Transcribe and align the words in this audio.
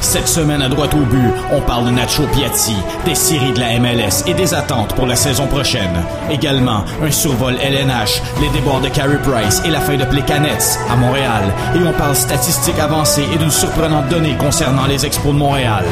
Cette 0.00 0.28
semaine 0.28 0.62
à 0.62 0.68
droite 0.68 0.94
au 0.94 1.04
but, 1.04 1.32
on 1.52 1.60
parle 1.60 1.86
de 1.86 1.90
Nacho 1.90 2.24
Piatti, 2.28 2.76
des 3.04 3.14
séries 3.14 3.52
de 3.52 3.60
la 3.60 3.78
MLS 3.78 4.24
et 4.26 4.34
des 4.34 4.54
attentes 4.54 4.94
pour 4.94 5.06
la 5.06 5.16
saison 5.16 5.46
prochaine. 5.46 6.02
Également, 6.30 6.84
un 7.02 7.10
survol 7.10 7.56
LNH, 7.60 8.22
les 8.40 8.48
débords 8.50 8.80
de 8.80 8.88
Carey 8.88 9.18
Price 9.22 9.62
et 9.64 9.70
la 9.70 9.80
fin 9.80 9.96
de 9.96 10.04
Plekanec 10.04 10.62
à 10.90 10.96
Montréal. 10.96 11.42
Et 11.74 11.86
on 11.86 11.92
parle 11.92 12.14
statistiques 12.14 12.78
avancées 12.78 13.26
et 13.32 13.38
d'une 13.38 13.50
surprenante 13.50 14.08
donnée 14.08 14.36
concernant 14.36 14.86
les 14.86 15.04
expos 15.04 15.32
de 15.32 15.38
Montréal. 15.38 15.84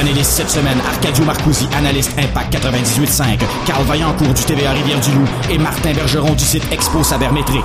Panélistes 0.00 0.32
cette 0.32 0.48
semaine, 0.48 0.78
Arcadio 0.88 1.26
Marcoussi, 1.26 1.68
analyste 1.76 2.12
Impact 2.16 2.54
98.5, 2.54 3.38
Carl 3.66 3.84
Vaillancourt 3.84 4.32
du 4.32 4.42
TVA 4.44 4.72
Rivière-du-Loup 4.72 5.26
et 5.50 5.58
Martin 5.58 5.92
Bergeron 5.92 6.32
du 6.32 6.42
site 6.42 6.64
Expo 6.72 7.04
Sabermétrique. 7.04 7.62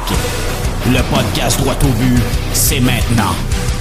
Le 0.92 1.00
podcast 1.16 1.58
Droit 1.62 1.78
au 1.82 1.94
but, 1.94 2.22
c'est 2.52 2.82
maintenant. 2.82 3.32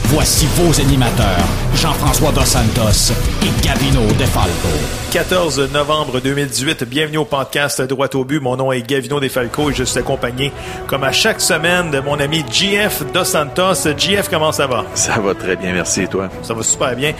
Voici 0.08 0.46
vos 0.56 0.80
animateurs, 0.80 1.44
Jean-François 1.74 2.30
Dos 2.30 2.44
Santos 2.44 3.12
et 3.42 3.66
Gavino 3.66 4.00
Defalco. 4.18 4.68
14 5.10 5.70
novembre 5.72 6.20
2018, 6.20 6.84
bienvenue 6.84 7.18
au 7.18 7.24
podcast 7.24 7.80
Droit 7.82 8.08
au 8.14 8.24
but. 8.24 8.40
Mon 8.40 8.56
nom 8.56 8.70
est 8.70 8.82
Gavino 8.82 9.18
Defalco 9.18 9.70
et 9.70 9.74
je 9.74 9.82
suis 9.84 9.98
accompagné, 9.98 10.52
comme 10.86 11.04
à 11.04 11.10
chaque 11.12 11.40
semaine, 11.40 11.90
de 11.90 12.00
mon 12.00 12.20
ami 12.20 12.44
GF 12.50 13.02
Dos 13.12 13.24
Santos. 13.24 13.88
GF, 13.96 14.28
comment 14.28 14.52
ça 14.52 14.66
va? 14.66 14.84
Ça 14.94 15.18
va 15.18 15.34
très 15.34 15.56
bien, 15.56 15.72
merci 15.72 16.02
et 16.02 16.06
toi? 16.08 16.28
Ça 16.42 16.52
va 16.54 16.62
super 16.62 16.94
bien. 16.94 17.12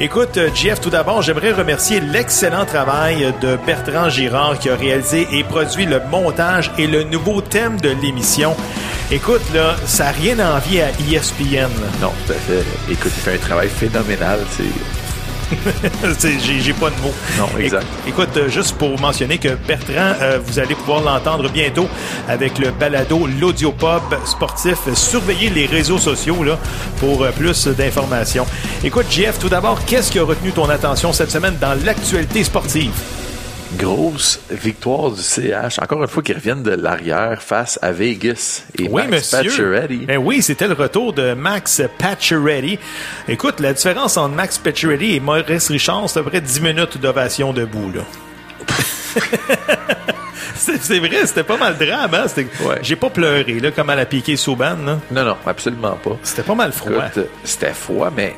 Écoute, 0.00 0.38
GF, 0.54 0.80
tout 0.80 0.90
d'abord, 0.90 1.22
j'aimerais 1.22 1.52
remercier 1.52 2.00
l'excellent 2.00 2.64
travail 2.66 3.32
de 3.40 3.56
Bertrand 3.64 4.10
Girard 4.10 4.58
qui 4.58 4.68
a 4.68 4.74
réalisé 4.76 5.26
et 5.32 5.44
produit 5.44 5.86
le 5.86 6.00
montage 6.10 6.72
et 6.76 6.86
le 6.86 7.04
nouveau 7.04 7.40
thème 7.40 7.80
de 7.80 7.90
l'émission. 8.02 8.54
Écoute, 9.10 9.42
là, 9.52 9.76
ça 9.84 10.04
n'a 10.04 10.10
rien 10.12 10.38
envie 10.54 10.80
à 10.80 10.88
E 10.88 11.14
ESPN. 11.14 11.68
Non, 12.00 12.12
à 12.32 12.34
fait. 12.34 12.64
Écoute, 12.90 13.12
il 13.14 13.22
fait 13.22 13.34
un 13.34 13.38
travail 13.38 13.68
phénoménal. 13.68 14.40
J'ai, 16.22 16.72
pas 16.72 16.90
de 16.90 16.96
mots. 17.02 17.14
Non, 17.38 17.58
exact. 17.58 17.86
Écoute, 18.06 18.36
euh, 18.36 18.48
juste 18.48 18.76
pour 18.76 18.98
mentionner 19.00 19.38
que 19.38 19.48
Bertrand, 19.66 20.14
euh, 20.20 20.38
vous 20.44 20.58
allez 20.58 20.74
pouvoir 20.74 21.02
l'entendre 21.02 21.48
bientôt 21.50 21.88
avec 22.28 22.58
le 22.58 22.70
balado 22.70 23.26
L'Audiopop 23.40 24.14
sportif. 24.24 24.78
Surveillez 24.94 25.50
les 25.50 25.66
réseaux 25.66 25.98
sociaux 25.98 26.42
là, 26.42 26.58
pour 26.98 27.22
euh, 27.22 27.30
plus 27.32 27.66
d'informations. 27.68 28.46
Écoute, 28.82 29.06
Jeff, 29.10 29.38
tout 29.38 29.48
d'abord, 29.48 29.84
qu'est-ce 29.84 30.10
qui 30.10 30.18
a 30.18 30.24
retenu 30.24 30.52
ton 30.52 30.68
attention 30.68 31.12
cette 31.12 31.30
semaine 31.30 31.56
dans 31.60 31.74
l'actualité 31.84 32.44
sportive? 32.44 32.92
Grosse 33.78 34.40
victoire 34.50 35.10
du 35.10 35.22
CH. 35.22 35.78
Encore 35.80 36.02
une 36.02 36.08
fois, 36.08 36.22
qu'ils 36.22 36.34
reviennent 36.34 36.62
de 36.62 36.72
l'arrière 36.72 37.42
face 37.42 37.78
à 37.80 37.92
Vegas. 37.92 38.64
Et 38.78 38.88
oui, 38.88 39.02
Max. 39.08 39.30
Pacioretty. 39.30 40.06
Ben 40.06 40.18
oui, 40.18 40.42
c'était 40.42 40.68
le 40.68 40.74
retour 40.74 41.12
de 41.12 41.32
Max 41.34 41.82
Pacioretty. 41.98 42.78
Écoute, 43.28 43.60
la 43.60 43.72
différence 43.72 44.16
entre 44.16 44.34
Max 44.34 44.58
Pacioretty 44.58 45.14
et 45.16 45.20
Maurice 45.20 45.68
Richard, 45.68 46.08
c'est 46.08 46.20
à 46.20 46.22
peu 46.22 46.30
près 46.30 46.40
10 46.40 46.60
minutes 46.60 46.98
d'ovation 46.98 47.52
debout, 47.52 47.90
là. 47.94 48.02
c'est 50.54 50.98
vrai, 50.98 51.26
c'était 51.26 51.42
pas 51.42 51.56
mal 51.56 51.76
drame, 51.76 52.14
hein? 52.14 52.26
Ouais. 52.36 52.78
J'ai 52.82 52.96
pas 52.96 53.10
pleuré, 53.10 53.60
là, 53.60 53.70
comme 53.70 53.90
à 53.90 53.94
la 53.94 54.06
piqué 54.06 54.36
Souban, 54.36 54.76
là. 54.84 54.98
Non, 55.10 55.24
non, 55.24 55.36
absolument 55.46 55.98
pas. 56.02 56.16
C'était 56.22 56.42
pas 56.42 56.54
mal 56.54 56.72
froid. 56.72 57.04
C'était 57.44 57.72
froid, 57.72 58.10
mais 58.14 58.34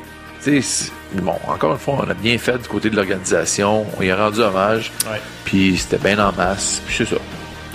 bon, 1.13 1.35
encore 1.47 1.73
une 1.73 1.77
fois, 1.79 2.03
on 2.05 2.09
a 2.09 2.13
bien 2.13 2.37
fait 2.37 2.57
du 2.57 2.67
côté 2.67 2.89
de 2.89 2.95
l'organisation. 2.95 3.85
On 3.97 4.01
y 4.03 4.11
a 4.11 4.15
rendu 4.15 4.39
hommage. 4.41 4.91
Ouais. 5.09 5.19
Puis 5.45 5.77
c'était 5.77 5.97
bien 5.97 6.19
en 6.19 6.31
masse. 6.33 6.81
Puis 6.85 6.95
c'est 6.97 7.09
ça. 7.09 7.15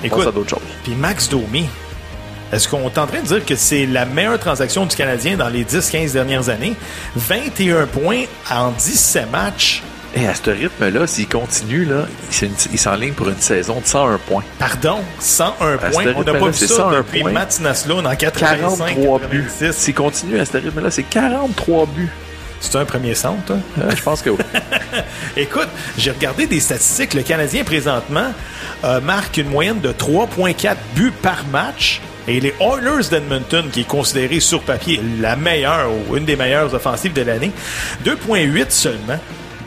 On 0.02 0.06
Écoute, 0.06 0.27
à 0.27 0.30
d'autres 0.32 0.50
choses. 0.50 0.60
Puis 0.82 0.94
Max 0.94 1.28
Domi, 1.28 1.66
est-ce 2.52 2.68
qu'on 2.68 2.82
est 2.88 2.98
en 2.98 3.06
train 3.06 3.20
de 3.20 3.27
dire 3.27 3.44
que 3.44 3.54
c'est 3.54 3.86
la 3.86 4.04
meilleure 4.04 4.38
transaction 4.38 4.86
du 4.86 4.96
Canadien 4.96 5.36
dans 5.36 5.48
les 5.48 5.64
10-15 5.64 6.12
dernières 6.12 6.48
années? 6.48 6.74
21 7.17 7.86
points 7.86 8.24
en 8.50 8.70
17 8.70 9.30
matchs. 9.30 9.83
Et 10.16 10.27
à 10.27 10.34
ce 10.34 10.50
rythme-là, 10.50 11.06
s'il 11.06 11.28
continue, 11.28 11.84
là, 11.84 12.06
il 12.28 12.34
s'en- 12.34 12.68
il 12.72 12.78
s'enligne 12.80 13.12
pour 13.12 13.28
une 13.28 13.39
saison 13.39 13.78
de 13.80 13.86
101 13.86 14.18
points. 14.18 14.42
Pardon, 14.58 14.98
101 15.20 15.74
À 15.74 15.78
points? 15.90 16.05
On 16.16 16.24
n'a 16.24 16.33
pas 16.34 16.46
vu 16.48 16.52
ça 16.55 16.66
101 16.66 16.90
depuis. 16.96 17.22
Mats 17.22 17.46
Naslund 17.61 18.05
en 18.05 18.16
85 18.16 18.77
43 18.96 19.18
buts. 19.30 19.45
86. 19.48 19.72
S'il 19.77 19.95
continue 19.95 20.40
à 20.40 20.45
ce 20.45 20.56
rythme-là, 20.56 20.90
c'est 20.90 21.05
43 21.05 21.86
buts. 21.86 22.08
C'est 22.60 22.76
un 22.76 22.84
premier 22.84 23.14
centre, 23.14 23.52
hein? 23.52 23.88
Je 23.96 24.02
pense 24.02 24.22
que 24.22 24.30
oui. 24.30 24.38
Écoute, 25.36 25.68
j'ai 25.96 26.10
regardé 26.10 26.46
des 26.46 26.60
statistiques. 26.60 27.14
Le 27.14 27.22
Canadien, 27.22 27.64
présentement, 27.64 28.32
euh, 28.84 29.00
marque 29.00 29.38
une 29.38 29.48
moyenne 29.48 29.80
de 29.80 29.92
3,4 29.92 30.76
buts 30.94 31.12
par 31.22 31.44
match. 31.46 32.00
Et 32.28 32.38
les 32.38 32.54
Oilers 32.60 33.08
d'Edmonton, 33.10 33.70
qui 33.72 33.80
est 33.80 33.88
considéré 33.88 34.40
sur 34.40 34.60
papier 34.60 35.00
la 35.20 35.36
meilleure 35.36 35.88
ou 35.90 36.16
une 36.16 36.26
des 36.26 36.36
meilleures 36.36 36.72
offensives 36.74 37.14
de 37.14 37.22
l'année, 37.22 37.50
2,8 38.04 38.66
seulement. 38.68 39.18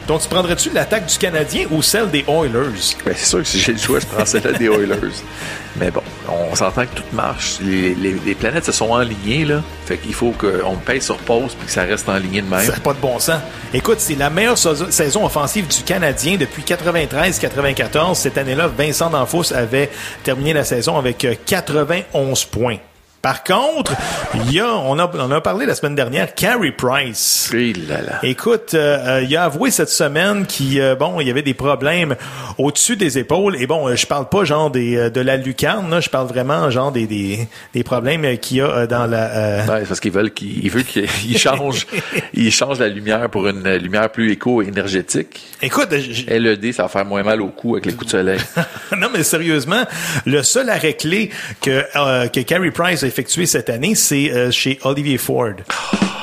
Donc, 0.08 0.22
tu 0.22 0.28
prendrais-tu 0.28 0.70
l'attaque 0.72 1.06
du 1.06 1.18
Canadien 1.18 1.66
ou 1.72 1.82
celle 1.82 2.10
des 2.12 2.26
Oilers? 2.28 2.96
Ben, 3.06 3.14
c'est 3.16 3.26
sûr 3.26 3.40
que 3.40 3.46
si 3.46 3.60
j'ai 3.60 3.72
le 3.74 3.78
choix, 3.80 4.00
je 4.00 4.06
prends 4.06 4.26
celle-là 4.26 4.52
des 4.54 4.66
Oilers. 4.66 4.98
Mais 5.78 5.90
bon, 5.90 6.04
on 6.30 6.54
s'entend 6.56 6.84
que 6.84 6.94
tout 6.96 7.04
marche. 7.14 7.56
Les, 7.62 7.96
les- 7.96 8.20
les 8.26 8.36
planètes 8.36 8.66
se 8.66 8.72
sont 8.72 8.92
enlignées, 8.92 9.44
là. 9.46 9.62
Fait 9.86 9.98
qu'il 9.98 10.14
faut 10.14 10.32
qu'on 10.32 10.76
paye 10.76 11.02
sur 11.02 11.18
pause 11.18 11.56
puis 11.58 11.66
que 11.68 11.72
ça 11.72 11.84
reste 11.84 12.08
enligné 12.10 12.42
de 12.42 12.48
même. 12.50 12.62
Ça 12.66 12.74
n'a 12.74 12.80
pas 12.80 12.94
de 12.94 13.00
bon 13.00 13.18
sens. 13.18 13.40
Écoute, 13.74 14.00
c'est 14.00 14.16
la 14.16 14.30
meilleure 14.30 14.58
sa- 14.58 14.92
saison 14.92 15.26
offensive 15.26 15.66
du 15.68 15.82
Canadien 15.84 16.36
depuis 16.38 16.64
93-94. 16.64 18.16
Cette 18.16 18.38
année-là, 18.38 18.68
Vincent 18.68 19.10
D'Anfos 19.10 19.52
avait 19.54 19.90
terminé 20.24 20.54
la 20.54 20.64
saison 20.64 20.98
avec 20.98 21.24
euh, 21.26 21.34
91 21.46 22.46
points. 22.46 22.78
Par 23.24 23.46
contre, 23.46 23.94
il 24.36 24.52
y 24.52 24.60
a, 24.60 24.76
on, 24.76 25.00
a, 25.00 25.10
on 25.16 25.32
a 25.32 25.40
parlé 25.40 25.66
la 25.66 25.76
semaine 25.76 25.96
dernière, 25.96 26.36
Carey 26.36 26.74
Price. 26.74 27.50
Et 27.54 27.72
là 27.72 28.02
là. 28.02 28.20
Écoute, 28.22 28.74
euh, 28.74 28.98
euh, 29.22 29.24
il 29.24 29.34
a 29.38 29.46
avoué 29.46 29.72
cette 29.72 29.88
semaine 29.88 30.46
qu'il 30.46 30.82
euh, 30.82 30.96
bon, 30.96 31.22
il 31.22 31.28
y 31.30 31.32
avait 31.32 31.42
des 31.42 31.54
problèmes 31.54 32.18
au-dessus 32.58 32.98
des 32.98 33.18
épaules. 33.18 33.56
Et 33.62 33.66
bon, 33.66 33.88
euh, 33.88 33.96
je 33.96 34.06
parle 34.08 34.28
pas 34.28 34.44
genre 34.44 34.70
des 34.72 35.10
de 35.10 35.22
la 35.22 35.38
lucarne, 35.38 35.90
là, 35.90 36.02
je 36.02 36.10
parle 36.10 36.28
vraiment 36.28 36.70
genre 36.70 36.92
des 36.92 37.08
des, 37.08 37.48
des 37.74 37.84
problèmes 37.86 38.38
qu'il 38.40 38.58
y 38.58 38.62
a 38.62 38.88
dans 38.88 39.06
la 39.06 39.32
euh, 39.32 39.66
Ouais, 39.68 39.80
c'est 39.80 39.88
parce 39.88 40.00
qu'ils 40.02 40.12
veulent 40.12 40.32
qu'il 40.34 40.62
il 40.62 40.70
veut 40.70 40.82
qu'il 40.82 41.08
il 41.26 41.38
change, 41.38 41.88
il 42.34 42.52
change 42.52 42.80
la 42.80 42.90
lumière 42.90 43.30
pour 43.30 43.48
une 43.48 43.78
lumière 43.78 44.10
plus 44.10 44.34
éco-énergétique. 44.34 45.46
Écoute, 45.62 45.92
LED, 46.28 46.74
ça 46.74 46.84
va 46.84 46.90
faire 46.90 47.06
moins 47.06 47.24
mal 47.24 47.42
au 47.42 47.48
cou 47.48 47.76
avec 47.76 47.86
les 47.86 47.94
coups 47.94 48.08
de 48.08 48.18
soleil. 48.18 48.40
non, 48.98 49.08
mais 49.14 49.24
sérieusement, 49.24 49.86
le 50.26 50.44
seul 50.44 50.70
arrêt 50.70 50.96
clé 50.96 51.30
que, 51.62 51.86
euh, 51.96 52.28
que 52.28 52.42
Carey 52.42 52.72
Price 52.72 53.02
a 53.04 53.13
effectué 53.14 53.46
cette 53.46 53.70
année, 53.70 53.94
c'est 53.96 54.32
euh, 54.32 54.50
chez 54.52 54.80
Olivier 54.84 55.18
Ford. 55.20 55.54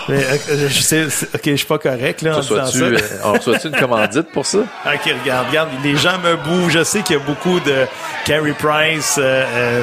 Mais, 0.09 0.25
euh, 0.25 0.69
je 0.69 0.81
sais, 0.81 1.05
ok, 1.05 1.41
je 1.45 1.55
suis 1.55 1.67
pas 1.67 1.79
correct 1.79 2.23
là 2.23 2.37
en 2.37 2.41
disant 2.41 2.63
Reçois-tu, 2.65 2.79
ça. 2.99 3.05
euh, 3.05 3.19
on 3.25 3.33
reçoit-tu 3.35 3.69
une 3.69 3.77
commandite 3.77 4.33
pour 4.33 4.45
ça? 4.45 4.59
Ok, 4.87 5.15
regarde, 5.23 5.47
regarde, 5.49 5.69
les 5.85 5.97
gens 5.97 6.19
me 6.19 6.35
bougent. 6.37 6.73
Je 6.73 6.83
sais 6.85 7.03
qu'il 7.03 7.17
y 7.17 7.21
a 7.21 7.23
beaucoup 7.23 7.61
de 7.61 7.87
Carey 8.27 8.55
Price, 8.59 9.17
euh, 9.19 9.45
euh, 9.55 9.83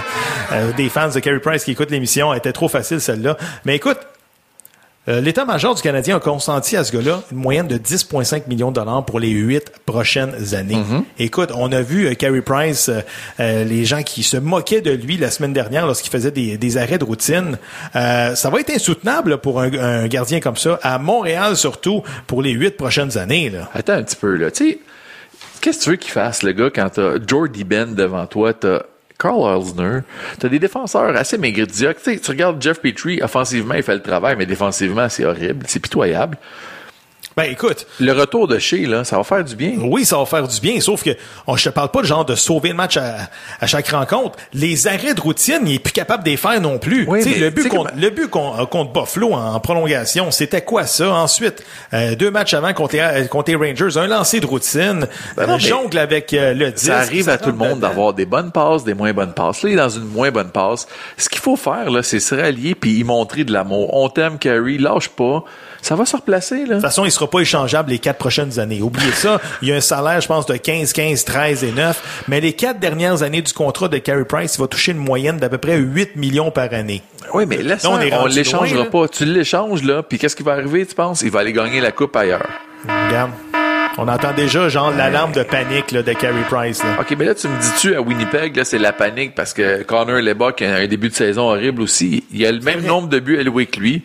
euh, 0.51 0.71
des 0.73 0.89
fans 0.89 1.07
de 1.09 1.19
Carey 1.19 1.39
Price 1.39 1.63
qui 1.63 1.71
écoutent 1.71 1.91
l'émission. 1.91 2.33
Elle 2.33 2.39
était 2.39 2.51
trop 2.51 2.67
facile 2.67 2.99
celle-là. 2.99 3.37
Mais 3.63 3.77
écoute, 3.77 3.99
euh, 5.07 5.21
l'état-major 5.21 5.75
du 5.75 5.81
Canadien 5.81 6.17
a 6.17 6.19
consenti 6.19 6.75
à 6.75 6.83
ce 6.83 6.91
gars-là 6.91 7.23
une 7.31 7.37
moyenne 7.37 7.67
de 7.67 7.77
10,5 7.77 8.47
millions 8.47 8.69
de 8.71 8.75
dollars 8.75 9.05
pour 9.05 9.19
les 9.19 9.29
huit 9.29 9.71
prochaines 9.85 10.53
années. 10.53 10.77
Écoute, 11.19 11.51
on 11.55 11.71
a 11.71 11.81
vu 11.81 12.07
euh, 12.07 12.13
Carey 12.13 12.41
Price, 12.41 12.89
euh, 12.89 12.99
euh, 13.39 13.63
les 13.63 13.85
gens 13.85 14.03
qui 14.03 14.23
se 14.23 14.37
moquaient 14.37 14.81
de 14.81 14.91
lui 14.91 15.17
la 15.17 15.31
semaine 15.31 15.53
dernière 15.53 15.85
lorsqu'il 15.85 16.11
faisait 16.11 16.31
des, 16.31 16.57
des 16.57 16.77
arrêts 16.77 16.97
de 16.97 17.03
routine. 17.05 17.57
Euh, 17.95 18.35
ça 18.35 18.49
va 18.49 18.59
être 18.59 18.69
insoutenable 18.69 19.37
pour 19.39 19.61
un, 19.61 19.71
un 19.73 20.07
gardien 20.07 20.39
comme 20.39 20.57
ça, 20.57 20.79
à 20.83 20.99
Montréal 20.99 21.55
surtout, 21.55 22.03
pour 22.27 22.41
les 22.41 22.51
huit 22.51 22.75
prochaines 22.77 23.17
années. 23.17 23.49
Là. 23.49 23.69
Attends 23.73 23.93
un 23.93 24.03
petit 24.03 24.15
peu, 24.17 24.35
là. 24.35 24.51
Tu 24.51 24.71
sais, 24.71 24.79
qu'est-ce 25.61 25.79
que 25.79 25.83
tu 25.83 25.89
veux 25.91 25.95
qu'il 25.95 26.11
fasse, 26.11 26.43
le 26.43 26.51
gars, 26.51 26.69
quand 26.73 26.89
t'as 26.89 27.13
Jordy 27.25 27.63
Ben 27.63 27.95
devant 27.95 28.25
toi, 28.27 28.53
t'as 28.53 28.81
Carl 29.19 29.59
Eisner, 29.59 29.99
t'as 30.39 30.49
des 30.49 30.59
défenseurs 30.59 31.15
assez 31.15 31.37
sais, 32.03 32.19
tu 32.19 32.31
regardes 32.31 32.61
Jeff 32.61 32.79
Petrie, 32.79 33.21
offensivement, 33.21 33.73
il 33.73 33.83
fait 33.83 33.95
le 33.95 34.01
travail, 34.01 34.35
mais 34.37 34.45
défensivement, 34.45 35.09
c'est 35.09 35.25
horrible, 35.25 35.65
c'est 35.67 35.79
pitoyable. 35.79 36.37
Ben 37.37 37.43
écoute, 37.51 37.85
Le 37.99 38.11
retour 38.13 38.47
de 38.47 38.57
chez, 38.57 38.85
là, 38.87 39.03
ça 39.03 39.15
va 39.17 39.23
faire 39.23 39.43
du 39.43 39.55
bien. 39.55 39.73
Oui, 39.79 40.03
ça 40.05 40.17
va 40.17 40.25
faire 40.25 40.47
du 40.47 40.59
bien, 40.59 40.81
sauf 40.81 41.03
que 41.03 41.11
on, 41.45 41.55
je 41.55 41.65
te 41.65 41.69
parle 41.69 41.89
pas 41.91 42.01
de 42.01 42.07
genre 42.07 42.25
de 42.25 42.33
sauver 42.35 42.69
le 42.69 42.75
match 42.75 42.97
à, 42.97 43.29
à 43.61 43.67
chaque 43.67 43.87
rencontre. 43.89 44.37
Les 44.53 44.87
arrêts 44.87 45.13
de 45.13 45.21
routine, 45.21 45.59
il 45.67 45.75
est 45.75 45.79
plus 45.79 45.93
capable 45.93 46.23
de 46.23 46.29
les 46.31 46.37
faire 46.37 46.59
non 46.59 46.79
plus. 46.79 47.05
Oui, 47.07 47.21
mais 47.23 47.35
le 47.37 47.49
but, 47.51 47.69
contre, 47.69 47.91
le 47.95 48.09
but 48.09 48.27
con- 48.27 48.65
contre 48.71 48.91
Buffalo 48.91 49.33
en 49.33 49.59
prolongation, 49.59 50.31
c'était 50.31 50.61
quoi 50.63 50.87
ça? 50.87 51.11
Ensuite, 51.13 51.63
euh, 51.93 52.15
deux 52.15 52.31
matchs 52.31 52.55
avant 52.55 52.73
contre 52.73 52.95
les, 52.95 53.01
euh, 53.01 53.25
contre 53.27 53.51
les 53.51 53.55
Rangers, 53.55 53.97
un 53.99 54.07
lancer 54.07 54.39
de 54.39 54.47
routine, 54.47 55.07
Ben 55.35 55.45
non, 55.45 55.55
euh, 55.55 55.59
jongle 55.59 55.99
avec 55.99 56.33
euh, 56.33 56.55
le 56.55 56.71
10. 56.71 56.85
Ça 56.87 56.97
arrive 56.97 57.29
à 57.29 57.37
tout 57.37 57.51
le 57.51 57.55
monde 57.55 57.81
d'avoir 57.81 58.13
des 58.13 58.25
bonnes 58.25 58.51
passes, 58.51 58.83
des 58.83 58.95
moins 58.95 59.13
bonnes 59.13 59.33
passes. 59.33 59.61
Là, 59.61 59.69
il 59.69 59.73
est 59.73 59.77
dans 59.77 59.89
une 59.89 60.05
moins 60.07 60.31
bonne 60.31 60.49
passe. 60.49 60.87
Ce 61.17 61.29
qu'il 61.29 61.39
faut 61.41 61.55
faire, 61.55 61.91
là, 61.91 62.01
c'est 62.01 62.19
se 62.19 62.33
rallier 62.33 62.73
puis 62.73 62.97
y 62.97 63.03
montrer 63.03 63.43
de 63.43 63.53
l'amour. 63.53 63.93
On 63.93 64.09
t'aime, 64.09 64.39
Carrie, 64.39 64.79
lâche 64.79 65.09
pas. 65.09 65.43
Ça 65.87 65.95
va 65.95 66.05
se 66.05 66.17
replacer, 66.17 66.65
là. 66.65 66.65
De 66.65 66.73
toute 66.73 66.81
façon, 66.81 67.05
il 67.05 67.11
sera 67.11 67.19
sera 67.21 67.29
pas 67.29 67.39
échangeable 67.39 67.91
les 67.91 67.99
quatre 67.99 68.17
prochaines 68.17 68.59
années. 68.59 68.81
Oubliez 68.81 69.13
ça. 69.13 69.39
Il 69.61 69.69
y 69.69 69.71
a 69.71 69.77
un 69.77 69.79
salaire, 69.79 70.19
je 70.19 70.27
pense, 70.27 70.45
de 70.45 70.57
15, 70.57 70.91
15, 70.91 71.23
13 71.23 71.63
et 71.63 71.71
9. 71.71 72.25
Mais 72.27 72.41
les 72.41 72.51
quatre 72.51 72.81
dernières 72.81 73.23
années 73.23 73.41
du 73.41 73.53
contrat 73.53 73.87
de 73.87 73.97
Carey 73.97 74.25
Price, 74.25 74.55
il 74.55 74.59
va 74.59 74.67
toucher 74.67 74.91
une 74.91 74.97
moyenne 74.97 75.37
d'à 75.37 75.47
peu 75.47 75.57
près 75.57 75.77
8 75.77 76.17
millions 76.17 76.51
par 76.51 76.73
année. 76.73 77.03
Oui, 77.33 77.45
mais 77.47 77.63
là, 77.63 77.77
on 77.85 77.91
on, 77.91 78.09
rendu 78.09 78.35
l'échangera 78.35 78.83
pas. 78.83 79.07
Tu 79.07 79.23
l'échanges, 79.23 79.81
là, 79.81 80.03
puis 80.03 80.19
qu'est-ce 80.19 80.35
qui 80.35 80.43
va 80.43 80.51
arriver, 80.51 80.85
tu 80.85 80.93
penses? 80.93 81.21
Il 81.21 81.31
va 81.31 81.39
aller 81.39 81.53
gagner 81.53 81.79
la 81.79 81.93
coupe 81.93 82.17
ailleurs. 82.17 82.49
Regarde. 83.07 83.31
On 83.99 84.07
entend 84.07 84.33
déjà, 84.33 84.69
genre, 84.69 84.91
l'alarme 84.91 85.31
de 85.31 85.41
panique 85.41 85.91
là, 85.91 86.03
de 86.03 86.13
Carey 86.13 86.43
Price. 86.49 86.83
Là. 86.83 86.97
OK, 86.99 87.15
mais 87.17 87.25
là, 87.25 87.33
tu 87.33 87.47
me 87.47 87.59
dis-tu, 87.59 87.95
à 87.95 88.01
Winnipeg, 88.01 88.55
là, 88.55 88.63
c'est 88.63 88.77
la 88.77 88.91
panique 88.91 89.33
parce 89.33 89.53
que 89.53 89.81
Connor 89.83 90.17
Lebock 90.17 90.61
a 90.61 90.75
un 90.75 90.87
début 90.87 91.09
de 91.09 91.15
saison 91.15 91.49
horrible 91.49 91.81
aussi. 91.81 92.23
Il 92.31 92.45
a 92.45 92.51
le 92.51 92.59
même 92.59 92.79
vrai. 92.79 92.87
nombre 92.87 93.07
de 93.07 93.19
buts 93.19 93.39
alloués 93.39 93.65
que 93.65 93.79
lui. 93.79 94.03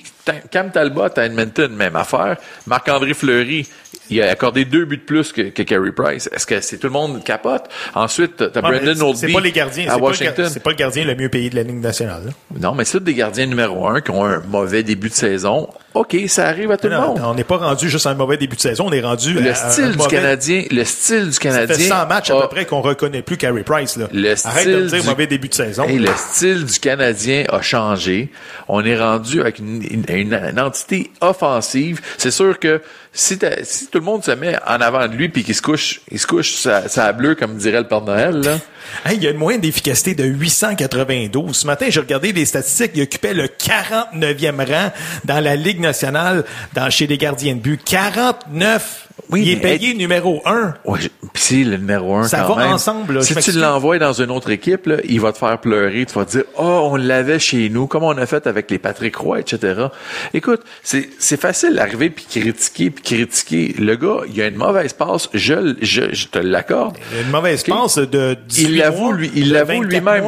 Cam 0.51 0.71
Talbot 0.71 1.09
à 1.19 1.25
Edmonton, 1.27 1.73
même 1.75 1.97
affaire. 1.97 2.37
Marc-André 2.67 3.13
Fleury, 3.15 3.67
il 4.11 4.23
a 4.23 4.31
accordé 4.31 4.65
deux 4.65 4.85
buts 4.85 4.99
de 4.99 5.03
plus 5.03 5.33
que, 5.33 5.43
que 5.43 5.63
Carey 5.63 5.91
Price. 5.93 6.29
Est-ce 6.33 6.47
que 6.47 6.61
c'est 6.61 6.79
tout 6.79 6.87
le 6.87 6.93
monde 6.93 7.25
capote? 7.25 7.65
Ensuite, 7.95 8.37
t'as 8.37 8.47
Ah, 8.57 8.61
Brendan 8.61 9.01
Oldby 9.03 9.19
C'est 9.19 9.33
pas 9.33 9.41
les 9.41 9.53
gardiens. 9.53 9.85
à 9.85 9.87
C'est 9.87 9.91
pas, 9.93 9.97
le 9.97 10.03
Washington. 10.03 10.49
c'est 10.53 10.63
pas 10.63 10.71
le 10.71 10.77
gardien 10.77 11.05
le 11.05 11.15
mieux 11.17 11.29
payé 11.29 11.51
de 11.51 11.57
la 11.57 11.63
Ligue 11.65 11.81
nationale. 11.81 12.23
là. 12.27 12.33
Non, 12.61 12.75
mais 12.75 12.85
c'est 12.85 13.03
des 13.03 13.15
gardiens 13.15 13.47
numéro 13.47 13.87
un 13.89 14.01
qui 14.01 14.11
ont 14.13 14.25
un 14.25 14.41
mauvais 14.49 14.83
début 14.83 15.09
de 15.09 15.15
saison. 15.15 15.69
OK, 15.95 16.17
ça 16.29 16.47
arrive 16.47 16.71
à 16.71 16.77
tout 16.79 16.87
le 16.89 16.95
Non, 16.95 17.09
monde. 17.09 17.21
on 17.25 17.35
n'est 17.35 17.45
pas 17.45 17.59
rendu 17.59 17.91
juste 17.91 18.07
à 18.07 18.11
un 18.11 18.15
mauvais 18.15 18.37
début 18.39 18.57
de 18.57 18.61
saison, 18.63 18.87
on 18.89 18.93
est 18.93 19.03
rendu 19.03 19.35
Le 19.35 19.47
à 19.47 19.51
un 19.51 19.71
style 19.71 19.91
du 19.91 19.99
mauvais- 19.99 20.09
Canadien, 20.17 20.65
le 20.71 20.85
style 20.85 21.27
du 21.27 21.33
Ça 21.33 21.41
Canadien. 21.41 21.77
fait 21.77 21.83
100 21.83 22.07
matchs 22.07 22.31
à 22.31 22.41
peu 22.41 22.49
près 22.49 22.65
qu'on 22.65 22.81
reconnaît 22.81 23.21
plus 23.23 23.37
Carey 23.37 23.63
Price. 23.63 23.97
Là. 23.97 24.09
Le 24.13 24.35
Arrête 24.47 24.67
de 24.69 24.73
me 24.73 24.79
style 24.79 24.91
dire 24.91 25.03
du- 25.03 25.09
mauvais 25.11 25.27
début 25.27 25.49
de 25.49 25.55
saison. 25.55 25.85
Hey, 25.85 25.99
le 25.99 26.09
style 26.17 26.65
du 26.65 26.79
Canadien 26.79 27.45
a 27.51 27.61
changé. 27.61 28.31
On 28.69 28.83
est 28.85 28.99
rendu 28.99 29.41
avec 29.43 29.59
une, 29.59 29.83
une- 29.83 30.05
une- 30.21 30.35
une 30.35 30.61
entité 30.61 31.11
offensive. 31.21 32.01
C'est 32.19 32.31
sûr 32.31 32.59
que 32.59 32.81
si, 33.13 33.39
si 33.63 33.87
tout 33.89 33.99
le 33.99 34.05
monde 34.05 34.25
se 34.25 34.31
met 34.31 34.57
en 34.67 34.81
avant 34.81 35.07
de 35.07 35.15
lui 35.15 35.29
puis 35.29 35.45
qu'il 35.45 35.55
se 35.55 35.63
couche, 35.63 36.01
il 36.11 36.19
se 36.19 36.27
couche 36.27 36.55
sa, 36.55 36.89
sa 36.89 37.13
bleue 37.13 37.35
comme 37.35 37.57
dirait 37.57 37.81
le 37.81 37.89
Père 37.89 38.03
Noël, 38.03 38.41
là. 38.41 38.59
Hey, 39.07 39.17
il 39.17 39.23
y 39.23 39.27
a 39.29 39.31
une 39.31 39.39
moyenne 39.39 39.61
d'efficacité 39.61 40.15
de 40.15 40.25
892. 40.25 41.57
Ce 41.57 41.67
matin, 41.67 41.87
j'ai 41.89 42.01
regardé 42.01 42.33
les 42.33 42.45
statistiques. 42.45 42.91
Il 42.95 43.03
occupait 43.03 43.33
le 43.33 43.47
49e 43.47 44.71
rang 44.71 44.93
dans 45.25 45.41
la 45.41 45.57
Ligue 45.57 45.81
nationale 45.81 46.45
dans, 46.75 46.91
chez 46.91 47.07
les 47.07 47.17
gardiens 47.17 47.55
de 47.55 47.61
but. 47.61 47.81
49! 47.83 49.09
Oui, 49.31 49.43
il 49.43 49.51
est 49.51 49.57
payé 49.57 49.95
numéro 49.95 50.43
1. 50.45 50.75
Ouais, 50.85 50.99
pis 51.33 51.41
c'est 51.41 51.65
le 51.65 51.77
numéro 51.77 52.17
un 52.17 52.25
Ça 52.25 52.41
quand 52.41 52.55
va 52.55 52.65
même. 52.65 52.75
ensemble, 52.75 53.15
là. 53.15 53.23
Si 53.23 53.35
tu 53.35 53.53
l'envoies 53.53 53.99
dans 53.99 54.13
une 54.13 54.31
autre 54.31 54.51
équipe, 54.51 54.87
là, 54.87 54.97
il 55.05 55.21
va 55.21 55.33
te 55.33 55.39
faire 55.39 55.59
pleurer. 55.59 56.05
Tu 56.07 56.15
vas 56.15 56.25
te 56.25 56.33
dire, 56.33 56.45
oh, 56.59 56.89
on 56.91 56.97
l'avait 56.97 57.39
chez 57.39 57.69
nous, 57.71 57.87
comme 57.87 58.03
on 58.03 58.17
a 58.17 58.27
fait 58.27 58.47
avec 58.47 58.71
les 58.71 58.79
Patrick 58.79 59.17
Roy, 59.17 59.41
etc. 59.41 59.87
Écoute, 60.35 60.63
c'est, 60.83 61.09
c'est 61.19 61.41
facile 61.41 61.75
d'arriver 61.75 62.11
puis 62.11 62.27
critiquer 62.29 62.91
puis 62.91 63.02
critiquer. 63.03 63.75
Le 63.79 63.97
gars, 63.97 64.23
il 64.33 64.41
a 64.41 64.47
une 64.49 64.57
mauvaise 64.57 64.93
passe. 64.93 65.29
Je, 65.35 65.75
je, 65.81 66.13
je 66.13 66.27
te 66.29 66.39
l'accorde. 66.39 66.97
Une 67.25 67.31
mauvaise 67.31 67.63
passe 67.65 67.99
de 67.99 68.37
18 68.49 68.69
Il 68.69 68.77
l'avoue, 68.79 69.13
lui, 69.13 69.31
il 69.35 69.53
l'avoue 69.53 69.83
24 69.83 69.89
lui-même. 69.91 70.25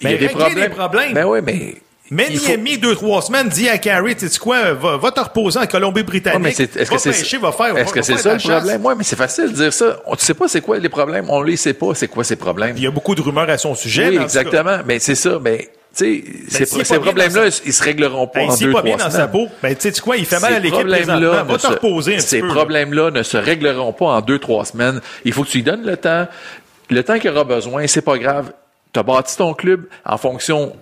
Il 0.00 0.10
y 0.10 0.14
a 0.14 0.16
des 0.16 0.28
problèmes. 0.28 0.58
les 0.58 0.68
problèmes. 0.68 1.12
Ben 1.14 1.24
ouais, 1.24 1.40
mais. 1.42 1.76
Mais 2.10 2.26
il 2.30 2.38
faut- 2.38 2.48
Miami, 2.48 2.76
deux, 2.76 2.94
trois 2.94 3.22
semaines, 3.22 3.48
dit 3.48 3.68
à 3.68 3.78
Carey, 3.78 4.14
tu 4.14 4.28
sais 4.28 4.38
quoi, 4.38 4.74
va, 4.74 4.98
va 4.98 5.10
te 5.10 5.20
reposer 5.20 5.58
en 5.58 5.66
Colombie-Britannique. 5.66 6.38
Ouais, 6.38 6.48
mais 6.50 6.54
c'est, 6.54 6.76
est-ce 6.76 6.90
que 6.90 6.98
c'est, 6.98 7.12
c'est 7.12 7.24
faire 7.24 8.18
ça 8.18 8.34
le 8.34 8.38
problème? 8.40 8.84
Ouais, 8.84 8.94
mais 8.96 9.04
c'est 9.04 9.16
facile 9.16 9.46
de 9.48 9.52
dire 9.54 9.72
ça. 9.72 10.00
On, 10.06 10.14
tu 10.14 10.24
sais 10.24 10.34
pas 10.34 10.46
c'est 10.46 10.60
quoi 10.60 10.78
les 10.78 10.88
problèmes. 10.90 11.26
On 11.30 11.40
les 11.42 11.56
sait 11.56 11.72
pas 11.72 11.94
c'est 11.94 12.08
quoi 12.08 12.22
ces 12.22 12.36
problèmes. 12.36 12.76
Il 12.76 12.82
y 12.82 12.86
a 12.86 12.90
beaucoup 12.90 13.14
de 13.14 13.22
rumeurs 13.22 13.48
à 13.48 13.56
son 13.56 13.74
sujet. 13.74 14.10
Oui, 14.10 14.18
exactement. 14.22 14.78
Mais 14.86 14.98
c'est 14.98 15.14
ça. 15.14 15.38
Mais, 15.42 15.70
tu 15.96 16.04
sais, 16.04 16.24
ces, 16.48 16.62
est 16.80 16.84
ces 16.84 16.98
problèmes-là, 16.98 17.48
dans 17.48 17.56
ils 17.64 17.72
se 17.72 17.82
régleront 17.82 18.26
pas 18.26 18.40
Hey, 18.40 18.48
en 18.50 18.54
est 18.54 18.60
deux, 18.60 18.66
pas 18.72 18.78
trois 18.80 18.82
bien 18.82 18.96
dans 18.96 19.10
semaines. 19.10 19.20
sa 19.22 19.28
peau, 19.28 19.48
ben, 19.62 19.74
tu 19.74 19.90
sais 19.92 20.00
quoi, 20.02 20.16
il 20.18 20.26
fait 20.26 20.40
mal 20.40 20.54
à 20.54 20.58
l'équipe 20.58 20.86
présentement. 20.86 21.30
Va 21.30 21.44
ne 21.44 21.56
te 21.56 21.62
se- 21.62 21.66
reposer 21.68 22.16
un 22.16 22.20
Ces 22.20 22.40
problèmes-là 22.40 23.12
ne 23.12 23.22
se 23.22 23.36
régleront 23.38 23.92
pas 23.94 24.06
en 24.06 24.20
deux, 24.20 24.38
trois 24.38 24.64
semaines. 24.66 25.00
Il 25.24 25.32
faut 25.32 25.44
que 25.44 25.48
tu 25.48 25.58
lui 25.58 25.64
donnes 25.64 25.84
le 25.86 25.96
temps. 25.96 26.26
Le 26.90 27.02
temps 27.02 27.18
qu'il 27.18 27.30
aura 27.30 27.44
besoin, 27.44 27.86
c'est 27.86 28.02
pas 28.02 28.18
grave. 28.18 28.52
Tu 28.92 29.00
as 29.00 29.02
bâti 29.02 29.36
ton 29.38 29.54
club 29.54 29.86
en 30.04 30.18
fonction 30.18 30.74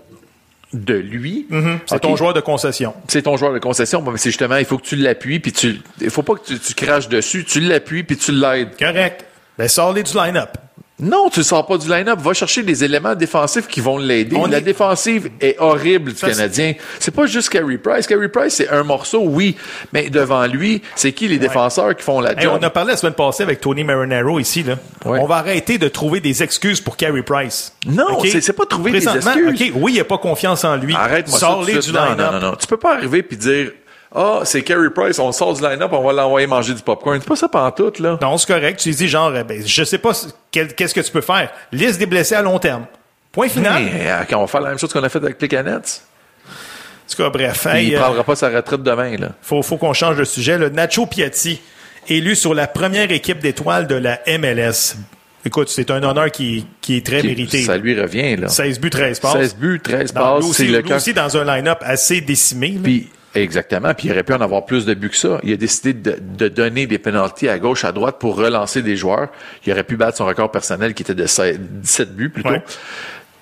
de 0.72 0.94
lui. 0.94 1.46
Mhm. 1.50 1.80
C'est 1.86 2.00
ton 2.00 2.16
joueur 2.16 2.34
de 2.34 2.40
concession. 2.40 2.94
c'est 3.08 3.22
ton 3.22 3.36
joueur 3.36 3.52
de 3.52 3.58
concession, 3.58 4.02
Bon, 4.02 4.10
mais 4.10 4.18
c'est 4.18 4.30
justement, 4.30 4.56
il 4.56 4.64
faut 4.64 4.78
que 4.78 4.86
tu 4.86 4.96
l'appuies, 4.96 5.40
puis 5.40 5.52
tu, 5.52 5.80
il 6.00 6.10
faut 6.10 6.22
pas 6.22 6.34
que 6.34 6.44
tu, 6.46 6.58
tu 6.58 6.74
craches 6.74 7.08
dessus, 7.08 7.44
tu 7.44 7.60
l'appuies, 7.60 8.02
puis 8.02 8.16
tu 8.16 8.32
l'aides. 8.32 8.76
Correct. 8.78 9.24
Ben, 9.58 9.68
sors-les 9.68 10.02
du 10.02 10.14
line-up. 10.16 10.56
Non, 11.02 11.28
tu 11.30 11.40
ne 11.40 11.44
sors 11.44 11.66
pas 11.66 11.76
du 11.76 11.88
line-up. 11.88 12.18
Va 12.20 12.32
chercher 12.32 12.62
des 12.62 12.84
éléments 12.84 13.14
défensifs 13.14 13.66
qui 13.66 13.80
vont 13.80 13.98
l'aider. 13.98 14.36
La 14.48 14.58
est- 14.58 14.60
défensive 14.60 15.30
est 15.40 15.56
horrible 15.58 16.12
du 16.12 16.18
Ça, 16.18 16.28
Canadien. 16.30 16.74
C'est 17.00 17.14
pas 17.14 17.26
juste 17.26 17.48
Carey 17.48 17.76
Price. 17.76 18.06
Carey 18.06 18.28
Price, 18.28 18.54
c'est 18.54 18.68
un 18.68 18.84
morceau, 18.84 19.22
oui. 19.24 19.56
Mais 19.92 20.08
devant 20.10 20.46
lui, 20.46 20.80
c'est 20.94 21.12
qui 21.12 21.26
les 21.28 21.38
défenseurs 21.38 21.96
qui 21.96 22.02
font 22.04 22.20
la 22.20 22.32
Hey, 22.32 22.42
job? 22.44 22.56
on 22.60 22.62
a 22.64 22.70
parlé 22.70 22.92
la 22.92 22.96
semaine 22.96 23.14
passée 23.14 23.42
avec 23.42 23.60
Tony 23.60 23.82
Marinaro 23.84 24.38
ici. 24.38 24.62
Là. 24.62 24.76
Ouais. 25.04 25.18
On 25.20 25.26
va 25.26 25.36
arrêter 25.36 25.76
de 25.78 25.88
trouver 25.88 26.20
des 26.20 26.42
excuses 26.42 26.80
pour 26.80 26.96
Carey 26.96 27.22
Price. 27.22 27.72
Non, 27.86 28.20
c'est- 28.22 28.52
pas 28.52 28.66
trouver 28.66 28.92
des 28.92 29.08
excuses. 29.08 29.72
Oui, 29.74 29.92
il 29.92 29.94
n'y 29.94 30.00
a 30.00 30.04
pas 30.04 30.18
confiance 30.18 30.64
en 30.64 30.76
lui. 30.76 30.94
Arrête-moi 30.94 31.38
Sors-les 31.38 31.74
de 31.74 31.80
du 31.80 31.90
line-up. 31.92 32.16
non, 32.18 32.32
non, 32.32 32.40
non. 32.50 32.54
Tu 32.60 32.66
peux 32.68 32.76
pas 32.76 32.94
arriver 32.94 33.22
puis 33.22 33.36
dire, 33.36 33.72
ah, 34.14 34.40
c'est 34.44 34.62
Carey 34.62 34.90
Price, 34.94 35.18
on 35.18 35.32
sort 35.32 35.54
du 35.54 35.62
line-up, 35.62 35.90
on 35.92 36.02
va 36.02 36.12
l'envoyer 36.12 36.46
manger 36.46 36.74
du 36.74 36.82
popcorn. 36.82 37.18
C'est 37.20 37.28
pas 37.28 37.36
ça 37.36 37.48
pantoute, 37.48 37.98
là. 37.98 38.18
Non, 38.20 38.36
c'est 38.38 38.46
correct. 38.52 38.78
Tu 38.80 38.90
dis 38.90 39.08
genre, 39.08 39.34
eh 39.36 39.44
ben, 39.44 39.62
je 39.64 39.84
sais 39.84 39.98
pas 39.98 40.12
qu'est-ce 40.50 40.94
que 40.94 41.00
tu 41.00 41.10
peux 41.10 41.20
faire. 41.20 41.50
Liste 41.72 41.98
des 41.98 42.06
blessés 42.06 42.34
à 42.34 42.42
long 42.42 42.58
terme. 42.58 42.84
Point 43.32 43.48
final. 43.48 43.82
Mais, 43.84 44.10
euh, 44.10 44.22
quand 44.28 44.38
on 44.38 44.42
va 44.42 44.46
faire 44.46 44.60
la 44.60 44.68
même 44.70 44.78
chose 44.78 44.92
qu'on 44.92 45.02
a 45.02 45.08
fait 45.08 45.18
avec 45.18 45.40
les 45.40 45.48
canettes, 45.48 46.02
En 46.46 47.10
tout 47.14 47.22
cas, 47.22 47.30
bref. 47.30 47.66
il 47.80 47.94
euh, 47.94 47.98
prendra 47.98 48.24
pas 48.24 48.36
sa 48.36 48.48
retraite 48.50 48.82
demain, 48.82 49.16
là. 49.16 49.28
faut, 49.40 49.62
faut 49.62 49.76
qu'on 49.78 49.92
change 49.94 50.16
de 50.16 50.24
sujet. 50.24 50.58
Le 50.58 50.68
Nacho 50.68 51.06
Piatti, 51.06 51.60
élu 52.08 52.36
sur 52.36 52.54
la 52.54 52.66
première 52.66 53.10
équipe 53.10 53.38
d'étoiles 53.38 53.86
de 53.86 53.94
la 53.94 54.20
MLS. 54.38 54.96
Écoute, 55.44 55.68
c'est 55.70 55.90
un 55.90 56.02
honneur 56.04 56.30
qui, 56.30 56.66
qui 56.80 56.98
est 56.98 57.06
très 57.06 57.22
mérité. 57.22 57.62
Ça 57.62 57.76
lui 57.76 57.98
revient, 58.00 58.36
là. 58.36 58.48
16 58.48 58.78
buts, 58.78 58.90
13 58.90 59.18
passes. 59.18 59.32
16 59.32 59.56
buts, 59.56 59.80
13 59.82 60.12
Dans- 60.12 60.20
passes, 60.20 60.44
lui 60.44 60.52
c'est 60.52 60.62
aussi, 60.62 60.66
le 60.72 60.78
lui 60.80 60.88
cas. 60.88 60.96
aussi 60.96 61.12
dans 61.14 61.36
un 61.36 61.44
line-up 61.56 61.78
assez 61.80 62.20
décimé. 62.20 62.72
là. 62.72 62.80
Puis, 62.84 63.08
exactement. 63.34 63.94
Puis, 63.94 64.08
il 64.08 64.12
aurait 64.12 64.22
pu 64.22 64.32
en 64.32 64.40
avoir 64.40 64.64
plus 64.64 64.84
de 64.86 64.94
buts 64.94 65.10
que 65.10 65.16
ça. 65.16 65.38
Il 65.42 65.52
a 65.52 65.56
décidé 65.56 65.92
de, 65.92 66.18
de 66.20 66.48
donner 66.48 66.86
des 66.86 66.98
pénalties 66.98 67.48
à 67.48 67.58
gauche, 67.58 67.84
à 67.84 67.92
droite 67.92 68.16
pour 68.18 68.36
relancer 68.36 68.82
des 68.82 68.96
joueurs. 68.96 69.28
Il 69.66 69.72
aurait 69.72 69.84
pu 69.84 69.96
battre 69.96 70.18
son 70.18 70.26
record 70.26 70.50
personnel 70.50 70.94
qui 70.94 71.02
était 71.02 71.14
de 71.14 71.26
16 71.26 71.58
17 71.60 72.14
buts 72.16 72.30
plutôt. 72.30 72.50
Ouais. 72.50 72.62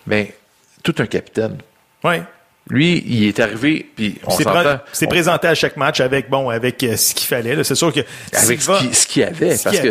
Mais, 0.07 0.35
tout 0.83 0.95
un 0.99 1.07
capitaine. 1.07 1.59
Ouais. 2.05 2.23
Lui, 2.69 3.03
il 3.07 3.25
est 3.25 3.41
arrivé, 3.41 3.91
puis 3.97 4.19
on 4.25 4.31
s'entend. 4.31 4.79
c'est 4.93 5.07
présenté 5.09 5.49
à 5.49 5.55
chaque 5.55 5.77
match 5.77 6.01
avec 6.01 6.31
bon 6.31 6.51
avec 6.51 6.83
euh, 6.85 6.97
ce 6.97 7.15
qu'il 7.15 7.27
fallait. 7.27 7.65
C'est 7.65 7.75
sûr 7.75 7.93
que 7.93 8.01
Avec 8.33 8.61
Silva- 8.61 8.81
ce 8.93 9.07
qu'il- 9.07 9.23
y 9.23 9.25
avait, 9.25 9.57
ce 9.57 9.65
parce 9.65 9.81
que- 9.81 9.89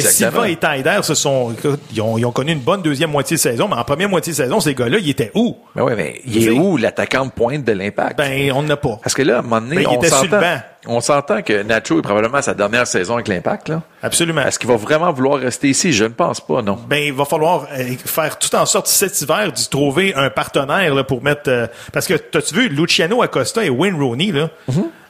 Silva 0.00 0.48
et 0.48 0.56
Tyder 0.56 0.98
se 1.02 1.14
sont 1.14 1.54
ils 1.92 2.00
ont, 2.00 2.18
ils 2.18 2.24
ont 2.26 2.32
connu 2.32 2.52
une 2.52 2.60
bonne 2.60 2.82
deuxième 2.82 3.10
moitié 3.10 3.36
de 3.36 3.40
saison, 3.40 3.68
mais 3.68 3.76
en 3.76 3.84
première 3.84 4.08
moitié 4.08 4.32
de 4.32 4.36
saison, 4.36 4.60
ces 4.60 4.74
gars-là, 4.74 4.98
ils 4.98 5.10
étaient 5.10 5.30
où? 5.34 5.56
Mais 5.74 5.82
ouais, 5.82 5.96
mais 5.96 6.20
il 6.24 6.46
est 6.46 6.50
où 6.50 6.76
l'attaquant 6.76 7.26
de 7.26 7.30
pointe 7.30 7.64
de 7.64 7.72
l'impact? 7.72 8.18
Ben, 8.18 8.52
on 8.52 8.62
n'a 8.62 8.76
pas. 8.76 8.98
Parce 9.02 9.14
que 9.14 9.22
là, 9.22 9.36
à 9.36 9.38
un 9.38 9.42
moment 9.42 9.60
donné, 9.60 9.84
Ben, 9.84 9.86
on 9.88 10.02
s'entend, 10.02 10.40
on 10.86 11.00
s'entend 11.00 11.42
que 11.42 11.62
Nacho 11.62 11.98
est 11.98 12.02
probablement 12.02 12.38
à 12.38 12.42
sa 12.42 12.54
dernière 12.54 12.86
saison 12.86 13.14
avec 13.14 13.28
l'impact, 13.28 13.68
là. 13.68 13.82
Absolument. 14.02 14.42
Est-ce 14.42 14.58
qu'il 14.58 14.68
va 14.68 14.76
vraiment 14.76 15.12
vouloir 15.12 15.38
rester 15.38 15.68
ici? 15.68 15.92
Je 15.92 16.04
ne 16.04 16.08
pense 16.08 16.40
pas, 16.40 16.60
non. 16.62 16.78
Ben, 16.88 17.02
il 17.04 17.12
va 17.12 17.24
falloir 17.24 17.66
euh, 17.72 17.84
faire 18.04 18.38
tout 18.38 18.54
en 18.56 18.66
sorte 18.66 18.88
cet 18.88 19.20
hiver 19.20 19.52
d'y 19.52 19.68
trouver 19.68 20.14
un 20.14 20.28
partenaire 20.30 20.94
là, 20.94 21.04
pour 21.04 21.22
mettre. 21.22 21.42
euh, 21.48 21.66
parce 21.92 22.06
que 22.06 22.14
t'as-tu 22.14 22.54
vu 22.54 22.68
Luciano 22.68 23.22
Acosta 23.22 23.64
et 23.64 23.70
Wayne 23.70 23.94
Rooney 23.94 24.32
là, 24.32 24.50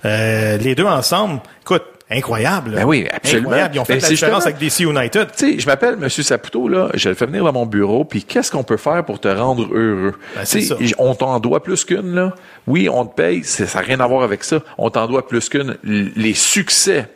euh, 0.04 0.58
les 0.58 0.74
deux 0.74 0.84
ensemble. 0.84 1.40
Écoute, 1.62 1.84
incroyable. 2.12 2.72
Ben 2.76 2.84
oui, 2.84 3.06
absolument. 3.10 3.48
Incroyable. 3.48 3.74
Ils 3.74 3.80
ont 3.80 3.84
fait 3.84 3.94
Ben, 3.94 4.02
la 4.02 4.08
différence 4.08 4.46
avec 4.46 4.58
DC 4.58 4.80
United. 4.80 5.28
Tu 5.36 5.52
sais, 5.52 5.58
je 5.58 5.66
m'appelle 5.66 5.96
Monsieur 5.96 6.22
Saputo, 6.22 6.68
là, 6.68 6.88
je 6.94 7.08
le 7.08 7.14
fais 7.14 7.26
venir 7.26 7.44
dans 7.44 7.52
mon 7.52 7.66
bureau, 7.66 8.04
puis 8.04 8.22
qu'est-ce 8.24 8.50
qu'on 8.50 8.62
peut 8.64 8.76
faire 8.76 9.04
pour 9.04 9.20
te 9.20 9.28
rendre 9.28 9.64
heureux? 9.74 10.14
Ben, 10.36 10.44
c'est 10.44 10.60
ça. 10.62 10.76
on 10.98 11.14
t'en 11.14 11.40
doit 11.40 11.62
plus 11.62 11.84
qu'une, 11.84 12.14
là. 12.14 12.34
Oui, 12.66 12.88
on 12.88 13.04
te 13.04 13.14
paye, 13.14 13.44
ça 13.44 13.64
n'a 13.64 13.86
rien 13.86 14.00
à 14.00 14.06
voir 14.06 14.22
avec 14.22 14.44
ça. 14.44 14.60
On 14.78 14.90
t'en 14.90 15.06
doit 15.06 15.26
plus 15.26 15.48
qu'une. 15.48 15.76
Les 15.82 16.34
succès, 16.34 17.06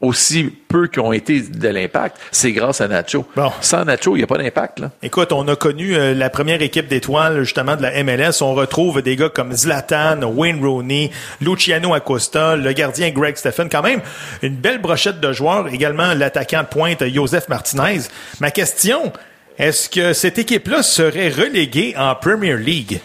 aussi 0.00 0.44
peu 0.68 0.86
qui 0.86 0.98
ont 0.98 1.12
été 1.12 1.40
de 1.40 1.68
l'impact, 1.68 2.16
c'est 2.32 2.52
grâce 2.52 2.80
à 2.80 2.88
Nacho. 2.88 3.26
Bon. 3.36 3.52
Sans 3.60 3.84
Nacho, 3.84 4.16
il 4.16 4.18
n'y 4.18 4.24
a 4.24 4.26
pas 4.26 4.38
d'impact, 4.38 4.80
là. 4.80 4.90
Écoute, 5.02 5.32
on 5.32 5.46
a 5.48 5.56
connu 5.56 5.94
euh, 5.94 6.14
la 6.14 6.30
première 6.30 6.62
équipe 6.62 6.88
d'étoiles 6.88 7.40
justement 7.42 7.76
de 7.76 7.82
la 7.82 8.02
MLS. 8.02 8.42
On 8.42 8.54
retrouve 8.54 9.02
des 9.02 9.16
gars 9.16 9.28
comme 9.28 9.52
Zlatan, 9.52 10.22
Wayne 10.22 10.64
Rooney, 10.64 11.10
Luciano 11.40 11.92
Acosta, 11.92 12.56
le 12.56 12.72
gardien 12.72 13.10
Greg 13.10 13.36
Stephen. 13.36 13.68
Quand 13.68 13.82
même, 13.82 14.00
une 14.42 14.56
belle 14.56 14.80
brochette 14.80 15.20
de 15.20 15.32
joueurs. 15.32 15.68
Également 15.68 16.14
l'attaquant 16.14 16.62
de 16.62 16.68
pointe 16.68 17.06
Joseph 17.06 17.48
Martinez. 17.48 18.00
Ma 18.40 18.50
question, 18.50 19.12
est-ce 19.58 19.90
que 19.90 20.14
cette 20.14 20.38
équipe-là 20.38 20.82
serait 20.82 21.28
reléguée 21.28 21.94
en 21.98 22.14
Premier 22.14 22.56
League? 22.56 23.00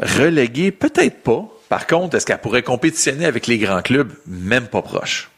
Relégué, 0.00 0.70
peut-être 0.70 1.22
pas. 1.22 1.44
Par 1.68 1.88
contre, 1.88 2.16
est-ce 2.16 2.26
qu'elle 2.26 2.38
pourrait 2.38 2.62
compétitionner 2.62 3.26
avec 3.26 3.48
les 3.48 3.58
grands 3.58 3.82
clubs? 3.82 4.12
Même 4.26 4.66
pas 4.66 4.82
proche. 4.82 5.30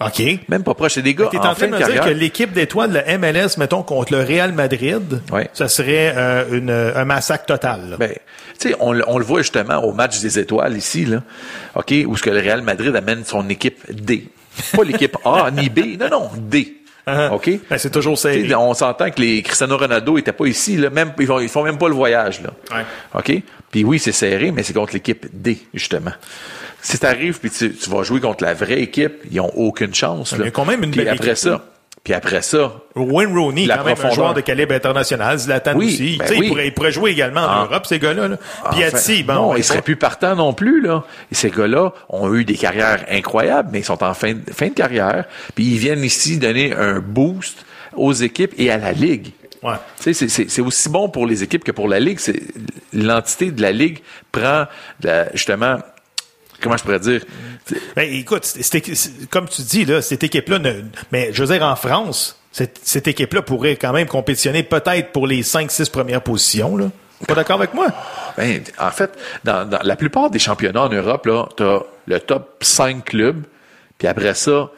OK. 0.00 0.22
Même 0.48 0.64
pas 0.64 0.74
proche. 0.74 0.94
C'est 0.94 1.02
des 1.02 1.14
gars 1.14 1.28
Tu 1.30 1.36
es 1.36 1.40
en, 1.40 1.50
en 1.50 1.54
train 1.54 1.66
de 1.66 1.72
me 1.72 1.76
dire 1.78 1.86
carrière. 1.86 2.04
que 2.04 2.10
l'équipe 2.10 2.52
d'étoiles 2.52 2.90
de 2.90 2.94
la 2.96 3.16
MLS, 3.18 3.56
mettons, 3.58 3.82
contre 3.82 4.12
le 4.12 4.22
Real 4.24 4.52
Madrid, 4.52 5.22
Ouais. 5.32 5.48
ça 5.52 5.68
serait 5.68 6.12
euh, 6.16 6.44
une, 6.58 6.70
un 6.70 7.04
massacre 7.04 7.46
total. 7.46 7.96
Ben, 7.98 8.10
tu 8.58 8.68
sais, 8.70 8.76
on, 8.80 8.92
le- 8.92 9.04
on 9.06 9.18
le 9.18 9.24
voit 9.24 9.42
justement 9.42 9.78
au 9.84 9.92
match 9.92 10.20
des 10.20 10.38
étoiles 10.38 10.76
ici, 10.76 11.04
là, 11.06 11.22
OK, 11.76 11.94
où 12.06 12.16
ce 12.16 12.22
que 12.22 12.30
le 12.30 12.40
Real 12.40 12.62
Madrid 12.62 12.94
amène 12.94 13.24
son 13.24 13.48
équipe 13.48 13.78
D. 13.90 14.28
Pas 14.76 14.82
l'équipe 14.84 15.16
A 15.24 15.50
ni 15.52 15.68
B. 15.68 15.98
Non, 15.98 16.08
non, 16.10 16.30
D. 16.38 16.74
Uh-huh. 17.06 17.32
OK? 17.34 17.50
Ben, 17.70 17.78
c'est 17.78 17.90
toujours. 17.90 18.16
T'sais, 18.16 18.52
On 18.54 18.72
s'entend 18.74 19.10
que 19.10 19.20
les 19.20 19.42
Cristiano 19.42 19.76
Ronaldo 19.76 20.16
étaient 20.18 20.32
pas 20.32 20.46
ici, 20.46 20.76
là, 20.76 20.90
même, 20.90 21.12
ils, 21.20 21.26
font, 21.26 21.38
ils 21.38 21.48
font 21.48 21.62
même 21.62 21.76
pas 21.78 21.88
le 21.88 21.94
voyage, 21.94 22.40
là. 22.40 22.50
Ouais. 22.74 22.84
OK? 23.14 23.42
Puis 23.70 23.84
oui, 23.84 23.98
c'est 23.98 24.12
serré, 24.12 24.50
mais 24.52 24.62
c'est 24.62 24.72
contre 24.72 24.94
l'équipe 24.94 25.26
D, 25.32 25.58
justement. 25.74 26.12
Si 26.86 26.98
t'arrives 26.98 27.40
puis 27.40 27.50
tu, 27.50 27.72
tu 27.74 27.90
vas 27.90 28.02
jouer 28.02 28.20
contre 28.20 28.44
la 28.44 28.52
vraie 28.54 28.80
équipe, 28.82 29.22
ils 29.30 29.40
ont 29.40 29.50
aucune 29.56 29.94
chance, 29.94 30.32
là. 30.32 30.38
Il 30.40 30.44
y 30.44 30.48
a 30.48 30.50
quand 30.50 30.66
même 30.66 30.82
une 30.84 30.90
belle 30.90 31.08
après 31.08 31.28
équipe, 31.28 31.36
ça, 31.38 31.64
puis 32.04 32.12
après 32.12 32.42
ça, 32.42 32.74
Wayne 32.94 33.34
Rooney, 33.34 33.64
La 33.64 33.78
quand 33.78 33.84
même 33.84 33.92
un 33.92 33.94
profondeur. 33.94 34.14
joueur 34.14 34.34
de 34.34 34.42
calibre 34.42 34.74
international. 34.74 35.38
Zlatan 35.38 35.72
Oui, 35.76 35.86
aussi. 35.86 36.16
ben 36.18 36.26
Tu 36.26 36.34
sais, 36.34 36.38
oui. 36.38 36.46
il, 36.46 36.48
pourrait, 36.50 36.66
il 36.66 36.74
pourrait 36.74 36.92
jouer 36.92 37.10
également 37.12 37.40
en 37.40 37.48
Ah. 37.48 37.66
Europe, 37.70 37.86
ces 37.86 37.98
gars-là. 37.98 38.28
Là. 38.28 38.36
Piatti, 38.70 39.22
Enfin, 39.24 39.24
bon. 39.26 39.32
non, 39.34 39.50
ouais, 39.52 39.60
ils 39.60 39.64
seraient 39.64 39.80
plus 39.80 39.96
partants 39.96 40.36
non 40.36 40.52
plus, 40.52 40.82
là. 40.82 41.04
Et 41.32 41.34
ces 41.34 41.50
gars-là 41.50 41.92
ont 42.10 42.34
eu 42.34 42.44
des 42.44 42.54
carrières 42.56 43.06
incroyables, 43.10 43.70
mais 43.72 43.78
ils 43.80 43.84
sont 43.84 44.04
en 44.04 44.12
fin 44.12 44.34
de, 44.34 44.40
fin 44.52 44.68
de 44.68 44.74
carrière. 44.74 45.24
Puis 45.54 45.64
ils 45.64 45.78
viennent 45.78 46.04
ici 46.04 46.36
donner 46.38 46.74
un 46.74 47.00
boost 47.00 47.64
aux 47.96 48.12
équipes 48.12 48.52
et 48.58 48.70
à 48.70 48.76
la 48.76 48.92
Ligue. 48.92 49.32
Ouais. 49.62 49.72
Tu 50.02 50.12
sais, 50.12 50.28
c'est- 50.28 50.60
aussi 50.60 50.90
bon 50.90 51.08
pour 51.08 51.24
les 51.26 51.42
équipes 51.42 51.64
que 51.64 51.72
pour 51.72 51.88
la 51.88 51.98
Ligue. 51.98 52.18
L'entité 52.92 53.50
de 53.50 53.62
la 53.62 53.72
Ligue 53.72 54.00
prend, 54.30 54.66
la- 55.02 55.32
justement, 55.32 55.78
comment 56.60 56.76
je 56.76 56.82
pourrais 56.84 57.00
dire, 57.00 57.22
Ben, 57.96 58.12
écoute, 58.12 58.46
comme 59.30 59.48
tu 59.48 59.62
dis, 59.62 59.84
là, 59.84 60.02
cette 60.02 60.22
équipe-là, 60.22 60.58
ne- 60.58 60.82
mais 61.12 61.32
je 61.32 61.42
veux 61.44 61.54
dire, 61.56 61.64
en 61.66 61.76
France, 61.76 62.38
cette, 62.52 62.78
cette 62.82 63.08
équipe-là 63.08 63.42
pourrait 63.42 63.76
quand 63.76 63.92
même 63.92 64.06
compétitionner 64.06 64.62
peut-être 64.62 65.12
pour 65.12 65.26
les 65.26 65.42
5-6 65.42 65.90
premières 65.90 66.20
positions. 66.22 66.76
Là. 66.76 66.90
Pas 67.26 67.34
d'accord 67.34 67.56
avec 67.56 67.72
moi? 67.74 67.86
Ben, 68.36 68.62
en 68.78 68.90
fait, 68.90 69.10
dans, 69.44 69.68
dans 69.68 69.80
la 69.82 69.96
plupart 69.96 70.30
des 70.30 70.38
championnats 70.38 70.82
en 70.82 70.88
Europe, 70.90 71.24
là, 71.26 71.48
t'as 71.56 71.80
le 72.06 72.20
top 72.20 72.56
5 72.62 73.04
clubs, 73.04 73.42
puis 73.96 74.08
après 74.08 74.34
ça, 74.34 74.70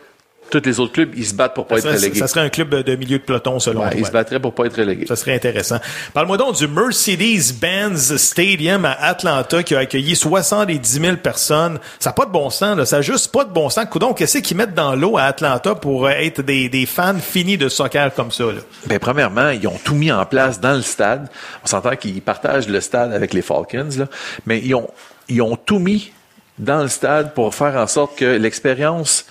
tous 0.51 0.63
les 0.65 0.79
autres 0.81 0.93
clubs, 0.93 1.13
ils 1.17 1.27
se 1.27 1.35
battent 1.35 1.55
pour 1.55 1.67
pas 1.67 1.81
Ça 1.81 1.91
être 1.91 1.97
relégués. 1.97 2.19
ça 2.19 2.27
serait 2.29 2.41
un 2.41 2.49
club 2.49 2.75
de 2.75 2.97
milieu 2.97 3.19
de 3.19 3.23
peloton, 3.23 3.59
selon 3.59 3.83
Ouais, 3.83 3.91
toi. 3.91 4.01
ils 4.01 4.07
se 4.07 4.11
battraient 4.13 4.41
pour 4.41 4.55
pas 4.55 4.67
être 4.67 4.77
relégués. 4.79 5.07
Ça 5.07 5.17
serait 5.17 5.35
intéressant. 5.35 5.79
Parle-moi 6.15 6.37
donc 6.37 6.57
du 6.57 6.67
Mercedes-Benz 6.69 8.17
Stadium 8.17 8.85
à 8.85 8.93
Atlanta 8.93 9.63
qui 9.63 9.75
a 9.75 9.81
accueilli 9.81 10.17
70 10.17 11.01
000 11.01 11.17
personnes. 11.17 11.79
Ça 11.99 12.11
n'a 12.11 12.15
pas 12.15 12.27
de 12.27 12.31
bon 12.31 12.51
sens, 12.51 12.77
là. 12.77 12.87
Ça 12.87 12.97
n'a 12.97 13.03
juste 13.03 13.33
pas 13.33 13.45
de 13.45 13.51
bon 13.53 13.69
sens. 13.71 13.87
Coudon, 13.91 14.13
qu'est-ce 14.15 14.39
qu'ils 14.39 14.57
mettent 14.57 14.75
dans 14.75 14.95
l'eau 14.95 15.17
à 15.19 15.23
Atlanta 15.25 15.75
pour 15.75 16.07
euh, 16.07 16.11
être 16.11 16.43
des, 16.43 16.69
des 16.69 16.87
fans 16.87 17.19
finis 17.19 17.57
de 17.59 17.69
soccer 17.69 18.13
comme 18.15 18.31
ça, 18.31 18.45
là? 18.45 18.61
Ben, 18.87 18.99
premièrement, 18.99 19.51
ils 19.51 19.67
ont 19.67 19.79
tout 19.83 19.95
mis 19.95 20.13
en 20.13 20.25
place 20.27 20.61
dans 20.61 20.75
le 20.75 20.83
stade. 20.83 21.29
On 21.65 21.67
s'entend 21.67 21.97
qu'ils 21.97 22.23
partagent 22.23 22.69
le 22.69 22.81
stade 22.81 23.13
avec 23.13 23.33
les 23.35 23.43
Falcons, 23.43 23.89
là. 23.99 24.07
Mais 24.47 24.61
ils 24.61 24.75
ont, 24.75 24.89
ils 25.29 25.43
ont 25.43 25.57
tout 25.57 25.79
mis 25.79 26.13
dans 26.59 26.83
le 26.83 26.89
stade 26.89 27.35
pour 27.35 27.55
faire 27.55 27.77
en 27.77 27.87
sorte 27.87 28.17
que 28.19 28.25
l'expérience 28.25 29.27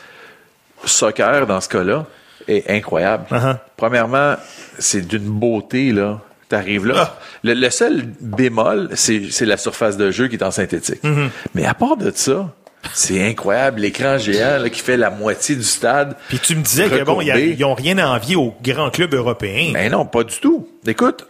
soccer, 0.85 1.47
dans 1.47 1.61
ce 1.61 1.69
cas-là, 1.69 2.05
est 2.47 2.69
incroyable. 2.69 3.25
Uh-huh. 3.31 3.57
Premièrement, 3.77 4.35
c'est 4.79 5.07
d'une 5.07 5.29
beauté, 5.29 5.91
là. 5.91 6.19
T'arrives 6.47 6.85
là. 6.85 6.93
Ah. 6.97 7.19
Le, 7.43 7.53
le 7.55 7.69
seul 7.71 8.03
bémol, 8.21 8.89
c'est 8.93 9.41
la 9.41 9.57
surface 9.57 9.97
de 9.97 10.11
jeu 10.11 10.27
qui 10.27 10.35
est 10.35 10.43
en 10.43 10.51
synthétique. 10.51 11.03
Mm-hmm. 11.03 11.29
Mais 11.55 11.65
à 11.65 11.73
part 11.73 11.97
de 11.97 12.11
ça, 12.13 12.53
c'est 12.93 13.27
incroyable. 13.27 13.81
L'écran 13.81 14.19
géant 14.19 14.59
là, 14.59 14.69
qui 14.69 14.79
fait 14.79 14.95
la 14.95 15.09
moitié 15.09 15.55
du 15.55 15.63
stade. 15.63 16.15
Puis 16.29 16.37
tu 16.37 16.55
me 16.55 16.61
disais 16.61 16.87
que 16.87 17.03
bon, 17.03 17.15
recourbé. 17.15 17.55
ils 17.57 17.59
n'ont 17.61 17.73
rien 17.73 17.97
à 17.97 18.07
envier 18.09 18.35
aux 18.35 18.53
grands 18.61 18.91
clubs 18.91 19.13
européens. 19.15 19.71
Ben 19.73 19.91
non, 19.91 20.05
pas 20.05 20.23
du 20.23 20.35
tout. 20.39 20.67
Écoute, 20.85 21.25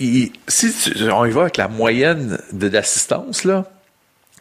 il- 0.00 0.32
si 0.48 0.72
tu- 0.72 1.08
on 1.08 1.24
y 1.24 1.30
va 1.30 1.42
avec 1.42 1.56
la 1.56 1.68
moyenne 1.68 2.40
de- 2.52 2.68
d'assistance, 2.68 3.44
là, 3.44 3.64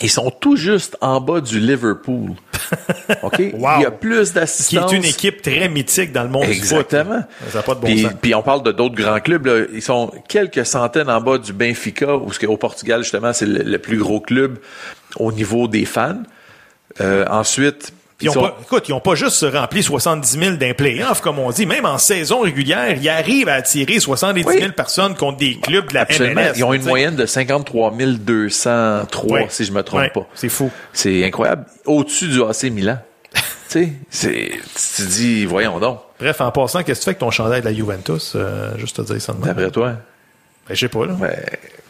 ils 0.01 0.09
sont 0.09 0.29
tout 0.29 0.55
juste 0.55 0.97
en 1.01 1.19
bas 1.19 1.41
du 1.41 1.59
Liverpool. 1.59 2.31
OK? 3.23 3.39
Wow. 3.53 3.69
Il 3.77 3.81
y 3.81 3.85
a 3.85 3.91
plus 3.91 4.29
qui 4.29 4.35
d'assistance. 4.35 4.93
est 4.93 4.95
une 4.95 5.05
équipe 5.05 5.41
très 5.41 5.69
mythique 5.69 6.11
dans 6.11 6.23
le 6.23 6.29
monde 6.29 6.45
du 6.45 6.53
foot. 6.53 6.63
Exactement. 6.63 7.23
Ça 7.49 7.59
n'a 7.59 7.63
pas 7.63 7.75
de 7.75 7.79
bon 7.79 7.87
puis, 7.87 8.01
sens. 8.03 8.11
puis 8.21 8.35
on 8.35 8.41
parle 8.43 8.63
de 8.63 8.71
d'autres 8.71 8.95
grands 8.95 9.19
clubs. 9.19 9.45
Là. 9.45 9.65
Ils 9.73 9.81
sont 9.81 10.11
quelques 10.27 10.65
centaines 10.65 11.09
en 11.09 11.21
bas 11.21 11.37
du 11.37 11.53
Benfica, 11.53 12.15
où 12.15 12.29
au 12.47 12.57
Portugal, 12.57 13.03
justement, 13.03 13.33
c'est 13.33 13.45
le, 13.45 13.63
le 13.63 13.77
plus 13.79 13.97
gros 13.97 14.19
club 14.19 14.59
au 15.15 15.31
niveau 15.31 15.67
des 15.67 15.85
fans. 15.85 16.21
Euh, 17.01 17.25
ensuite, 17.29 17.93
Ils 18.19 18.29
ont 18.29 18.33
sont- 18.33 18.41
pas, 18.41 18.57
écoute, 18.63 18.89
ils 18.89 18.91
n'ont 18.93 18.99
pas 18.99 19.13
juste 19.13 19.45
rempli 19.53 19.83
70 19.83 20.39
000 20.39 20.55
d'un 20.55 20.73
playoff, 20.73 21.21
comme 21.21 21.37
on 21.37 21.51
dit. 21.51 21.67
Même 21.67 21.85
en 21.85 21.99
saison 21.99 22.39
régulière, 22.41 22.97
ils 22.99 23.07
arrivent 23.09 23.47
à 23.47 23.53
attirer 23.53 23.99
70 23.99 24.43
000 24.43 24.55
Oui. 24.55 24.71
personnes 24.71 25.15
contre 25.15 25.37
des 25.37 25.59
clubs 25.59 25.87
de 25.89 25.93
la 25.93 26.01
Absolument. 26.01 26.41
MLS. 26.41 26.53
Ils 26.57 26.63
ont 26.63 26.73
une 26.73 26.83
moyenne 26.83 27.15
de 27.15 27.25
53 27.27 27.91
203, 28.17 29.31
Ouais. 29.31 29.45
si 29.49 29.65
je 29.65 29.71
me 29.71 29.83
trompe 29.83 30.11
pas. 30.13 30.27
C'est 30.33 30.49
fou. 30.49 30.71
C'est 30.93 31.23
incroyable. 31.25 31.65
Au-dessus 31.85 32.27
du 32.29 32.41
AC 32.43 32.63
Milan. 32.71 32.97
tu 33.69 33.97
sais, 34.09 34.49
tu 34.51 35.03
te 35.03 35.07
dis, 35.07 35.45
voyons 35.45 35.79
donc, 35.79 35.99
Bref, 36.19 36.41
en 36.41 36.49
passant, 36.51 36.81
qu'est-ce 36.81 37.01
que 37.01 37.03
tu 37.03 37.03
fais 37.03 37.09
avec 37.09 37.19
ton 37.19 37.29
chandail 37.29 37.61
de 37.61 37.65
la 37.67 37.73
Juventus? 37.75 38.33
Euh, 38.35 38.75
juste 38.79 38.95
te 38.95 39.01
dire 39.03 39.21
ça 39.21 39.33
de 39.33 39.43
d'après 39.45 39.69
toi. 39.69 39.93
Ben, 40.67 40.73
je 40.73 40.79
sais 40.79 40.87
pas, 40.89 41.05
là. 41.05 41.13
Ben, 41.13 41.35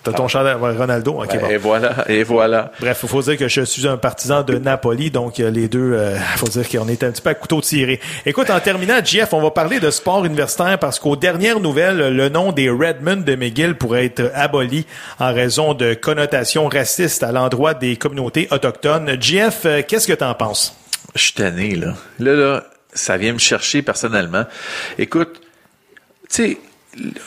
T'as 0.03 0.13
ton 0.13 0.27
chandail 0.27 0.55
Ronaldo? 0.55 1.21
Ok, 1.21 1.27
ben, 1.31 1.41
bon. 1.41 1.49
Et 1.49 1.57
voilà, 1.57 2.05
et 2.07 2.23
voilà. 2.23 2.71
Bref, 2.79 2.99
il 3.03 3.09
faut 3.09 3.21
dire 3.21 3.37
que 3.37 3.47
je 3.47 3.61
suis 3.61 3.87
un 3.87 3.97
partisan 3.97 4.43
de 4.43 4.57
Napoli, 4.57 5.11
donc 5.11 5.39
euh, 5.39 5.49
les 5.49 5.67
deux, 5.67 5.99
il 6.15 6.37
faut 6.37 6.47
dire 6.47 6.67
qu'on 6.69 6.87
est 6.87 7.03
un 7.03 7.11
petit 7.11 7.21
peu 7.21 7.29
à 7.29 7.33
couteau 7.33 7.61
tiré. 7.61 7.99
Écoute, 8.25 8.49
en 8.49 8.59
terminant, 8.59 8.99
Jeff, 9.03 9.33
on 9.33 9.41
va 9.41 9.51
parler 9.51 9.79
de 9.79 9.91
sport 9.91 10.25
universitaire 10.25 10.79
parce 10.79 10.99
qu'aux 10.99 11.15
dernières 11.15 11.59
nouvelles, 11.59 12.15
le 12.15 12.29
nom 12.29 12.51
des 12.51 12.69
Redmond 12.69 13.17
de 13.17 13.35
McGill 13.35 13.75
pourrait 13.75 14.05
être 14.05 14.31
aboli 14.33 14.85
en 15.19 15.33
raison 15.33 15.73
de 15.73 15.93
connotations 15.93 16.67
racistes 16.67 17.23
à 17.23 17.31
l'endroit 17.31 17.73
des 17.73 17.97
communautés 17.97 18.47
autochtones. 18.51 19.17
Jeff, 19.19 19.63
euh, 19.65 19.81
qu'est-ce 19.87 20.07
que 20.07 20.13
t'en 20.13 20.33
penses? 20.33 20.75
Je 21.15 21.21
suis 21.21 21.33
tanné, 21.33 21.75
là. 21.75 21.93
Là, 22.19 22.33
là, 22.33 22.63
ça 22.93 23.17
vient 23.17 23.33
me 23.33 23.39
chercher 23.39 23.81
personnellement. 23.81 24.45
Écoute, 24.97 25.41
tu 26.29 26.35
sais, 26.35 26.57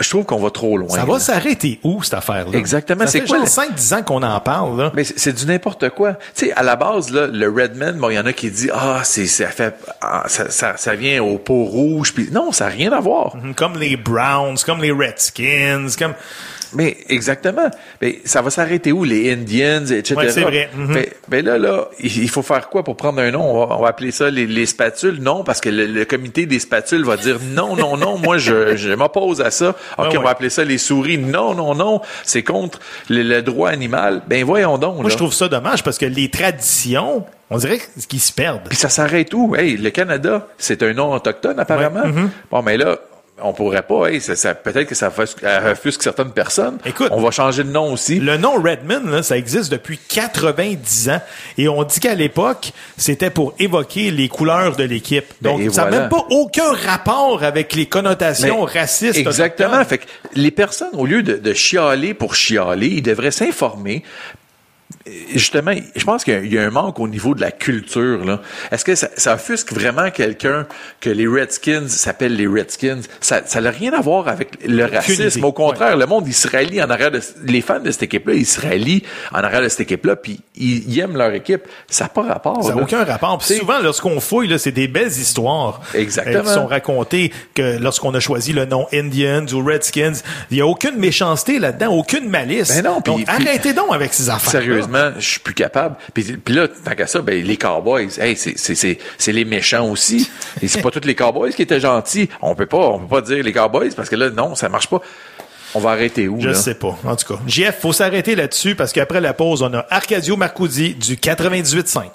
je 0.00 0.08
trouve 0.08 0.24
qu'on 0.24 0.38
va 0.38 0.50
trop 0.50 0.76
loin. 0.76 0.88
Ça 0.96 1.04
va 1.04 1.18
s'arrêter 1.18 1.78
où, 1.82 2.02
cette 2.02 2.14
affaire-là? 2.14 2.56
Exactement, 2.58 3.00
Ça 3.04 3.06
c'est 3.08 3.20
fait 3.20 3.26
quoi 3.26 3.36
genre 3.38 3.46
le- 3.46 3.74
5-10 3.76 3.94
ans 3.94 4.02
qu'on 4.02 4.22
en 4.22 4.40
parle, 4.40 4.78
là. 4.78 4.92
Mais 4.94 5.04
c'est 5.04 5.32
du 5.32 5.46
n'importe 5.46 5.90
quoi. 5.90 6.14
Tu 6.34 6.46
sais, 6.46 6.52
à 6.52 6.62
la 6.62 6.76
base, 6.76 7.12
là, 7.12 7.26
le 7.26 7.48
Redman, 7.48 7.92
bon, 7.98 8.10
il 8.10 8.14
y 8.14 8.18
en 8.18 8.26
a 8.26 8.32
qui 8.32 8.50
disent, 8.50 8.72
ah, 8.74 9.00
c'est, 9.04 9.26
ça 9.26 9.46
fait, 9.48 9.74
ah, 10.00 10.24
ça, 10.28 10.50
ça, 10.50 10.76
ça 10.76 10.94
vient 10.94 11.22
au 11.22 11.38
pot 11.38 11.64
rouge, 11.64 12.12
puis 12.14 12.28
non, 12.32 12.52
ça 12.52 12.64
n'a 12.64 12.70
rien 12.70 12.92
à 12.92 13.00
voir. 13.00 13.36
Comme 13.56 13.78
les 13.78 13.96
Browns, 13.96 14.58
comme 14.64 14.82
les 14.82 14.92
Redskins, 14.92 15.88
comme... 15.98 16.14
Mais 16.72 16.98
exactement. 17.08 17.68
Mais 18.00 18.20
ça 18.24 18.42
va 18.42 18.50
s'arrêter 18.50 18.92
où? 18.92 19.02
Les 19.02 19.32
Indians, 19.32 19.84
etc. 19.86 20.14
Ouais, 20.14 20.30
c'est 20.30 20.42
vrai. 20.42 20.70
Mhm. 20.76 20.86
mais, 20.92 21.08
mais 21.28 21.42
là, 21.42 21.58
là, 21.58 21.88
il 21.98 22.16
il 22.22 22.30
faut 22.30 22.42
faire 22.42 22.68
quoi 22.68 22.84
pour 22.84 22.96
prendre 22.96 23.20
un 23.20 23.32
nom? 23.32 23.42
On 23.42 23.66
va, 23.66 23.74
on 23.76 23.82
va 23.82 23.88
appeler 23.88 24.12
ça 24.12 24.30
les, 24.30 24.46
les 24.46 24.66
spatules? 24.66 25.18
Non, 25.20 25.42
parce 25.42 25.60
que 25.60 25.68
le, 25.68 25.86
le 25.86 26.04
comité 26.04 26.46
des 26.46 26.60
spatules 26.60 27.04
va 27.04 27.16
dire 27.16 27.38
non, 27.56 27.74
non, 27.74 27.96
non. 27.96 28.18
moi, 28.18 28.38
je, 28.38 28.76
je 28.76 28.92
m'oppose 28.92 29.40
à 29.40 29.50
ça. 29.50 29.59
Ok, 29.68 29.74
Ah 29.98 30.08
on 30.18 30.22
va 30.22 30.30
appeler 30.30 30.50
ça 30.50 30.64
les 30.64 30.78
souris. 30.78 31.18
Non, 31.18 31.54
non, 31.54 31.74
non. 31.74 32.00
C'est 32.24 32.42
contre 32.42 32.80
le, 33.08 33.22
le 33.22 33.42
droit 33.42 33.70
animal. 33.70 34.22
Ben 34.26 34.44
voyons 34.44 34.78
donc. 34.78 34.96
Moi, 34.96 35.04
là. 35.04 35.10
je 35.10 35.16
trouve 35.16 35.32
ça 35.32 35.48
dommage 35.48 35.82
parce 35.84 35.98
que 35.98 36.06
les 36.06 36.30
traditions, 36.30 37.24
on 37.50 37.58
dirait 37.58 37.80
qu'ils 38.08 38.20
se 38.20 38.32
perdent. 38.32 38.62
Puis 38.68 38.76
ça 38.76 38.88
s'arrête 38.88 39.32
où? 39.34 39.54
Hey, 39.56 39.76
le 39.76 39.90
Canada, 39.90 40.46
c'est 40.58 40.82
un 40.82 40.92
nom 40.92 41.12
autochtone, 41.12 41.58
apparemment. 41.58 42.02
Ouais, 42.02 42.12
mhm. 42.12 42.30
Bon, 42.50 42.62
mais 42.62 42.76
là, 42.76 42.96
on 43.42 43.52
pourrait 43.52 43.82
pas, 43.82 44.06
hey, 44.08 44.20
ça, 44.20 44.36
ça- 44.36 44.54
peut-être 44.54 44.86
que 44.88 44.94
ça 44.94 45.10
offusque 45.70 46.02
certaines 46.02 46.32
personnes. 46.32 46.78
Écoute, 46.84 47.08
on 47.10 47.20
va 47.20 47.30
changer 47.30 47.64
de 47.64 47.70
nom 47.70 47.92
aussi. 47.92 48.20
Le 48.20 48.36
nom 48.36 48.54
Redmond, 48.54 49.08
là, 49.10 49.22
ça 49.22 49.36
existe 49.36 49.70
depuis 49.72 49.98
90 50.08 51.10
ans. 51.10 51.20
Et 51.58 51.68
on 51.68 51.82
dit 51.84 52.00
qu'à 52.00 52.14
l'époque, 52.14 52.72
c'était 52.96 53.30
pour 53.30 53.54
évoquer 53.58 54.10
les 54.10 54.28
couleurs 54.28 54.76
de 54.76 54.84
l'équipe. 54.84 55.26
Ben, 55.40 55.50
Donc, 55.58 55.72
ça 55.72 55.84
n'a 55.84 55.88
voilà. 55.90 56.00
même 56.02 56.08
pas 56.10 56.26
aucun 56.30 56.72
rapport 56.72 57.42
avec 57.42 57.74
les 57.74 57.86
connotations 57.86 58.66
Mais 58.66 58.80
racistes. 58.80 59.16
Exactement. 59.18 59.84
Fait 59.84 59.98
que 59.98 60.04
les 60.34 60.50
personnes, 60.50 60.90
au 60.94 61.06
lieu 61.06 61.22
de, 61.22 61.36
de 61.36 61.52
chialer 61.54 62.14
pour 62.14 62.34
chialer, 62.34 62.88
ils 62.88 63.02
devraient 63.02 63.30
s'informer. 63.30 64.02
Justement, 65.34 65.72
je 65.96 66.04
pense 66.04 66.24
qu'il 66.24 66.52
y 66.52 66.58
a- 66.58 66.62
un 66.62 66.70
manque 66.70 67.00
au 67.00 67.08
niveau 67.08 67.34
de 67.34 67.40
la 67.40 67.50
culture. 67.50 68.22
là. 68.24 68.40
Est-ce 68.70 68.84
que 68.84 68.94
ça, 68.94 69.08
ça 69.16 69.34
offusque 69.34 69.72
vraiment 69.72 70.10
quelqu'un 70.10 70.66
que 71.00 71.08
les 71.08 71.26
Redskins 71.26 71.88
s'appellent 71.88 72.36
les 72.36 72.46
Redskins? 72.46 73.00
Ça 73.20 73.40
ça 73.46 73.60
n'a 73.62 73.70
rien 73.70 73.94
à 73.94 74.02
voir 74.02 74.28
avec 74.28 74.58
le 74.66 74.84
racisme. 74.84 75.42
Au 75.44 75.52
contraire, 75.52 75.96
le 75.96 76.04
monde, 76.04 76.24
il 76.26 76.34
se 76.34 76.46
rallie 76.48 76.82
en 76.82 76.90
arrière 76.90 77.10
de... 77.10 77.20
Les 77.46 77.62
fans 77.62 77.80
de 77.80 77.90
cette 77.90 78.02
équipe-là, 78.02 78.34
ils 78.34 78.44
se 78.46 78.60
rallient 78.60 79.02
en 79.32 79.38
arrière 79.38 79.62
de 79.62 79.68
cette 79.68 79.80
équipe-là, 79.80 80.16
puis 80.16 80.40
ils, 80.56 80.86
ils 80.92 81.00
aiment 81.00 81.16
leur 81.16 81.32
équipe. 81.32 81.62
Ça 81.88 82.04
n'a 82.04 82.08
pas 82.10 82.22
rapport. 82.22 82.62
Ça 82.62 82.74
n'a 82.74 82.82
aucun 82.82 83.02
rapport. 83.04 83.38
T'sais- 83.38 83.56
souvent, 83.56 83.80
lorsqu'on 83.80 84.20
fouille, 84.20 84.48
là, 84.48 84.58
c'est 84.58 84.70
des 84.70 84.86
belles 84.86 85.08
histoires 85.08 85.80
Exactement. 85.94 86.36
euh, 86.40 86.42
qui 86.42 86.48
sont 86.52 86.66
racontées 86.66 87.32
que 87.54 87.78
lorsqu'on 87.78 88.14
a 88.14 88.20
choisi 88.20 88.52
le 88.52 88.66
nom 88.66 88.86
Indians 88.92 89.46
ou 89.54 89.64
Redskins, 89.64 90.12
il 90.50 90.56
n'y 90.56 90.60
a 90.60 90.66
aucune 90.66 90.96
méchanceté 90.98 91.58
là-dedans, 91.58 91.88
aucune 91.94 92.28
malice. 92.28 92.68
Ben 92.68 92.84
non, 92.84 93.00
Donc, 93.00 93.16
puis- 93.16 93.24
arrêtez 93.26 93.72
donc 93.72 93.92
avec 93.94 94.12
ces 94.12 94.28
affaires. 94.28 94.50
Sérieusement, 94.50 94.89
je 95.18 95.26
suis 95.28 95.40
plus 95.40 95.54
capable. 95.54 95.96
Puis, 96.14 96.24
puis 96.36 96.54
là, 96.54 96.68
tant 96.68 96.94
qu'à 96.94 97.06
ça, 97.06 97.20
ben, 97.22 97.42
les 97.44 97.56
cowboys, 97.56 98.08
hey, 98.20 98.36
c'est, 98.36 98.58
c'est, 98.58 98.74
c'est, 98.74 98.98
c'est 99.18 99.32
les 99.32 99.44
méchants 99.44 99.88
aussi. 99.88 100.28
Et 100.62 100.68
c'est 100.68 100.82
pas 100.82 100.90
tous 100.90 101.04
les 101.06 101.14
cowboys 101.14 101.52
qui 101.52 101.62
étaient 101.62 101.80
gentils. 101.80 102.28
On 102.42 102.54
peut 102.54 102.66
pas, 102.66 102.78
on 102.78 102.98
peut 103.00 103.08
pas 103.08 103.20
dire 103.22 103.42
les 103.44 103.52
cowboys 103.52 103.90
parce 103.94 104.08
que 104.08 104.16
là, 104.16 104.30
non, 104.30 104.54
ça 104.54 104.68
marche 104.68 104.88
pas. 104.88 105.00
On 105.74 105.80
va 105.80 105.90
arrêter 105.90 106.26
où, 106.28 106.40
Je 106.40 106.48
là? 106.48 106.54
sais 106.54 106.74
pas. 106.74 106.98
En 107.04 107.14
tout 107.14 107.32
cas, 107.34 107.40
JF, 107.46 107.78
faut 107.80 107.92
s'arrêter 107.92 108.34
là-dessus 108.34 108.74
parce 108.74 108.92
qu'après 108.92 109.20
la 109.20 109.34
pause, 109.34 109.62
on 109.62 109.72
a 109.72 109.86
Arcadio 109.90 110.36
Marcoudi 110.36 110.94
du 110.94 111.14
98.5. 111.16 112.06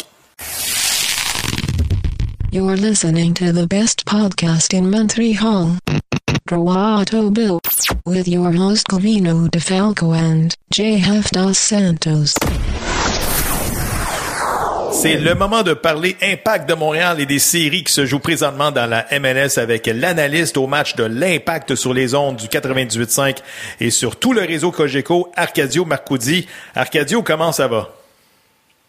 You're 2.51 2.75
listening 2.75 3.33
to 3.35 3.51
the 3.51 3.67
best 3.67 4.05
podcast 4.05 4.73
in 4.73 4.89
Montreal. 4.89 5.77
DeFalco 10.69 11.53
Santos. 11.55 12.35
C'est 14.91 15.15
le 15.15 15.33
moment 15.33 15.63
de 15.63 15.73
parler 15.73 16.15
Impact 16.21 16.69
de 16.69 16.75
Montréal 16.75 17.19
et 17.19 17.25
des 17.25 17.39
séries 17.39 17.83
qui 17.83 17.91
se 17.91 18.05
jouent 18.05 18.19
présentement 18.19 18.69
dans 18.71 18.85
la 18.85 19.07
MLS 19.19 19.57
avec 19.57 19.87
l'analyste 19.87 20.57
au 20.57 20.67
match 20.67 20.95
de 20.95 21.05
l'Impact 21.05 21.73
sur 21.73 21.95
les 21.95 22.13
ondes 22.13 22.35
du 22.35 22.45
98.5 22.45 23.37
et 23.79 23.89
sur 23.89 24.15
tout 24.15 24.33
le 24.33 24.41
réseau 24.41 24.69
Cogeco, 24.69 25.31
Arcadio 25.35 25.83
Marcoudi. 25.83 26.45
Arcadio, 26.75 27.23
comment 27.23 27.53
ça 27.53 27.67
va? 27.67 27.89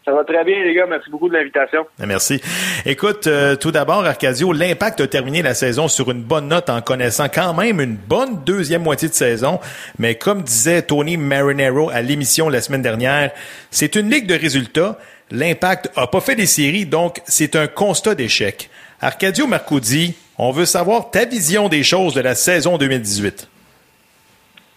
Ça 0.07 0.13
va 0.13 0.23
très 0.23 0.45
bien, 0.45 0.63
les 0.63 0.73
gars. 0.73 0.87
Merci 0.87 1.11
beaucoup 1.11 1.29
de 1.29 1.35
l'invitation. 1.35 1.85
Merci. 1.99 2.41
Écoute, 2.85 3.27
euh, 3.27 3.57
tout 3.57 3.73
d'abord, 3.73 4.05
Arcadio, 4.05 4.53
l'Impact 4.53 5.01
a 5.01 5.09
terminé 5.09 5.43
la 5.43 5.53
saison 5.53 5.89
sur 5.89 6.13
une 6.13 6.23
bonne 6.23 6.47
note 6.47 6.71
en 6.71 6.81
connaissant 6.81 7.27
quand 7.29 7.53
même 7.55 7.81
une 7.81 7.97
bonne 7.97 8.45
deuxième 8.45 8.85
moitié 8.85 9.09
de 9.09 9.15
saison. 9.15 9.59
Mais 9.99 10.15
comme 10.15 10.43
disait 10.43 10.83
Tony 10.83 11.17
Marinero 11.17 11.91
à 11.91 12.03
l'émission 12.03 12.49
la 12.49 12.61
semaine 12.61 12.83
dernière, 12.83 13.33
c'est 13.73 13.97
une 13.97 14.09
ligue 14.09 14.29
de 14.29 14.35
résultats. 14.35 14.97
L'Impact 15.33 15.91
a 15.97 16.07
pas 16.07 16.21
fait 16.21 16.37
des 16.37 16.47
séries, 16.47 16.87
donc 16.87 17.21
c'est 17.25 17.57
un 17.57 17.67
constat 17.67 18.15
d'échec. 18.15 18.71
Arcadio 19.01 19.49
Marcoudi, 19.49 20.17
on 20.39 20.53
veut 20.53 20.67
savoir 20.67 21.11
ta 21.11 21.25
vision 21.25 21.69
des 21.69 21.83
choses 21.83 22.15
de 22.15 22.21
la 22.21 22.37
saison 22.37 22.79
2018. 22.79 23.49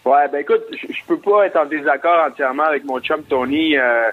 Ouais, 0.06 0.28
ben 0.32 0.38
écoute, 0.38 0.62
je, 0.72 0.92
je 0.92 1.04
peux 1.06 1.18
pas 1.18 1.46
être 1.46 1.56
en 1.56 1.66
désaccord 1.66 2.26
entièrement 2.26 2.64
avec 2.64 2.82
mon 2.82 2.98
chum 2.98 3.22
Tony. 3.22 3.76
Euh, 3.76 4.10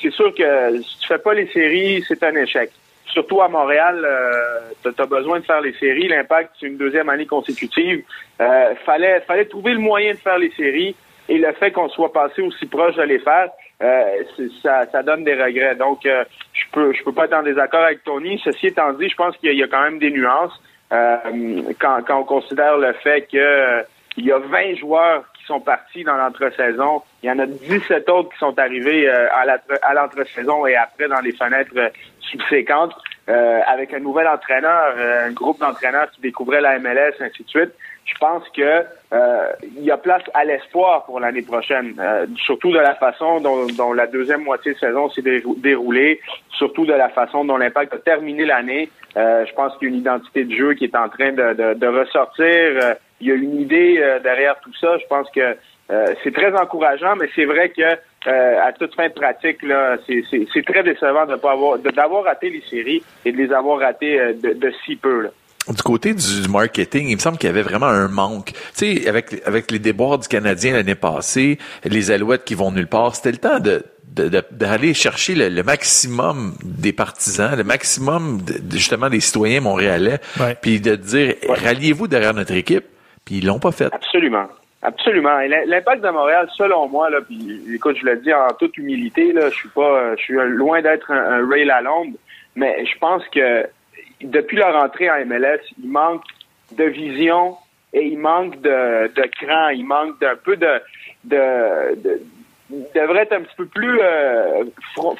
c'est 0.00 0.12
sûr 0.12 0.34
que 0.34 0.80
si 0.82 0.98
tu 1.00 1.08
fais 1.08 1.18
pas 1.18 1.34
les 1.34 1.46
séries, 1.48 2.04
c'est 2.06 2.22
un 2.22 2.34
échec. 2.34 2.70
Surtout 3.06 3.40
à 3.40 3.48
Montréal, 3.48 4.04
euh, 4.04 4.60
tu 4.82 5.02
as 5.02 5.06
besoin 5.06 5.40
de 5.40 5.44
faire 5.44 5.60
les 5.60 5.72
séries. 5.74 6.08
L'impact, 6.08 6.50
c'est 6.60 6.66
une 6.66 6.76
deuxième 6.76 7.08
année 7.08 7.26
consécutive. 7.26 8.04
Euh, 8.40 8.74
fallait, 8.84 9.20
fallait 9.20 9.46
trouver 9.46 9.72
le 9.72 9.78
moyen 9.78 10.12
de 10.12 10.18
faire 10.18 10.38
les 10.38 10.50
séries 10.50 10.94
et 11.28 11.38
le 11.38 11.52
fait 11.52 11.72
qu'on 11.72 11.88
soit 11.88 12.12
passé 12.12 12.42
aussi 12.42 12.66
proche 12.66 12.96
de 12.96 13.02
les 13.02 13.18
faire, 13.18 13.50
euh, 13.82 14.22
ça, 14.62 14.86
ça 14.90 15.02
donne 15.02 15.24
des 15.24 15.34
regrets. 15.34 15.76
Donc, 15.76 16.04
euh, 16.06 16.24
je 16.52 16.64
peux, 16.72 16.92
je 16.92 17.02
peux 17.04 17.12
pas 17.12 17.26
être 17.26 17.34
en 17.34 17.42
désaccord 17.42 17.82
avec 17.82 18.02
Tony. 18.02 18.40
Ceci 18.42 18.68
étant 18.68 18.92
dit, 18.94 19.08
je 19.08 19.16
pense 19.16 19.36
qu'il 19.36 19.52
y, 19.52 19.62
a 19.62 19.68
quand 19.68 19.82
même 19.82 19.98
des 19.98 20.10
nuances 20.10 20.58
euh, 20.92 21.16
quand, 21.78 22.00
quand 22.06 22.20
on 22.20 22.24
considère 22.24 22.78
le 22.78 22.92
fait 22.94 23.28
que 23.30 23.36
euh, 23.36 23.82
il 24.16 24.24
y 24.26 24.32
a 24.32 24.38
20 24.38 24.76
joueurs 24.76 25.24
sont 25.48 25.60
partis 25.60 26.04
dans 26.04 26.16
l'entre-saison. 26.16 27.02
Il 27.22 27.28
y 27.28 27.32
en 27.32 27.38
a 27.40 27.46
17 27.46 28.08
autres 28.10 28.30
qui 28.30 28.38
sont 28.38 28.56
arrivés 28.58 29.08
euh, 29.08 29.26
à 29.82 29.94
l'entre-saison 29.94 30.66
et 30.66 30.76
après 30.76 31.08
dans 31.08 31.20
les 31.20 31.32
fenêtres 31.32 31.76
euh, 31.76 31.88
subséquentes. 32.20 32.94
Euh, 33.28 33.60
avec 33.66 33.92
un 33.92 33.98
nouvel 33.98 34.26
entraîneur, 34.26 34.94
un 34.96 35.32
groupe 35.32 35.60
d'entraîneurs 35.60 36.10
qui 36.12 36.22
découvrait 36.22 36.62
la 36.62 36.78
MLS, 36.78 37.12
ainsi 37.20 37.44
de 37.44 37.48
suite. 37.48 37.72
Je 38.06 38.14
pense 38.18 38.42
que 38.56 38.84
il 39.76 39.84
y 39.84 39.90
a 39.90 39.98
place 39.98 40.22
à 40.32 40.44
l'espoir 40.46 41.04
pour 41.04 41.20
l'année 41.20 41.42
prochaine, 41.42 41.94
surtout 42.46 42.72
de 42.72 42.78
la 42.78 42.94
façon 42.94 43.40
dont, 43.40 43.92
la 43.92 44.06
deuxième 44.06 44.44
moitié 44.44 44.72
de 44.72 44.78
saison 44.78 45.10
s'est 45.10 45.22
déroulée, 45.58 46.22
surtout 46.52 46.86
de 46.86 46.94
la 46.94 47.10
façon 47.10 47.44
dont 47.44 47.58
l'impact 47.58 47.92
a 47.92 47.98
terminé 47.98 48.46
l'année. 48.46 48.88
Je 49.14 49.52
pense 49.54 49.76
qu'il 49.76 49.88
y 49.88 49.90
a 49.90 49.94
une 49.94 50.00
identité 50.00 50.44
de 50.44 50.54
jeu 50.54 50.72
qui 50.72 50.84
est 50.84 50.96
en 50.96 51.10
train 51.10 51.32
de 51.32 51.86
ressortir. 51.86 52.96
Il 53.20 53.28
y 53.28 53.32
a 53.32 53.34
une 53.34 53.60
idée 53.60 54.02
derrière 54.22 54.58
tout 54.60 54.74
ça. 54.80 54.98
Je 54.98 55.06
pense 55.08 55.28
que 55.30 55.56
c'est 56.22 56.34
très 56.34 56.52
encourageant, 56.52 57.16
mais 57.16 57.28
c'est 57.34 57.46
vrai 57.46 57.70
que 57.70 57.96
euh, 58.26 58.60
à 58.62 58.72
toute 58.72 58.94
fin 58.94 59.08
de 59.08 59.12
pratique, 59.12 59.62
là, 59.62 59.96
c'est 60.06 60.64
très 60.66 60.82
décevant 60.82 61.24
de 61.26 61.36
pas 61.36 61.52
avoir, 61.52 61.78
d'avoir 61.78 62.24
raté 62.24 62.50
les 62.50 62.62
séries 62.68 63.02
et 63.24 63.30
de 63.30 63.36
les 63.36 63.52
avoir 63.52 63.78
ratées 63.78 64.18
euh, 64.18 64.32
de, 64.34 64.54
de, 64.54 64.72
si 64.84 64.96
peu. 64.96 65.22
Là. 65.22 65.30
Du 65.68 65.82
côté 65.82 66.14
du 66.14 66.48
marketing, 66.48 67.08
il 67.08 67.14
me 67.14 67.20
semble 67.20 67.38
qu'il 67.38 67.48
y 67.48 67.50
avait 67.50 67.62
vraiment 67.62 67.86
un 67.86 68.08
manque. 68.08 68.52
Tu 68.76 69.00
sais, 69.00 69.08
avec, 69.08 69.40
avec 69.46 69.70
les 69.70 69.78
déboires 69.78 70.18
du 70.18 70.26
Canadien 70.26 70.72
l'année 70.72 70.96
passée, 70.96 71.58
les 71.84 72.10
Alouettes 72.10 72.44
qui 72.44 72.54
vont 72.54 72.72
nulle 72.72 72.88
part, 72.88 73.14
c'était 73.14 73.32
le 73.32 73.38
temps 73.38 73.60
de 73.60 73.84
d'aller 74.50 74.94
chercher 74.94 75.36
le, 75.36 75.48
le, 75.48 75.62
maximum 75.62 76.54
des 76.64 76.92
partisans, 76.92 77.56
le 77.56 77.62
maximum 77.62 78.42
de, 78.42 78.76
justement 78.76 79.08
des 79.08 79.20
citoyens 79.20 79.60
montréalais, 79.60 80.18
ouais. 80.40 80.56
puis 80.60 80.80
de 80.80 80.96
dire 80.96 81.34
ouais. 81.48 81.54
ralliez-vous 81.54 82.08
derrière 82.08 82.34
notre 82.34 82.54
équipe, 82.54 82.84
puis 83.28 83.36
ils 83.40 83.46
l'ont 83.46 83.58
pas 83.58 83.72
fait. 83.72 83.92
Absolument. 83.92 84.46
Absolument. 84.80 85.38
Et 85.40 85.48
l'impact 85.48 86.02
de 86.02 86.08
Montréal, 86.08 86.48
selon 86.56 86.88
moi, 86.88 87.10
là, 87.10 87.18
puis 87.20 87.60
écoute, 87.74 87.96
je 88.00 88.06
le 88.06 88.16
dis 88.16 88.32
en 88.32 88.48
toute 88.58 88.78
humilité, 88.78 89.32
là, 89.32 89.50
je 89.50 89.54
suis 89.54 89.68
pas, 89.68 90.16
je 90.16 90.22
suis 90.22 90.34
loin 90.34 90.80
d'être 90.80 91.10
un, 91.10 91.42
un 91.42 91.46
Ray 91.46 91.66
Lalonde, 91.66 92.14
mais 92.56 92.86
je 92.86 92.98
pense 92.98 93.22
que 93.28 93.66
depuis 94.22 94.56
leur 94.56 94.74
entrée 94.76 95.10
en 95.10 95.26
MLS, 95.26 95.60
il 95.78 95.90
manque 95.90 96.22
de 96.72 96.84
vision 96.84 97.56
et 97.92 98.06
il 98.06 98.18
manque 98.18 98.62
de, 98.62 99.12
de 99.14 99.22
cran, 99.42 99.68
il 99.68 99.84
manque 99.84 100.18
d'un 100.20 100.36
peu 100.36 100.56
de, 100.56 100.80
de, 101.24 102.00
de 102.02 102.22
devrait 102.94 103.22
être 103.22 103.32
un 103.32 103.42
petit 103.42 103.56
peu 103.56 103.66
plus 103.66 103.98
euh, 104.00 104.64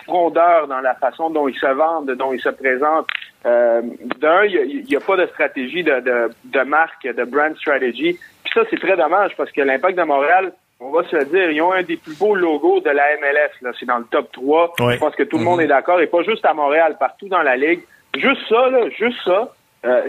frondeur 0.04 0.66
dans 0.66 0.80
la 0.80 0.94
façon 0.94 1.30
dont 1.30 1.48
ils 1.48 1.58
se 1.58 1.66
vendent, 1.66 2.10
dont 2.12 2.32
ils 2.32 2.40
se 2.40 2.50
présentent. 2.50 3.06
Euh, 3.46 3.82
D'un, 4.18 4.44
il 4.44 4.84
n'y 4.88 4.96
a, 4.96 4.98
a, 4.98 5.00
pas 5.00 5.16
de 5.16 5.26
stratégie 5.28 5.84
de, 5.84 6.00
de, 6.00 6.30
de, 6.44 6.60
marque, 6.64 7.06
de 7.06 7.24
brand 7.24 7.56
strategy. 7.56 8.18
Puis 8.44 8.52
ça, 8.52 8.62
c'est 8.68 8.80
très 8.80 8.96
dommage 8.96 9.32
parce 9.36 9.50
que 9.52 9.60
l'impact 9.60 9.96
de 9.96 10.02
Montréal, 10.02 10.52
on 10.80 10.90
va 10.90 11.04
se 11.04 11.16
le 11.16 11.24
dire, 11.24 11.50
ils 11.50 11.62
ont 11.62 11.72
un 11.72 11.82
des 11.82 11.96
plus 11.96 12.18
beaux 12.18 12.34
logos 12.34 12.80
de 12.80 12.90
la 12.90 13.04
MLS. 13.20 13.72
C'est 13.78 13.86
dans 13.86 13.98
le 13.98 14.04
top 14.04 14.30
3. 14.32 14.74
Oui. 14.80 14.94
Je 14.94 14.98
pense 14.98 15.14
que 15.14 15.22
tout 15.24 15.38
le 15.38 15.42
-hmm. 15.42 15.46
monde 15.46 15.60
est 15.60 15.66
d'accord. 15.66 16.00
Et 16.00 16.06
pas 16.06 16.22
juste 16.22 16.44
à 16.44 16.54
Montréal, 16.54 16.96
partout 16.98 17.28
dans 17.28 17.42
la 17.42 17.56
Ligue. 17.56 17.82
Juste 18.16 18.40
ça, 18.48 18.68
là, 18.70 18.88
juste 18.90 19.18
ça, 19.24 19.52
euh, 19.84 20.08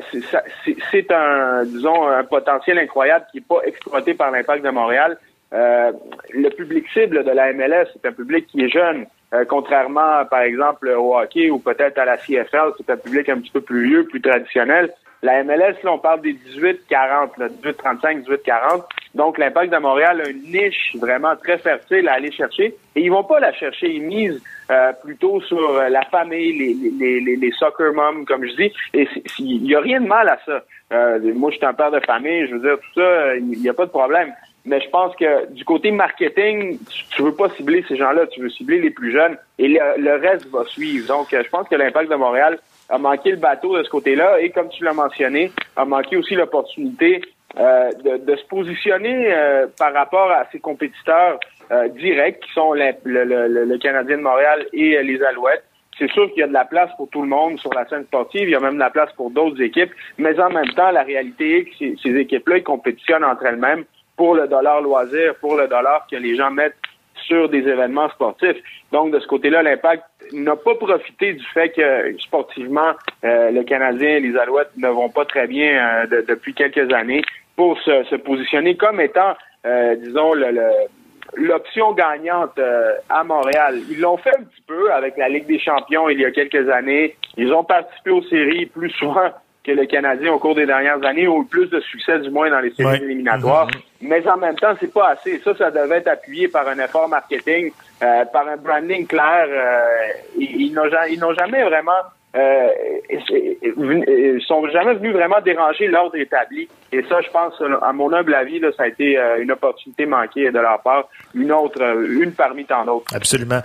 c'est 0.91 1.11
un, 1.11 1.63
disons, 1.65 2.07
un 2.07 2.23
potentiel 2.23 2.79
incroyable 2.79 3.25
qui 3.31 3.37
n'est 3.37 3.45
pas 3.47 3.61
exploité 3.65 4.13
par 4.15 4.31
l'impact 4.31 4.63
de 4.63 4.69
Montréal. 4.69 5.17
Euh, 5.53 5.91
le 6.31 6.49
public 6.49 6.85
cible 6.93 7.23
de 7.23 7.31
la 7.31 7.53
MLS, 7.53 7.87
c'est 7.93 8.07
un 8.07 8.13
public 8.13 8.47
qui 8.47 8.61
est 8.63 8.69
jeune. 8.69 9.05
Euh, 9.33 9.45
contrairement, 9.47 10.25
par 10.29 10.41
exemple, 10.41 10.89
au 10.89 11.15
hockey 11.15 11.49
ou 11.49 11.59
peut-être 11.59 11.97
à 11.99 12.05
la 12.05 12.17
CFL, 12.17 12.73
c'est 12.77 12.89
un 12.89 12.97
public 12.97 13.29
un 13.29 13.39
petit 13.39 13.51
peu 13.51 13.61
plus 13.61 13.87
vieux, 13.87 14.05
plus 14.05 14.21
traditionnel. 14.21 14.91
La 15.21 15.43
MLS, 15.43 15.75
là, 15.83 15.91
on 15.91 15.99
parle 15.99 16.21
des 16.21 16.33
18-40, 16.33 17.37
18-35, 17.63 18.25
18-40. 18.25 18.83
Donc, 19.15 19.37
l'impact 19.37 19.71
de 19.73 19.77
Montréal 19.77 20.21
a 20.25 20.29
une 20.29 20.43
niche 20.43 20.95
vraiment 20.95 21.35
très 21.35 21.57
fertile 21.57 22.07
à 22.07 22.13
aller 22.13 22.31
chercher. 22.31 22.75
Et 22.95 23.01
ils 23.01 23.09
vont 23.09 23.25
pas 23.25 23.39
la 23.39 23.51
chercher. 23.51 23.91
Ils 23.91 24.03
misent 24.03 24.41
euh, 24.71 24.93
plutôt 25.03 25.41
sur 25.41 25.73
la 25.73 26.03
famille, 26.03 26.57
les, 26.57 26.73
les, 26.99 27.19
les, 27.19 27.35
les 27.35 27.51
soccer 27.51 27.93
moms, 27.93 28.23
comme 28.25 28.45
je 28.45 28.55
dis. 28.55 28.73
Et 28.93 29.07
il 29.39 29.65
y 29.65 29.75
a 29.75 29.81
rien 29.81 29.99
de 29.99 30.07
mal 30.07 30.29
à 30.29 30.39
ça. 30.45 30.63
Euh, 30.93 31.19
moi, 31.35 31.51
je 31.51 31.57
suis 31.57 31.65
un 31.65 31.73
père 31.73 31.91
de 31.91 31.99
famille. 31.99 32.47
Je 32.47 32.55
veux 32.55 32.61
dire, 32.61 32.77
tout 32.77 33.01
ça, 33.01 33.35
il 33.35 33.59
n'y 33.59 33.69
a 33.69 33.73
pas 33.73 33.85
de 33.85 33.91
problème. 33.91 34.31
Mais 34.65 34.82
je 34.82 34.89
pense 34.89 35.15
que 35.15 35.52
du 35.52 35.63
côté 35.65 35.91
marketing, 35.91 36.78
tu, 36.89 37.04
tu 37.15 37.22
veux 37.24 37.36
pas 37.36 37.50
cibler 37.50 37.84
ces 37.88 37.95
gens-là, 37.95 38.28
tu 38.28 38.41
veux 38.41 38.50
cibler 38.50 38.80
les 38.80 38.91
plus 38.91 39.12
jeunes 39.12 39.38
et 39.58 39.67
le, 39.67 39.80
le 39.98 40.15
reste 40.15 40.48
va 40.48 40.65
suivre. 40.65 41.08
Donc, 41.08 41.28
je 41.32 41.50
pense 41.50 41.67
que 41.67 41.76
l'impact 41.76 42.12
de 42.12 42.15
Montréal 42.15 42.60
a 42.89 42.98
manqué 42.98 43.32
le 43.32 43.38
bateau 43.38 43.78
de 43.78 43.84
ce 43.84 43.89
côté-là 43.89 44.39
et, 44.39 44.50
comme 44.50 44.69
tu 44.69 44.84
l'as 44.84 44.93
mentionné, 44.93 45.52
a 45.76 45.86
manqué 45.86 46.17
aussi 46.17 46.36
l'opportunité 46.36 47.22
euh, 47.58 47.91
de, 48.04 48.17
de, 48.17 48.36
se 48.36 48.45
positionner 48.45 49.34
euh, 49.34 49.67
par 49.78 49.93
rapport 49.93 50.30
à 50.30 50.45
ses 50.52 50.60
compétiteurs 50.60 51.39
euh, 51.72 51.88
directs 51.89 52.41
qui 52.41 52.52
sont 52.54 52.74
le, 52.74 52.91
le, 53.06 53.24
le, 53.24 53.65
le, 53.65 53.78
Canadien 53.80 54.17
de 54.17 54.22
Montréal 54.22 54.67
et 54.72 55.02
les 55.02 55.24
Alouettes. 55.24 55.63
C'est 55.98 56.12
sûr 56.12 56.30
qu'il 56.30 56.41
y 56.41 56.43
a 56.43 56.48
de 56.48 56.54
la 56.54 56.65
place 56.65 56.91
pour 56.95 57.10
tout 57.10 57.22
le 57.22 57.28
monde 57.28 57.60
sur 57.60 57.74
la 57.74 57.88
scène 57.88 58.06
sportive, 58.06 58.43
il 58.43 58.52
y 58.52 58.56
a 58.56 58.60
même 58.60 58.76
de 58.76 58.80
la 58.80 58.91
place 58.91 59.12
pour 59.13 59.32
d'autres 59.32 59.60
équipes, 59.62 59.91
mais 60.17 60.39
en 60.39 60.50
même 60.52 60.69
temps, 60.76 60.91
la 60.91 61.02
réalité 61.02 61.58
est 61.58 61.63
que 61.65 61.76
ces, 61.78 61.95
ces 62.02 62.15
équipes-là, 62.15 62.58
ils 62.58 62.63
compétitionnent 62.63 63.26
entre 63.26 63.45
elles-mêmes 63.48 63.84
pour 64.19 64.36
le 64.36 64.49
dollar 64.49 64.82
loisir, 64.82 65.34
pour 65.36 65.55
le 65.55 65.69
dollar 65.69 66.05
que 66.12 66.17
les 66.17 66.36
gens 66.36 66.51
mettent 66.51 66.75
sur 67.25 67.47
des 67.47 67.60
événements 67.60 68.10
sportifs. 68.10 68.58
Donc, 68.91 69.13
de 69.13 69.19
ce 69.21 69.27
côté-là, 69.27 69.63
l'impact 69.63 70.03
n'a 70.34 70.58
pas 70.58 70.75
profité 70.75 71.32
du 71.32 71.45
fait 71.53 71.69
que 71.69 72.17
sportivement, 72.19 72.91
euh, 73.23 73.49
le 73.51 73.63
Canadien 73.63 74.17
et 74.17 74.19
les 74.19 74.36
Alouettes 74.36 74.75
ne 74.75 74.89
vont 74.89 75.08
pas 75.08 75.23
très 75.23 75.47
bien 75.47 75.71
euh, 75.71 76.08
de, 76.08 76.25
depuis 76.27 76.53
quelques 76.53 76.91
années 76.91 77.21
pour 77.55 77.79
se, 77.79 78.15
positionner 78.17 78.75
comme 78.75 78.99
étant, 78.99 79.36
euh, 79.65 79.95
disons, 79.95 80.34
l'option 81.38 81.93
gagnante 81.93 82.60
à 83.10 83.23
Montréal. 83.23 83.79
Ils 83.89 84.01
l'ont 84.01 84.17
fait 84.17 84.36
un 84.38 84.43
petit 84.43 84.63
peu 84.67 84.91
avec 84.91 85.15
la 85.15 85.29
Ligue 85.29 85.47
des 85.47 85.60
champions 85.60 86.10
il 86.10 86.19
y 86.19 86.25
a 86.25 86.32
quelques 86.32 86.69
années. 86.69 87.15
Ils 87.38 87.53
ont 87.53 87.63
participé 87.63 88.10
aux 88.12 88.23
séries 88.23 88.65
plus 88.65 88.89
souvent 88.89 89.32
que 89.69 89.75
le 89.82 89.86
Canadien 89.86 90.34
au 90.34 90.39
cours 90.39 90.55
des 90.55 90.65
dernières 90.65 91.03
années 91.05 91.27
ont 91.27 91.41
eu 91.43 91.45
plus 91.45 91.67
de 91.69 91.79
succès 91.79 92.19
du 92.19 92.29
moins 92.29 92.49
dans 92.49 92.60
les 92.60 92.71
séries 92.71 92.99
ouais. 92.99 93.03
éliminatoires. 93.03 93.67
Mm 93.67 93.71
-hmm. 93.71 94.08
Mais 94.10 94.27
en 94.27 94.38
même 94.38 94.55
temps, 94.55 94.75
c'est 94.79 94.93
pas 94.99 95.10
assez. 95.13 95.34
Ça, 95.43 95.51
ça 95.62 95.69
devait 95.71 95.97
être 95.97 96.08
appuyé 96.17 96.47
par 96.47 96.65
un 96.73 96.79
effort 96.86 97.08
marketing, 97.17 97.63
euh, 97.71 98.25
par 98.36 98.45
un 98.53 98.58
branding 98.65 99.05
clair. 99.13 99.45
Euh, 99.49 100.38
ils, 100.38 100.71
ils 101.13 101.19
n'ont 101.23 101.34
jamais 101.41 101.63
vraiment 101.71 102.01
euh, 102.35 102.67
ils 103.09 104.41
sont 104.47 104.67
jamais 104.69 104.93
venus 104.95 105.13
vraiment 105.13 105.41
déranger 105.43 105.87
l'ordre 105.87 106.15
établi. 106.15 106.67
Et 106.91 107.03
ça, 107.07 107.21
je 107.21 107.29
pense, 107.29 107.53
à 107.83 107.93
mon 107.93 108.11
humble 108.13 108.33
avis, 108.33 108.59
là, 108.59 108.69
ça 108.75 108.83
a 108.83 108.87
été 108.87 109.17
euh, 109.17 109.41
une 109.41 109.51
opportunité 109.51 110.05
manquée 110.05 110.51
de 110.51 110.59
leur 110.59 110.81
part, 110.81 111.07
une 111.35 111.51
autre, 111.51 111.81
euh, 111.81 112.21
une 112.23 112.31
parmi 112.31 112.65
tant 112.65 112.83
d'autres. 112.85 113.15
Absolument. 113.15 113.61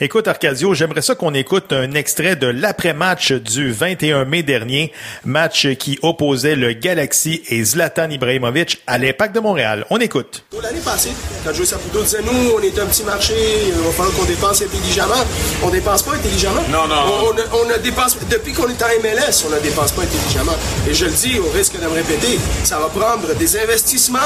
Écoute, 0.00 0.26
Arcadio, 0.26 0.74
j'aimerais 0.74 1.02
ça 1.02 1.14
qu'on 1.14 1.34
écoute 1.34 1.72
un 1.72 1.92
extrait 1.92 2.34
de 2.34 2.48
l'après-match 2.48 3.32
du 3.32 3.70
21 3.70 4.24
mai 4.24 4.42
dernier, 4.42 4.92
match 5.24 5.68
qui 5.74 5.98
opposait 6.02 6.56
le 6.56 6.72
Galaxy 6.72 7.42
et 7.48 7.62
Zlatan 7.62 8.10
Ibrahimovic 8.10 8.82
à 8.86 8.98
l'Impact 8.98 9.34
de 9.34 9.40
Montréal. 9.40 9.84
On 9.90 9.98
écoute. 9.98 10.44
L'année 10.60 10.80
passée, 10.84 11.12
quand 11.44 11.52
Joey 11.52 11.66
Saputo 11.66 12.00
disait, 12.00 12.22
nous, 12.22 12.56
on 12.56 12.60
est 12.60 12.78
un 12.78 12.86
petit 12.86 13.04
marché, 13.04 13.34
il 13.66 13.72
va 13.72 13.90
falloir 13.90 14.16
qu'on 14.16 14.24
dépense 14.24 14.62
intelligemment. 14.62 15.24
On 15.64 15.70
dépense 15.70 16.02
pas 16.02 16.14
intelligemment. 16.14 16.62
Non, 16.70 16.88
non. 16.88 17.04
On, 17.06 17.66
on, 17.66 17.70
a 17.70 17.78
dépense, 18.04 18.18
depuis 18.30 18.52
qu'on 18.52 18.68
est 18.68 18.82
en 18.82 19.02
MLS, 19.02 19.44
on 19.46 19.50
ne 19.50 19.60
dépense 19.60 19.92
pas 19.92 20.02
intelligemment. 20.02 20.56
Et 20.88 20.94
je 20.94 21.06
le 21.06 21.12
dis 21.12 21.38
au 21.38 21.50
risque 21.50 21.74
de 21.78 21.84
me 21.84 21.94
répéter, 21.94 22.38
ça 22.62 22.78
va 22.78 22.86
prendre 22.88 23.34
des 23.34 23.56
investissements 23.58 24.18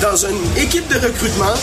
dans 0.00 0.16
une 0.16 0.38
équipe 0.56 0.88
de 0.88 0.98
recrutement. 0.98 1.54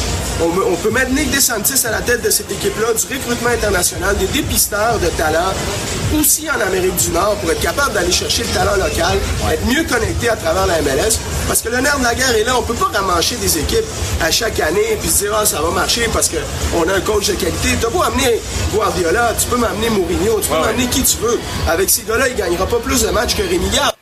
On, 0.42 0.76
peut 0.78 0.90
mettre 0.90 1.12
Nick 1.12 1.30
DeSantis 1.30 1.86
à 1.86 1.92
la 1.92 2.02
tête 2.02 2.24
de 2.24 2.30
cette 2.30 2.52
équipe-là, 2.52 2.94
du 2.94 3.14
recrutement 3.14 3.50
international, 3.50 4.18
des 4.18 4.26
dépisteurs 4.28 4.98
de 5.00 5.08
talent, 5.10 5.54
aussi 6.20 6.48
en 6.50 6.60
Amérique 6.60 6.96
du 6.96 7.12
Nord, 7.12 7.36
pour 7.36 7.52
être 7.52 7.62
capable 7.62 7.94
d'aller 7.94 8.12
chercher 8.12 8.44
le 8.44 8.50
talent 8.50 8.76
local, 8.76 9.18
être 9.52 9.66
mieux 9.68 9.84
connecté 9.84 10.30
à 10.30 10.36
travers 10.36 10.66
la 10.66 10.82
MLS. 10.82 11.20
Parce 11.48 11.62
que 11.62 11.70
le 11.70 11.82
nerf 11.82 12.00
de 12.00 12.04
la 12.04 12.16
guerre 12.16 12.36
est 12.36 12.44
là. 12.44 12.58
On 12.58 12.64
peut 12.64 12.74
pas 12.74 12.90
ramancher 12.94 13.36
des 13.36 13.58
équipes 13.58 13.86
à 14.22 14.32
chaque 14.32 14.60
année 14.60 14.98
puis 15.00 15.10
se 15.10 15.20
dire, 15.20 15.36
ah, 15.40 15.46
ça 15.46 15.62
va 15.62 15.70
marcher 15.70 16.10
parce 16.12 16.30
qu'on 16.30 16.90
a 16.90 16.94
un 16.94 17.02
coach 17.02 17.28
de 17.28 17.34
qualité. 17.34 17.70
Tu 17.80 17.88
pas 17.88 18.06
amener 18.06 18.40
Guardiola, 18.74 19.34
tu 19.38 19.46
peux 19.48 19.58
m'amener 19.58 19.90
Mourinho, 19.90 20.40
tu 20.42 20.50
peux 20.50 20.60
m'amener 20.60 20.88
qui 20.88 21.04
tu 21.04 21.18
veux. 21.18 21.33
Avec 21.68 21.90
ces 21.90 22.06
gars-là, 22.06 22.28
il 22.30 22.36
gagnera 22.36 22.66
pas 22.66 22.80
plus 22.80 23.04
de 23.04 23.10
matchs 23.10 23.36
que 23.36 23.44
Rémi 23.44 23.70
Gard. 23.70 23.96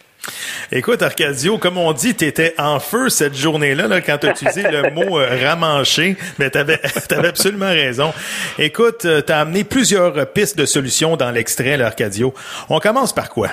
Écoute, 0.74 1.02
Arcadio, 1.02 1.58
comme 1.58 1.78
on 1.78 1.92
dit, 1.92 2.16
tu 2.16 2.26
étais 2.26 2.54
en 2.58 2.80
feu 2.80 3.10
cette 3.10 3.36
journée-là 3.36 3.88
là, 3.88 4.00
quand 4.00 4.18
tu 4.20 4.28
as 4.28 4.32
utilisé 4.32 4.64
le 4.64 4.90
mot 4.94 5.20
euh, 5.20 5.28
ramancher, 5.44 6.16
mais 6.40 6.50
tu 6.50 6.58
avais, 6.58 6.80
absolument 7.28 7.72
raison. 7.72 8.14
Écoute, 8.58 9.04
euh, 9.06 9.22
tu 9.22 9.34
as 9.34 9.40
amené 9.40 9.64
plusieurs 9.66 10.32
pistes 10.32 10.58
de 10.58 10.66
solutions 10.66 11.18
dans 11.18 11.32
l'extrait, 11.32 11.76
là, 11.76 11.88
Arcadio. 11.88 12.34
On 12.70 12.80
commence 12.80 13.14
par 13.14 13.30
quoi? 13.30 13.50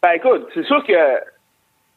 Ben 0.00 0.12
écoute, 0.12 0.46
c'est 0.54 0.64
sûr 0.64 0.84
que 0.86 0.94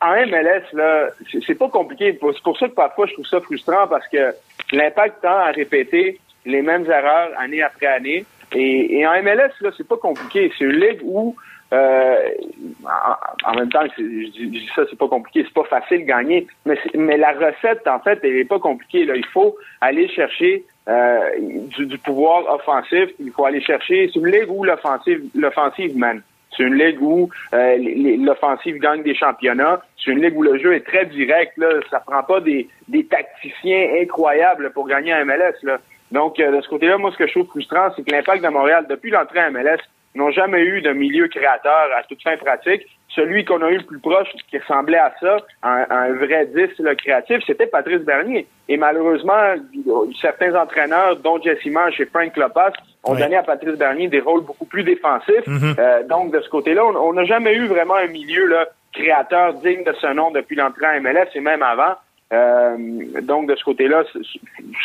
en 0.02 0.14
MLS, 0.26 0.64
là, 0.74 1.10
c'est 1.46 1.54
pas 1.54 1.70
compliqué. 1.70 2.18
C'est 2.20 2.42
pour 2.44 2.58
ça 2.58 2.68
que 2.68 2.74
parfois 2.74 3.06
je 3.06 3.14
trouve 3.14 3.28
ça 3.28 3.40
frustrant 3.40 3.88
parce 3.88 4.08
que 4.08 4.34
l'impact 4.72 5.22
tend 5.22 5.38
à 5.38 5.52
répéter 5.52 6.20
les 6.46 6.64
mêmes 6.64 6.90
erreurs 6.90 7.30
année 7.38 7.62
après 7.62 7.86
année. 7.86 8.26
Et, 8.54 9.00
et 9.00 9.08
en 9.08 9.14
MLS, 9.24 9.52
là, 9.62 9.72
c'est 9.78 9.88
pas 9.88 9.98
compliqué. 9.98 10.52
C'est 10.58 10.66
une 10.66 10.80
ligue 10.80 11.02
où 11.04 11.36
euh, 11.74 12.16
en, 13.46 13.54
même 13.56 13.70
temps, 13.70 13.86
je 13.98 14.04
dis, 14.04 14.70
ça, 14.76 14.84
c'est 14.90 14.98
pas 14.98 15.08
compliqué, 15.08 15.44
c'est 15.46 15.54
pas 15.54 15.64
facile 15.64 16.02
de 16.02 16.06
gagner, 16.06 16.48
mais, 16.66 16.78
mais 16.96 17.18
la 17.18 17.32
recette, 17.32 17.88
en 17.88 18.00
fait, 18.00 18.20
elle 18.24 18.38
est 18.38 18.46
pas 18.46 18.60
compliquée. 18.60 19.06
Là. 19.06 19.16
Il 19.16 19.26
faut 19.28 19.56
aller 19.80 20.10
chercher 20.10 20.66
euh, 20.90 21.20
du, 21.78 21.98
pouvoir 22.00 22.54
offensif, 22.54 23.10
il 23.20 23.32
faut 23.32 23.46
aller 23.46 23.62
chercher. 23.62 24.10
C'est 24.14 24.20
une 24.20 24.28
ligue 24.28 24.50
où 24.50 24.64
l'offensive, 24.64 25.24
l'offensive 25.34 25.96
mène. 25.98 26.22
C'est 26.58 26.64
une 26.64 26.76
ligue 26.76 27.02
où 27.02 27.30
euh, 27.54 27.78
l'offensive 28.20 28.78
gagne 28.80 29.04
des 29.04 29.16
championnats. 29.16 29.82
C'est 30.04 30.12
une 30.12 30.22
ligue 30.22 30.38
où 30.38 30.44
le 30.44 30.60
jeu 30.60 30.74
est 30.74 30.86
très 30.86 31.06
direct. 31.06 31.54
Là. 31.58 31.80
Ça 31.90 32.02
prend 32.02 32.24
pas 32.24 32.42
des, 32.42 32.68
des 32.90 33.06
tacticiens 33.06 33.88
incroyables 34.02 34.72
pour 34.74 34.88
gagner 34.88 35.14
un 35.14 35.24
MLS. 35.24 35.56
Là. 35.64 35.78
Donc, 36.12 36.38
de 36.38 36.62
ce 36.62 36.70
côté-là, 36.70 36.98
moi, 36.98 37.12
ce 37.12 37.18
que 37.18 37.28
je 37.28 37.32
trouve 37.32 37.48
frustrant, 37.48 37.90
c'est 37.96 38.04
que 38.04 38.12
l'impact 38.12 38.44
de 38.44 38.50
Montréal, 38.50 38.86
depuis 38.90 39.12
l'entrée 39.12 39.40
à 39.40 39.50
MLS, 39.50 39.80
n'ont 40.16 40.32
jamais 40.32 40.62
eu 40.62 40.82
de 40.82 40.92
milieu 40.92 41.28
créateur 41.28 41.88
à 41.96 42.04
toute 42.04 42.22
fin 42.22 42.36
pratique. 42.38 42.86
Celui 43.10 43.44
qu'on 43.44 43.62
a 43.62 43.70
eu 43.70 43.78
le 43.78 43.84
plus 43.84 44.00
proche, 44.00 44.28
qui 44.50 44.58
ressemblait 44.58 44.98
à 44.98 45.14
ça, 45.20 45.38
un, 45.64 45.86
un 45.90 46.14
vrai 46.14 46.46
10 46.46 46.80
le 46.80 46.96
créatif, 46.96 47.40
c'était 47.46 47.68
Patrice 47.68 48.02
Bernier. 48.02 48.48
Et 48.70 48.78
malheureusement, 48.78 49.56
certains 50.22 50.56
entraîneurs, 50.56 51.18
dont 51.18 51.42
Jesse 51.42 51.66
Marsh 51.66 52.00
et 52.00 52.06
Frank 52.06 52.36
Lopas, 52.38 52.72
ont 53.04 53.16
donné 53.16 53.36
à 53.36 53.44
Patrice 53.44 53.78
Bernier 53.78 54.08
des 54.08 54.22
rôles 54.22 54.46
beaucoup 54.46 54.66
plus 54.66 54.84
défensifs. 54.84 55.48
Mm-hmm. 55.48 55.80
euh, 55.80 56.04
donc, 56.08 56.34
de 56.34 56.40
ce 56.40 56.50
côté-là, 56.50 56.86
on 56.86 57.14
n'a 57.14 57.26
jamais 57.26 57.54
eu 57.54 57.66
vraiment 57.68 57.96
un 57.96 58.08
milieu 58.08 58.46
là, 58.48 58.68
créateur 58.94 59.56
digne 59.56 59.84
de 59.84 59.94
ce 60.00 60.08
nom 60.14 60.32
depuis 60.32 60.56
l'entrée 60.56 60.86
à 60.86 61.00
MLS 61.00 61.28
et 61.36 61.42
même 61.42 61.64
avant. 61.64 61.96
Euh, 62.32 62.78
donc, 63.22 63.48
de 63.48 63.56
ce 63.56 63.64
côté-là, 63.64 64.04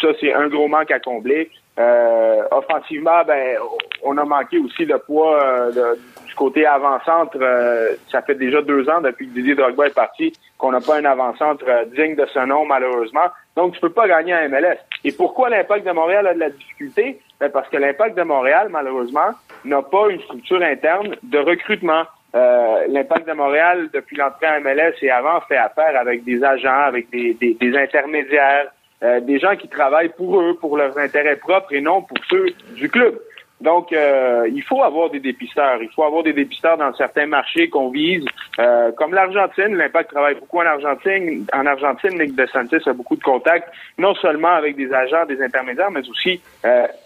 ça, 0.00 0.08
c'est 0.20 0.32
un 0.32 0.48
gros 0.48 0.68
manque 0.68 0.90
à 0.90 0.98
combler. 0.98 1.50
Euh, 1.78 2.42
offensivement, 2.50 3.22
ben, 3.26 3.58
on 4.02 4.16
a 4.16 4.24
manqué 4.24 4.58
aussi 4.58 4.86
de 4.86 4.96
poids 4.96 5.42
euh, 5.42 5.94
du 6.26 6.34
côté 6.34 6.66
avant-centre. 6.66 7.36
Euh, 7.40 7.94
ça 8.10 8.22
fait 8.22 8.34
déjà 8.34 8.62
deux 8.62 8.88
ans 8.88 9.00
depuis 9.00 9.28
que 9.28 9.34
Didier 9.34 9.54
Drogba 9.54 9.86
est 9.86 9.94
parti 9.94 10.32
qu'on 10.58 10.72
n'a 10.72 10.80
pas 10.80 10.96
un 10.96 11.04
avant-centre 11.04 11.64
digne 11.94 12.16
de 12.16 12.26
ce 12.32 12.38
nom, 12.46 12.64
malheureusement. 12.64 13.28
Donc, 13.56 13.74
tu 13.74 13.80
peux 13.80 13.90
pas 13.90 14.08
gagner 14.08 14.32
un 14.32 14.48
MLS. 14.48 14.78
Et 15.04 15.12
pourquoi 15.12 15.50
l'impact 15.50 15.86
de 15.86 15.92
Montréal 15.92 16.26
a 16.26 16.34
de 16.34 16.40
la 16.40 16.50
difficulté? 16.50 17.20
Ben, 17.38 17.50
parce 17.50 17.68
que 17.68 17.76
l'impact 17.76 18.16
de 18.16 18.22
Montréal, 18.22 18.68
malheureusement, 18.70 19.30
n'a 19.64 19.82
pas 19.82 20.08
une 20.08 20.20
structure 20.22 20.62
interne 20.62 21.14
de 21.22 21.38
recrutement. 21.38 22.04
L'impact 22.32 23.26
de 23.26 23.32
Montréal, 23.32 23.88
depuis 23.92 24.16
l'entrée 24.16 24.46
en 24.48 24.60
MLS 24.60 24.94
et 25.02 25.10
avant, 25.10 25.40
fait 25.42 25.56
affaire 25.56 25.98
avec 25.98 26.24
des 26.24 26.42
agents, 26.44 26.82
avec 26.86 27.08
des, 27.10 27.34
des 27.34 27.76
intermédiaires, 27.76 28.70
euh, 29.02 29.20
des 29.20 29.38
gens 29.38 29.56
qui 29.56 29.68
travaillent 29.68 30.12
pour 30.16 30.40
eux, 30.40 30.56
pour 30.58 30.78
leurs 30.78 30.96
intérêts 30.96 31.36
propres 31.36 31.74
et 31.74 31.82
non 31.82 32.00
pour 32.00 32.16
ceux 32.30 32.46
du 32.74 32.88
club. 32.88 33.20
Donc, 33.60 33.92
euh, 33.92 34.48
il 34.52 34.62
faut 34.62 34.82
avoir 34.82 35.10
des 35.10 35.20
dépisteurs. 35.20 35.82
Il 35.82 35.88
faut 35.88 36.04
avoir 36.04 36.22
des 36.22 36.34
dépisteurs 36.34 36.76
dans 36.76 36.92
certains 36.94 37.26
marchés 37.26 37.68
qu'on 37.68 37.88
vise, 37.88 38.24
euh, 38.58 38.92
comme 38.92 39.14
l'Argentine. 39.14 39.76
L'Impact 39.76 40.10
travaille 40.10 40.34
beaucoup 40.34 40.58
en 40.58 40.66
Argentine. 40.66 41.46
En 41.54 41.64
Argentine, 41.64 42.18
Nick 42.18 42.34
DeSantis 42.34 42.86
a 42.86 42.92
beaucoup 42.92 43.16
de 43.16 43.22
contacts, 43.22 43.68
non 43.98 44.14
seulement 44.16 44.52
avec 44.52 44.76
des 44.76 44.92
agents, 44.92 45.24
des 45.26 45.42
intermédiaires, 45.42 45.90
mais 45.90 46.06
aussi 46.08 46.40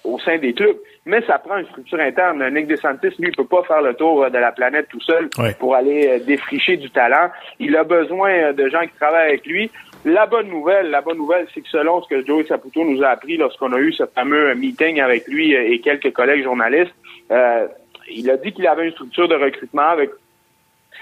au 0.05 0.19
sein 0.19 0.39
des 0.39 0.53
clubs. 0.53 0.77
Mais 1.07 1.23
ça 1.23 1.39
prend 1.39 1.57
une 1.57 1.67
structure 1.67 2.01
interne. 2.01 2.47
Nick 2.53 2.67
DeSantis, 2.67 3.15
lui, 3.19 3.29
il 3.29 3.37
peut 3.37 3.45
pas 3.45 3.63
faire 3.63 3.83
le 3.83 3.95
tour 3.95 4.29
de 4.31 4.39
la 4.39 4.53
planète 4.53 4.89
tout 4.89 5.01
seul 5.01 5.29
pour 5.59 5.75
aller 5.75 6.21
défricher 6.21 6.77
du 6.77 6.91
talent. 6.91 7.31
Il 7.59 7.77
a 7.77 7.85
besoin 7.85 8.53
de 8.53 8.69
gens 8.69 8.83
qui 8.83 8.97
travaillent 8.99 9.29
avec 9.29 9.47
lui. 9.47 9.71
La 10.05 10.27
bonne 10.27 10.49
nouvelle, 10.49 10.91
la 10.91 11.03
bonne 11.03 11.19
nouvelle, 11.19 11.47
c'est 11.53 11.61
que 11.61 11.69
selon 11.69 12.03
ce 12.03 12.09
que 12.09 12.25
Joey 12.25 12.47
Saputo 12.47 12.85
nous 12.85 13.03
a 13.03 13.09
appris 13.09 13.37
lorsqu'on 13.37 13.73
a 13.75 13.79
eu 13.79 13.93
ce 13.93 14.07
fameux 14.07 14.55
meeting 14.55 14.99
avec 15.01 15.27
lui 15.29 15.53
et 15.53 15.79
quelques 15.81 16.13
collègues 16.13 16.43
journalistes, 16.43 16.95
euh, 17.31 17.67
il 18.09 18.31
a 18.31 18.39
dit 18.39 18.53
qu'il 18.53 18.67
avait 18.67 18.87
une 18.87 18.93
structure 18.93 19.29
de 19.29 19.35
recrutement 19.35 19.91
avec 19.91 20.11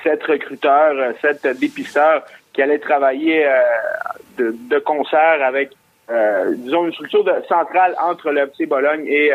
sept 0.03 0.23
recruteurs, 0.25 0.97
euh, 0.97 1.13
sept 1.23 1.47
dépisteurs 1.59 2.25
qui 2.53 2.61
allaient 2.61 2.81
travailler 2.81 3.47
euh, 3.47 4.51
de, 4.69 4.79
concert 4.81 5.43
avec, 5.45 5.71
disons, 6.57 6.87
une 6.87 6.93
structure 6.93 7.25
centrale 7.49 7.95
entre 8.03 8.31
le 8.31 8.41
FC 8.43 8.67
Bologne 8.67 9.07
et 9.07 9.31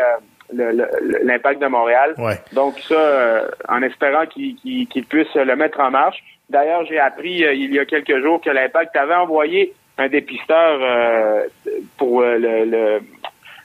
l'impact 0.52 1.60
de 1.60 1.66
Montréal. 1.66 2.14
Donc 2.52 2.78
ça, 2.80 3.44
en 3.68 3.82
espérant 3.82 4.26
qu'il 4.26 5.06
puisse 5.08 5.34
le 5.34 5.56
mettre 5.56 5.80
en 5.80 5.90
marche. 5.90 6.22
D'ailleurs, 6.50 6.84
j'ai 6.86 6.98
appris 6.98 7.44
euh, 7.44 7.54
il 7.54 7.74
y 7.74 7.78
a 7.78 7.84
quelques 7.84 8.20
jours 8.20 8.40
que 8.40 8.50
l'Impact 8.50 8.94
avait 8.96 9.14
envoyé 9.14 9.72
un 9.96 10.08
dépisteur 10.08 10.78
euh, 10.82 11.44
pour 11.96 12.20
euh, 12.20 12.36
le, 12.38 13.00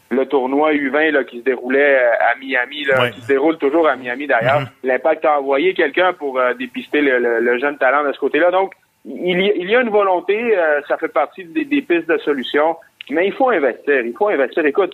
le, 0.10 0.26
tournoi 0.28 0.74
U20 0.74 1.12
là, 1.12 1.24
qui 1.24 1.40
se 1.40 1.44
déroulait 1.44 1.98
à 1.98 2.36
Miami, 2.40 2.86
là, 2.86 3.10
qui 3.10 3.22
se 3.22 3.28
déroule 3.28 3.58
toujours 3.58 3.88
à 3.88 3.96
Miami 3.96 4.28
d'ailleurs. 4.28 4.62
Mm-hmm. 4.62 4.88
L'Impact 4.88 5.26
a 5.26 5.40
envoyé 5.40 5.74
quelqu'un 5.74 6.14
pour 6.14 6.40
dépister 6.58 7.02
le, 7.02 7.58
jeune 7.60 7.78
talent 7.78 8.08
de 8.08 8.14
ce 8.14 8.20
côté-là. 8.20 8.52
Donc, 8.52 8.74
il 9.06 9.42
y, 9.42 9.52
il 9.56 9.70
y 9.70 9.76
a 9.76 9.82
une 9.82 9.90
volonté, 9.90 10.56
ça 10.88 10.98
fait 10.98 11.10
partie 11.10 11.46
des, 11.46 11.66
des 11.66 11.82
pistes 11.82 12.08
de 12.08 12.18
solutions, 12.20 12.78
mais 13.10 13.28
il 13.28 13.34
faut 13.34 13.50
investir. 13.50 14.02
Il 14.02 14.14
faut 14.14 14.30
investir. 14.30 14.66
Écoute, 14.66 14.94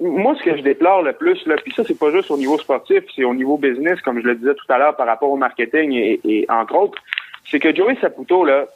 moi, 0.00 0.34
ce 0.38 0.42
que 0.42 0.56
je 0.56 0.62
déplore 0.62 1.02
le 1.02 1.12
plus, 1.12 1.44
là, 1.46 1.56
puis 1.56 1.72
ça, 1.74 1.82
c'est 1.86 1.98
pas 1.98 2.10
juste 2.10 2.30
au 2.30 2.38
niveau 2.38 2.56
sportif, 2.58 3.04
c'est 3.14 3.24
au 3.24 3.34
niveau 3.34 3.58
business, 3.58 4.00
comme 4.00 4.20
je 4.20 4.26
le 4.26 4.34
disais 4.34 4.54
tout 4.54 4.72
à 4.72 4.78
l'heure, 4.78 4.96
par 4.96 5.06
rapport 5.06 5.30
au 5.30 5.36
marketing 5.36 5.92
et, 5.92 6.46
entre 6.48 6.74
autres, 6.74 7.02
c'est 7.50 7.58
que 7.58 7.74
Joey 7.74 7.96
Saputo, 8.00 8.44
là, 8.44 8.66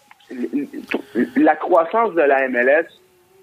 la 1.36 1.56
croissance 1.56 2.14
de 2.14 2.20
la 2.20 2.48
MLS, 2.48 2.86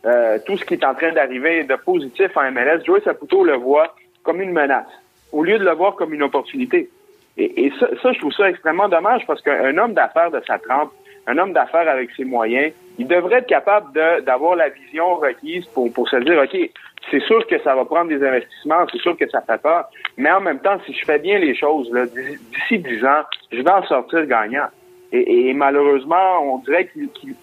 euh, 0.06 0.38
tout 0.46 0.58
ce 0.58 0.66
qui 0.66 0.76
est 0.76 0.86
en 0.86 0.94
train 0.94 1.12
d'arriver 1.12 1.64
de 1.64 1.76
positif 1.76 2.36
en 2.36 2.52
MLS, 2.52 2.84
Joey 2.86 3.02
Saputo 3.02 3.44
le 3.44 3.56
voit 3.56 3.96
comme 4.24 4.42
une 4.42 4.52
menace, 4.52 4.86
au 5.32 5.44
lieu 5.44 5.58
de 5.58 5.64
le 5.64 5.74
voir 5.74 5.96
comme 5.96 6.14
une 6.14 6.24
opportunité. 6.24 6.90
Et, 7.38 7.72
ça, 7.80 7.88
ça, 8.04 8.12
je 8.12 8.20
trouve 8.20 8.34
ça 8.34 8.50
extrêmement 8.50 8.90
dommage 8.90 9.26
parce 9.26 9.42
qu'un 9.42 9.76
homme 9.78 9.94
d'affaires 9.94 10.30
de 10.30 10.42
sa 10.46 10.60
trempe, 10.60 10.92
un 11.28 11.38
homme 11.38 11.54
d'affaires 11.54 11.88
avec 11.90 12.12
ses 12.12 12.26
moyens, 12.26 12.74
il 12.98 13.08
devrait 13.08 13.40
être 13.40 13.48
capable 13.48 13.92
d'avoir 14.24 14.56
la 14.56 14.70
vision 14.70 15.16
requise 15.16 15.66
pour, 15.68 15.92
pour 15.94 16.08
se 16.10 16.18
dire, 16.18 16.42
OK, 16.42 16.70
c'est 17.10 17.22
sûr 17.24 17.46
que 17.48 17.60
ça 17.62 17.76
va 17.76 17.86
prendre 17.86 18.10
des 18.10 18.24
investissements, 18.24 18.86
c'est 18.92 19.02
sûr 19.02 19.18
que 19.18 19.28
ça 19.30 19.42
fait 19.42 19.62
peur, 19.62 19.86
mais 20.18 20.32
en 20.32 20.42
même 20.42 20.60
temps, 20.60 20.78
si 20.86 20.94
je 20.94 21.06
fais 21.06 21.20
bien 21.20 21.40
les 21.40 21.56
choses, 21.56 21.90
d'ici 22.14 22.80
dix 22.80 23.04
ans, 23.04 23.24
je 23.52 23.62
vais 23.62 23.72
en 23.72 23.84
sortir 23.84 24.26
gagnant. 24.26 24.68
Et, 25.14 25.54
malheureusement, 25.54 26.40
on 26.42 26.60
dirait 26.60 26.90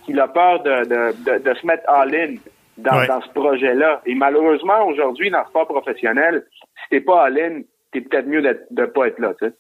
qu'il 0.05 0.21
a 0.21 0.29
peur 0.29 0.63
de, 0.63 0.85
de, 0.87 1.39
de, 1.39 1.55
se 1.55 1.67
mettre 1.67 1.83
all-in 1.87 2.37
dans, 2.79 3.05
dans 3.07 3.21
ce 3.21 3.29
projet-là. 3.35 4.01
Et 4.07 4.15
malheureusement, 4.15 4.87
aujourd'hui, 4.87 5.31
dans 5.31 5.41
le 5.41 5.47
sport 5.47 5.67
professionnel, 5.67 6.47
si 6.55 6.89
t'es 6.89 7.01
pas 7.03 7.25
all-in, 7.25 7.61
t'es 7.93 8.01
peut-être 8.01 8.27
mieux 8.27 8.41
de 8.41 8.59
ne 8.71 8.87
pas 8.87 9.09
être 9.09 9.19
là. 9.19 9.35
Tu 9.39 9.53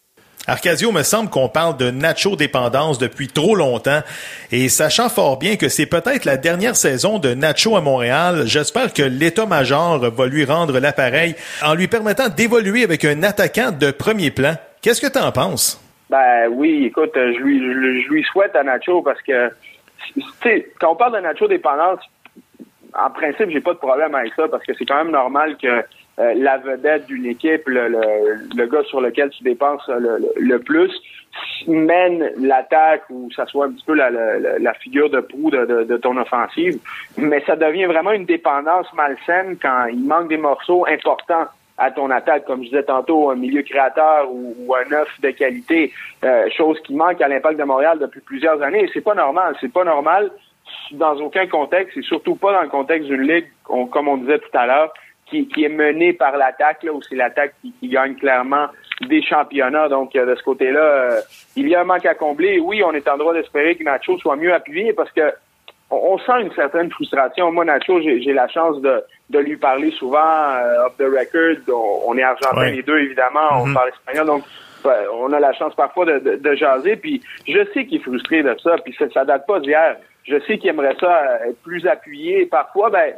sais. 0.48 0.52
Arcadio, 0.52 0.92
me 0.92 1.02
semble 1.02 1.30
qu'on 1.30 1.48
parle 1.48 1.76
de 1.76 1.90
Nacho-dépendance 1.90 2.98
depuis 2.98 3.28
trop 3.28 3.54
longtemps. 3.54 4.00
Et 4.50 4.68
sachant 4.68 5.08
fort 5.08 5.38
bien 5.38 5.56
que 5.56 5.68
c'est 5.68 5.86
peut-être 5.86 6.24
la 6.24 6.36
dernière 6.36 6.76
saison 6.76 7.18
de 7.18 7.34
Nacho 7.34 7.76
à 7.76 7.80
Montréal, 7.80 8.42
j'espère 8.46 8.92
que 8.92 9.02
l'état-major 9.02 9.98
va 9.98 10.26
lui 10.26 10.44
rendre 10.44 10.78
l'appareil 10.80 11.34
en 11.64 11.74
lui 11.74 11.88
permettant 11.88 12.28
d'évoluer 12.28 12.84
avec 12.84 13.04
un 13.04 13.22
attaquant 13.22 13.70
de 13.70 13.90
premier 13.90 14.30
plan. 14.30 14.54
Qu'est-ce 14.82 15.00
que 15.00 15.12
tu 15.12 15.18
en 15.18 15.32
penses? 15.32 15.82
Ben 16.10 16.48
oui, 16.50 16.86
écoute, 16.86 17.12
je 17.14 17.38
lui, 17.38 17.60
je, 17.60 18.08
lui 18.08 18.24
souhaite 18.24 18.56
à 18.56 18.62
Nacho 18.62 19.02
parce 19.02 19.20
que, 19.22 19.50
tu 20.14 20.22
sais, 20.42 20.72
quand 20.80 20.92
on 20.92 20.96
parle 20.96 21.16
de 21.16 21.20
Nacho-dépendance, 21.20 22.00
en 22.94 23.10
principe, 23.10 23.50
j'ai 23.50 23.60
pas 23.60 23.74
de 23.74 23.78
problème 23.78 24.14
avec 24.14 24.32
ça 24.34 24.48
parce 24.48 24.64
que 24.64 24.72
c'est 24.78 24.86
quand 24.86 25.04
même 25.04 25.12
normal 25.12 25.56
que 25.60 25.84
euh, 26.18 26.34
la 26.34 26.58
vedette 26.58 27.06
d'une 27.06 27.26
équipe, 27.26 27.68
le, 27.68 27.88
le, 27.88 28.66
gars 28.66 28.82
sur 28.84 29.00
lequel 29.00 29.30
tu 29.30 29.44
dépenses 29.44 29.86
le, 29.88 30.18
le 30.36 30.58
plus, 30.58 30.90
mène 31.66 32.30
l'attaque 32.38 33.02
ou 33.10 33.30
ça 33.32 33.46
soit 33.46 33.66
un 33.66 33.72
petit 33.72 33.84
peu 33.84 33.94
la, 33.94 34.10
la, 34.10 34.74
figure 34.74 35.10
de 35.10 35.20
proue 35.20 35.50
de, 35.50 35.84
de, 35.84 35.96
ton 35.96 36.16
offensive. 36.16 36.78
Mais 37.16 37.42
ça 37.46 37.56
devient 37.56 37.84
vraiment 37.84 38.12
une 38.12 38.24
dépendance 38.24 38.92
malsaine 38.94 39.56
quand 39.60 39.86
il 39.86 40.04
manque 40.04 40.28
des 40.28 40.36
morceaux 40.36 40.86
importants 40.86 41.46
à 41.76 41.92
ton 41.92 42.10
attaque, 42.10 42.44
comme 42.44 42.64
je 42.64 42.70
disais 42.70 42.82
tantôt, 42.82 43.30
un 43.30 43.36
milieu 43.36 43.62
créateur 43.62 44.28
ou, 44.32 44.74
un 44.74 44.92
œuf 44.92 45.08
de 45.20 45.30
qualité, 45.30 45.92
euh, 46.24 46.48
chose 46.50 46.80
qui 46.80 46.94
manque 46.94 47.20
à 47.20 47.28
l'impact 47.28 47.58
de 47.58 47.64
Montréal 47.64 47.98
depuis 48.00 48.20
plusieurs 48.20 48.60
années. 48.62 48.90
C'est 48.92 49.00
pas 49.04 49.14
normal. 49.14 49.54
C'est 49.60 49.72
pas 49.72 49.84
normal 49.84 50.30
dans 50.92 51.16
aucun 51.20 51.46
contexte, 51.46 51.96
et 51.96 52.02
surtout 52.02 52.34
pas 52.34 52.52
dans 52.52 52.62
le 52.62 52.68
contexte 52.68 53.08
d'une 53.08 53.22
ligue, 53.22 53.46
comme 53.64 54.08
on 54.08 54.16
disait 54.16 54.38
tout 54.38 54.58
à 54.58 54.66
l'heure, 54.66 54.92
qui, 55.28 55.48
qui 55.48 55.64
est 55.64 55.68
mené 55.68 56.12
par 56.12 56.36
l'attaque, 56.36 56.82
là, 56.82 56.92
où 56.92 57.02
c'est 57.02 57.16
l'attaque 57.16 57.54
qui, 57.60 57.72
qui, 57.80 57.88
gagne 57.88 58.14
clairement 58.14 58.66
des 59.06 59.22
championnats. 59.22 59.88
Donc, 59.88 60.14
euh, 60.16 60.26
de 60.26 60.34
ce 60.34 60.42
côté-là, 60.42 60.80
euh, 60.80 61.20
il 61.56 61.68
y 61.68 61.74
a 61.74 61.80
un 61.80 61.84
manque 61.84 62.06
à 62.06 62.14
combler. 62.14 62.58
Oui, 62.60 62.82
on 62.84 62.92
est 62.92 63.08
en 63.08 63.16
droit 63.16 63.34
d'espérer 63.34 63.76
que 63.76 63.84
Nacho 63.84 64.18
soit 64.18 64.36
mieux 64.36 64.52
appuyé 64.52 64.92
parce 64.92 65.10
que 65.12 65.32
on, 65.90 66.18
sent 66.18 66.42
une 66.42 66.52
certaine 66.52 66.90
frustration. 66.90 67.50
Moi, 67.50 67.64
Nacho, 67.64 68.00
j'ai 68.02 68.32
la 68.34 68.46
chance 68.48 68.78
de, 68.82 69.02
de 69.30 69.38
lui 69.38 69.56
parler 69.56 69.90
souvent 69.92 70.18
euh, 70.18 70.86
off 70.86 70.96
the 70.98 71.04
record. 71.04 71.56
On, 72.06 72.16
est 72.18 72.22
argentin 72.22 72.70
les 72.70 72.82
deux, 72.82 72.98
évidemment. 72.98 73.40
On 73.52 73.66
mm-hmm. 73.66 73.74
parle 73.74 73.88
espagnol, 73.88 74.26
donc 74.26 74.44
on 75.14 75.32
a 75.32 75.40
la 75.40 75.52
chance 75.54 75.74
parfois 75.74 76.04
de, 76.04 76.18
de, 76.18 76.36
de 76.36 76.54
jaser. 76.54 76.96
Puis 76.96 77.22
je 77.46 77.64
sais 77.72 77.86
qu'il 77.86 78.00
est 78.00 78.04
frustré 78.04 78.42
de 78.42 78.54
ça. 78.62 78.76
Puis 78.84 78.94
ça, 78.98 79.08
ça 79.10 79.24
date 79.24 79.46
pas 79.46 79.60
d'hier. 79.60 79.96
Je 80.24 80.38
sais 80.40 80.58
qu'il 80.58 80.68
aimerait 80.68 80.96
ça 81.00 81.40
être 81.48 81.62
plus 81.62 81.86
appuyé. 81.86 82.44
Parfois, 82.44 82.90
ben 82.90 83.14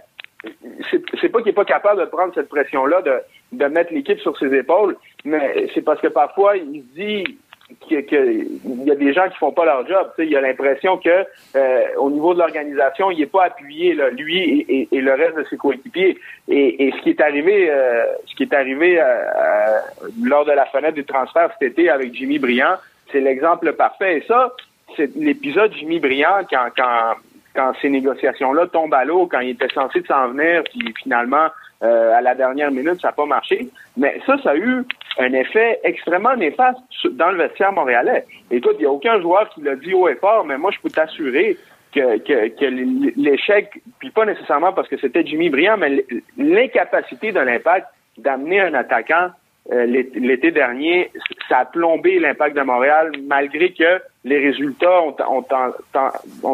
c'est 1.21 1.29
pas 1.29 1.41
qu'il 1.41 1.51
est 1.51 1.55
pas 1.55 1.65
capable 1.65 2.01
de 2.01 2.07
prendre 2.07 2.35
cette 2.35 2.49
pression-là, 2.49 3.03
de, 3.03 3.21
de 3.53 3.65
mettre 3.67 3.93
l'équipe 3.93 4.19
sur 4.21 4.39
ses 4.39 4.55
épaules, 4.55 4.97
mais 5.25 5.69
c'est 5.75 5.83
parce 5.83 6.01
que 6.01 6.09
parfois 6.09 6.57
il 6.57 6.85
dit 6.95 7.25
qu'il 7.81 8.05
que 8.05 8.85
y 8.85 8.91
a 8.91 8.95
des 8.95 9.13
gens 9.13 9.29
qui 9.29 9.37
font 9.37 9.53
pas 9.53 9.65
leur 9.65 9.87
job. 9.87 10.11
Il 10.19 10.37
a 10.37 10.41
l'impression 10.41 10.99
que 10.99 11.25
euh, 11.57 11.83
au 11.99 12.11
niveau 12.11 12.35
de 12.35 12.39
l'organisation, 12.39 13.11
il 13.11 13.21
est 13.23 13.27
pas 13.27 13.45
appuyé 13.45 13.95
là, 13.95 14.11
lui 14.11 14.65
et, 14.69 14.89
et, 14.91 15.01
le 15.01 15.15
reste 15.15 15.37
de 15.37 15.45
ses 15.45 15.57
coéquipiers. 15.57 16.19
Et, 16.49 16.87
et, 16.87 16.93
ce 16.93 17.03
qui 17.03 17.11
est 17.11 17.21
arrivé, 17.21 17.71
euh, 17.71 18.05
ce 18.27 18.35
qui 18.35 18.45
est 18.45 18.55
arrivé 18.55 19.01
euh, 19.01 19.81
lors 20.23 20.45
de 20.45 20.53
la 20.53 20.67
fenêtre 20.67 20.95
du 20.95 21.05
transfert 21.05 21.51
cet 21.59 21.73
été 21.73 21.89
avec 21.91 22.15
Jimmy 22.15 22.39
Briand, 22.39 22.77
c'est 23.13 23.21
l'exemple 23.21 23.73
parfait. 23.75 24.19
Et 24.19 24.23
ça, 24.27 24.53
c'est 24.97 25.15
l'épisode 25.17 25.73
Jimmy 25.75 26.01
Briand 26.01 26.45
quand, 26.51 26.69
quand 26.77 27.15
quand 27.55 27.73
ces 27.81 27.89
négociations-là 27.89 28.67
tombent 28.69 28.95
à 28.95 29.05
l'eau, 29.05 29.27
quand 29.27 29.41
il 29.41 29.51
était 29.51 29.73
censé 29.75 30.03
s'en 30.03 30.29
venir, 30.29 30.63
puis 30.65 30.95
finalement, 31.03 31.49
euh, 31.83 32.13
à 32.13 32.21
la 32.21 32.35
dernière 32.35 32.71
minute, 32.71 33.01
ça 33.01 33.09
n'a 33.09 33.13
pas 33.13 33.27
marché. 33.27 33.69
Mais 33.97 34.21
ça, 34.27 34.37
ça 34.43 34.51
a 34.51 34.57
eu 34.57 34.85
un 35.19 35.33
effet 35.33 35.81
extrêmement 35.83 36.37
néfaste 36.37 36.79
dans 37.13 37.31
le 37.31 37.39
vestiaire 37.39 37.73
montréalais. 37.73 38.25
Écoute, 38.51 38.77
il 38.79 38.83
n'y 38.83 38.87
a 38.87 38.91
aucun 38.91 39.21
joueur 39.21 39.49
qui 39.51 39.63
l'a 39.63 39.77
dit 39.77 39.95
haut 39.95 40.09
et 40.09 40.17
fort, 40.17 40.45
mais 40.45 40.59
moi, 40.59 40.71
je 40.73 40.81
peux 40.81 40.91
t'assurer 40.91 41.57
que, 41.95 42.19
que, 42.19 42.49
que 42.49 43.21
l'échec, 43.21 43.83
puis 43.99 44.11
pas 44.11 44.27
nécessairement 44.27 44.73
parce 44.73 44.89
que 44.89 44.99
c'était 44.99 45.25
Jimmy 45.25 45.51
Briand, 45.51 45.79
mais 45.79 46.05
l'incapacité 46.37 47.33
de 47.33 47.41
l'impact 47.41 47.87
d'amener 48.19 48.61
un 48.61 48.75
attaquant 48.75 49.31
euh, 49.73 49.87
l'été 49.87 50.51
dernier, 50.51 51.11
ça 51.49 51.59
a 51.59 51.65
plombé 51.65 52.19
l'impact 52.19 52.57
de 52.57 52.63
Montréal, 52.63 53.13
malgré 53.27 53.73
que 53.73 54.01
les 54.25 54.39
résultats 54.39 55.01
ont, 55.03 55.43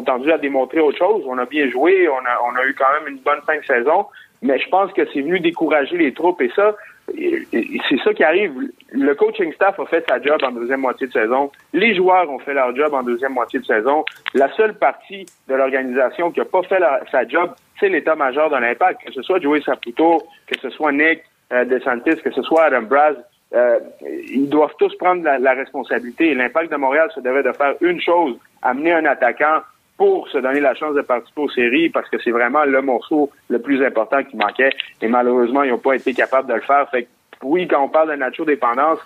tendu 0.02 0.32
à 0.32 0.38
démontrer 0.38 0.80
autre 0.80 0.98
chose. 0.98 1.24
On 1.26 1.38
a 1.38 1.46
bien 1.46 1.68
joué, 1.68 2.08
on 2.08 2.18
a, 2.18 2.38
on 2.44 2.56
a 2.56 2.64
eu 2.64 2.74
quand 2.74 2.92
même 3.00 3.12
une 3.12 3.20
bonne 3.20 3.40
fin 3.46 3.58
de 3.58 3.64
saison, 3.64 4.06
mais 4.42 4.58
je 4.58 4.68
pense 4.68 4.92
que 4.92 5.02
c'est 5.12 5.20
venu 5.20 5.40
décourager 5.40 5.96
les 5.96 6.12
troupes 6.12 6.40
et 6.42 6.50
ça, 6.54 6.76
c'est 7.08 7.98
ça 8.04 8.14
qui 8.14 8.22
arrive. 8.22 8.52
Le 8.92 9.14
coaching 9.14 9.52
staff 9.54 9.78
a 9.80 9.86
fait 9.86 10.04
sa 10.08 10.20
job 10.20 10.40
en 10.42 10.52
deuxième 10.52 10.80
moitié 10.80 11.06
de 11.06 11.12
saison. 11.12 11.50
Les 11.72 11.94
joueurs 11.94 12.30
ont 12.30 12.38
fait 12.38 12.54
leur 12.54 12.74
job 12.74 12.94
en 12.94 13.02
deuxième 13.02 13.32
moitié 13.32 13.58
de 13.58 13.64
saison. 13.64 14.04
La 14.34 14.52
seule 14.54 14.74
partie 14.74 15.26
de 15.48 15.54
l'organisation 15.54 16.30
qui 16.30 16.40
n'a 16.40 16.44
pas 16.44 16.62
fait 16.62 16.82
sa 17.10 17.26
job, 17.26 17.52
c'est 17.80 17.88
l'état-major 17.88 18.50
de 18.50 18.56
l'impact, 18.56 19.04
que 19.04 19.12
ce 19.12 19.22
soit 19.22 19.40
Joey 19.40 19.60
Saputo, 19.62 20.22
que 20.46 20.58
ce 20.60 20.70
soit 20.70 20.92
Nick, 20.92 21.22
euh, 21.52 21.64
DeSantis, 21.64 22.16
que 22.22 22.32
ce 22.32 22.42
soit 22.42 22.64
Adam 22.64 22.82
Braz, 22.82 23.14
euh, 23.56 23.78
ils 24.28 24.48
doivent 24.48 24.74
tous 24.78 24.94
prendre 24.96 25.22
la, 25.22 25.52
responsabilité. 25.54 26.34
L'impact 26.34 26.70
de 26.70 26.76
Montréal 26.76 27.10
se 27.14 27.20
devait 27.20 27.42
de 27.42 27.52
faire 27.52 27.74
une 27.80 28.00
chose, 28.00 28.36
amener 28.62 28.92
un 28.92 29.04
attaquant 29.06 29.60
pour 29.96 30.28
se 30.28 30.36
donner 30.36 30.60
la 30.60 30.74
chance 30.74 30.94
de 30.94 31.00
participer 31.00 31.40
aux 31.40 31.48
séries 31.48 31.88
parce 31.88 32.08
que 32.10 32.18
c'est 32.22 32.30
vraiment 32.30 32.64
le 32.64 32.82
morceau 32.82 33.30
le 33.48 33.58
plus 33.58 33.82
important 33.84 34.22
qui 34.24 34.36
manquait. 34.36 34.72
Et 35.00 35.08
malheureusement, 35.08 35.62
ils 35.62 35.70
n'ont 35.70 35.78
pas 35.78 35.94
été 35.94 36.12
capables 36.12 36.48
de 36.48 36.54
le 36.54 36.60
faire. 36.60 36.86
Fait 36.90 37.04
que, 37.04 37.08
oui, 37.42 37.66
quand 37.66 37.82
on 37.82 37.88
parle 37.88 38.10
de 38.10 38.16
Nacho 38.16 38.44
dépendance, 38.44 38.98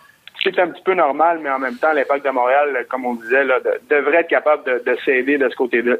c'est 0.43 0.59
un 0.59 0.69
petit 0.69 0.83
peu 0.83 0.95
normal, 0.95 1.39
mais 1.43 1.51
en 1.51 1.61
même 1.61 1.77
temps, 1.77 1.93
l'impact 1.93 2.25
de 2.25 2.31
Montréal, 2.31 2.87
comme 2.89 3.05
on 3.05 3.15
disait, 3.15 3.45
devrait 3.89 4.21
être 4.21 4.29
capable 4.29 4.65
de, 4.65 4.83
de 4.85 4.97
s'aider 5.05 5.39
de 5.39 5.49
ce 5.49 5.55
côté-là, 5.55 5.97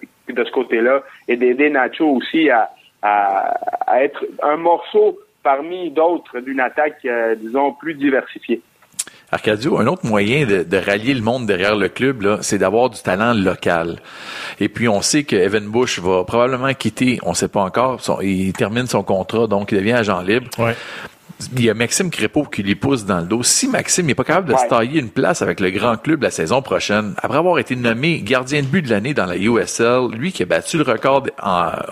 côté-là, 0.53 1.03
et 1.29 1.37
d'aider 1.37 1.71
Nacho 1.71 2.07
aussi 2.07 2.51
à 2.51 2.71
être 4.01 4.25
un 4.43 4.57
morceau 4.57 5.19
parmi 5.43 5.91
d'autres 5.91 6.41
d'une 6.41 6.61
attaque, 6.61 7.05
euh, 7.05 7.35
disons, 7.35 7.73
plus 7.73 7.95
diversifiée. 7.95 8.63
Arcadio, 9.33 9.79
un 9.79 9.87
autre 9.87 10.07
moyen 10.07 10.45
de, 10.45 10.77
rallier 10.77 11.15
le 11.15 11.21
monde 11.21 11.47
derrière 11.47 11.77
le 11.77 11.89
club, 11.89 12.39
c'est 12.43 12.59
d'avoir 12.59 12.91
du 12.91 13.01
talent 13.01 13.33
local. 13.33 14.01
Et 14.59 14.69
puis, 14.69 14.89
on 14.89 15.03
sait 15.03 15.23
que 15.23 15.37
Evan 15.37 15.67
Bush 15.69 16.01
va 16.01 16.25
probablement 16.25 16.75
quitter, 16.75 17.21
on 17.23 17.31
ne 17.31 17.35
sait 17.35 17.49
pas 17.49 17.63
encore, 17.63 18.01
il 18.23 18.53
termine 18.53 18.87
son 18.87 19.05
contrat, 19.05 19.47
donc 19.47 19.71
il 19.71 19.79
devient 19.79 19.93
agent 19.93 20.21
libre. 20.23 20.49
Il 21.55 21.65
y 21.65 21.71
a 21.71 21.75
Maxime 21.75 22.11
Crépeau 22.11 22.45
qui 22.45 22.63
lui 22.63 22.75
pousse 22.75 23.07
dans 23.07 23.21
le 23.21 23.27
dos. 23.27 23.43
Si 23.43 23.67
Maxime 23.69 24.07
n'est 24.07 24.15
pas 24.15 24.25
capable 24.25 24.53
de 24.53 24.59
se 24.59 24.69
tailler 24.69 25.01
une 25.01 25.09
place 25.09 25.41
avec 25.41 25.61
le 25.61 25.71
grand 25.71 25.97
club 25.97 26.23
la 26.23 26.31
saison 26.31 26.61
prochaine, 26.61 27.15
après 27.23 27.39
avoir 27.39 27.59
été 27.59 27.77
nommé 27.77 28.21
gardien 28.21 28.61
de 28.61 28.67
but 28.67 28.83
de 28.83 28.91
l'année 28.91 29.15
dans 29.15 29.25
la 29.27 29.37
USL, 29.37 30.09
lui 30.13 30.33
qui 30.33 30.43
a 30.43 30.47
battu 30.47 30.77
le 30.77 30.83
record 30.83 31.25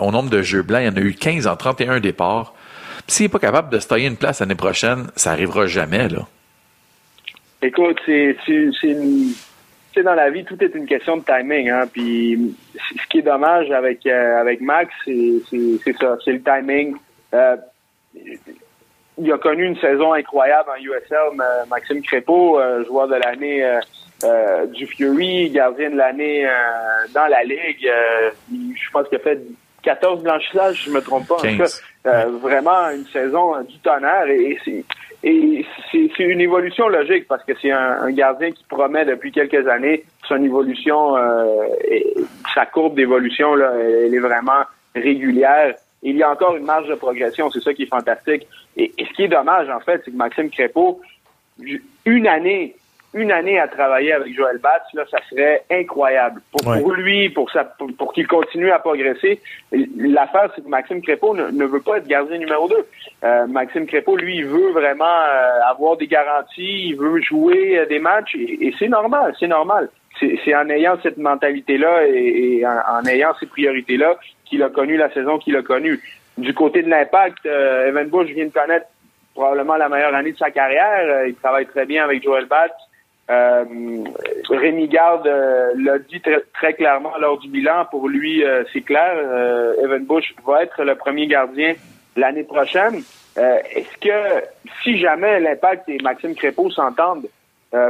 au 0.01 0.11
nombre 0.11 0.29
de 0.29 0.43
jeux 0.43 0.63
blancs, 0.63 0.83
il 0.83 0.87
y 0.87 0.89
en 0.89 0.97
a 0.97 1.01
eu 1.01 1.15
15 1.15 1.47
en 1.47 1.57
31 1.57 2.01
départs. 2.01 2.53
S'il 3.09 3.25
n'est 3.25 3.31
pas 3.31 3.39
capable 3.39 3.71
de 3.71 3.79
se 3.79 3.89
tailler 3.89 4.07
une 4.07 4.17
place 4.17 4.41
l'année 4.41 4.55
prochaine, 4.55 5.07
ça 5.17 5.33
arrivera 5.33 5.67
jamais, 5.67 6.09
là. 6.09 6.27
Écoute, 7.61 7.99
c'est 8.07 8.37
dans 10.05 10.15
la 10.15 10.31
vie, 10.31 10.45
tout 10.45 10.63
est 10.63 10.75
une 10.75 10.87
question 10.87 11.17
de 11.17 11.25
timing. 11.25 11.71
Hein? 11.71 11.87
Puis 11.93 12.55
ce 12.77 13.07
qui 13.09 13.19
est 13.19 13.23
dommage 13.23 13.71
avec 13.71 14.07
euh, 14.07 14.41
avec 14.41 14.61
Max, 14.61 14.93
c'est 15.05 15.97
ça, 15.99 16.17
c'est 16.25 16.33
le 16.33 16.43
timing. 16.43 16.95
Euh, 17.35 17.57
il 19.21 19.33
a 19.33 19.39
connu 19.39 19.65
une 19.65 19.79
saison 19.81 20.13
incroyable 20.13 20.69
en 20.71 20.81
USL. 20.81 21.67
Maxime 21.69 22.03
Crépeau, 22.03 22.61
euh, 22.61 22.85
joueur 22.85 23.09
de 23.09 23.17
l'année 23.17 23.65
du 24.73 24.87
Fury, 24.87 25.51
gardien 25.51 25.91
de 25.91 25.97
l'année 25.97 26.49
dans 27.15 27.27
la 27.27 27.43
ligue. 27.43 27.91
je 28.51 28.91
pense 28.93 29.09
qu'il 29.09 29.19
a 29.19 29.21
fait 29.21 29.41
14 29.89 30.23
blanchissages, 30.23 30.85
je 30.85 30.91
me 30.91 31.01
trompe 31.01 31.27
pas. 31.27 31.37
En 31.37 32.09
euh, 32.11 32.27
vraiment 32.43 32.91
une 32.91 33.07
saison 33.07 33.59
du 33.63 33.79
tonnerre 33.79 34.29
et, 34.29 34.59
et 35.25 35.67
c'est 35.91 36.23
une 36.25 36.43
évolution 36.43 36.89
logique 36.89 37.27
parce 37.27 37.43
que 37.45 37.53
c'est 37.61 37.71
un, 37.71 38.11
gardien 38.11 38.51
qui 38.53 38.65
promet 38.65 39.07
depuis 39.07 39.33
quelques 39.33 39.67
années 39.67 40.05
son 40.29 40.43
évolution, 40.45 41.17
euh, 41.17 41.65
et 41.91 42.05
sa 42.55 42.67
courbe 42.67 42.97
d'évolution 42.97 43.55
elle 43.57 44.15
est 44.15 44.19
vraiment 44.19 44.63
régulière. 44.95 45.75
Il 46.03 46.19
y 46.19 46.23
a 46.23 46.31
encore 46.31 46.55
une 46.55 46.67
marge 46.67 46.89
de 46.89 46.95
progression, 46.95 47.51
c'est 47.51 47.63
ça 47.63 47.73
qui 47.73 47.85
est 47.85 47.87
fantastique. 47.87 48.47
Et, 48.77 48.93
et 48.99 49.07
ce 49.07 49.13
qui 49.15 49.23
est 49.23 49.29
dommage 49.29 49.71
en 49.71 49.81
fait, 49.81 50.03
c'est 50.05 50.11
que 50.11 50.17
Maxime 50.17 50.51
Crépeau, 50.51 51.01
une 52.05 52.27
année 52.27 52.77
une 53.15 53.33
année 53.33 53.59
à 53.59 53.69
travailler 53.69 54.13
avec 54.13 54.35
Joël 54.35 54.59
Batz, 54.59 54.85
là, 54.93 55.05
ça 55.11 55.19
serait 55.31 55.65
incroyable. 55.71 56.43
Pour, 56.53 56.93
lui, 56.93 57.31
pour, 57.31 57.51
sa, 57.51 57.65
pour, 57.65 58.13
qu'il 58.13 58.27
continue 58.27 58.71
à 58.71 58.79
progresser, 58.79 59.41
l'affaire, 59.97 60.51
c'est 60.55 60.63
que 60.63 60.69
Maxime 60.69 61.01
Crépeau 61.01 61.35
ne, 61.35 61.65
veut 61.65 61.81
pas 61.81 61.99
être 61.99 62.07
gardien 62.07 62.37
numéro 62.37 62.69
2. 62.69 62.77
Euh, 63.25 63.47
Maxime 63.47 63.87
Crépeau, 63.87 64.17
lui, 64.17 64.37
il 64.37 64.45
veut 64.45 64.73
vraiment 64.73 65.05
euh, 65.05 65.71
avoir 65.71 65.97
des 65.97 66.07
garanties, 66.07 66.89
il 66.91 66.97
veut 66.97 67.21
jouer 67.23 67.79
euh, 67.79 67.87
des 67.87 67.99
matchs, 67.99 68.35
et, 68.35 68.75
c'est 68.79 68.89
normal, 68.89 69.35
c'est 69.41 69.49
normal. 69.49 69.89
C'est 70.21 70.55
en 70.55 70.69
ayant 70.69 70.99
cette 71.01 71.17
mentalité-là 71.17 72.09
et, 72.09 72.65
en, 72.67 73.07
ayant 73.07 73.35
ces 73.39 73.47
priorités-là 73.47 74.17
qu'il 74.45 74.65
a 74.65 74.69
connu 74.69 74.97
la 74.97 75.13
saison 75.13 75.39
qu'il 75.39 75.57
a 75.57 75.63
connue. 75.63 76.01
Du 76.37 76.55
côté 76.55 76.83
de 76.83 76.91
l'impact, 76.91 77.47
Evan 77.47 78.09
Bush 78.09 78.29
vient 78.31 78.47
de 78.47 78.51
connaître 78.51 78.87
probablement 79.33 79.77
la 79.77 79.89
meilleure 79.89 80.17
année 80.17 80.33
de 80.33 80.37
sa 80.37 80.51
carrière. 80.51 81.25
il 81.25 81.37
travaille 81.37 81.67
très 81.67 81.87
bien 81.87 82.03
avec 82.03 82.25
Joel 82.25 82.47
Batts. 82.47 82.75
Euh, 83.31 84.05
Rémi 84.49 84.89
Garde 84.89 85.27
euh, 85.27 85.73
l'a 85.77 85.99
dit 85.99 86.23
très, 86.55 86.73
clairement 86.73 87.13
lors 87.21 87.39
du 87.39 87.49
bilan. 87.49 87.85
Pour 87.91 88.09
lui, 88.09 88.43
euh, 88.43 88.65
c'est 88.73 88.81
clair. 88.81 89.15
Evan 89.83 90.05
Bush 90.05 90.35
va 90.47 90.63
être 90.63 90.83
le 90.83 90.95
premier 90.95 91.27
gardien 91.27 91.75
l'année 92.17 92.45
prochaine. 92.45 93.03
Est-ce 93.37 93.99
que 94.01 94.45
si 94.83 94.99
jamais 94.99 95.39
l'Impact 95.39 95.89
et 95.89 95.99
Maxime 96.03 96.35
Crépeau 96.35 96.71
s'entendent 96.71 97.29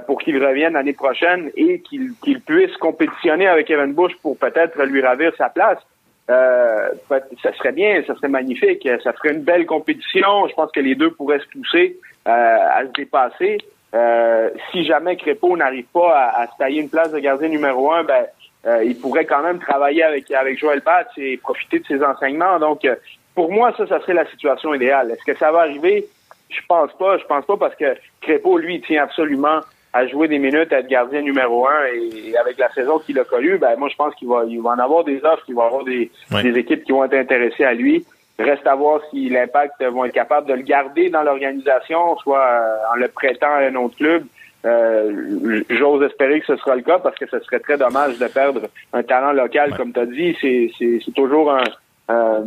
pour 0.06 0.20
qu'il 0.20 0.44
revienne 0.44 0.74
l'année 0.74 0.92
prochaine 0.92 1.50
et 1.56 1.80
qu'il 1.80 2.12
qu 2.22 2.38
puisse 2.40 2.76
compétitionner 2.76 3.46
avec 3.46 3.70
Evan 3.70 3.94
Bush 3.94 4.12
pour 4.20 4.36
peut-être 4.36 4.82
lui 4.82 5.00
ravir 5.00 5.32
sa 5.38 5.48
place, 5.48 5.78
ça 6.26 7.52
serait 7.56 7.72
bien, 7.72 8.02
ça 8.06 8.14
serait 8.16 8.28
magnifique. 8.28 8.86
Ça 9.02 9.14
ferait 9.14 9.32
une 9.32 9.42
belle 9.42 9.64
compétition. 9.64 10.48
Je 10.48 10.54
pense 10.54 10.70
que 10.72 10.80
les 10.80 10.96
deux 10.96 11.12
pourraient 11.12 11.38
se 11.38 11.48
pousser 11.48 11.98
à 12.26 12.82
se 12.82 12.92
dépasser. 12.92 13.58
Euh, 13.94 14.50
si 14.70 14.84
jamais 14.84 15.16
Crépeau 15.16 15.56
n'arrive 15.56 15.86
pas 15.86 16.14
à, 16.14 16.42
à, 16.42 16.46
se 16.46 16.56
tailler 16.58 16.82
une 16.82 16.90
place 16.90 17.10
de 17.10 17.18
gardien 17.18 17.48
numéro 17.48 17.90
un, 17.90 18.04
ben, 18.04 18.26
euh, 18.66 18.84
il 18.84 18.98
pourrait 18.98 19.24
quand 19.24 19.42
même 19.42 19.58
travailler 19.58 20.02
avec, 20.02 20.30
avec 20.30 20.58
Joël 20.58 20.82
Batz 20.84 21.08
et 21.16 21.36
profiter 21.38 21.78
de 21.78 21.86
ses 21.86 22.02
enseignements. 22.02 22.58
Donc, 22.58 22.84
euh, 22.84 22.96
pour 23.34 23.50
moi, 23.50 23.72
ça, 23.76 23.86
ça 23.86 24.00
serait 24.00 24.14
la 24.14 24.26
situation 24.26 24.74
idéale. 24.74 25.10
Est-ce 25.12 25.24
que 25.24 25.38
ça 25.38 25.50
va 25.50 25.60
arriver? 25.60 26.06
Je 26.50 26.60
pense 26.68 26.92
pas. 26.98 27.18
Je 27.18 27.24
pense 27.24 27.46
pas 27.46 27.56
parce 27.56 27.74
que 27.76 27.96
Crépeau, 28.20 28.58
lui, 28.58 28.76
il 28.76 28.80
tient 28.82 29.04
absolument 29.04 29.60
à 29.92 30.06
jouer 30.06 30.28
des 30.28 30.38
minutes, 30.38 30.72
à 30.72 30.80
être 30.80 30.88
gardien 30.88 31.22
numéro 31.22 31.66
un 31.66 31.86
et, 31.94 32.36
avec 32.36 32.58
la 32.58 32.70
saison 32.72 32.98
qu'il 32.98 33.18
a 33.18 33.24
connue, 33.24 33.56
ben 33.56 33.74
moi 33.76 33.88
je 33.88 33.96
pense 33.96 34.14
qu'il 34.16 34.28
va, 34.28 34.44
il 34.46 34.60
va 34.60 34.70
en 34.70 34.78
avoir 34.78 35.02
des 35.02 35.24
offres, 35.24 35.44
qu'il 35.46 35.54
va 35.54 35.64
avoir 35.64 35.84
des, 35.84 36.10
des 36.42 36.58
équipes 36.58 36.84
qui 36.84 36.92
vont 36.92 37.04
être 37.04 37.14
intéressées 37.14 37.64
à 37.64 37.72
lui. 37.72 38.04
Reste 38.38 38.66
à 38.68 38.76
voir 38.76 39.00
si 39.10 39.28
l'impact 39.28 39.82
vont 39.82 40.04
être 40.04 40.14
capables 40.14 40.46
de 40.46 40.54
le 40.54 40.62
garder 40.62 41.10
dans 41.10 41.22
l'organisation, 41.22 42.16
soit 42.18 42.38
euh, 42.38 42.92
en 42.92 42.96
le 42.96 43.08
prêtant 43.08 43.50
à 43.50 43.64
un 43.64 43.74
autre 43.74 43.96
club. 43.96 44.24
Euh, 44.64 45.62
J'ose 45.70 46.04
espérer 46.04 46.40
que 46.40 46.46
ce 46.46 46.56
sera 46.56 46.76
le 46.76 46.82
cas 46.82 46.98
parce 46.98 47.16
que 47.16 47.26
ce 47.26 47.40
serait 47.40 47.58
très 47.58 47.76
dommage 47.76 48.18
de 48.18 48.26
perdre 48.28 48.68
un 48.92 49.02
talent 49.02 49.32
local, 49.32 49.76
comme 49.76 49.92
tu 49.92 50.00
as 50.00 50.06
dit. 50.06 50.36
C'est 50.40 51.12
toujours 51.14 51.50
un, 51.52 51.64
un, 52.08 52.44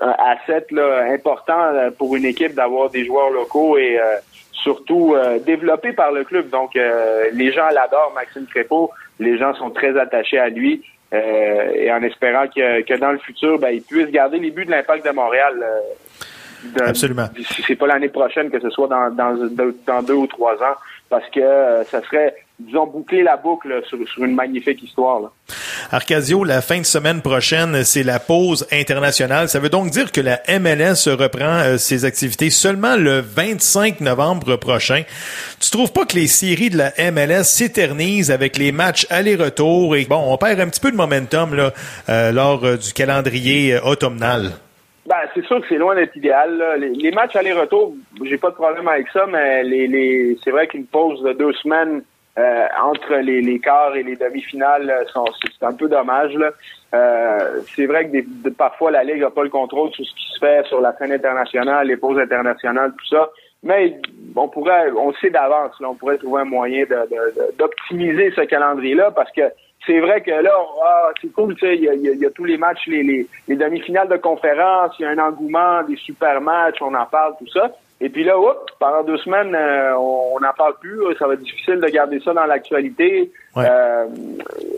asset 0.00 0.66
là, 0.72 1.04
important 1.12 1.60
euh, 1.72 1.90
pour 1.90 2.16
une 2.16 2.24
équipe 2.24 2.54
d'avoir 2.54 2.90
des 2.90 3.04
joueurs 3.04 3.30
locaux 3.30 3.78
et 3.78 3.96
euh, 4.00 4.16
surtout 4.52 5.14
développés 5.46 5.92
par 5.92 6.10
le 6.10 6.24
club. 6.24 6.50
Donc, 6.50 6.74
les 6.74 7.52
gens 7.52 7.68
l'adorent, 7.72 8.12
Maxime 8.12 8.44
Crépeau. 8.46 8.90
Les 9.20 9.38
gens 9.38 9.54
sont 9.54 9.70
très 9.70 9.96
attachés 9.96 10.38
à 10.38 10.48
lui. 10.48 10.82
Euh, 11.12 11.72
et 11.74 11.90
en 11.90 12.02
espérant 12.02 12.46
que, 12.48 12.82
que, 12.82 12.98
dans 12.98 13.12
le 13.12 13.18
futur, 13.18 13.58
ben, 13.58 13.70
ils 13.70 13.82
puissent 13.82 14.10
garder 14.10 14.38
les 14.38 14.50
buts 14.50 14.66
de 14.66 14.70
l'impact 14.70 15.06
de 15.06 15.10
Montréal. 15.10 15.54
Euh, 15.62 16.86
Absolument. 16.86 17.28
Si 17.36 17.62
c'est 17.66 17.76
pas 17.76 17.86
l'année 17.86 18.08
prochaine, 18.08 18.50
que 18.50 18.60
ce 18.60 18.68
soit 18.70 18.88
dans, 18.88 19.10
dans, 19.10 19.34
dans, 19.86 20.02
deux 20.02 20.14
ou 20.14 20.26
trois 20.26 20.54
ans, 20.56 20.76
parce 21.08 21.28
que 21.30 21.40
euh, 21.40 21.84
ça 21.84 22.02
serait, 22.02 22.34
disons, 22.58 22.86
boucler 22.86 23.22
la 23.22 23.36
boucle 23.36 23.82
sur, 23.86 23.98
sur 24.08 24.24
une 24.24 24.34
magnifique 24.34 24.82
histoire. 24.82 25.20
Là. 25.20 25.30
Arcadio, 25.90 26.44
la 26.44 26.60
fin 26.60 26.80
de 26.80 26.84
semaine 26.84 27.22
prochaine, 27.22 27.84
c'est 27.84 28.02
la 28.02 28.18
pause 28.18 28.66
internationale. 28.72 29.48
Ça 29.48 29.60
veut 29.60 29.68
donc 29.68 29.90
dire 29.90 30.12
que 30.12 30.20
la 30.20 30.40
MLS 30.58 31.08
reprend 31.08 31.60
euh, 31.60 31.76
ses 31.78 32.04
activités 32.04 32.50
seulement 32.50 32.96
le 32.96 33.20
25 33.20 34.00
novembre 34.00 34.56
prochain. 34.56 35.02
Tu 35.60 35.70
trouves 35.70 35.92
pas 35.92 36.04
que 36.04 36.16
les 36.16 36.26
séries 36.26 36.70
de 36.70 36.78
la 36.78 36.92
MLS 37.12 37.44
s'éternisent 37.44 38.30
avec 38.30 38.58
les 38.58 38.72
matchs 38.72 39.06
aller-retour 39.08 39.96
et 39.96 40.04
bon, 40.04 40.22
on 40.26 40.36
perd 40.36 40.60
un 40.60 40.68
petit 40.68 40.80
peu 40.80 40.90
de 40.90 40.96
momentum 40.96 41.54
là, 41.54 41.72
euh, 42.08 42.32
lors 42.32 42.64
euh, 42.64 42.76
du 42.76 42.92
calendrier 42.92 43.78
automnal? 43.78 44.50
Ben, 45.06 45.16
c'est 45.34 45.44
sûr 45.46 45.60
que 45.60 45.66
c'est 45.70 45.78
loin 45.78 45.94
d'être 45.94 46.14
idéal. 46.16 46.62
Les, 46.78 46.90
les, 46.90 47.10
matchs 47.12 47.34
aller-retour, 47.34 47.94
j'ai 48.24 48.36
pas 48.36 48.50
de 48.50 48.56
problème 48.56 48.86
avec 48.88 49.06
ça, 49.08 49.24
mais 49.26 49.62
les, 49.62 49.86
les 49.86 50.36
c'est 50.44 50.50
vrai 50.50 50.66
qu'une 50.66 50.84
pause 50.84 51.22
de 51.22 51.32
deux 51.32 51.52
semaines 51.54 52.02
euh, 52.38 52.66
entre 52.80 53.16
les, 53.16 53.42
les, 53.42 53.58
quarts 53.58 53.96
et 53.96 54.04
les 54.04 54.14
demi-finales, 54.14 54.88
euh, 54.88 55.22
c'est 55.58 55.66
un 55.66 55.72
peu 55.72 55.88
dommage. 55.88 56.38
Euh, 56.94 57.38
c'est 57.74 57.86
vrai 57.86 58.06
que 58.06 58.12
des, 58.12 58.50
parfois 58.56 58.92
la 58.92 59.02
Ligue 59.02 59.22
n'a 59.22 59.30
pas 59.30 59.42
le 59.42 59.48
contrôle 59.48 59.90
sur 59.90 60.04
ce 60.04 60.14
qui 60.14 60.32
se 60.34 60.38
fait 60.38 60.64
sur 60.68 60.80
la 60.80 60.96
scène 60.96 61.10
internationale, 61.10 61.88
les 61.88 61.96
pauses 61.96 62.18
internationales, 62.18 62.92
tout 62.96 63.06
ça. 63.06 63.28
Mais 63.64 63.98
on 64.36 64.46
pourrait, 64.48 64.92
on 64.92 65.12
sait 65.14 65.30
d'avance, 65.30 65.72
on 65.80 65.94
pourrait 65.94 66.18
trouver 66.18 66.42
un 66.42 66.44
moyen 66.44 66.84
d'optimiser 67.58 68.30
ce 68.36 68.42
calendrier-là 68.42 69.10
parce 69.10 69.32
que 69.32 69.42
c'est 69.84 69.98
vrai 69.98 70.20
que 70.20 70.30
là, 70.30 70.52
ah, 70.84 71.10
c'est 71.20 71.32
cool, 71.32 71.56
tu 71.56 71.66
sais, 71.66 71.76
il 71.76 71.82
y 71.82 71.88
a, 71.88 71.94
y 71.94 72.26
a, 72.26 72.30
tous 72.30 72.44
les 72.44 72.56
matchs, 72.56 72.86
les, 72.86 73.02
les, 73.02 73.26
les 73.48 73.56
demi-finales 73.56 74.08
de 74.08 74.16
conférence, 74.16 74.92
il 75.00 75.02
y 75.02 75.06
a 75.06 75.10
un 75.10 75.18
engouement, 75.18 75.82
des 75.82 75.96
super 75.96 76.40
matchs, 76.40 76.80
on 76.80 76.94
en 76.94 77.06
parle, 77.06 77.34
tout 77.38 77.48
ça. 77.48 77.72
Et 78.00 78.10
puis 78.10 78.22
là, 78.24 78.38
oups, 78.38 78.72
pendant 78.78 79.02
deux 79.02 79.18
semaines, 79.18 79.54
euh, 79.54 79.96
on 79.96 80.38
n'en 80.40 80.52
parle 80.56 80.74
plus. 80.80 81.00
Ça 81.18 81.26
va 81.26 81.34
être 81.34 81.42
difficile 81.42 81.80
de 81.80 81.88
garder 81.88 82.20
ça 82.20 82.32
dans 82.32 82.46
l'actualité. 82.46 83.32
Euh, 83.64 84.06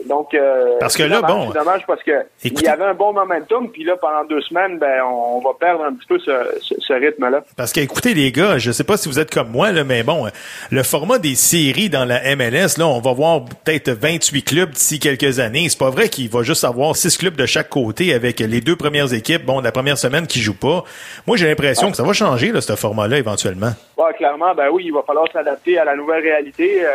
donc, 0.07 0.33
euh, 0.33 0.77
parce 0.79 0.97
que 0.97 1.03
là, 1.03 1.21
bon, 1.21 1.51
c'est 1.51 1.59
dommage 1.59 1.83
parce 1.87 2.03
que 2.03 2.11
il 2.43 2.61
y 2.61 2.67
avait 2.67 2.83
un 2.83 2.93
bon 2.93 3.13
momentum, 3.13 3.69
puis 3.69 3.83
là, 3.83 3.95
pendant 3.95 4.25
deux 4.25 4.41
semaines, 4.41 4.77
ben, 4.77 5.01
on, 5.03 5.39
va 5.39 5.51
perdre 5.59 5.85
un 5.85 5.93
petit 5.93 6.07
peu 6.07 6.19
ce, 6.19 6.31
ce, 6.61 6.93
rythme-là. 6.93 7.43
Parce 7.55 7.71
qu'écoutez, 7.71 8.13
les 8.13 8.31
gars, 8.31 8.57
je 8.57 8.71
sais 8.71 8.83
pas 8.83 8.97
si 8.97 9.07
vous 9.07 9.19
êtes 9.19 9.33
comme 9.33 9.49
moi, 9.49 9.71
là, 9.71 9.83
mais 9.83 10.03
bon, 10.03 10.27
le 10.69 10.83
format 10.83 11.17
des 11.17 11.35
séries 11.35 11.89
dans 11.89 12.05
la 12.05 12.35
MLS, 12.35 12.77
là, 12.77 12.87
on 12.87 12.99
va 12.99 13.13
voir 13.13 13.45
peut-être 13.45 13.91
28 13.91 14.43
clubs 14.43 14.69
d'ici 14.71 14.99
quelques 14.99 15.39
années. 15.39 15.67
C'est 15.69 15.79
pas 15.79 15.89
vrai 15.89 16.09
qu'il 16.09 16.29
va 16.29 16.43
juste 16.43 16.63
avoir 16.63 16.95
six 16.95 17.17
clubs 17.17 17.35
de 17.35 17.45
chaque 17.45 17.69
côté 17.69 18.13
avec 18.13 18.39
les 18.39 18.61
deux 18.61 18.75
premières 18.75 19.13
équipes, 19.13 19.45
bon, 19.45 19.61
la 19.61 19.71
première 19.71 19.97
semaine 19.97 20.27
qui 20.27 20.39
jouent 20.39 20.59
pas. 20.59 20.83
Moi, 21.27 21.37
j'ai 21.37 21.47
l'impression 21.47 21.89
que 21.89 21.97
ça 21.97 22.03
va 22.03 22.13
changer, 22.13 22.51
là, 22.51 22.61
ce 22.61 22.75
format-là, 22.75 23.17
éventuellement. 23.17 23.71
Ouais, 23.97 24.13
clairement, 24.13 24.55
ben 24.55 24.69
oui, 24.71 24.85
il 24.87 24.93
va 24.93 25.03
falloir 25.03 25.31
s'adapter 25.31 25.77
à 25.77 25.85
la 25.85 25.95
nouvelle 25.95 26.23
réalité 26.23 26.83
euh, 26.83 26.89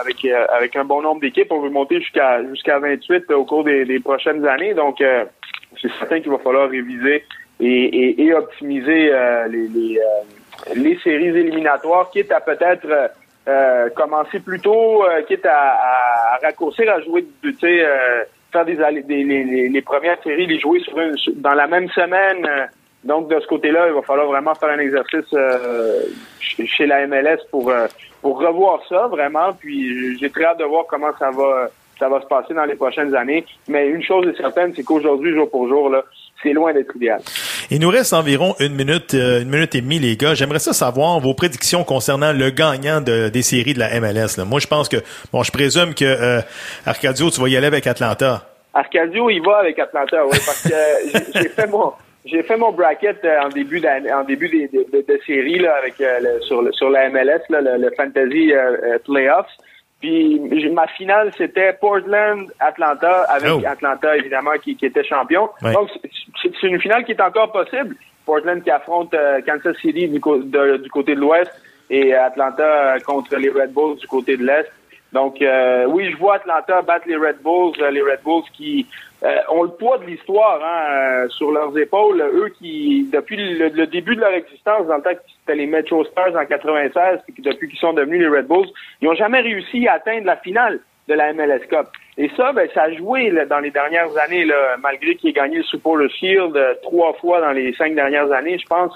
avec 0.00 0.24
euh, 0.24 0.44
avec 0.48 0.74
un 0.74 0.84
bon 0.84 1.02
nombre 1.02 1.20
On 1.50 1.60
veut 1.60 1.70
monter 1.70 2.00
jusqu'à 2.00 2.42
jusqu'à 2.44 2.78
28 2.78 3.30
au 3.32 3.44
cours 3.44 3.64
des, 3.64 4.00
prochaines 4.00 4.46
années. 4.46 4.74
Donc, 4.74 5.00
euh, 5.00 5.24
c'est 5.80 5.90
certain 5.98 6.20
qu'il 6.20 6.30
va 6.30 6.38
falloir 6.38 6.68
réviser 6.68 7.24
et, 7.60 8.32
optimiser 8.34 9.12
les 9.50 9.98
les, 10.74 10.98
séries 10.98 11.28
éliminatoires, 11.28 12.10
quitte 12.10 12.32
à 12.32 12.40
peut-être 12.40 13.10
commencer 13.94 14.40
plus 14.40 14.60
tôt, 14.60 15.04
quitte 15.26 15.46
à, 15.46 16.38
raccourcir, 16.42 16.90
à 16.90 17.00
jouer, 17.00 17.24
tu 17.42 17.52
sais, 17.54 17.84
faire 18.52 18.64
des, 18.64 18.76
des 19.02 19.68
les, 19.68 19.82
premières 19.82 20.22
séries, 20.22 20.46
les 20.46 20.58
jouer 20.58 20.80
dans 21.36 21.54
la 21.54 21.66
même 21.66 21.88
semaine 21.90 22.46
donc, 23.04 23.28
de 23.30 23.38
ce 23.40 23.46
côté-là, 23.46 23.86
il 23.88 23.94
va 23.94 24.02
falloir 24.02 24.26
vraiment 24.26 24.54
faire 24.54 24.70
un 24.70 24.78
exercice 24.78 25.32
euh, 25.32 26.02
chez 26.66 26.86
la 26.86 27.06
MLS 27.06 27.38
pour, 27.50 27.70
euh, 27.70 27.86
pour 28.22 28.40
revoir 28.40 28.80
ça, 28.88 29.06
vraiment. 29.06 29.52
Puis, 29.52 30.18
j'ai 30.18 30.30
très 30.30 30.44
hâte 30.44 30.58
de 30.58 30.64
voir 30.64 30.84
comment 30.88 31.10
ça 31.18 31.30
va 31.30 31.68
ça 31.98 32.08
va 32.08 32.20
se 32.20 32.26
passer 32.26 32.54
dans 32.54 32.64
les 32.64 32.76
prochaines 32.76 33.12
années. 33.16 33.44
Mais 33.66 33.88
une 33.88 34.04
chose 34.04 34.24
est 34.28 34.36
certaine, 34.36 34.72
c'est 34.72 34.84
qu'aujourd'hui, 34.84 35.34
jour 35.34 35.50
pour 35.50 35.66
jour, 35.66 35.90
là, 35.90 36.04
c'est 36.40 36.52
loin 36.52 36.72
d'être 36.72 36.94
idéal. 36.94 37.20
Il 37.72 37.80
nous 37.80 37.88
reste 37.88 38.12
environ 38.12 38.54
une 38.60 38.74
minute, 38.76 39.14
euh, 39.14 39.42
une 39.42 39.48
minute 39.48 39.74
et 39.74 39.80
demie, 39.80 39.98
les 39.98 40.16
gars. 40.16 40.34
J'aimerais 40.34 40.60
ça 40.60 40.72
savoir 40.72 41.18
vos 41.18 41.34
prédictions 41.34 41.82
concernant 41.82 42.32
le 42.32 42.50
gagnant 42.50 43.00
de, 43.00 43.30
des 43.30 43.42
séries 43.42 43.74
de 43.74 43.80
la 43.80 43.98
MLS. 44.00 44.36
Là. 44.38 44.44
Moi, 44.44 44.60
je 44.60 44.68
pense 44.68 44.88
que, 44.88 44.98
bon, 45.32 45.42
je 45.42 45.50
présume 45.50 45.92
que 45.92 46.40
Arcadio, 46.86 47.30
tu 47.30 47.40
vas 47.40 47.48
y 47.48 47.56
aller 47.56 47.66
avec 47.66 47.88
Atlanta. 47.88 48.44
Arcadio, 48.72 49.28
il 49.30 49.42
va 49.42 49.58
avec 49.58 49.76
Atlanta, 49.80 50.24
oui, 50.24 50.38
parce 50.46 50.62
que 50.62 51.32
j'ai 51.34 51.48
fait 51.48 51.66
mon 51.66 51.92
j'ai 52.30 52.42
fait 52.42 52.56
mon 52.56 52.72
bracket 52.72 53.24
euh, 53.24 53.40
en 53.42 53.48
début 53.48 53.82
en 54.12 54.24
début 54.24 54.48
de, 54.48 54.70
de, 54.72 55.04
de, 55.06 55.20
série 55.26 55.58
là, 55.58 55.76
avec 55.76 56.00
euh, 56.00 56.18
le, 56.20 56.40
sur 56.42 56.62
le, 56.62 56.72
sur 56.72 56.90
la 56.90 57.08
MLS, 57.10 57.42
là, 57.48 57.60
le, 57.60 57.90
Fantasy 57.96 58.52
euh, 58.52 58.98
Playoffs. 59.04 59.50
Puis 60.00 60.38
ma 60.72 60.86
finale 60.86 61.32
c'était 61.36 61.72
Portland 61.72 62.48
Atlanta 62.60 63.24
avec 63.28 63.50
oh. 63.52 63.62
Atlanta 63.66 64.16
évidemment 64.16 64.52
qui, 64.62 64.76
qui 64.76 64.86
était 64.86 65.02
champion. 65.02 65.48
Donc 65.60 65.88
c'est 66.40 66.68
une 66.68 66.80
finale 66.80 67.04
qui 67.04 67.12
est 67.12 67.20
encore 67.20 67.50
possible. 67.50 67.96
Portland 68.24 68.62
qui 68.62 68.70
affronte 68.70 69.14
Kansas 69.44 69.76
City 69.78 70.06
du, 70.06 70.20
du 70.20 70.90
côté 70.90 71.14
de 71.14 71.20
l'Ouest 71.20 71.50
et 71.90 72.14
Atlanta 72.14 72.96
contre 73.04 73.36
les 73.36 73.48
Red 73.48 73.72
Bulls 73.72 73.96
du 73.96 74.06
côté 74.06 74.36
de 74.36 74.44
l'Est. 74.44 74.70
Donc 75.12 75.42
oui, 75.88 76.12
je 76.12 76.16
vois 76.16 76.36
Atlanta 76.36 76.80
battre 76.82 77.08
les 77.08 77.16
Red 77.16 77.38
Bulls, 77.42 77.74
les 77.90 78.02
Red 78.02 78.20
Bulls 78.24 78.44
qui 78.52 78.86
euh, 79.24 79.36
ont 79.50 79.64
le 79.64 79.70
poids 79.70 79.98
de 79.98 80.04
l'histoire 80.04 80.60
hein, 80.62 81.24
euh, 81.24 81.28
sur 81.30 81.50
leurs 81.50 81.76
épaules. 81.76 82.20
Eux 82.20 82.52
qui, 82.56 83.08
depuis 83.12 83.36
le, 83.36 83.86
début 83.86 84.14
de 84.14 84.20
leur 84.20 84.32
existence, 84.32 84.86
dans 84.86 84.98
le 84.98 85.02
temps 85.02 85.14
que 85.14 85.30
c'était 85.40 85.56
les 85.56 85.66
Metro 85.66 86.04
Stars 86.04 86.36
en 86.36 86.46
96, 86.46 87.20
puis 87.34 87.42
depuis 87.42 87.68
qu'ils 87.68 87.80
sont 87.80 87.94
devenus 87.94 88.20
les 88.20 88.28
Red 88.28 88.46
Bulls, 88.46 88.68
ils 89.00 89.08
n'ont 89.08 89.16
jamais 89.16 89.40
réussi 89.40 89.88
à 89.88 89.94
atteindre 89.94 90.26
la 90.26 90.36
finale 90.36 90.78
de 91.08 91.14
la 91.14 91.32
MLS 91.32 91.66
Cup. 91.68 91.88
Et 92.16 92.30
ça, 92.36 92.52
ben, 92.52 92.68
ça 92.74 92.82
a 92.82 92.92
joué 92.92 93.32
dans 93.48 93.58
les 93.58 93.70
dernières 93.72 94.16
années, 94.18 94.46
malgré 94.80 95.16
qu'il 95.16 95.30
ait 95.30 95.32
gagné 95.32 95.56
le 95.56 95.62
Super 95.64 96.08
Shield 96.10 96.56
euh, 96.56 96.74
trois 96.82 97.14
fois 97.14 97.40
dans 97.40 97.52
les 97.52 97.72
cinq 97.74 97.96
dernières 97.96 98.30
années, 98.30 98.58
je 98.58 98.66
pense. 98.66 98.92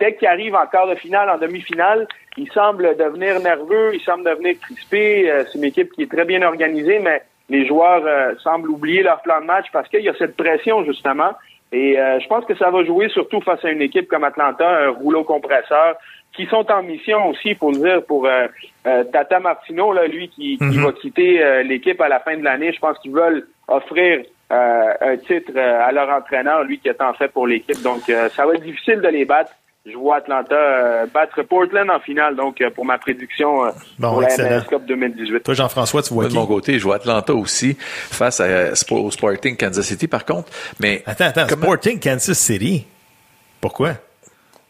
dès 0.00 0.16
qu'il 0.16 0.26
arrive 0.26 0.56
en 0.56 0.66
quart 0.66 0.88
de 0.88 0.96
finale, 0.96 1.30
en 1.30 1.38
demi-finale, 1.38 2.08
il 2.36 2.50
semble 2.50 2.96
devenir 2.96 3.38
nerveux, 3.38 3.94
il 3.94 4.00
semble 4.00 4.24
devenir 4.24 4.58
crispé. 4.58 5.32
C'est 5.46 5.58
une 5.58 5.64
équipe 5.64 5.92
qui 5.92 6.02
est 6.02 6.10
très 6.10 6.24
bien 6.24 6.42
organisée, 6.42 6.98
mais 6.98 7.22
les 7.48 7.66
joueurs 7.66 8.02
euh, 8.04 8.34
semblent 8.42 8.70
oublier 8.70 9.02
leur 9.02 9.20
plan 9.22 9.40
de 9.40 9.46
match 9.46 9.66
parce 9.72 9.88
qu'il 9.88 10.00
y 10.02 10.08
a 10.08 10.14
cette 10.18 10.36
pression 10.36 10.84
justement 10.84 11.32
Et 11.72 11.98
euh, 11.98 12.20
je 12.20 12.26
pense 12.28 12.44
que 12.44 12.54
ça 12.56 12.70
va 12.70 12.84
jouer 12.84 13.08
surtout 13.08 13.40
face 13.40 13.64
à 13.64 13.70
une 13.70 13.82
équipe 13.82 14.08
comme 14.08 14.24
Atlanta, 14.24 14.68
un 14.86 14.90
rouleau 14.90 15.24
compresseur, 15.24 15.96
qui 16.32 16.46
sont 16.46 16.70
en 16.70 16.82
mission 16.82 17.28
aussi, 17.30 17.54
pour 17.54 17.70
le 17.72 17.78
dire, 17.78 18.04
pour 18.04 18.26
euh, 18.26 18.46
euh, 18.86 19.04
Tata 19.04 19.40
Martino, 19.40 19.92
là, 19.92 20.06
lui 20.06 20.28
qui, 20.28 20.58
qui 20.58 20.64
Mhm. 20.78 20.84
va 20.84 20.92
quitter 20.92 21.62
l'équipe 21.64 22.00
à 22.00 22.08
la 22.08 22.20
fin 22.20 22.36
de 22.36 22.44
l'année. 22.44 22.72
Je 22.72 22.78
pense 22.78 22.98
qu'ils 23.00 23.12
veulent 23.12 23.46
offrir 23.68 24.22
un 24.50 25.16
titre 25.26 25.58
à 25.58 25.90
leur 25.92 26.08
entraîneur, 26.08 26.62
lui 26.64 26.78
qui 26.78 26.88
est 26.88 27.00
en 27.00 27.14
fait 27.14 27.28
pour 27.28 27.46
l'équipe. 27.48 27.82
Donc, 27.82 28.02
ça 28.36 28.46
va 28.46 28.54
être 28.54 28.62
difficile 28.62 29.00
de 29.00 29.08
les 29.08 29.24
battre. 29.24 29.52
Je 29.88 29.96
vois 29.96 30.16
Atlanta 30.16 31.06
battre 31.14 31.42
Portland 31.42 31.88
en 31.90 32.00
finale, 32.00 32.34
donc 32.34 32.60
pour 32.74 32.84
ma 32.84 32.98
prédiction 32.98 33.66
Bon, 34.00 34.10
pour 34.14 34.24
excellent. 34.24 34.50
la 34.50 34.56
MLS 34.56 34.66
Cup 34.68 34.82
2018. 34.86 35.42
Toi, 35.44 35.54
Jean-François, 35.54 36.02
tu 36.02 36.12
vois 36.12 36.24
Moi, 36.24 36.28
de 36.28 36.32
qui? 36.34 36.38
mon 36.40 36.46
côté, 36.46 36.78
je 36.78 36.84
vois 36.84 36.96
Atlanta 36.96 37.32
aussi 37.32 37.76
face 37.78 38.40
à, 38.40 38.72
au 38.90 39.10
Sporting 39.12 39.56
Kansas 39.56 39.86
City, 39.86 40.08
par 40.08 40.24
contre. 40.24 40.50
Mais 40.80 41.02
Attends, 41.06 41.26
attends, 41.26 41.46
comment- 41.48 41.62
Sporting 41.66 42.00
Kansas 42.00 42.36
City? 42.36 42.84
Pourquoi? 43.60 43.92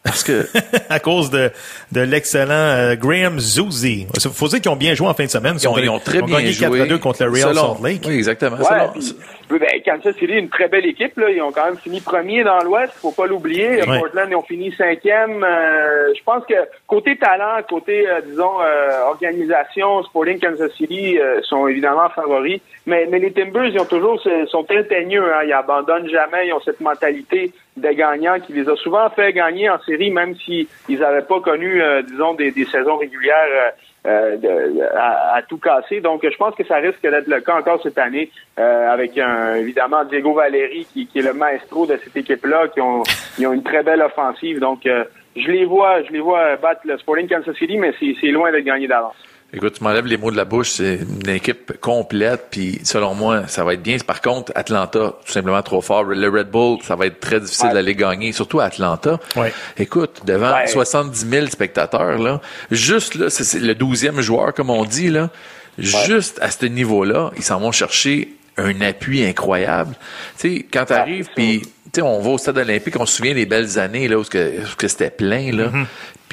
Parce 0.07 0.23
que 0.23 0.45
à 0.89 0.99
cause 0.99 1.29
de, 1.29 1.51
de 1.91 2.01
l'excellent 2.01 2.51
euh, 2.53 2.95
Graham 2.95 3.39
Zuzi. 3.39 4.07
Il 4.13 4.31
faut 4.31 4.47
dire 4.47 4.61
qu'ils 4.61 4.71
ont 4.71 4.75
bien 4.75 4.93
joué 4.93 5.07
en 5.07 5.13
fin 5.13 5.25
de 5.25 5.29
semaine. 5.29 5.57
ils 5.61 5.67
ont, 5.67 5.77
ils 5.77 5.89
ont 5.89 5.99
très 5.99 6.21
bien 6.21 6.37
gagné 6.37 6.51
joué. 6.51 6.79
4 6.79 6.81
à 6.81 6.85
2 6.87 6.97
contre 6.97 7.23
le 7.25 7.31
Real 7.31 7.49
Selon- 7.53 7.75
Salt 7.75 7.83
Lake. 7.87 8.01
Oui, 8.07 8.15
exactement. 8.15 8.57
Ouais, 8.57 8.63
Selon- 8.65 9.15
puis, 9.49 9.59
ben, 9.59 9.69
Kansas 9.85 10.13
City, 10.17 10.33
une 10.33 10.49
très 10.49 10.67
belle 10.67 10.85
équipe. 10.85 11.17
Là. 11.17 11.29
Ils 11.29 11.41
ont 11.41 11.51
quand 11.51 11.65
même 11.65 11.77
fini 11.77 12.01
premier 12.01 12.43
dans 12.43 12.59
l'Ouest, 12.63 12.91
faut 13.01 13.11
pas 13.11 13.27
l'oublier. 13.27 13.81
Ouais. 13.87 13.99
Portland, 13.99 14.27
ils 14.29 14.35
ont 14.35 14.41
fini 14.43 14.73
cinquième. 14.73 15.43
Euh, 15.43 16.13
je 16.17 16.21
pense 16.23 16.43
que 16.45 16.55
côté 16.85 17.17
talent, 17.17 17.61
côté, 17.69 18.07
euh, 18.07 18.19
disons, 18.27 18.61
euh, 18.61 19.03
organisation, 19.07 20.03
Sporting 20.03 20.39
Kansas 20.39 20.71
City 20.77 21.17
euh, 21.17 21.39
sont 21.43 21.67
évidemment 21.67 22.09
favoris. 22.09 22.59
Mais, 22.85 23.07
mais 23.09 23.19
les 23.19 23.31
Timbers, 23.31 23.65
ils 23.67 23.79
ont 23.79 23.85
toujours, 23.85 24.21
sont 24.49 24.63
très 24.63 24.83
teigneux. 24.85 25.23
Hein. 25.33 25.41
Ils 25.45 25.53
abandonnent 25.53 26.09
jamais. 26.09 26.47
Ils 26.47 26.53
ont 26.53 26.61
cette 26.63 26.81
mentalité 26.81 27.51
de 27.77 27.89
gagnants 27.89 28.39
qui 28.39 28.53
les 28.53 28.67
a 28.67 28.75
souvent 28.75 29.09
fait 29.11 29.31
gagner 29.33 29.69
en 29.69 29.79
série, 29.83 30.11
même 30.11 30.35
s'ils 30.35 30.67
n'avaient 30.99 31.21
pas 31.21 31.39
connu, 31.39 31.81
euh, 31.81 32.01
disons, 32.01 32.33
des, 32.33 32.51
des 32.51 32.65
saisons 32.65 32.97
régulières. 32.97 33.35
euh, 33.67 33.69
euh, 34.05 34.37
de- 34.37 34.81
à, 34.95 35.41
tout 35.49 35.57
casser. 35.57 35.99
Donc, 35.99 36.21
je 36.23 36.37
pense 36.37 36.55
que 36.55 36.63
ça 36.63 36.77
risque 36.77 37.01
d'être 37.01 37.27
le 37.27 37.41
cas 37.41 37.55
encore 37.57 37.81
cette 37.83 37.97
année, 37.97 38.31
avec 38.55 39.17
évidemment 39.57 40.05
Diego 40.05 40.33
Valeri 40.33 40.87
qui, 40.93 41.07
qui 41.07 41.19
est 41.19 41.23
le 41.23 41.33
maestro 41.33 41.85
de 41.85 41.97
cette 42.01 42.15
équipe-là, 42.15 42.69
qui 42.69 42.79
ont, 42.79 43.01
ont 43.03 43.53
une 43.53 43.63
très 43.63 43.83
belle 43.83 44.01
offensive. 44.01 44.59
Donc, 44.61 44.83
je 44.85 45.51
les 45.51 45.65
vois, 45.65 46.03
je 46.03 46.11
les 46.13 46.21
vois 46.21 46.55
battre 46.55 46.81
le 46.85 46.97
Sporting 46.99 47.27
Kansas 47.27 47.55
City, 47.57 47.77
mais 47.77 47.91
c'est 47.99 48.27
loin 48.27 48.49
d'être 48.51 48.63
gagné 48.63 48.87
d'avance. 48.87 49.15
Écoute, 49.53 49.75
tu 49.77 49.83
m'enlèves 49.83 50.05
les 50.05 50.17
mots 50.17 50.29
de 50.29 50.35
la 50.35 50.43
bouche, 50.43 50.71
c'est 50.71 50.99
une 51.23 51.29
équipe 51.29 51.79
complète, 51.79 52.47
puis 52.51 52.81
selon 52.83 53.15
moi, 53.15 53.47
ça 53.47 53.63
va 53.63 53.75
être 53.75 53.81
bien. 53.81 53.97
Par 54.05 54.21
contre, 54.21 54.51
Atlanta, 54.55 55.13
tout 55.25 55.31
simplement 55.31 55.61
trop 55.61 55.81
fort. 55.81 56.03
Le 56.03 56.27
Red 56.29 56.49
Bull, 56.51 56.79
ça 56.83 56.97
va 56.97 57.05
être 57.05 57.21
très 57.21 57.39
difficile 57.39 57.67
Ouais. 57.67 57.73
d'aller 57.73 57.95
gagner, 57.95 58.33
surtout 58.33 58.59
à 58.59 58.65
Atlanta. 58.65 59.17
Ouais. 59.37 59.53
Écoute, 59.77 60.21
devant 60.25 60.51
Ouais. 60.53 60.67
70 60.67 61.25
000 61.29 61.47
spectateurs, 61.47 62.17
là, 62.17 62.41
juste 62.71 63.15
là, 63.15 63.29
c'est 63.29 63.59
le 63.59 63.73
12e 63.73 64.19
joueur, 64.19 64.53
comme 64.53 64.69
on 64.69 64.83
dit, 64.83 65.07
là, 65.09 65.29
juste 65.77 66.39
à 66.41 66.51
ce 66.51 66.65
niveau-là, 66.65 67.31
ils 67.37 67.43
s'en 67.43 67.59
vont 67.61 67.71
chercher 67.71 68.33
un 68.57 68.81
appui 68.81 69.23
incroyable. 69.25 69.95
Tu 70.37 70.57
sais, 70.57 70.65
quand 70.71 70.85
tu 70.85 70.93
arrives, 70.93 71.25
c'est 71.27 71.33
puis 71.35 71.61
tu 71.61 71.69
sais, 71.95 72.01
on 72.01 72.19
va 72.19 72.31
au 72.31 72.37
stade 72.37 72.57
olympique, 72.57 72.99
on 72.99 73.05
se 73.05 73.15
souvient 73.15 73.33
des 73.33 73.45
belles 73.45 73.79
années 73.79 74.09
là 74.09 74.17
où, 74.19 74.23
que, 74.23 74.61
où 74.61 74.65
ce 74.65 74.75
que 74.75 74.89
c'était 74.89 75.09
plein, 75.09 75.53
là, 75.53 75.67
Mm-hmm. 75.69 75.85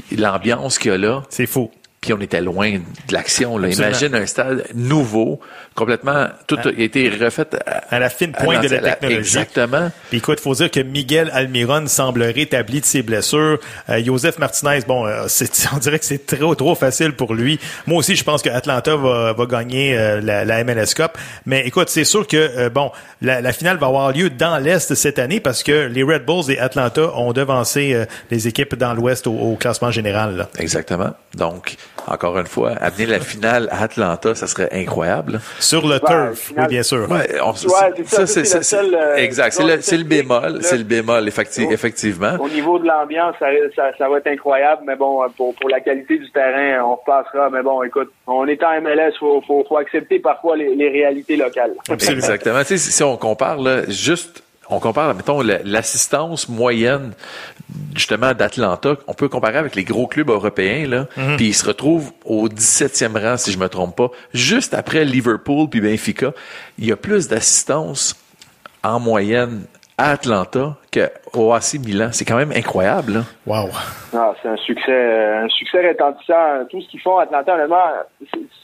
puis 0.08 0.16
l'ambiance 0.16 0.78
qu'il 0.78 0.90
y 0.90 0.94
a 0.94 0.98
là 0.98 1.22
C'est 1.28 1.46
faux. 1.46 1.70
Puis 2.04 2.12
on 2.12 2.20
était 2.20 2.42
loin 2.42 2.70
de 2.72 3.12
l'action. 3.12 3.58
Imagine 3.64 4.14
un 4.14 4.26
stade 4.26 4.66
nouveau, 4.74 5.40
complètement, 5.74 6.26
tout 6.46 6.58
a 6.62 6.68
été 6.76 7.08
refait 7.08 7.46
à, 7.66 7.94
À 7.94 7.98
la 7.98 8.10
fine 8.10 8.32
pointe 8.32 8.62
de 8.62 8.68
la 8.68 8.90
technologie. 8.92 9.18
Exactement. 9.20 9.90
Puis 10.10 10.18
écoute, 10.18 10.38
faut 10.38 10.54
dire 10.54 10.70
que 10.70 10.80
Miguel 10.80 11.30
Almiron 11.32 11.86
semble 11.86 12.22
rétabli 12.24 12.82
de 12.82 12.84
ses 12.84 13.00
blessures. 13.02 13.58
Euh, 13.88 14.04
Joseph 14.04 14.38
Martinez, 14.38 14.80
bon, 14.86 15.06
euh, 15.06 15.26
on 15.74 15.78
dirait 15.78 15.98
que 15.98 16.04
c'est 16.04 16.26
trop 16.26 16.54
trop 16.54 16.74
facile 16.74 17.12
pour 17.12 17.32
lui. 17.32 17.58
Moi 17.86 17.96
aussi, 17.98 18.16
je 18.16 18.24
pense 18.24 18.42
que 18.42 18.50
Atlanta 18.50 18.96
va, 18.96 19.32
va 19.32 19.46
gagner 19.46 19.96
euh, 19.96 20.20
la, 20.20 20.44
la 20.44 20.62
MLS 20.62 20.92
Cup. 20.94 21.12
Mais 21.46 21.66
écoute, 21.66 21.88
c'est 21.88 22.04
sûr 22.04 22.26
que 22.26 22.68
bon, 22.68 22.92
la, 23.22 23.40
la 23.40 23.52
finale 23.54 23.78
va 23.78 23.86
avoir 23.86 24.12
lieu 24.12 24.28
dans 24.28 24.58
l'est 24.58 24.94
cette 24.94 25.18
année 25.18 25.40
parce 25.40 25.62
que 25.62 25.86
les 25.86 26.02
Red 26.02 26.26
Bulls 26.26 26.50
et 26.50 26.58
Atlanta 26.58 27.16
ont 27.16 27.32
devancé 27.32 28.04
les 28.30 28.46
équipes 28.46 28.74
dans 28.74 28.92
l'ouest 28.92 29.26
au, 29.26 29.32
au 29.32 29.56
classement 29.56 29.90
général. 29.90 30.36
là. 30.36 30.50
Exactement. 30.58 31.14
Donc, 31.34 31.76
encore 32.06 32.38
une 32.38 32.46
fois, 32.46 32.72
amener 32.80 33.06
la 33.06 33.20
finale 33.20 33.68
à 33.70 33.82
Atlanta, 33.84 34.34
ça 34.34 34.46
serait 34.46 34.68
incroyable. 34.72 35.40
Sur 35.58 35.86
le 35.86 35.94
Ouais, 35.94 36.00
turf, 36.00 36.38
finale- 36.38 36.64
oui 36.66 36.68
bien 36.70 36.82
sûr. 36.82 37.10
Ouais, 37.10 37.40
on- 37.42 37.50
Ouais, 37.50 37.54
c'est 37.96 38.06
ça, 38.06 38.26
ça, 38.26 38.44
c'est 38.44 38.56
le 38.58 38.62
seul, 38.62 38.94
euh, 38.94 39.16
exact. 39.16 39.52
C'est 39.80 39.96
le, 39.96 40.04
bémol. 40.04 40.58
C'est 40.62 40.76
le 40.76 40.84
bémol, 40.84 41.26
effecti- 41.26 41.64
Oh. 41.66 41.72
effectivement. 41.72 42.36
Au 42.40 42.48
niveau 42.48 42.78
de 42.78 42.86
l'ambiance, 42.86 43.34
ça, 43.38 43.46
ça, 43.74 43.90
ça 43.96 44.08
va 44.08 44.18
être 44.18 44.26
incroyable, 44.26 44.82
mais 44.86 44.96
bon, 44.96 45.20
pour, 45.36 45.54
pour 45.54 45.70
la 45.70 45.80
qualité 45.80 46.18
du 46.18 46.30
terrain, 46.30 46.84
on 46.84 46.96
repassera. 46.96 47.48
Mais 47.50 47.62
bon, 47.62 47.82
écoute, 47.82 48.12
on 48.26 48.46
est 48.46 48.62
en 48.62 48.72
MLS, 48.82 49.12
faut, 49.18 49.42
faut, 49.46 49.64
faut 49.66 49.78
accepter 49.78 50.18
parfois 50.18 50.56
les, 50.56 50.74
les 50.74 50.90
réalités 50.90 51.36
locales. 51.36 51.72
Absolument. 51.88 52.18
Exactement. 52.22 52.60
Tu 52.60 52.66
sais, 52.66 52.76
si 52.78 52.92
si 52.92 53.02
on 53.02 53.16
compare, 53.16 53.58
là, 53.60 53.82
juste, 53.88 54.43
on 54.70 54.80
compare, 54.80 55.14
mettons, 55.14 55.40
la- 55.42 55.62
l'assistance 55.62 56.48
moyenne, 56.48 57.12
justement, 57.94 58.32
d'Atlanta, 58.34 58.96
on 59.06 59.14
peut 59.14 59.28
comparer 59.28 59.58
avec 59.58 59.74
les 59.74 59.84
gros 59.84 60.06
clubs 60.06 60.30
européens, 60.30 60.86
là, 60.86 61.06
puis 61.36 61.48
ils 61.48 61.54
se 61.54 61.66
retrouvent 61.66 62.12
au 62.24 62.48
17e 62.48 63.16
rang, 63.18 63.36
si 63.36 63.52
je 63.52 63.58
me 63.58 63.68
trompe 63.68 63.96
pas, 63.96 64.10
juste 64.32 64.74
après 64.74 65.04
Liverpool 65.04 65.68
puis 65.68 65.80
Benfica. 65.80 66.32
Il 66.78 66.86
y 66.86 66.92
a 66.92 66.96
plus 66.96 67.28
d'assistance 67.28 68.16
en 68.82 69.00
moyenne 69.00 69.62
à 69.96 70.10
Atlanta 70.12 70.74
qu'au 70.92 71.52
AC 71.52 71.74
Milan. 71.84 72.08
C'est 72.12 72.24
quand 72.24 72.36
même 72.36 72.50
incroyable, 72.52 73.12
là. 73.12 73.20
Wow. 73.46 73.68
Ah, 74.12 74.32
c'est 74.42 74.48
un 74.48 74.56
succès, 74.56 74.90
euh, 74.90 75.44
un 75.44 75.48
succès 75.48 75.86
retentissant. 75.88 76.64
Tout 76.70 76.80
ce 76.80 76.88
qu'ils 76.88 77.00
font 77.00 77.18
à 77.18 77.22
Atlanta, 77.24 77.54
honnêtement, 77.54 77.84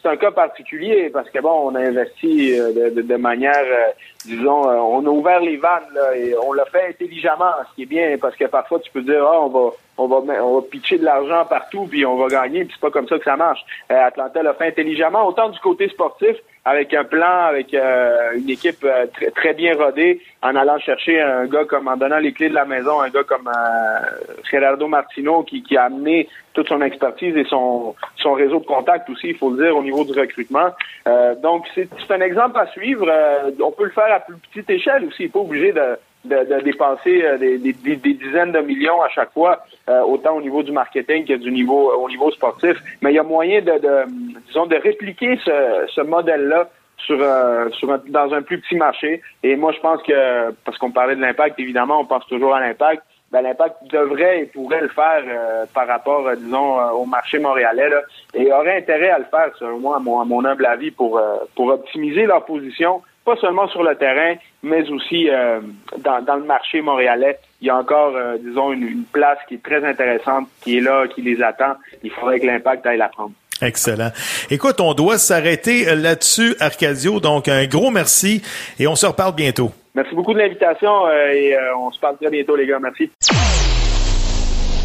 c'est 0.03 0.09
un 0.09 0.17
cas 0.17 0.31
particulier 0.33 1.11
parce 1.11 1.29
que 1.31 1.41
bon, 1.41 1.71
on 1.71 1.75
a 1.77 1.81
investi 1.81 2.59
euh, 2.59 2.73
de, 2.91 2.95
de- 2.97 3.03
de 3.03 3.17
manière, 3.17 3.53
euh, 3.57 3.91
disons, 4.25 4.63
on 4.69 5.05
a 5.07 5.09
ouvert 5.09 5.41
les 5.41 5.57
vannes 5.57 5.89
là, 5.95 6.17
et 6.17 6.35
on 6.45 6.53
l'a 6.53 6.65
fait 6.67 6.89
intelligemment, 6.89 7.53
ce 7.71 7.75
qui 7.77 7.83
est 7.83 7.87
bien 7.87 8.17
parce 8.21 8.35
que 8.37 8.45
parfois 8.47 8.81
tu 8.81 8.91
peux 8.91 9.03
dire, 9.03 9.23
ah, 9.25 9.41
on 9.41 9.49
va, 9.49 9.71
on 9.99 10.07
va, 10.09 10.17
on 10.43 10.57
va 10.57 10.63
pitcher 10.69 10.99
de 10.99 11.05
l'argent 11.05 11.45
partout 11.47 11.87
puis 11.91 12.05
on 12.07 12.17
va 12.17 12.27
gagner, 12.29 12.65
puis 12.65 12.75
c'est 12.75 12.81
pas 12.81 12.91
comme 12.93 13.09
ça 13.09 13.19
que 13.19 13.25
ça 13.25 13.37
marche. 13.37 13.61
Euh, 13.93 14.01
Atlanta 14.07 14.43
l'a 14.43 14.55
fait 14.55 14.69
intelligemment, 14.69 15.27
autant 15.27 15.49
du 15.49 15.59
côté 15.61 15.89
sportif 15.89 16.37
avec 16.65 16.93
un 16.95 17.05
plan, 17.05 17.47
avec 17.49 17.73
euh, 17.73 18.33
une 18.37 18.51
équipe 18.51 18.85
euh, 18.85 19.07
très, 19.15 19.31
très 19.31 19.55
bien 19.55 19.75
rodée, 19.75 20.21
en 20.43 20.55
allant 20.57 20.79
chercher 20.79 21.21
un 21.21 21.47
gars 21.47 21.65
comme 21.65 21.89
en 21.89 21.97
donnant 21.97 22.19
les 22.19 22.33
clés 22.33 22.51
de 22.51 22.55
la 22.55 22.65
maison, 22.65 23.01
un 23.01 23.09
gars 23.09 23.25
comme 23.25 23.49
euh, 23.49 24.35
Gerardo 24.51 24.87
Martino 24.87 25.43
qui, 25.43 25.63
qui 25.63 25.77
a 25.77 25.85
amené 25.85 26.29
toute 26.53 26.69
son 26.69 26.83
expertise 26.83 27.37
et 27.37 27.45
son, 27.45 27.95
son 28.17 28.33
réseau 28.33 28.61
de 28.61 28.67
contacts 28.67 29.09
aussi, 29.09 29.29
il 29.29 29.37
faut 29.37 29.51
le 29.51 29.65
dire, 29.65 29.77
au 29.77 29.83
niveau 29.83 30.05
du 30.05 30.19
recrutement. 30.19 30.71
Euh, 31.07 31.35
donc, 31.37 31.67
c'est 31.75 31.89
un 32.11 32.21
exemple 32.21 32.59
à 32.59 32.67
suivre. 32.69 33.07
Euh, 33.09 33.51
on 33.63 33.71
peut 33.71 33.85
le 33.85 33.91
faire 33.91 34.13
à 34.13 34.21
plus 34.21 34.37
petite 34.37 34.69
échelle 34.71 35.05
aussi. 35.05 35.17
Il 35.21 35.27
n'est 35.27 35.33
pas 35.33 35.39
obligé 35.39 35.73
de, 35.73 35.97
de, 36.25 36.37
de 36.45 36.61
dépenser 36.63 37.25
euh, 37.25 37.39
des, 37.39 37.59
des- 37.59 37.73
des- 37.73 37.97
dizaines 38.15 38.53
de 38.53 38.61
millions 38.61 39.01
à 39.03 39.09
chaque 39.09 39.33
fois, 39.33 39.65
euh, 39.89 40.01
autant 40.03 40.37
au 40.37 40.43
niveau 40.43 40.63
du 40.63 40.73
marketing 40.73 41.25
que 41.25 41.35
du 41.35 41.51
niveau 41.51 41.93
au 41.93 42.09
niveau 42.09 42.31
sportif. 42.31 42.77
Mais 43.01 43.13
il 43.13 43.17
y 43.17 43.19
a 43.19 43.23
moyen 43.23 43.61
de, 43.63 43.73
de 43.79 44.05
disons, 44.47 44.67
de 44.67 44.77
répliquer 44.77 45.39
ce, 45.45 45.87
ce 45.95 46.01
modèle-là 46.03 46.69
sur, 46.99 47.19
euh, 47.21 47.71
sur 47.71 47.91
un- 47.91 48.03
dans 48.09 48.35
un 48.35 48.43
plus 48.43 48.61
petit 48.61 48.77
marché. 48.77 49.23
Et 49.43 49.57
moi, 49.57 49.73
je 49.73 49.81
pense 49.81 50.03
que, 50.03 50.51
parce 50.65 50.77
qu'on 50.79 50.91
parlait 50.91 51.17
de 51.17 51.23
l'impact, 51.23 51.59
évidemment, 51.59 52.01
on 52.01 52.05
pense 52.05 52.27
toujours 52.27 52.55
à 52.55 52.61
l'impact. 52.61 53.03
Ben, 53.33 53.43
l'impact 53.43 53.77
devrait 53.93 54.41
et 54.41 54.45
pourrait 54.47 54.81
le 54.81 54.89
faire 54.89 55.23
euh, 55.27 55.65
par 55.73 55.87
rapport, 55.87 56.27
euh, 56.27 56.35
disons, 56.35 56.81
euh, 56.81 56.91
au 56.91 57.07
marché 57.07 57.39
montréalais, 57.39 57.89
là, 57.89 58.01
et 58.35 58.53
aurait 58.53 58.77
intérêt 58.79 59.11
à 59.11 59.19
le 59.21 59.25
faire, 59.31 59.51
selon 59.59 59.79
moi, 59.79 59.97
à 59.97 60.01
mon, 60.01 60.21
à 60.21 60.25
mon 60.25 60.45
humble 60.45 60.67
avis, 60.67 60.91
pour, 60.91 61.17
euh, 61.17 61.37
pour 61.55 61.69
optimiser 61.69 62.27
leur 62.27 62.45
position, 62.45 63.03
pas 63.25 63.37
seulement 63.37 63.69
sur 63.69 63.85
le 63.85 63.95
terrain, 63.95 64.35
mais 64.63 64.89
aussi 64.91 65.31
euh, 65.31 65.61
dans, 65.99 66.23
dans 66.23 66.37
le 66.37 66.45
marché 66.45 66.81
montréalais. 66.81 67.39
Il 67.61 67.67
y 67.67 67.71
a 67.71 67.77
encore, 67.77 68.15
euh, 68.17 68.37
disons, 68.39 68.73
une, 68.73 68.87
une 68.87 69.05
place 69.05 69.39
qui 69.49 69.55
est 69.55 69.63
très 69.63 69.85
intéressante, 69.85 70.49
qui 70.63 70.79
est 70.79 70.81
là, 70.81 71.07
qui 71.09 71.23
les 71.23 71.43
attend. 71.43 71.75
Il 72.03 72.11
faudrait 72.11 72.41
que 72.41 72.47
l'impact 72.47 72.87
aille 72.87 72.99
la 72.99 73.09
prendre. 73.09 73.33
Excellent. 73.63 74.11
Écoute, 74.51 74.81
on 74.81 74.95
doit 74.95 75.19
s'arrêter 75.19 75.89
euh, 75.89 75.95
là-dessus, 75.95 76.55
Arcadio. 76.61 77.21
Donc, 77.21 77.49
un 77.49 77.67
gros 77.67 77.91
merci 77.91 78.43
et 78.79 78.87
on 78.87 78.97
se 78.97 79.07
reparle 79.07 79.35
bientôt. 79.35 79.71
Merci 79.95 80.15
beaucoup 80.15 80.33
de 80.33 80.39
l'invitation 80.39 81.07
euh, 81.07 81.29
et 81.33 81.55
euh, 81.55 81.77
on 81.77 81.91
se 81.91 82.01
parle 82.01 82.17
très 82.17 82.31
bientôt, 82.31 82.57
les 82.57 82.67
gars. 82.67 82.79
Merci. 82.81 83.11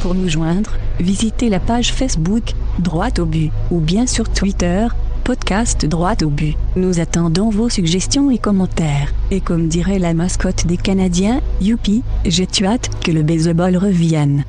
Pour 0.01 0.13
nous 0.13 0.29
joindre, 0.29 0.71
visitez 0.99 1.49
la 1.49 1.59
page 1.59 1.91
Facebook 1.91 2.43
Droite 2.79 3.19
au 3.19 3.25
but 3.25 3.51
ou 3.71 3.79
bien 3.79 4.05
sur 4.05 4.31
Twitter 4.31 4.85
podcast 5.25 5.87
Droite 5.87 6.21
au 6.21 6.29
but. 6.29 6.55
Nous 6.75 6.99
attendons 6.99 7.49
vos 7.49 7.67
suggestions 7.67 8.29
et 8.29 8.37
commentaires. 8.37 9.09
Et 9.31 9.41
comme 9.41 9.67
dirait 9.67 9.97
la 9.97 10.13
mascotte 10.13 10.67
des 10.67 10.77
Canadiens, 10.77 11.41
youpi, 11.59 12.03
j'ai 12.25 12.45
hâte 12.63 12.91
que 13.03 13.09
le 13.09 13.23
baseball 13.23 13.75
revienne. 13.75 14.43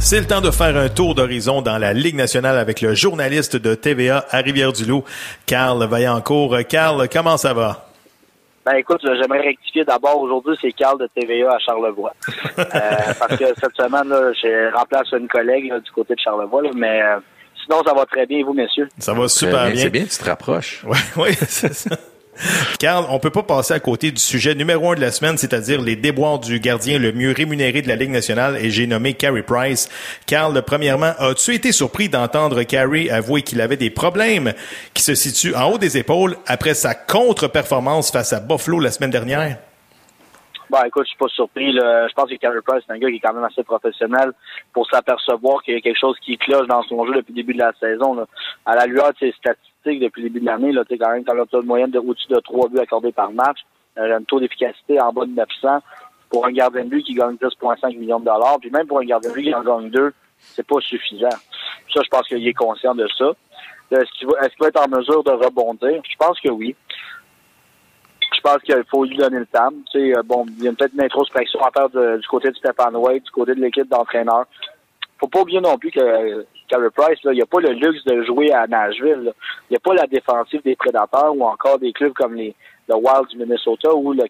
C'est 0.00 0.18
le 0.18 0.26
temps 0.26 0.40
de 0.40 0.50
faire 0.50 0.76
un 0.76 0.88
tour 0.88 1.14
d'horizon 1.14 1.62
dans 1.62 1.78
la 1.78 1.92
Ligue 1.92 2.16
nationale 2.16 2.58
avec 2.58 2.80
le 2.80 2.92
journaliste 2.94 3.56
de 3.56 3.76
TVA 3.76 4.26
à 4.30 4.38
Rivière-du-Loup, 4.38 5.04
Carl 5.46 5.86
Vaillancourt. 5.86 6.56
Carl, 6.68 7.08
comment 7.08 7.36
ça 7.36 7.54
va? 7.54 7.86
Ben 8.66 8.74
écoute, 8.74 9.00
j'aimerais 9.04 9.42
rectifier 9.42 9.84
d'abord. 9.84 10.20
Aujourd'hui, 10.20 10.56
c'est 10.60 10.72
Carl 10.72 10.98
de 10.98 11.08
TVA 11.14 11.52
à 11.52 11.58
Charlevoix. 11.60 12.14
Euh, 12.58 13.12
parce 13.18 13.36
que 13.36 13.44
cette 13.60 13.74
semaine, 13.76 14.08
là, 14.08 14.32
j'ai 14.40 14.68
remplacé 14.70 15.16
une 15.16 15.28
collègue 15.28 15.68
là, 15.68 15.80
du 15.80 15.90
côté 15.90 16.14
de 16.14 16.20
Charlevoix, 16.20 16.62
là, 16.62 16.70
mais 16.74 17.02
euh, 17.02 17.18
sinon, 17.64 17.82
ça 17.84 17.94
va 17.94 18.06
très 18.06 18.26
bien, 18.26 18.44
vous, 18.44 18.52
messieurs. 18.52 18.88
Ça 18.98 19.12
va 19.12 19.28
super 19.28 19.70
bien. 19.70 19.82
C'est 19.82 19.90
bien, 19.90 20.04
tu 20.04 20.18
te 20.18 20.24
rapproches. 20.24 20.82
Oui, 20.86 20.98
oui, 21.16 21.36
c'est 21.48 21.74
ça. 21.74 21.90
Carl, 22.78 23.04
on 23.10 23.18
peut 23.18 23.30
pas 23.30 23.42
passer 23.42 23.74
à 23.74 23.80
côté 23.80 24.10
du 24.10 24.20
sujet 24.20 24.54
numéro 24.54 24.90
un 24.90 24.94
de 24.94 25.00
la 25.00 25.12
semaine, 25.12 25.36
c'est-à-dire 25.36 25.80
les 25.80 25.96
déboires 25.96 26.38
du 26.38 26.60
gardien 26.60 26.98
le 26.98 27.12
mieux 27.12 27.32
rémunéré 27.32 27.82
de 27.82 27.88
la 27.88 27.96
Ligue 27.96 28.10
nationale, 28.10 28.56
et 28.56 28.70
j'ai 28.70 28.86
nommé 28.86 29.14
Carey 29.14 29.42
Price. 29.42 29.88
Carl, 30.26 30.60
premièrement, 30.62 31.12
as-tu 31.18 31.54
été 31.54 31.72
surpris 31.72 32.08
d'entendre 32.08 32.62
Carey 32.62 33.10
avouer 33.10 33.42
qu'il 33.42 33.60
avait 33.60 33.76
des 33.76 33.90
problèmes 33.90 34.54
qui 34.94 35.02
se 35.02 35.14
situent 35.14 35.54
en 35.54 35.72
haut 35.72 35.78
des 35.78 35.98
épaules 35.98 36.36
après 36.46 36.74
sa 36.74 36.94
contre-performance 36.94 38.10
face 38.10 38.32
à 38.32 38.40
Buffalo 38.40 38.80
la 38.80 38.90
semaine 38.90 39.10
dernière? 39.10 39.58
Bon, 40.72 40.78
écoute, 40.86 41.04
je 41.04 41.08
suis 41.08 41.18
pas 41.18 41.28
surpris. 41.28 41.70
Je 41.74 42.14
pense 42.14 42.30
que 42.30 42.36
Carey 42.36 42.56
Price, 42.66 42.82
c'est 42.86 42.94
un 42.94 42.98
gars 42.98 43.10
qui 43.10 43.16
est 43.16 43.20
quand 43.20 43.34
même 43.34 43.44
assez 43.44 43.62
professionnel 43.62 44.32
pour 44.72 44.88
s'apercevoir 44.88 45.62
qu'il 45.62 45.74
y 45.74 45.76
a 45.76 45.82
quelque 45.82 45.98
chose 45.98 46.16
qui 46.24 46.38
cloche 46.38 46.66
dans 46.66 46.82
son 46.84 47.04
jeu 47.04 47.12
depuis 47.16 47.32
le 47.32 47.42
début 47.42 47.52
de 47.52 47.58
la 47.58 47.74
saison. 47.78 48.26
À 48.64 48.74
la 48.74 48.86
lueur 48.86 49.12
de 49.12 49.18
ses 49.18 49.32
statistiques 49.32 50.00
depuis 50.00 50.22
le 50.22 50.30
début 50.30 50.40
de 50.40 50.46
l'année, 50.46 50.72
là, 50.72 50.82
quand 50.88 51.10
même 51.10 51.24
quand 51.26 51.38
as 51.38 51.60
une 51.60 51.66
moyenne 51.66 51.90
de 51.90 51.98
au-dessus 51.98 52.26
de 52.28 52.40
3 52.40 52.70
buts 52.70 52.78
accordés 52.78 53.12
par 53.12 53.30
match, 53.32 53.58
euh, 53.98 54.16
un 54.16 54.22
taux 54.22 54.40
d'efficacité 54.40 54.98
en 54.98 55.12
bas 55.12 55.26
de 55.26 55.32
900 55.32 55.80
pour 56.30 56.46
un 56.46 56.52
gardien 56.52 56.84
de 56.84 56.88
but 56.88 57.02
qui 57.02 57.12
gagne 57.12 57.34
10,5 57.34 57.98
millions 57.98 58.20
de 58.20 58.24
dollars, 58.24 58.56
puis 58.58 58.70
même 58.70 58.86
pour 58.86 58.98
un 58.98 59.04
gardien 59.04 59.28
de 59.28 59.34
but 59.34 59.42
qui 59.42 59.54
en 59.54 59.62
gagne 59.62 59.90
2, 59.90 60.14
c'est 60.38 60.66
pas 60.66 60.80
suffisant. 60.80 61.28
Ça, 61.92 62.00
je 62.02 62.08
pense 62.08 62.26
qu'il 62.26 62.48
est 62.48 62.54
conscient 62.54 62.94
de 62.94 63.06
ça. 63.18 63.30
Est-ce 63.90 64.10
qu'il 64.12 64.26
va, 64.26 64.38
est 64.46 64.58
va, 64.58 64.68
être 64.68 64.80
en 64.80 64.88
mesure 64.88 65.22
de 65.22 65.32
rebondir? 65.32 66.00
Je 66.08 66.16
pense 66.16 66.40
que 66.40 66.48
oui 66.48 66.74
pense 68.42 68.58
qu'il 68.62 68.82
faut 68.90 69.04
lui 69.04 69.16
donner 69.16 69.38
le 69.38 69.46
temps. 69.46 69.72
Euh, 69.94 70.22
bon, 70.24 70.44
il 70.58 70.64
y 70.64 70.68
a 70.68 70.72
peut-être 70.72 70.94
une 70.94 71.02
introspection 71.02 71.60
à 71.60 71.70
faire 71.70 71.88
du 71.88 72.26
côté 72.28 72.50
de 72.50 72.56
Stephen 72.56 72.96
White, 72.96 73.24
du 73.24 73.30
côté 73.30 73.54
de 73.54 73.60
l'équipe 73.60 73.88
d'entraîneurs. 73.88 74.46
Faut 75.18 75.28
pas 75.28 75.40
oublier 75.40 75.60
non 75.60 75.78
plus 75.78 75.92
que 75.92 76.44
Carey 76.68 76.88
Price, 76.96 77.18
il 77.24 77.30
n'y 77.30 77.42
a 77.42 77.46
pas 77.46 77.60
le 77.60 77.70
luxe 77.70 78.04
de 78.04 78.24
jouer 78.24 78.52
à 78.52 78.66
Nashville. 78.66 79.32
Il 79.70 79.72
n'y 79.72 79.76
a 79.76 79.80
pas 79.80 79.94
la 79.94 80.06
défensive 80.06 80.62
des 80.62 80.74
prédateurs 80.74 81.36
ou 81.36 81.44
encore 81.44 81.78
des 81.78 81.92
clubs 81.92 82.12
comme 82.12 82.34
les 82.34 82.54
le 82.88 82.96
Wild 82.96 83.28
du 83.28 83.38
Minnesota 83.38 83.94
où 83.94 84.12
le, 84.12 84.24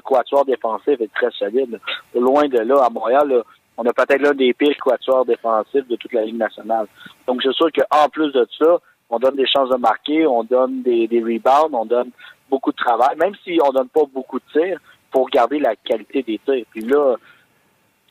quatuor 0.00 0.44
défensif 0.44 1.00
est 1.00 1.12
très 1.14 1.30
solide. 1.30 1.80
Loin 2.14 2.46
de 2.48 2.58
là, 2.58 2.84
à 2.84 2.90
Montréal, 2.90 3.42
on 3.76 3.84
a 3.84 3.92
peut-être 3.92 4.20
l'un 4.20 4.34
des 4.34 4.52
pires 4.52 4.76
quatuors 4.76 5.24
défensifs 5.24 5.88
de 5.88 5.96
toute 5.96 6.12
la 6.12 6.24
Ligue 6.24 6.36
nationale. 6.36 6.86
Donc, 7.26 7.42
c'est 7.42 7.52
sûr 7.52 7.68
qu'en 7.72 8.08
plus 8.08 8.32
de 8.32 8.46
ça, 8.58 8.78
on 9.10 9.18
donne 9.18 9.36
des 9.36 9.46
chances 9.46 9.70
de 9.70 9.76
marquer, 9.76 10.26
on 10.26 10.44
donne 10.44 10.82
des 10.82 11.08
rebounds, 11.12 11.74
on 11.74 11.86
donne 11.86 12.10
beaucoup 12.50 12.72
de 12.72 12.76
travail, 12.76 13.16
même 13.16 13.34
si 13.44 13.58
on 13.64 13.70
donne 13.70 13.88
pas 13.88 14.02
beaucoup 14.12 14.38
de 14.38 14.44
tirs, 14.52 14.78
pour 15.10 15.28
garder 15.30 15.58
la 15.58 15.76
qualité 15.76 16.22
des 16.22 16.40
tirs. 16.44 16.64
Puis 16.70 16.82
là, 16.82 17.16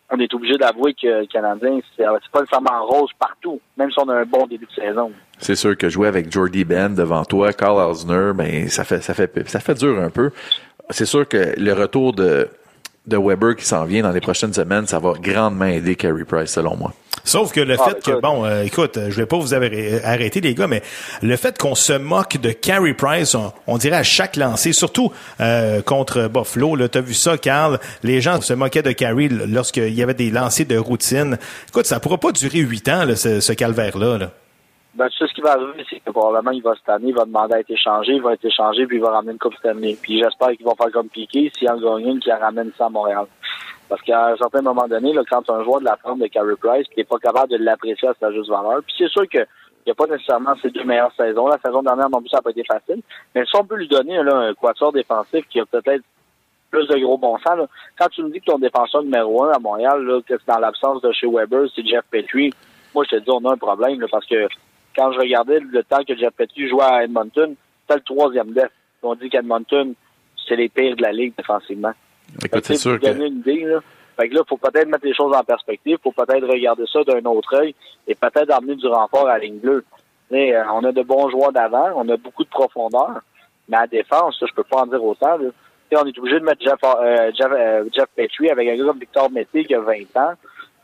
on 0.10 0.20
est 0.20 0.34
obligé 0.34 0.58
d'avouer 0.58 0.94
que 0.94 1.22
le 1.22 1.26
Canadien, 1.26 1.80
c'est 1.98 2.04
pas 2.04 2.40
nécessairement 2.42 2.86
rose 2.86 3.10
partout, 3.20 3.60
même 3.78 3.92
si 3.92 4.00
on 4.00 4.10
a 4.10 4.16
un 4.16 4.26
bon 4.26 4.46
début 4.48 4.66
de 4.66 4.72
saison. 4.72 5.12
C'est 5.40 5.56
sûr 5.56 5.78
que 5.78 5.90
jouer 5.90 6.08
avec 6.08 6.32
Jordy 6.32 6.64
Ben 6.64 6.94
devant 6.94 7.26
toi, 7.26 7.52
Carl 7.52 7.80
Hausner, 7.80 8.32
ben 8.34 8.70
ça 8.70 8.84
fait 8.84 9.02
ça 9.02 9.14
fait 9.14 9.48
ça 9.50 9.60
fait 9.60 9.74
dur 9.74 10.00
un 10.00 10.10
peu. 10.10 10.32
C'est 10.90 11.06
sûr 11.06 11.28
que 11.28 11.54
le 11.58 11.74
retour 11.74 12.14
de 12.14 12.48
de 13.08 13.18
Weber 13.18 13.56
qui 13.56 13.66
s'en 13.66 13.84
vient 13.86 14.04
dans 14.04 14.12
les 14.12 14.22
prochaines 14.22 14.54
semaines, 14.54 14.88
ça 14.88 15.00
va 15.00 15.14
grandement 15.20 15.66
aider 15.66 15.96
Carey 15.96 16.24
Price 16.24 16.52
selon 16.52 16.78
moi. 16.78 16.94
Sauf 17.24 17.54
que 17.54 17.62
le 17.62 17.76
ah, 17.80 17.84
fait 17.86 18.04
que, 18.04 18.20
bon, 18.20 18.46
euh, 18.46 18.64
écoute, 18.64 19.00
je 19.10 19.16
vais 19.16 19.26
pas 19.26 19.38
vous 19.38 19.54
arrêter 19.54 20.42
les 20.42 20.54
gars, 20.54 20.68
mais 20.68 20.82
le 21.22 21.36
fait 21.38 21.58
qu'on 21.58 21.76
se 21.76 21.94
moque 21.94 22.38
de 22.38 22.52
Carey 22.52 22.94
Price, 22.94 23.36
on, 23.68 23.78
dirait 23.78 23.96
à 23.96 24.04
chaque 24.04 24.36
lancé, 24.36 24.74
surtout 24.74 25.12
euh, 25.40 25.82
contre 25.82 26.28
Buffalo, 26.28 26.88
tu 26.88 26.98
as 26.98 27.02
vu 27.02 27.14
ça, 27.14 27.38
Carl, 27.38 27.80
les 28.04 28.20
gens 28.20 28.42
se 28.42 28.54
moquaient 28.54 28.82
de 28.82 28.92
Carey 28.92 29.30
lorsqu'il 29.30 29.94
y 29.94 30.04
avait 30.04 30.14
des 30.14 30.32
lancers 30.32 30.66
de 30.66 30.78
routine. 30.78 31.38
Écoute, 31.70 31.86
ça 31.86 32.00
pourra 32.00 32.18
pas 32.18 32.32
durer 32.32 32.60
huit 32.60 32.88
ans, 32.90 33.06
ce, 33.16 33.54
calvaire-là. 33.54 34.18
Là. 34.18 34.32
Ben, 34.96 35.08
tu 35.10 35.18
sais, 35.18 35.28
ce 35.28 35.34
qui 35.34 35.42
va 35.42 35.54
arriver, 35.54 35.84
c'est 35.90 36.00
que 36.02 36.12
probablement, 36.12 36.52
il 36.52 36.62
va 36.62 36.76
cette 36.76 36.90
année, 36.90 37.08
il 37.08 37.16
va 37.16 37.26
demander 37.26 37.56
à 37.56 37.60
être 37.60 37.72
échangé, 37.72 38.14
il 38.14 38.22
va 38.22 38.34
être 38.34 38.46
échangé, 38.46 38.86
puis 38.86 38.98
il 38.98 39.02
va 39.02 39.10
ramener 39.10 39.32
une 39.32 39.40
Coupe 39.40 39.56
Stanley. 39.56 39.98
Puis 40.00 40.20
j'espère 40.20 40.50
qu'il 40.50 40.66
va 40.66 40.74
faire 40.76 40.92
comme 40.92 41.10
Piqué, 41.10 41.52
s'il 41.58 41.70
en 41.70 41.78
gagne 41.78 42.10
une, 42.10 42.20
qu'il 42.20 42.32
ramène 42.34 42.72
ça 42.78 42.86
à 42.86 42.90
Montréal. 42.90 43.26
Parce 43.90 44.02
qu'à 44.02 44.28
un 44.28 44.38
certain 44.38 44.62
moment 44.62 44.88
donné, 44.88 45.14
là, 45.14 45.22
quand 45.30 45.50
un 45.50 45.64
joueur 45.64 45.80
de 45.80 45.86
la 45.86 45.98
forme 45.98 46.20
de 46.20 46.28
Carey 46.28 46.56
Price, 46.60 46.88
qui 46.88 46.98
n'est 46.98 47.04
pas 47.04 47.18
capable 47.18 47.52
de 47.52 47.58
l'apprécier 47.58 48.08
à 48.08 48.14
sa 48.20 48.32
juste 48.32 48.50
valeur, 48.50 48.82
puis 48.84 48.96
c'est 48.98 49.10
sûr 49.10 49.28
que 49.30 49.46
il 49.86 49.90
n'y 49.90 49.92
a 49.92 49.96
pas 49.96 50.08
nécessairement 50.08 50.56
ses 50.62 50.70
deux 50.70 50.86
meilleures 50.86 51.14
saisons. 51.18 51.48
La 51.48 51.60
saison 51.60 51.82
dernière, 51.84 52.10
non 52.10 52.22
plus, 52.22 52.30
ça 52.30 52.38
n'a 52.38 52.42
pas 52.42 52.52
été 52.52 52.64
facile. 52.64 53.02
Mais 53.36 53.44
si 53.46 53.54
on 53.58 53.66
peut 53.66 53.76
lui 53.76 53.90
donner 53.90 54.24
là, 54.24 54.38
un 54.38 54.54
quatuor 54.54 54.94
défensif 54.94 55.46
qui 55.50 55.60
a 55.60 55.66
peut-être 55.66 56.04
plus 56.72 56.88
de 56.88 56.98
gros 57.00 57.18
bon 57.18 57.38
sens, 57.40 57.58
là, 57.58 57.68
quand 58.00 58.08
tu 58.08 58.24
me 58.24 58.30
dis 58.30 58.40
que 58.40 58.46
ton 58.46 58.60
défenseur 58.60 59.04
numéro 59.04 59.44
un 59.44 59.52
à 59.52 59.60
Montréal, 59.60 60.02
là, 60.04 60.22
que 60.22 60.36
c'est 60.38 60.48
dans 60.48 60.60
l'absence 60.60 61.02
de 61.02 61.12
chez 61.12 61.28
Weber, 61.28 61.68
c'est 61.76 61.86
Jeff 61.86 62.06
Petrie, 62.10 62.54
moi, 62.96 63.04
je 63.10 63.18
te 63.18 63.22
dis, 63.22 63.30
on 63.30 63.44
a 63.46 63.54
un 63.54 63.58
problème, 63.58 64.00
là, 64.00 64.08
parce 64.10 64.26
que 64.26 64.48
quand 64.96 65.12
je 65.12 65.20
regardais 65.20 65.60
le 65.60 65.84
temps 65.84 66.04
que 66.08 66.16
Jeff 66.16 66.34
Petrie 66.34 66.70
jouait 66.70 66.84
à 66.84 67.04
Edmonton, 67.04 67.56
c'était 67.82 68.00
le 68.00 68.04
troisième 68.04 68.54
def. 68.54 68.72
On 69.02 69.16
dit 69.16 69.30
qu'Edmonton, 69.30 69.94
c'est 70.48 70.56
les 70.56 70.70
pires 70.70 70.96
de 70.96 71.02
la 71.02 71.12
ligue 71.12 71.34
défensivement. 71.36 71.94
Écoute, 72.44 72.66
c'est 72.66 72.76
sûr 72.76 73.00
que... 73.00 73.08
une 73.08 73.38
idée, 73.38 73.66
là. 73.66 73.80
Fait 74.16 74.30
que 74.30 74.36
là, 74.36 74.42
faut 74.48 74.58
peut-être 74.58 74.88
mettre 74.88 75.06
les 75.06 75.16
choses 75.16 75.36
en 75.36 75.44
perspective, 75.44 75.98
faut 76.04 76.12
peut-être 76.12 76.48
regarder 76.48 76.84
ça 76.92 77.04
d'un 77.04 77.26
autre 77.26 77.56
œil 77.56 77.74
et 78.08 78.14
peut-être 78.14 78.52
amener 78.52 78.76
du 78.76 78.88
renfort 78.88 79.28
à 79.28 79.38
la 79.38 79.46
ligne 79.46 79.58
bleue. 79.58 79.84
Mais, 80.30 80.54
euh, 80.56 80.64
on 80.72 80.84
a 80.84 80.92
de 80.92 81.02
bons 81.02 81.30
joueurs 81.30 81.52
d'avant, 81.52 81.94
on 81.96 82.08
a 82.10 82.18
beaucoup 82.18 82.44
de 82.44 82.50
profondeur, 82.50 83.22
mais 83.68 83.78
à 83.78 83.88
défense, 83.88 84.38
ça, 84.40 84.46
je 84.48 84.54
peux 84.54 84.64
pas 84.64 84.82
en 84.82 84.88
dire 84.88 85.04
autant. 85.04 85.38
Là. 85.38 85.50
on 85.96 86.06
est 86.06 86.18
obligé 86.18 86.40
de 86.40 86.46
mettre 86.46 86.62
Jeff, 86.64 86.80
euh, 86.84 87.32
Jeff, 87.36 87.52
euh, 87.52 87.86
Jeff 87.96 88.06
Petrie 88.16 88.50
avec 88.50 88.70
un 88.70 88.76
gars 88.76 88.86
comme 88.86 89.00
Victor 89.00 89.32
Mété 89.32 89.66
qui 89.66 89.74
a 89.74 89.80
20 89.80 89.94
ans. 90.18 90.34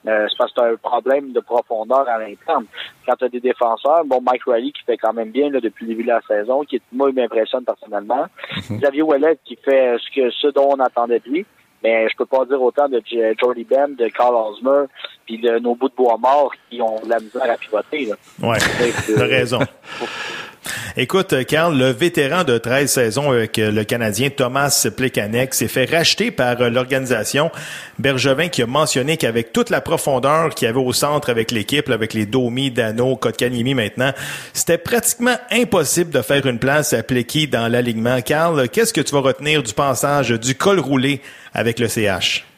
Euh, 0.07 0.27
c'est 0.29 0.37
parce 0.37 0.53
que 0.53 0.73
un 0.73 0.77
problème 0.77 1.33
de 1.33 1.39
profondeur 1.41 2.07
à 2.07 2.19
l'interne. 2.19 2.65
Quand 3.05 3.15
tu 3.17 3.25
as 3.25 3.29
des 3.29 3.39
défenseurs, 3.39 4.05
bon, 4.05 4.21
Mike 4.21 4.43
Riley 4.45 4.71
qui 4.71 4.83
fait 4.85 4.97
quand 4.97 5.13
même 5.13 5.31
bien 5.31 5.49
là, 5.49 5.59
depuis 5.59 5.85
le 5.85 5.89
début 5.93 6.03
de 6.03 6.09
la 6.09 6.21
saison, 6.27 6.63
qui 6.63 6.81
moi, 6.93 7.09
il 7.09 7.15
m'impressionne 7.15 7.65
personnellement. 7.65 8.25
Mhm. 8.69 8.79
Xavier 8.79 9.01
Ouellet 9.01 9.39
qui 9.43 9.57
fait 9.57 9.97
ce 9.97 10.15
que 10.15 10.31
ce 10.31 10.47
dont 10.47 10.69
on 10.71 10.79
attendait 10.79 11.19
de 11.19 11.29
lui. 11.29 11.45
Mais 11.83 12.09
je 12.09 12.15
peux 12.17 12.25
pas 12.25 12.43
dire 12.45 12.61
autant 12.61 12.89
de 12.89 13.01
Jordy 13.39 13.63
Ben, 13.63 13.95
de 13.95 14.09
Carl 14.09 14.35
Osmer, 14.35 14.87
puis 15.25 15.37
de 15.37 15.59
nos 15.59 15.75
bouts 15.75 15.87
de 15.87 15.95
bois 15.95 16.17
morts 16.17 16.51
qui 16.69 16.81
ont 16.81 16.99
de 17.01 17.09
la 17.09 17.19
misère 17.19 17.49
à 17.49 17.55
pivoter. 17.55 18.05
Là. 18.05 18.15
Ouais, 18.41 18.57
t'as 19.15 19.25
raison. 19.25 19.59
Écoute, 20.97 21.45
Carl, 21.45 21.77
le 21.77 21.91
vétéran 21.91 22.43
de 22.43 22.57
13 22.57 22.91
saisons 22.91 23.31
avec 23.31 23.57
le 23.57 23.83
Canadien 23.83 24.29
Thomas 24.29 24.87
Plekanec 24.95 25.53
s'est 25.53 25.67
fait 25.67 25.85
racheter 25.85 26.31
par 26.31 26.69
l'organisation 26.69 27.51
Bergevin 27.99 28.49
qui 28.49 28.61
a 28.61 28.67
mentionné 28.67 29.17
qu'avec 29.17 29.53
toute 29.53 29.69
la 29.69 29.81
profondeur 29.81 30.53
qu'il 30.55 30.67
y 30.67 30.69
avait 30.69 30.79
au 30.79 30.93
centre 30.93 31.29
avec 31.29 31.51
l'équipe, 31.51 31.89
avec 31.89 32.13
les 32.13 32.25
Domi, 32.25 32.71
Dano, 32.71 33.15
Kotkaniemi 33.15 33.73
maintenant, 33.73 34.11
c'était 34.53 34.77
pratiquement 34.77 35.37
impossible 35.51 36.11
de 36.11 36.21
faire 36.21 36.45
une 36.45 36.59
place 36.59 36.93
à 36.93 37.03
Plecky 37.03 37.47
dans 37.47 37.67
l'alignement. 37.67 38.21
Carl, 38.21 38.67
qu'est-ce 38.69 38.93
que 38.93 39.01
tu 39.01 39.13
vas 39.13 39.21
retenir 39.21 39.63
du 39.63 39.73
passage 39.73 40.29
du 40.29 40.55
col 40.55 40.79
roulé 40.79 41.21
avec 41.53 41.79
le 41.79 41.87
CH? 41.87 42.48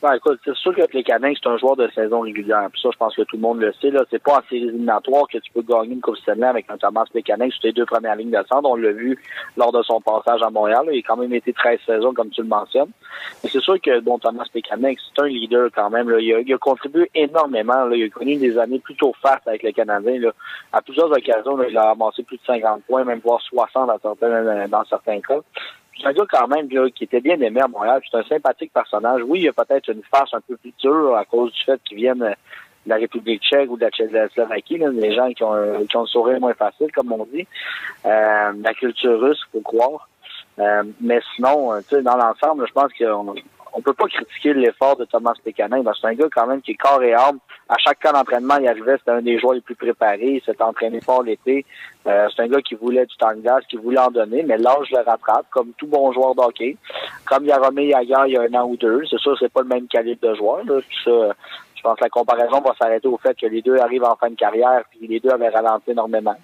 Ben, 0.00 0.12
écoute, 0.14 0.38
c'est 0.44 0.54
sûr 0.54 0.72
que 0.72 1.00
Canins, 1.02 1.32
c'est 1.34 1.48
un 1.48 1.58
joueur 1.58 1.74
de 1.74 1.88
saison 1.92 2.20
régulière. 2.20 2.68
Puis 2.70 2.80
ça, 2.80 2.90
je 2.92 2.96
pense 2.96 3.16
que 3.16 3.22
tout 3.22 3.34
le 3.34 3.42
monde 3.42 3.58
le 3.58 3.72
sait. 3.80 3.90
Là, 3.90 4.04
c'est 4.08 4.22
pas 4.22 4.38
en 4.38 4.42
séries 4.48 4.70
que 4.70 5.38
tu 5.38 5.52
peux 5.52 5.62
gagner 5.62 5.94
une 5.94 6.00
Coupe 6.00 6.16
Stanley 6.18 6.46
avec 6.46 6.66
Thomas 6.78 7.04
Plekanec 7.10 7.52
sur 7.52 7.62
tes 7.62 7.72
deux 7.72 7.84
premières 7.84 8.14
lignes 8.14 8.30
de 8.30 8.40
centre. 8.48 8.68
On 8.68 8.76
l'a 8.76 8.92
vu 8.92 9.18
lors 9.56 9.72
de 9.72 9.82
son 9.82 10.00
passage 10.00 10.40
à 10.42 10.50
Montréal. 10.50 10.86
Il 10.92 11.00
a 11.00 11.02
quand 11.02 11.16
même 11.16 11.34
été 11.34 11.52
13 11.52 11.80
saisons, 11.84 12.14
comme 12.14 12.30
tu 12.30 12.42
le 12.42 12.46
mentionnes. 12.46 12.90
Mais 13.42 13.50
c'est 13.50 13.60
sûr 13.60 13.80
que 13.80 13.98
bon, 13.98 14.20
Thomas 14.20 14.44
Plekanec, 14.52 14.98
c'est 15.00 15.20
un 15.20 15.26
leader 15.26 15.68
quand 15.74 15.90
même. 15.90 16.08
Là. 16.10 16.20
Il, 16.20 16.54
a, 16.54 16.58
contribué 16.58 17.10
énormément. 17.16 17.84
Là. 17.84 17.96
Il 17.96 18.04
a 18.04 18.08
connu 18.08 18.36
des 18.36 18.56
années 18.56 18.78
plutôt 18.78 19.12
fastes 19.20 19.48
avec 19.48 19.64
les 19.64 19.72
Canadiens. 19.72 20.20
Là. 20.20 20.30
À 20.72 20.80
plusieurs 20.80 21.10
occasions, 21.10 21.56
là, 21.56 21.66
il 21.68 21.76
a 21.76 21.90
amassé 21.90 22.22
plus 22.22 22.36
de 22.36 22.42
50 22.46 22.84
points, 22.84 23.02
même 23.02 23.18
voire 23.18 23.40
60 23.40 23.88
dans 23.88 23.98
certains, 23.98 24.68
dans 24.68 24.84
certains 24.84 25.20
cas 25.20 25.40
un 26.06 26.12
gars 26.12 26.24
quand 26.30 26.48
même 26.48 26.68
qui 26.90 27.04
était 27.04 27.20
bien 27.20 27.40
aimé 27.40 27.60
à 27.60 27.68
Montréal. 27.68 28.00
C'est 28.10 28.18
un 28.18 28.24
sympathique 28.24 28.72
personnage. 28.72 29.22
Oui, 29.26 29.40
il 29.40 29.44
y 29.44 29.48
a 29.48 29.52
peut-être 29.52 29.88
une 29.90 30.02
face 30.02 30.32
un 30.32 30.40
peu 30.40 30.56
plus 30.56 30.72
dure 30.78 31.16
à 31.16 31.24
cause 31.24 31.52
du 31.52 31.62
fait 31.64 31.80
qu'il 31.84 31.98
vienne 31.98 32.18
de 32.18 32.90
la 32.90 32.96
République 32.96 33.42
tchèque 33.42 33.70
ou 33.70 33.76
de 33.76 33.86
la, 34.12 34.28
Slovaquie, 34.28 34.78
là, 34.78 34.90
des 34.90 35.14
gens 35.14 35.30
qui 35.30 35.42
ont, 35.42 35.52
un, 35.52 35.84
qui 35.86 35.96
ont 35.96 36.06
sourire 36.06 36.40
moins 36.40 36.54
facile, 36.54 36.90
comme 36.92 37.12
on 37.12 37.26
dit. 37.32 37.46
Euh, 38.06 38.52
la 38.62 38.74
culture 38.74 39.20
russe, 39.20 39.40
faut 39.52 39.60
croire. 39.60 40.08
Euh, 40.58 40.82
mais 41.00 41.20
sinon, 41.34 41.72
euh, 41.72 42.02
dans 42.02 42.16
l'ensemble, 42.16 42.66
je 42.66 42.72
pense 42.72 42.92
qu'on 42.94 43.34
on 43.72 43.80
peut 43.80 43.92
pas 43.92 44.06
critiquer 44.06 44.54
l'effort 44.54 44.96
de 44.96 45.04
Thomas 45.04 45.34
Pécanin. 45.44 45.82
C'est 46.00 46.06
un 46.06 46.14
gars 46.14 46.28
quand 46.34 46.46
même 46.46 46.60
qui 46.60 46.72
est 46.72 46.76
corps 46.76 47.02
et 47.02 47.14
âme. 47.14 47.38
À 47.68 47.76
chaque 47.78 47.98
cas 47.98 48.12
d'entraînement, 48.12 48.56
il 48.60 48.68
arrivait, 48.68 48.96
c'était 48.98 49.10
un 49.10 49.22
des 49.22 49.38
joueurs 49.38 49.54
les 49.54 49.60
plus 49.60 49.74
préparés. 49.74 50.40
Il 50.40 50.42
s'est 50.42 50.60
entraîné 50.62 51.00
fort 51.00 51.22
l'été. 51.22 51.64
Euh, 52.06 52.26
c'est 52.34 52.42
un 52.42 52.48
gars 52.48 52.62
qui 52.62 52.74
voulait 52.74 53.06
du 53.06 53.16
temps 53.16 53.34
de 53.34 53.40
gaz, 53.40 53.62
qui 53.68 53.76
voulait 53.76 54.00
en 54.00 54.10
donner, 54.10 54.42
mais 54.42 54.56
l'âge 54.56 54.90
le 54.90 54.98
rattrape, 54.98 55.46
comme 55.50 55.72
tout 55.76 55.86
bon 55.86 56.12
joueur 56.12 56.34
d'hockey. 56.34 56.76
Comme 57.26 57.44
il 57.44 57.48
y 57.48 57.52
a 57.52 57.58
Romé 57.58 57.92
ailleurs 57.94 58.26
il 58.26 58.34
y 58.34 58.36
a 58.36 58.42
un 58.42 58.54
an 58.54 58.66
ou 58.66 58.76
deux. 58.76 59.02
C'est 59.10 59.18
sûr, 59.18 59.36
c'est 59.38 59.52
pas 59.52 59.62
le 59.62 59.68
même 59.68 59.86
calibre 59.86 60.28
de 60.28 60.34
joueur. 60.34 60.64
Là. 60.64 60.80
ça, 61.04 61.34
je 61.78 61.82
pense 61.82 61.96
que 61.96 62.04
la 62.04 62.10
comparaison 62.10 62.60
va 62.60 62.74
s'arrêter 62.80 63.08
au 63.08 63.18
fait 63.18 63.38
que 63.38 63.46
les 63.46 63.62
deux 63.62 63.78
arrivent 63.78 64.04
en 64.04 64.16
fin 64.16 64.30
de 64.30 64.34
carrière, 64.34 64.82
puis 64.90 65.06
les 65.06 65.20
deux 65.20 65.30
avaient 65.30 65.48
ralenti 65.48 65.92
énormément. 65.92 66.36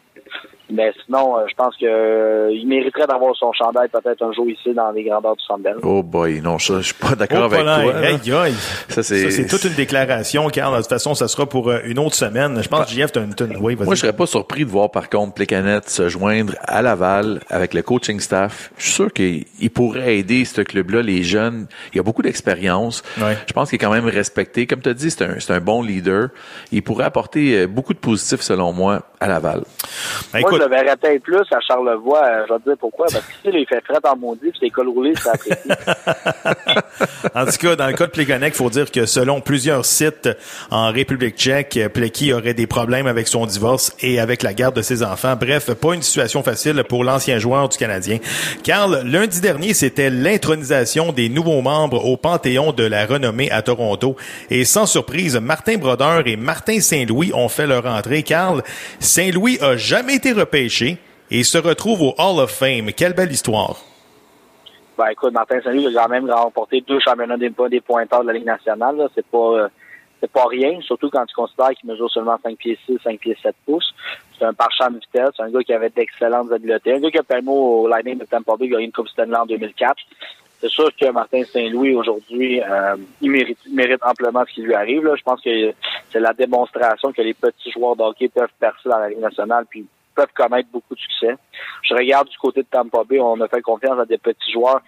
Mais 0.71 0.93
sinon, 1.05 1.37
euh, 1.39 1.45
je 1.49 1.55
pense 1.55 1.77
que 1.77 1.85
euh, 1.85 2.51
il 2.51 2.67
mériterait 2.67 3.07
d'avoir 3.07 3.37
son 3.37 3.53
chandail 3.53 3.89
peut-être 3.89 4.23
un 4.23 4.33
jour 4.33 4.49
ici 4.49 4.73
dans 4.75 4.91
les 4.93 5.05
grandeurs 5.05 5.37
du 5.37 5.45
Centre 5.45 5.63
Oh 5.83 6.03
boy, 6.03 6.41
non, 6.41 6.59
ça, 6.59 6.79
je 6.79 6.87
suis 6.87 6.95
pas 6.95 7.15
d'accord 7.15 7.51
Oh, 7.53 7.55
avec 7.55 8.23
toi. 8.23 8.47
Ça, 8.89 9.03
c'est- 9.03 9.25
Ça, 9.25 9.31
c'est 9.31 9.47
toute 9.47 9.65
une 9.65 9.75
déclaration, 9.75 10.49
Carl. 10.49 10.75
De 10.75 10.81
toute 10.81 10.89
façon, 10.89 11.15
ça 11.15 11.29
sera 11.29 11.47
pour 11.47 11.69
euh, 11.71 11.81
une 11.85 11.99
autre 11.99 12.15
semaine. 12.15 12.63
Je 12.63 12.69
pense 12.69 12.87
que 12.87 12.93
JF, 12.93 13.13
t'as 13.13 13.23
une, 13.25 13.35
t'as 13.35 13.45
une- 13.47 13.59
Oui, 13.59 13.75
vas-y. 13.75 13.85
Moi, 13.87 13.95
je 13.95 14.01
serais 14.01 14.13
pas 14.15 14.27
surpris 14.27 14.65
de 14.65 14.71
voir, 14.71 14.91
par 14.91 15.11
contre, 15.11 15.35
Plekanec 15.35 15.89
se 15.91 16.09
joindre 16.09 16.55
à 16.63 16.81
Laval 16.81 17.41
avec 17.51 17.75
le 17.75 17.83
coaching 17.83 18.19
staff. 18.21 18.71
Je 18.79 18.85
suis 18.85 18.93
sûr 18.93 19.13
qu'il 19.13 19.45
il 19.61 19.71
pourrait 19.71 20.17
aider 20.17 20.45
ce 20.47 20.63
club-là, 20.63 21.03
les 21.03 21.23
jeunes. 21.23 21.67
Il 21.93 22.01
a 22.01 22.03
beaucoup 22.03 22.23
d'expérience. 22.23 23.03
Ouais. 23.21 23.37
Je 23.47 23.53
pense 23.53 23.69
qu'il 23.69 23.77
est 23.77 23.85
quand 23.85 23.93
même 23.93 24.07
respecté. 24.09 24.67
Comme 24.67 24.81
tu 24.81 24.89
as 24.89 24.95
dit, 24.95 25.11
c'est 25.11 25.25
un, 25.25 25.39
c'est 25.41 25.53
un 25.53 25.61
bon 25.61 25.83
leader. 25.83 26.29
Il 26.73 26.83
pourrait 26.83 27.05
apporter 27.05 27.59
euh, 27.61 27.67
beaucoup 27.67 27.93
de 27.93 27.99
positifs, 27.99 28.41
selon 28.41 28.73
moi, 28.73 29.03
à 29.25 29.29
Laval. 29.29 29.63
Ben, 30.33 30.41
Moi, 30.41 30.51
écoute, 30.51 30.61
je 30.63 30.69
le 30.69 30.71
verrais 30.71 30.97
peut-être 30.97 31.23
plus 31.23 31.41
à 31.51 31.61
Charlevoix. 31.61 32.23
euh, 32.25 32.45
je 32.47 32.53
vais 32.53 32.59
te 32.61 32.65
dire 32.65 32.77
pourquoi. 32.79 33.07
Parce 33.07 33.25
là, 33.45 33.51
il 33.55 33.67
fait 33.67 33.83
fret 33.85 33.99
en 34.05 34.17
maudit, 34.17 34.51
puis 34.51 34.59
c'est 34.61 34.71
col 34.71 34.89
roulé, 34.89 35.15
c'est 35.17 35.31
apprécié. 35.31 35.73
En 37.35 37.47
tout 37.47 37.57
cas, 37.59 37.75
dans 37.77 37.87
le 37.89 37.95
cas 37.95 38.07
de 38.07 38.11
Plekanec, 38.11 38.55
il 38.55 38.57
faut 38.57 38.71
dire 38.71 38.91
que 38.91 39.07
selon 39.07 39.41
plusieurs 39.41 39.85
sites 39.85 40.29
en 40.71 40.93
République 40.93 41.37
tchèque, 41.37 41.79
Plecky 41.93 42.33
aurait 42.33 42.55
des 42.55 42.67
problèmes 42.69 43.07
avec 43.07 43.27
son 43.27 43.47
divorce 43.47 43.93
et 44.01 44.21
avec 44.21 44.43
la 44.43 44.55
garde 44.55 44.77
de 44.77 44.83
ses 44.83 45.03
enfants. 45.03 45.35
Bref, 45.39 45.73
pas 45.73 45.95
une 45.95 46.03
situation 46.03 46.43
facile 46.43 46.85
pour 46.89 47.03
l'ancien 47.03 47.39
joueur 47.39 47.69
du 47.69 47.77
Canadien. 47.77 48.19
Carl, 48.63 49.03
lundi 49.05 49.41
dernier, 49.41 49.75
c'était 49.75 50.11
l'intronisation 50.11 51.13
des 51.13 51.29
nouveaux 51.29 51.63
membres 51.63 52.05
au 52.05 52.17
Panthéon 52.17 52.73
de 52.73 52.85
la 52.85 53.07
renommée 53.07 53.51
à 53.51 53.63
Toronto. 53.63 54.17
Et 54.51 54.65
sans 54.65 54.87
surprise, 54.87 55.37
Martin 55.37 55.77
Brodeur 55.77 56.27
et 56.27 56.37
Martin 56.37 56.81
Saint-Louis 56.81 57.33
ont 57.35 57.49
fait 57.49 57.67
leur 57.67 57.87
entrée. 57.87 58.23
Carl, 58.23 58.63
Saint-Louis 59.15 59.59
a 59.63 59.77
jamais 59.77 60.17
été 60.17 60.33
repêché 60.33 60.99
et 61.31 61.45
se 61.45 61.57
retrouve 61.57 62.03
au 62.03 62.15
Hall 62.19 62.41
of 62.41 62.51
Fame. 62.51 62.93
Quelle 62.93 63.13
belle 63.13 63.31
histoire. 63.31 63.77
Ben 64.99 65.07
écoute, 65.13 65.33
Martin 65.33 65.61
Saint-Louis 65.63 65.97
a 65.97 66.03
quand 66.03 66.09
même 66.09 66.29
remporté 66.29 66.81
deux 66.81 66.99
championnats 66.99 67.37
des, 67.37 67.53
des 67.71 67.81
pointeurs 67.81 68.23
de 68.23 68.27
la 68.27 68.33
Ligue 68.33 68.45
nationale. 68.47 68.97
C'est 69.15 69.25
pas 69.27 69.39
euh, 69.39 69.69
pas 70.33 70.47
rien, 70.51 70.81
surtout 70.81 71.11
quand 71.11 71.25
tu 71.27 71.35
considères 71.37 71.71
qu'il 71.79 71.89
mesure 71.89 72.11
seulement 72.11 72.37
5 72.43 72.57
pieds 72.57 72.77
6, 72.87 72.99
5 73.05 73.21
pieds 73.21 73.37
7 73.41 73.55
pouces. 73.65 73.95
C'est 74.37 74.47
un 74.47 74.53
parchant 74.53 74.91
de 74.91 74.99
vitesse, 74.99 75.31
c'est 75.37 75.45
un 75.45 75.51
gars 75.51 75.63
qui 75.63 75.73
avait 75.73 75.91
d'excellentes 75.91 76.51
habiletés. 76.51 76.95
Un 76.95 76.99
gars 76.99 77.11
qui 77.13 77.19
a 77.19 77.23
permis 77.23 77.51
au 77.51 77.87
Lightning 77.87 78.19
de 78.19 78.25
Tampa 78.25 78.57
Bay 78.57 78.67
gagner 78.67 78.87
une 78.87 78.93
Coupe 78.93 79.09
Stanley 79.11 79.37
en 79.37 79.47
2004. 79.47 79.95
C'est 80.61 80.71
sûr 80.71 80.89
que 80.99 81.11
Martin 81.11 81.45
Saint-Louis, 81.45 81.95
aujourd'hui, 81.95 82.61
euh, 82.63 82.97
il, 83.21 83.31
mérite, 83.31 83.59
mérite 83.71 84.01
amplement 84.03 84.45
ce 84.49 84.55
qui 84.55 84.63
lui 84.63 84.75
arrive. 84.75 85.05
Là. 85.05 85.15
Je 85.17 85.23
pense 85.23 85.41
que 85.43 85.73
c'est 86.11 86.21
la 86.21 86.33
démonstration 86.33 87.13
que 87.13 87.23
les 87.23 87.35
petits 87.35 87.71
joueurs 87.71 87.97
de 87.97 88.03
hockey 88.03 88.29
peuvent 88.29 88.49
percer 88.59 88.89
dans 88.89 88.99
la 88.99 89.11
Ligue 89.11 89.21
nationale 89.21 89.67
puis 89.69 89.87
peuvent 90.15 90.33
connaître 90.35 90.69
beaucoup 90.73 90.95
de 90.95 91.01
succès. 91.01 91.37
Je 91.83 91.95
regarde 91.95 92.29
du 92.29 92.39
côté 92.39 92.63
de 92.63 92.69
Tampa 92.71 93.03
Bay, 93.05 93.21
on 93.21 93.41
a 93.41 93.49
fait 93.49 93.61
confiance 93.63 93.99
à 93.99 94.05
des 94.05 94.19
petits 94.19 94.53
joueurs. 94.53 94.81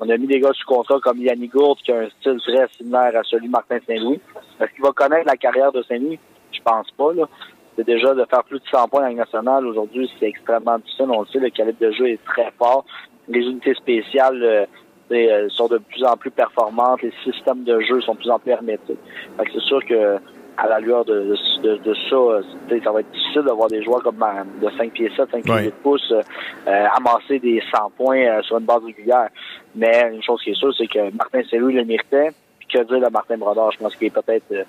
On 0.00 0.08
a 0.08 0.16
mis 0.16 0.26
des 0.26 0.40
gars 0.40 0.52
sous 0.52 0.66
contrat 0.66 0.98
comme 1.00 1.18
Yannick 1.18 1.52
Gourde, 1.52 1.78
qui 1.78 1.92
a 1.92 2.00
un 2.00 2.08
style 2.20 2.38
très 2.40 2.68
similaire 2.76 3.16
à 3.16 3.22
celui 3.22 3.46
de 3.46 3.52
Martin 3.52 3.78
Saint-Louis. 3.86 4.20
Est-ce 4.60 4.70
qu'il 4.72 4.82
va 4.82 4.92
connaître 4.92 5.26
la 5.26 5.36
carrière 5.36 5.72
de 5.72 5.82
Saint-Louis? 5.82 6.18
Je 6.52 6.60
pense 6.62 6.90
pas. 6.92 7.12
Là. 7.12 7.28
C'est 7.76 7.86
déjà 7.86 8.14
de 8.14 8.24
faire 8.24 8.44
plus 8.44 8.58
de 8.58 8.66
100 8.70 8.88
points 8.88 9.02
la 9.02 9.08
Ligue 9.08 9.18
nationale. 9.18 9.66
Aujourd'hui, 9.66 10.10
c'est 10.18 10.26
extrêmement 10.26 10.78
difficile. 10.78 11.06
On 11.08 11.20
le 11.20 11.26
sait, 11.26 11.38
le 11.38 11.50
calibre 11.50 11.78
de 11.80 11.92
jeu 11.92 12.08
est 12.08 12.24
très 12.24 12.52
fort. 12.58 12.84
Les 13.28 13.40
unités 13.40 13.74
spéciales 13.74 14.42
euh, 14.42 14.66
euh, 15.12 15.48
sont 15.50 15.68
de 15.68 15.78
plus 15.78 16.04
en 16.04 16.16
plus 16.16 16.30
performantes. 16.30 17.02
Les 17.02 17.12
systèmes 17.24 17.64
de 17.64 17.80
jeu 17.80 18.00
sont 18.00 18.14
de 18.14 18.18
plus 18.18 18.30
en 18.30 18.38
plus 18.38 18.50
hermétiques. 18.50 18.98
Fait 19.36 19.44
que 19.44 19.52
c'est 19.52 19.66
sûr 19.66 19.84
que 19.84 20.18
à 20.56 20.68
la 20.68 20.80
lueur 20.80 21.04
de, 21.04 21.34
de, 21.62 21.76
de 21.76 21.94
ça, 22.08 22.16
euh, 22.16 22.42
ça 22.82 22.92
va 22.92 23.00
être 23.00 23.10
difficile 23.10 23.42
d'avoir 23.42 23.68
des 23.68 23.82
joueurs 23.82 24.02
comme 24.02 24.24
de 24.60 24.68
5 24.76 24.92
pieds 24.92 25.10
7, 25.16 25.30
5 25.30 25.42
pieds 25.42 25.52
Ouais. 25.52 25.64
8 25.64 25.74
pouces 25.82 26.12
euh, 26.12 26.22
euh, 26.68 26.86
amasser 26.96 27.38
des 27.38 27.60
100 27.74 27.90
points 27.96 28.20
euh, 28.20 28.42
sur 28.42 28.58
une 28.58 28.64
base 28.64 28.84
régulière. 28.84 29.28
Mais 29.74 30.10
une 30.12 30.22
chose 30.22 30.40
qui 30.42 30.50
est 30.50 30.54
sûre, 30.54 30.72
c'est 30.76 30.86
que 30.86 31.10
Martin 31.16 31.42
Saint-Louis 31.50 31.74
le 31.74 31.84
méritait. 31.84 32.30
Puis 32.58 32.68
que 32.68 32.84
dire 32.84 33.00
de 33.00 33.12
Martin 33.12 33.36
Brodeur, 33.36 33.72
je 33.72 33.78
pense 33.78 33.94
qu'il 33.96 34.06
est 34.06 34.10
peut-être, 34.10 34.50
euh, 34.52 34.62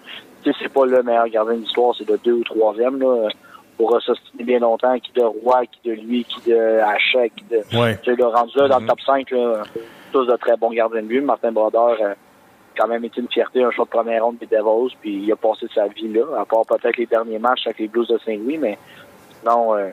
tu 0.43 0.51
sais, 0.51 0.57
c'est 0.61 0.73
pas 0.73 0.86
le 0.86 1.03
meilleur 1.03 1.27
gardien 1.29 1.55
de 1.55 1.59
l'histoire, 1.61 1.93
c'est 1.97 2.09
le 2.09 2.17
deux 2.23 2.33
ou 2.33 2.43
troisième, 2.43 2.99
là. 2.99 3.27
Pour 3.77 4.01
s'ostiner 4.01 4.45
bien 4.45 4.59
longtemps, 4.59 4.97
qui 4.99 5.11
de 5.11 5.21
Roy, 5.21 5.65
qui 5.65 5.89
de 5.89 5.93
lui, 5.95 6.23
qui 6.23 6.49
de 6.49 6.79
Hachek, 6.79 7.33
qui 7.36 7.43
de... 7.51 7.77
Ouais. 7.77 7.97
Tu 7.97 8.11
sais, 8.11 8.15
le 8.15 8.25
rendu 8.25 8.57
là, 8.57 8.69
dans 8.69 8.79
le 8.79 8.88
top 8.88 9.01
5, 9.01 9.29
là, 9.31 9.63
tous 10.16 10.26
de 10.26 10.38
très 10.38 10.55
bons 10.55 10.72
gardiens 10.72 11.01
de 11.01 11.07
but. 11.07 11.22
Martin 11.22 11.51
Brodeur, 11.51 11.97
euh, 11.99 12.13
quand 12.78 12.88
même 12.88 13.03
été 13.03 13.20
une 13.20 13.28
fierté, 13.28 13.61
un 13.61 13.72
choix 13.72 13.84
de 13.84 13.89
première 13.89 14.24
ronde 14.24 14.38
des 14.38 14.45
Devils, 14.45 14.95
puis 15.01 15.24
il 15.24 15.32
a 15.32 15.36
passé 15.36 15.68
sa 15.76 15.88
vie 15.88 16.07
là, 16.07 16.39
à 16.39 16.45
part 16.45 16.66
peut-être 16.66 16.95
les 16.95 17.05
derniers 17.05 17.39
matchs 17.39 17.66
avec 17.66 17.80
les 17.80 17.88
Blues 17.89 18.07
de 18.07 18.18
Saint-Louis, 18.26 18.57
mais 18.57 18.78
non, 19.45 19.76
euh, 19.76 19.89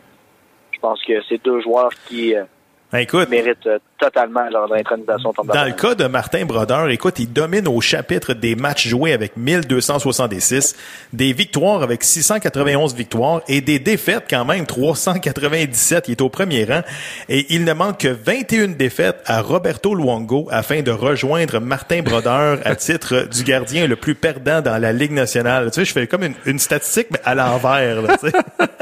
je 0.70 0.78
pense 0.78 1.02
que 1.04 1.20
c'est 1.28 1.42
deux 1.42 1.60
joueurs 1.60 1.90
qui 2.06 2.36
euh, 2.36 2.44
Ben, 2.92 3.00
écoute, 3.00 3.28
méritent 3.30 3.68
totalement 4.02 4.42
leur 4.50 4.72
intronisation 4.72 5.32
tombe 5.32 5.46
Dans 5.46 5.64
le 5.64 5.72
cas 5.72 5.94
de 5.94 6.06
Martin 6.06 6.44
Brodeur, 6.44 6.88
écoute, 6.90 7.20
il 7.20 7.32
domine 7.32 7.68
au 7.68 7.80
chapitre 7.80 8.34
des 8.34 8.56
matchs 8.56 8.88
joués 8.88 9.12
avec 9.12 9.36
1266, 9.36 10.76
des 11.12 11.32
victoires 11.32 11.84
avec 11.84 12.02
691 12.02 12.96
victoires 12.96 13.42
et 13.46 13.60
des 13.60 13.78
défaites 13.78 14.24
quand 14.28 14.44
même 14.44 14.66
397. 14.66 16.08
Il 16.08 16.12
est 16.12 16.20
au 16.20 16.28
premier 16.28 16.64
rang 16.64 16.82
et 17.28 17.46
il 17.54 17.64
ne 17.64 17.72
manque 17.72 17.98
que 17.98 18.08
21 18.08 18.68
défaites 18.68 19.22
à 19.26 19.40
Roberto 19.40 19.94
Luongo 19.94 20.48
afin 20.50 20.82
de 20.82 20.90
rejoindre 20.90 21.60
Martin 21.60 22.02
Brodeur 22.02 22.58
à 22.64 22.74
titre 22.74 23.28
du 23.30 23.44
gardien 23.44 23.86
le 23.86 23.94
plus 23.94 24.16
perdant 24.16 24.60
dans 24.60 24.80
la 24.80 24.92
Ligue 24.92 25.12
nationale. 25.12 25.66
Tu 25.66 25.74
sais, 25.74 25.84
je 25.84 25.92
fais 25.92 26.08
comme 26.08 26.24
une, 26.24 26.34
une 26.44 26.58
statistique 26.58 27.06
mais 27.12 27.20
à 27.24 27.36
l'envers. 27.36 28.02
là, 28.02 28.16
tu 28.16 28.30
sais. 28.30 28.36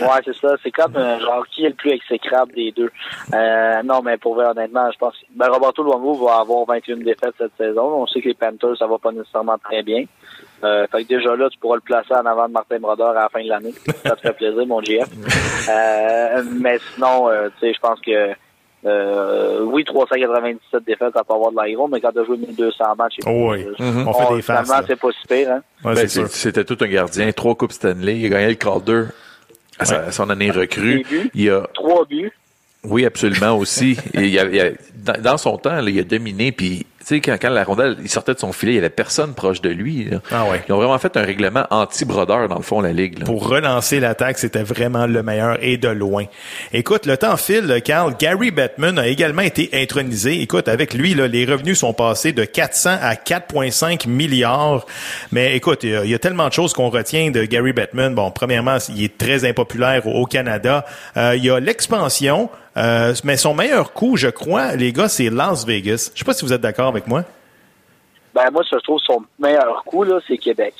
Ouais, 0.00 0.20
c'est 0.24 0.36
ça. 0.36 0.54
C'est 0.62 0.70
comme 0.70 0.96
euh, 0.96 1.18
genre 1.20 1.44
qui 1.48 1.64
est 1.64 1.70
le 1.70 1.74
plus 1.74 1.90
exécrable 1.90 2.52
des 2.52 2.72
deux? 2.72 2.90
Euh, 3.34 3.82
non, 3.84 4.00
mais 4.02 4.16
pour 4.16 4.34
vrai, 4.34 4.46
honnêtement, 4.50 4.90
je 4.92 4.98
pense 4.98 5.14
que 5.14 5.26
ben, 5.34 5.48
Roberto 5.48 5.82
Luongo 5.82 6.26
va 6.26 6.38
avoir 6.40 6.64
21 6.66 6.96
défaites 6.98 7.34
cette 7.38 7.56
saison. 7.56 8.02
On 8.02 8.06
sait 8.06 8.20
que 8.20 8.28
les 8.28 8.34
Panthers, 8.34 8.76
ça 8.78 8.86
va 8.86 8.98
pas 8.98 9.12
nécessairement 9.12 9.58
très 9.58 9.82
bien. 9.82 10.04
Euh, 10.64 10.86
fait 10.90 11.04
que 11.04 11.08
déjà 11.08 11.36
là, 11.36 11.48
tu 11.50 11.58
pourras 11.58 11.76
le 11.76 11.80
placer 11.82 12.12
en 12.14 12.26
avant 12.26 12.48
de 12.48 12.52
Martin 12.52 12.78
Brodeur 12.80 13.10
à 13.10 13.14
la 13.14 13.28
fin 13.28 13.42
de 13.42 13.48
l'année. 13.48 13.74
Ça 14.04 14.16
te 14.16 14.20
fait 14.20 14.32
plaisir, 14.32 14.66
mon 14.66 14.82
GF. 14.82 15.08
Euh, 15.70 16.42
mais 16.60 16.78
sinon, 16.94 17.28
euh, 17.28 17.48
tu 17.60 17.66
sais, 17.66 17.74
je 17.74 17.80
pense 17.80 18.00
que 18.00 18.32
euh, 18.86 19.60
oui, 19.64 19.84
397 19.84 20.84
défaites, 20.84 21.12
ça 21.12 21.24
peut 21.24 21.34
avoir 21.34 21.50
de 21.50 21.56
l'aéro, 21.56 21.88
mais 21.88 22.00
quand 22.00 22.12
tu 22.12 22.20
as 22.20 22.24
joué 22.24 22.36
1200 22.38 22.84
matchs, 22.96 23.16
Oh 23.26 23.50
oui. 23.52 23.66
euh, 23.80 24.04
On 24.06 24.12
fait 24.14 24.36
des 24.36 24.42
faces, 24.42 24.70
c'est 24.86 24.98
pas 24.98 25.08
si 25.10 25.26
pire, 25.26 25.50
hein? 25.52 25.62
Ouais, 25.84 25.94
Ben, 25.94 26.08
C'était 26.08 26.64
tout 26.64 26.78
un 26.80 26.86
gardien, 26.86 27.30
trois 27.32 27.54
coupes 27.54 27.72
Stanley. 27.72 28.18
Il 28.18 28.26
a 28.26 28.28
gagné 28.30 28.48
le 28.48 28.54
Calder 28.54 29.04
à, 29.78 30.10
son 30.12 30.30
année 30.30 30.50
recrue. 30.50 31.02
Buts. 31.08 31.30
Il 31.34 31.50
a, 31.50 31.66
Trois 31.74 32.04
buts. 32.06 32.32
Oui, 32.84 33.04
absolument 33.04 33.56
aussi. 33.56 33.96
Et 34.14 34.28
il 34.28 34.38
a- 34.38 34.44
il 34.44 34.60
a- 34.60 34.70
dans, 34.94 35.20
dans 35.20 35.36
son 35.38 35.56
temps, 35.58 35.80
là, 35.80 35.88
il 35.90 35.98
a 35.98 36.02
dominé. 36.04 36.52
Puis, 36.52 36.86
tu 37.00 37.14
sais, 37.14 37.20
quand, 37.20 37.36
quand 37.40 37.48
la 37.50 37.64
rondelle 37.64 37.96
il 38.02 38.08
sortait 38.08 38.34
de 38.34 38.38
son 38.38 38.52
filet, 38.52 38.72
il 38.72 38.74
y 38.74 38.78
avait 38.78 38.90
personne 38.90 39.32
proche 39.34 39.60
de 39.62 39.70
lui. 39.70 40.04
là. 40.04 40.18
Ah 40.30 40.44
ouais. 40.50 40.62
Ils 40.68 40.72
ont 40.72 40.76
vraiment 40.76 40.98
fait 40.98 41.16
un 41.16 41.22
règlement 41.22 41.64
anti-brodeur 41.70 42.48
dans 42.48 42.56
le 42.56 42.62
fond 42.62 42.80
la 42.80 42.92
ligue. 42.92 43.20
là. 43.20 43.24
pour 43.24 43.48
relancer 43.48 44.00
l'attaque, 44.00 44.38
c'était 44.38 44.62
vraiment 44.64 45.06
le 45.06 45.22
meilleur 45.22 45.56
et 45.62 45.76
de 45.76 45.88
loin. 45.88 46.24
Écoute, 46.72 47.06
le 47.06 47.16
temps 47.16 47.36
file, 47.36 47.80
Carl. 47.84 48.14
Gary 48.18 48.50
Bettman 48.50 48.98
a 48.98 49.06
également 49.06 49.42
été 49.42 49.70
intronisé. 49.72 50.40
Écoute, 50.42 50.68
avec 50.68 50.92
lui, 50.94 51.14
là, 51.14 51.26
les 51.28 51.46
revenus 51.46 51.78
sont 51.78 51.94
passés 51.94 52.32
de 52.32 52.44
400 52.44 52.98
à 53.00 53.14
4,5 53.14 54.06
milliards. 54.08 54.84
Mais 55.32 55.56
écoute, 55.56 55.84
il 55.84 55.90
y, 55.90 55.96
a, 55.96 56.04
il 56.04 56.10
y 56.10 56.14
a 56.14 56.18
tellement 56.18 56.48
de 56.48 56.52
choses 56.52 56.72
qu'on 56.74 56.90
retient 56.90 57.30
de 57.30 57.44
Gary 57.44 57.72
Bettman. 57.72 58.14
Bon, 58.14 58.30
premièrement, 58.30 58.76
il 58.94 59.04
est 59.04 59.16
très 59.16 59.44
impopulaire 59.48 60.06
au, 60.06 60.22
au 60.22 60.26
Canada. 60.26 60.84
Euh, 61.16 61.34
il 61.36 61.44
y 61.44 61.50
a 61.50 61.58
l'expansion. 61.60 62.50
Euh, 62.78 63.14
mais 63.24 63.36
son 63.36 63.54
meilleur 63.54 63.92
coup, 63.92 64.16
je 64.16 64.28
crois, 64.28 64.74
les 64.76 64.92
gars, 64.92 65.08
c'est 65.08 65.30
Las 65.30 65.66
Vegas. 65.66 66.10
Je 66.14 66.18
sais 66.20 66.24
pas 66.24 66.32
si 66.32 66.44
vous 66.44 66.52
êtes 66.52 66.60
d'accord 66.60 66.88
avec 66.88 67.06
moi. 67.06 67.24
Ben, 68.34 68.44
moi, 68.52 68.62
je 68.70 68.76
trouve 68.78 69.00
son 69.00 69.22
meilleur 69.38 69.82
coup, 69.84 70.04
là, 70.04 70.18
c'est 70.28 70.38
Québec. 70.38 70.74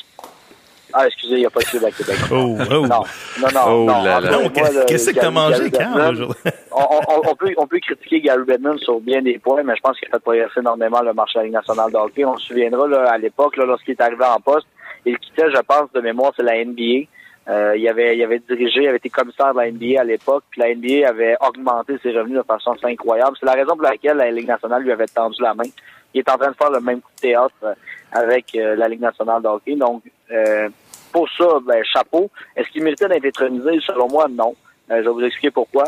Ah, 0.92 1.06
excusez, 1.06 1.34
il 1.34 1.40
n'y 1.40 1.46
a 1.46 1.50
pas 1.50 1.60
de 1.60 1.66
Québec, 1.66 1.94
Québec. 1.98 2.16
Oh, 2.30 2.56
oh. 2.58 2.64
Non, 2.64 2.86
non, 2.88 3.48
non. 3.52 3.60
Oh 3.66 3.84
non. 3.84 4.02
là 4.04 4.20
là. 4.20 4.38
qu'est-ce 4.86 5.10
que 5.10 5.14
t'as 5.16 5.22
Gary- 5.30 5.34
mangé, 5.34 5.70
Carl, 5.70 6.00
aujourd'hui? 6.12 6.34
on, 6.72 6.80
on- 6.82 7.30
on 7.30 7.34
peut, 7.34 7.52
on 7.58 7.66
peut 7.66 7.78
critiquer 7.80 8.20
Gary 8.22 8.44
Bettman 8.46 8.78
sur 8.78 8.98
bien 9.00 9.20
des 9.20 9.38
points, 9.38 9.62
mais 9.64 9.74
je 9.76 9.80
pense 9.82 9.98
qu'il 9.98 10.08
a 10.08 10.12
fait 10.12 10.20
progresser 10.22 10.60
énormément 10.60 11.02
le 11.02 11.12
marché 11.12 11.34
de 11.34 11.40
la 11.40 11.44
Ligue 11.44 11.54
nationale 11.54 11.92
de 11.92 11.96
hockey. 11.96 12.24
On 12.24 12.38
se 12.38 12.46
souviendra, 12.46 12.88
là, 12.88 13.10
à 13.12 13.18
l'époque, 13.18 13.56
là, 13.58 13.66
lorsqu'il 13.66 13.92
est 13.92 14.00
arrivé 14.00 14.24
en 14.24 14.40
poste, 14.40 14.66
il 15.04 15.18
quittait, 15.18 15.50
je 15.54 15.60
pense, 15.60 15.92
de 15.94 16.00
mémoire, 16.00 16.32
c'est 16.36 16.42
la 16.42 16.64
NBA. 16.64 17.06
Euh, 17.48 17.76
il, 17.76 17.88
avait, 17.88 18.16
il 18.16 18.22
avait 18.22 18.40
dirigé, 18.40 18.82
il 18.82 18.88
avait 18.88 18.98
été 18.98 19.08
commissaire 19.08 19.54
de 19.54 19.58
la 19.58 19.70
NBA 19.70 20.00
à 20.00 20.04
l'époque, 20.04 20.44
puis 20.50 20.60
la 20.60 20.74
NBA 20.74 21.08
avait 21.08 21.36
augmenté 21.40 21.96
ses 22.02 22.10
revenus 22.12 22.38
de 22.38 22.42
façon 22.42 22.74
incroyable. 22.82 23.36
C'est 23.40 23.46
la 23.46 23.52
raison 23.52 23.74
pour 23.74 23.82
laquelle 23.82 24.18
la 24.18 24.30
Ligue 24.30 24.48
nationale 24.48 24.82
lui 24.82 24.92
avait 24.92 25.06
tendu 25.06 25.40
la 25.40 25.54
main. 25.54 25.64
Il 26.12 26.20
est 26.20 26.30
en 26.30 26.36
train 26.36 26.50
de 26.50 26.56
faire 26.56 26.70
le 26.70 26.80
même 26.80 27.00
coup 27.00 27.10
de 27.16 27.20
théâtre 27.20 27.54
euh, 27.62 27.74
avec 28.12 28.54
euh, 28.54 28.76
la 28.76 28.88
Ligue 28.88 29.00
nationale 29.00 29.42
de 29.42 29.48
hockey. 29.48 29.76
Donc, 29.76 30.02
euh, 30.30 30.68
pour 31.12 31.28
ça, 31.30 31.46
ben, 31.66 31.82
chapeau. 31.84 32.30
Est-ce 32.54 32.68
qu'il 32.68 32.82
méritait 32.82 33.08
d'être 33.08 33.26
intronisé? 33.26 33.78
Selon 33.86 34.08
moi, 34.08 34.26
non. 34.28 34.54
Euh, 34.90 35.02
je 35.02 35.08
vais 35.08 35.14
vous 35.14 35.22
expliquer 35.22 35.50
pourquoi. 35.50 35.84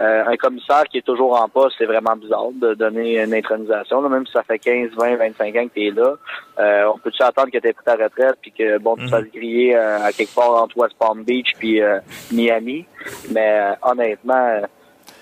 Euh, 0.00 0.24
un 0.26 0.36
commissaire 0.36 0.84
qui 0.84 0.98
est 0.98 1.06
toujours 1.06 1.40
en 1.40 1.48
poste, 1.48 1.76
c'est 1.78 1.86
vraiment 1.86 2.16
bizarre 2.16 2.50
de 2.52 2.74
donner 2.74 3.22
une 3.22 3.34
intronisation, 3.34 4.00
là, 4.00 4.08
même 4.08 4.26
si 4.26 4.32
ça 4.32 4.42
fait 4.42 4.58
15, 4.58 4.90
20, 4.96 5.16
25 5.16 5.56
ans 5.56 5.68
que 5.68 5.74
tu 5.74 5.86
es 5.86 5.90
là. 5.90 6.14
Euh, 6.58 6.84
on 6.94 6.98
peut-tu 6.98 7.22
attendre 7.22 7.50
que 7.50 7.58
tu 7.58 7.68
aies 7.68 7.72
pris 7.72 7.84
ta 7.84 7.94
retraite 7.94 8.36
puis 8.42 8.52
que 8.52 8.78
bon 8.78 8.96
tu 8.96 9.04
te 9.04 9.10
fasses 9.10 9.30
griller 9.32 9.76
euh, 9.76 10.02
à 10.02 10.12
quelque 10.12 10.34
part 10.34 10.62
entre 10.62 10.76
West 10.76 10.94
Palm 10.98 11.22
Beach 11.22 11.54
puis 11.58 11.80
euh, 11.80 11.98
Miami? 12.32 12.84
Mais 13.30 13.76
honnêtement, 13.82 14.62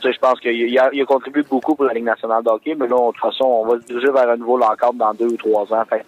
je 0.03 0.19
pense 0.19 0.41
qu'il 0.41 0.79
a, 0.79 0.91
il 0.93 1.03
a 1.03 1.05
contribué 1.05 1.43
beaucoup 1.43 1.75
pour 1.75 1.85
la 1.85 1.93
Ligue 1.93 2.05
nationale 2.05 2.43
de 2.43 2.49
hockey, 2.49 2.75
mais 2.75 2.87
là, 2.87 2.97
de 2.97 3.13
toute 3.13 3.21
façon, 3.21 3.45
on 3.45 3.67
va 3.67 3.81
se 3.81 3.87
diriger 3.87 4.11
vers 4.11 4.29
un 4.31 4.37
nouveau 4.37 4.57
lock 4.57 4.81
dans 4.95 5.15
deux 5.15 5.27
ou 5.27 5.37
trois 5.37 5.73
ans. 5.73 5.85
Fait, 5.89 6.05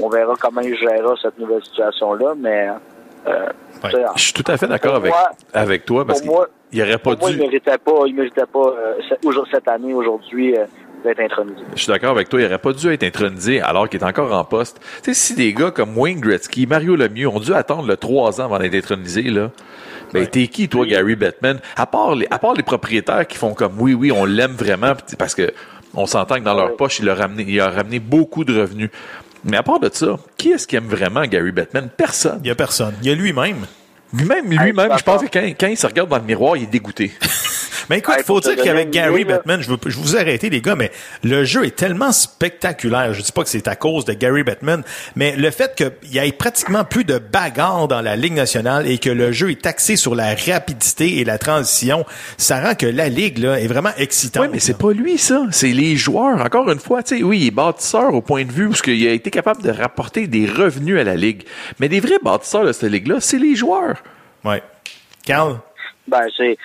on 0.00 0.08
verra 0.08 0.34
comment 0.40 0.60
il 0.60 0.76
gérera 0.76 1.14
cette 1.20 1.38
nouvelle 1.38 1.62
situation-là, 1.62 2.34
mais 2.36 2.68
euh, 3.28 4.06
Je 4.16 4.22
suis 4.22 4.32
tout 4.32 4.44
à 4.50 4.56
fait 4.56 4.66
d'accord 4.66 4.96
avec, 4.96 5.10
moi- 5.12 5.30
avec 5.52 5.84
toi 5.84 6.04
parce 6.04 6.20
qu'il 6.20 6.30
aurait 6.30 6.98
pas 6.98 7.16
pour 7.16 7.18
moi, 7.20 7.30
dû. 7.30 7.36
il 7.36 7.42
méritait 7.42 7.78
pas, 7.78 7.92
il 8.06 8.14
méritait 8.14 8.46
pas 8.52 8.58
euh, 8.58 8.94
cette, 9.50 9.68
année, 9.68 9.94
aujourd'hui, 9.94 10.56
euh, 10.56 10.64
d'être 11.04 11.20
intronisé. 11.20 11.60
Je 11.74 11.82
suis 11.82 11.92
d'accord 11.92 12.10
avec 12.10 12.28
toi, 12.28 12.40
il 12.40 12.46
aurait 12.46 12.58
pas 12.58 12.72
dû 12.72 12.92
être 12.92 13.04
intronisé 13.04 13.60
alors 13.60 13.88
qu'il 13.88 14.00
est 14.00 14.04
encore 14.04 14.32
en 14.32 14.44
poste. 14.44 14.80
Tu 15.02 15.14
sais, 15.14 15.14
si 15.14 15.34
des 15.34 15.52
gars 15.52 15.70
comme 15.70 15.96
Wayne 15.96 16.20
Gretzky, 16.20 16.66
Mario 16.66 16.96
Lemieux 16.96 17.28
ont 17.28 17.40
dû 17.40 17.54
attendre 17.54 17.86
le 17.86 17.96
trois 17.96 18.40
ans 18.40 18.46
avant 18.46 18.58
d'être 18.58 18.74
intronisés, 18.74 19.22
là, 19.22 19.50
ben 20.12 20.26
t'es 20.26 20.46
qui, 20.48 20.68
toi, 20.68 20.86
Gary 20.86 21.16
Bettman? 21.16 21.60
À 21.76 21.86
part, 21.86 22.14
les, 22.14 22.26
à 22.30 22.38
part 22.38 22.54
les 22.54 22.62
propriétaires 22.62 23.26
qui 23.26 23.36
font 23.36 23.54
comme 23.54 23.74
oui, 23.78 23.94
oui, 23.94 24.10
on 24.10 24.24
l'aime 24.24 24.52
vraiment, 24.52 24.92
parce 25.18 25.34
que 25.34 25.52
on 25.94 26.06
s'entend 26.06 26.36
que 26.36 26.44
dans 26.44 26.54
leur 26.54 26.76
poche, 26.76 26.98
il 27.00 27.08
a 27.08 27.14
ramené, 27.14 27.44
il 27.48 27.60
a 27.60 27.70
ramené 27.70 27.98
beaucoup 27.98 28.44
de 28.44 28.58
revenus. 28.58 28.90
Mais 29.44 29.56
à 29.56 29.62
part 29.62 29.80
de 29.80 29.90
ça, 29.92 30.18
qui 30.36 30.50
est-ce 30.50 30.66
qui 30.66 30.76
aime 30.76 30.86
vraiment 30.88 31.22
Gary 31.24 31.52
Bettman? 31.52 31.88
Personne. 31.96 32.40
Il 32.44 32.48
y 32.48 32.50
a 32.50 32.54
personne. 32.54 32.94
Il 33.02 33.08
y 33.08 33.10
a 33.10 33.14
lui-même. 33.14 33.66
Lui-même, 34.12 34.52
Hey, 34.52 34.58
lui-même, 34.58 34.92
je 34.96 35.02
pense 35.02 35.22
que 35.22 35.52
quand 35.52 35.66
il 35.66 35.76
se 35.76 35.86
regarde 35.86 36.08
dans 36.08 36.16
le 36.16 36.22
miroir, 36.22 36.56
il 36.56 36.62
est 36.64 36.66
dégoûté. 36.66 37.12
Mais 37.90 37.98
écoute, 37.98 38.16
il 38.18 38.24
faut 38.24 38.40
dire 38.40 38.56
qu'avec 38.56 38.90
Gary 38.90 39.22
idée. 39.22 39.32
Bettman, 39.32 39.62
je 39.62 39.70
veux, 39.70 39.78
je 39.86 39.96
vous 39.96 40.16
arrêter 40.16 40.50
les 40.50 40.60
gars, 40.60 40.76
mais 40.76 40.90
le 41.22 41.44
jeu 41.44 41.64
est 41.64 41.76
tellement 41.76 42.12
spectaculaire. 42.12 43.14
Je 43.14 43.22
dis 43.22 43.32
pas 43.32 43.42
que 43.42 43.48
c'est 43.48 43.68
à 43.68 43.76
cause 43.76 44.04
de 44.04 44.12
Gary 44.12 44.42
Bettman, 44.42 44.82
mais 45.16 45.36
le 45.36 45.50
fait 45.50 45.74
qu'il 45.74 46.12
y 46.12 46.18
ait 46.18 46.32
pratiquement 46.32 46.84
plus 46.84 47.04
de 47.04 47.18
bagarres 47.18 47.88
dans 47.88 48.00
la 48.00 48.16
Ligue 48.16 48.34
nationale 48.34 48.86
et 48.86 48.98
que 48.98 49.10
le 49.10 49.32
jeu 49.32 49.50
est 49.50 49.66
axé 49.66 49.96
sur 49.96 50.14
la 50.14 50.34
rapidité 50.34 51.18
et 51.18 51.24
la 51.24 51.38
transition, 51.38 52.04
ça 52.36 52.60
rend 52.60 52.74
que 52.74 52.86
la 52.86 53.08
Ligue 53.08 53.38
là, 53.38 53.60
est 53.60 53.66
vraiment 53.66 53.92
excitante. 53.96 54.44
Oui, 54.44 54.50
mais 54.52 54.60
c'est 54.60 54.78
pas 54.78 54.92
lui, 54.92 55.18
ça. 55.18 55.42
C'est 55.50 55.72
les 55.72 55.96
joueurs. 55.96 56.40
Encore 56.40 56.70
une 56.70 56.80
fois, 56.80 57.02
tu 57.02 57.18
sais, 57.18 57.22
oui, 57.22 57.38
il 57.40 57.46
est 57.48 57.50
bâtisseur 57.50 58.12
au 58.14 58.20
point 58.20 58.44
de 58.44 58.52
vue 58.52 58.66
où 58.66 58.74
ce 58.74 58.82
qu'il 58.82 59.06
a 59.06 59.12
été 59.12 59.30
capable 59.30 59.62
de 59.62 59.70
rapporter 59.70 60.26
des 60.26 60.46
revenus 60.46 60.98
à 60.98 61.04
la 61.04 61.16
Ligue. 61.16 61.44
Mais 61.80 61.88
des 61.88 62.00
vrais 62.00 62.18
bâtisseurs 62.22 62.64
de 62.64 62.72
cette 62.72 62.90
Ligue-là, 62.90 63.16
c'est 63.20 63.38
les 63.38 63.54
joueurs. 63.54 64.02
Ouais. 64.44 64.62
Carl? 65.24 65.58
Ben, 66.06 66.22
c'est, 66.36 66.56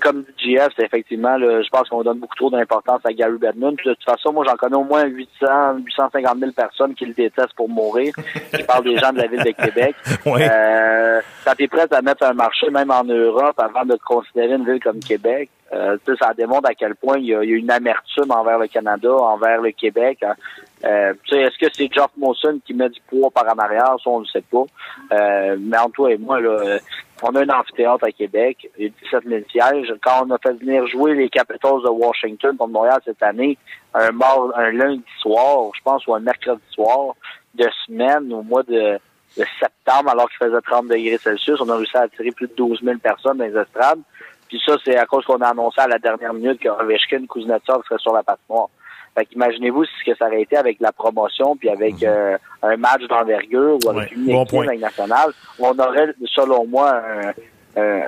comme 0.00 0.22
dit 0.22 0.54
GF, 0.54 0.68
c'est 0.76 0.84
effectivement, 0.84 1.36
là, 1.36 1.62
je 1.62 1.68
pense 1.68 1.88
qu'on 1.88 2.02
donne 2.02 2.18
beaucoup 2.18 2.36
trop 2.36 2.50
d'importance 2.50 3.00
à 3.04 3.12
Gary 3.12 3.38
Bettman. 3.38 3.76
Puis 3.76 3.88
de 3.88 3.94
toute 3.94 4.04
façon, 4.04 4.32
moi, 4.32 4.44
j'en 4.46 4.56
connais 4.56 4.76
au 4.76 4.84
moins 4.84 5.04
800, 5.04 5.78
850 5.84 6.38
000 6.38 6.52
personnes 6.52 6.94
qui 6.94 7.06
le 7.06 7.14
détestent 7.14 7.54
pour 7.56 7.68
mourir. 7.68 8.14
Je 8.52 8.64
parle 8.64 8.84
des 8.84 8.96
gens 8.96 9.12
de 9.12 9.18
la 9.18 9.26
ville 9.26 9.42
de 9.44 9.50
Québec. 9.50 9.94
Ouais. 10.26 10.48
Euh, 10.50 11.20
quand 11.44 11.52
tu 11.56 11.64
es 11.64 11.68
prêt 11.68 11.86
à 11.92 12.02
mettre 12.02 12.24
un 12.24 12.32
marché, 12.32 12.68
même 12.70 12.90
en 12.90 13.04
Europe, 13.04 13.58
avant 13.58 13.84
de 13.84 13.96
considérer 14.04 14.54
une 14.54 14.64
ville 14.64 14.82
comme 14.82 14.98
Québec, 14.98 15.50
euh, 15.72 15.96
ça 16.18 16.32
démontre 16.34 16.68
à 16.68 16.74
quel 16.74 16.94
point 16.96 17.18
il 17.18 17.26
y, 17.26 17.34
a, 17.34 17.44
il 17.44 17.50
y 17.50 17.54
a 17.54 17.56
une 17.56 17.70
amertume 17.70 18.30
envers 18.30 18.58
le 18.58 18.66
Canada, 18.66 19.12
envers 19.12 19.60
le 19.60 19.70
Québec. 19.70 20.18
hein. 20.22 20.34
Euh, 20.86 21.14
est-ce 21.32 21.58
que 21.58 21.66
c'est 21.72 21.92
Geoff 21.92 22.10
Molson 22.16 22.60
qui 22.64 22.72
met 22.74 22.88
du 22.88 23.00
poids 23.08 23.30
par 23.30 23.44
en 23.44 23.58
arrière? 23.58 23.96
Ça, 24.02 24.10
on 24.10 24.20
ne 24.20 24.26
sait 24.26 24.42
pas. 24.42 24.64
Euh, 25.12 25.56
mais 25.58 25.76
entre 25.78 25.92
toi 25.92 26.12
et 26.12 26.16
moi, 26.18 26.40
là, 26.40 26.50
euh, 26.50 26.78
on 27.22 27.34
a 27.34 27.40
un 27.40 27.48
amphithéâtre 27.48 28.04
à 28.04 28.12
Québec, 28.12 28.70
il 28.78 28.84
y 28.84 28.88
a 28.88 28.90
17 29.02 29.24
000 29.24 29.40
sièges. 29.50 29.94
Quand 30.02 30.26
on 30.26 30.30
a 30.30 30.38
fait 30.38 30.52
venir 30.52 30.86
jouer 30.86 31.14
les 31.14 31.28
Capitals 31.28 31.82
de 31.82 31.88
Washington 31.88 32.56
contre 32.56 32.72
Montréal 32.72 33.00
cette 33.04 33.22
année, 33.22 33.58
un, 33.94 34.12
mar- 34.12 34.52
un 34.54 34.70
lundi 34.70 35.02
soir, 35.20 35.70
je 35.74 35.82
pense, 35.82 36.06
ou 36.06 36.14
un 36.14 36.20
mercredi 36.20 36.62
soir 36.70 37.14
de 37.54 37.66
semaine 37.86 38.32
au 38.32 38.42
mois 38.42 38.62
de, 38.62 38.98
septembre, 39.34 40.10
alors 40.10 40.28
qu'il 40.30 40.46
faisait 40.46 40.60
30 40.60 40.88
degrés 40.88 41.18
Celsius, 41.18 41.60
on 41.60 41.68
a 41.68 41.76
réussi 41.76 41.96
à 41.96 42.02
attirer 42.02 42.30
plus 42.30 42.46
de 42.48 42.54
12 42.54 42.80
000 42.82 42.98
personnes 42.98 43.38
dans 43.38 43.44
les 43.44 43.56
estrades. 43.56 44.00
Puis 44.48 44.60
ça, 44.64 44.76
c'est 44.84 44.96
à 44.96 45.06
cause 45.06 45.24
qu'on 45.24 45.40
a 45.40 45.48
annoncé 45.48 45.80
à 45.80 45.88
la 45.88 45.98
dernière 45.98 46.32
minute 46.32 46.60
que 46.60 46.68
Ovechkin, 46.68 47.26
Kuznetsov 47.26 47.82
serait 47.88 47.98
sur 47.98 48.12
la 48.12 48.22
patinoire. 48.22 48.68
Fait 49.16 49.24
qu'imaginez-vous 49.24 49.84
ce 49.84 50.10
que 50.10 50.16
ça 50.16 50.26
aurait 50.26 50.42
été 50.42 50.56
avec 50.56 50.78
la 50.78 50.92
promotion, 50.92 51.56
puis 51.56 51.70
avec 51.70 52.02
euh, 52.02 52.36
un 52.62 52.76
match 52.76 53.02
d'envergure 53.08 53.78
ou 53.82 53.88
avec 53.90 54.10
Ouais, 54.10 54.16
une 54.16 54.30
équipe 54.30 54.80
nationale. 54.80 55.30
On 55.58 55.78
aurait, 55.78 56.08
selon 56.34 56.66
moi, 56.66 56.96
un, 56.96 57.32
un, 57.76 58.00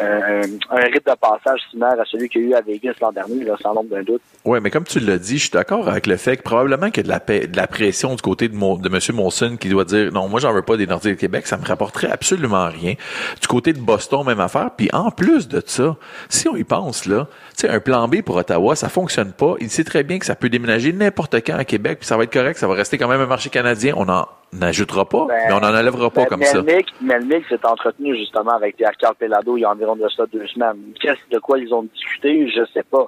un, 0.00 0.76
rite 0.76 1.06
de 1.06 1.14
passage 1.20 1.60
similaire 1.70 2.00
à 2.00 2.04
celui 2.04 2.28
qu'il 2.28 2.42
y 2.42 2.44
a 2.46 2.48
eu 2.48 2.54
à 2.54 2.60
Vegas 2.62 2.94
l'an 3.00 3.12
dernier, 3.12 3.44
sans 3.62 3.74
nombre 3.74 3.90
d'un 3.90 4.02
doute. 4.02 4.22
Ouais, 4.44 4.60
mais 4.60 4.70
comme 4.70 4.84
tu 4.84 5.00
l'as 5.00 5.18
dit, 5.18 5.36
je 5.36 5.42
suis 5.42 5.50
d'accord 5.50 5.88
avec 5.88 6.06
le 6.06 6.16
fait 6.16 6.36
que 6.38 6.42
probablement 6.42 6.90
qu'il 6.90 7.06
y 7.06 7.10
a 7.12 7.18
de 7.18 7.24
la, 7.28 7.46
de 7.46 7.56
la 7.56 7.66
pression 7.66 8.14
du 8.14 8.22
côté 8.22 8.48
de, 8.48 8.54
Mo- 8.54 8.78
de 8.78 8.88
M. 8.88 8.98
Monson 9.14 9.56
qui 9.60 9.68
doit 9.68 9.84
dire 9.84 10.10
non, 10.12 10.28
moi 10.28 10.40
j'en 10.40 10.52
veux 10.52 10.62
pas 10.62 10.76
des 10.76 10.86
Nordiques 10.86 11.14
de 11.14 11.20
Québec, 11.20 11.46
ça 11.46 11.56
me 11.58 11.64
rapporterait 11.64 12.10
absolument 12.10 12.66
rien. 12.68 12.94
Du 13.40 13.46
côté 13.46 13.72
de 13.72 13.78
Boston, 13.80 14.24
même 14.26 14.40
affaire. 14.40 14.70
Puis 14.76 14.88
en 14.92 15.10
plus 15.10 15.48
de 15.48 15.62
ça, 15.64 15.96
si 16.28 16.48
on 16.48 16.56
y 16.56 16.64
pense 16.64 17.06
là, 17.06 17.26
tu 17.56 17.66
sais, 17.66 17.68
un 17.68 17.80
plan 17.80 18.08
B 18.08 18.22
pour 18.22 18.36
Ottawa, 18.36 18.74
ça 18.76 18.88
fonctionne 18.88 19.32
pas. 19.32 19.54
Il 19.60 19.70
sait 19.70 19.84
très 19.84 20.02
bien 20.02 20.18
que 20.18 20.26
ça 20.26 20.34
peut 20.34 20.48
déménager 20.48 20.92
n'importe 20.92 21.34
quand 21.36 21.56
à 21.56 21.64
Québec, 21.64 21.98
puis 22.00 22.06
ça 22.06 22.16
va 22.16 22.24
être 22.24 22.32
correct, 22.32 22.58
ça 22.58 22.66
va 22.66 22.74
rester 22.74 22.98
quand 22.98 23.08
même 23.08 23.20
un 23.20 23.26
marché 23.26 23.50
canadien. 23.50 23.94
On 23.96 24.08
en 24.08 24.26
ajoutera 24.60 25.08
pas, 25.08 25.26
Ben, 25.28 25.34
mais 25.48 25.52
on 25.54 25.56
en 25.58 25.74
enlèvera 25.74 26.10
pas 26.10 26.22
Ben, 26.22 26.28
comme 26.28 26.42
ça. 26.42 26.60
Melnick, 26.62 26.86
Melnick 27.00 27.46
s'est 27.48 27.64
entretenu 27.64 28.14
justement 28.16 28.52
avec 28.52 28.76
Pierre 28.76 28.92
Carl 28.98 29.14
Pelado 29.14 29.56
il 29.56 29.60
y 29.60 29.64
a 29.64 29.70
environ 29.70 29.96
de 29.96 30.06
ça 30.14 30.24
deux 30.32 30.46
semaines. 30.48 30.76
Qu'est-ce 31.00 31.34
de 31.34 31.38
quoi 31.38 31.58
ils 31.58 31.72
ont 31.72 31.84
discuté, 31.84 32.48
je 32.54 32.62
sais 32.74 32.82
pas. 32.90 33.06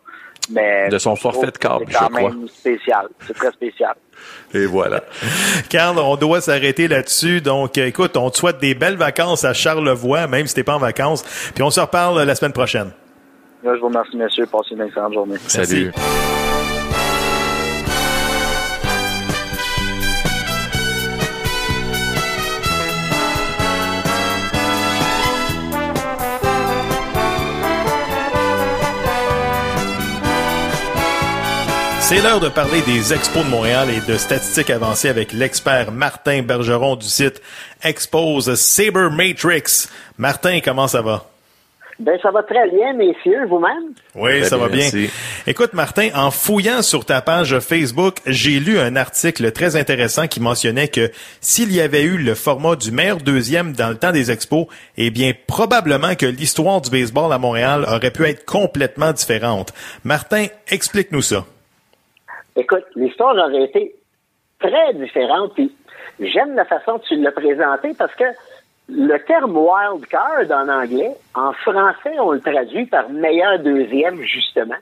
Mais 0.50 0.88
De 0.90 0.98
son 0.98 1.16
forfait 1.16 1.46
de 1.50 1.56
câble, 1.58 1.84
C'est 1.88 1.94
quand 1.98 2.08
je 2.10 2.14
crois. 2.16 2.30
même 2.30 2.48
spécial. 2.48 3.08
C'est 3.26 3.34
très 3.34 3.50
spécial. 3.50 3.94
Et 4.54 4.66
voilà. 4.66 5.02
Carl, 5.70 5.98
on 5.98 6.16
doit 6.16 6.40
s'arrêter 6.42 6.86
là-dessus. 6.86 7.40
Donc, 7.40 7.78
euh, 7.78 7.86
écoute, 7.86 8.16
on 8.16 8.28
te 8.30 8.36
souhaite 8.36 8.58
des 8.58 8.74
belles 8.74 8.96
vacances 8.96 9.44
à 9.44 9.52
Charlevoix, 9.54 10.26
même 10.26 10.46
si 10.46 10.54
t'es 10.54 10.62
pas 10.64 10.74
en 10.74 10.78
vacances. 10.78 11.22
Puis 11.54 11.62
on 11.62 11.70
se 11.70 11.80
reparle 11.80 12.22
la 12.22 12.34
semaine 12.34 12.52
prochaine. 12.52 12.90
Là, 13.62 13.74
je 13.74 13.80
vous 13.80 13.86
remercie, 13.86 14.16
messieurs. 14.18 14.46
Passez 14.46 14.74
une 14.74 14.82
excellente 14.82 15.14
journée. 15.14 15.36
Salut. 15.48 15.90
C'est 32.06 32.20
l'heure 32.20 32.38
de 32.38 32.50
parler 32.50 32.82
des 32.82 33.14
expos 33.14 33.42
de 33.46 33.48
Montréal 33.48 33.88
et 33.88 34.00
de 34.06 34.18
statistiques 34.18 34.68
avancées 34.68 35.08
avec 35.08 35.32
l'expert 35.32 35.90
Martin 35.90 36.42
Bergeron 36.42 36.96
du 36.96 37.06
site 37.06 37.40
Expose 37.82 38.54
Saber 38.56 39.08
Matrix. 39.10 39.88
Martin, 40.18 40.60
comment 40.62 40.86
ça 40.86 41.00
va? 41.00 41.24
Ben, 41.98 42.18
ça 42.22 42.30
va 42.30 42.42
très 42.42 42.68
bien, 42.68 42.92
messieurs, 42.92 43.46
vous-même? 43.48 43.94
Oui, 44.14 44.40
Très 44.40 44.50
ça 44.50 44.58
va 44.58 44.68
bien, 44.68 44.90
bien. 44.90 44.90
merci. 44.92 45.10
Écoute, 45.46 45.72
Martin, 45.72 46.10
en 46.14 46.30
fouillant 46.30 46.82
sur 46.82 47.06
ta 47.06 47.22
page 47.22 47.58
Facebook, 47.60 48.16
j'ai 48.26 48.60
lu 48.60 48.78
un 48.78 48.96
article 48.96 49.50
très 49.52 49.74
intéressant 49.74 50.26
qui 50.26 50.40
mentionnait 50.40 50.88
que 50.88 51.10
s'il 51.40 51.72
y 51.72 51.80
avait 51.80 52.02
eu 52.02 52.18
le 52.18 52.34
format 52.34 52.76
du 52.76 52.90
meilleur 52.90 53.16
deuxième 53.16 53.72
dans 53.72 53.88
le 53.88 53.96
temps 53.96 54.12
des 54.12 54.30
expos, 54.30 54.66
eh 54.98 55.10
bien, 55.10 55.32
probablement 55.46 56.16
que 56.16 56.26
l'histoire 56.26 56.82
du 56.82 56.90
baseball 56.90 57.32
à 57.32 57.38
Montréal 57.38 57.86
aurait 57.88 58.10
pu 58.10 58.26
être 58.26 58.44
complètement 58.44 59.12
différente. 59.12 59.72
Martin, 60.04 60.48
explique-nous 60.68 61.22
ça. 61.22 61.46
Écoute, 62.56 62.84
l'histoire 62.94 63.36
aurait 63.36 63.64
été 63.64 63.94
très 64.60 64.94
différente. 64.94 65.54
Puis 65.54 65.72
j'aime 66.20 66.54
la 66.54 66.64
façon 66.64 66.98
que 66.98 67.06
tu 67.06 67.16
l'as 67.16 67.32
présenté 67.32 67.92
parce 67.98 68.14
que 68.14 68.24
le 68.88 69.18
terme 69.24 69.56
wild 69.56 70.06
card 70.06 70.50
en 70.50 70.68
anglais, 70.68 71.12
en 71.34 71.52
français, 71.52 72.18
on 72.20 72.32
le 72.32 72.40
traduit 72.40 72.86
par 72.86 73.08
meilleur 73.08 73.58
deuxième, 73.60 74.20
justement. 74.22 74.76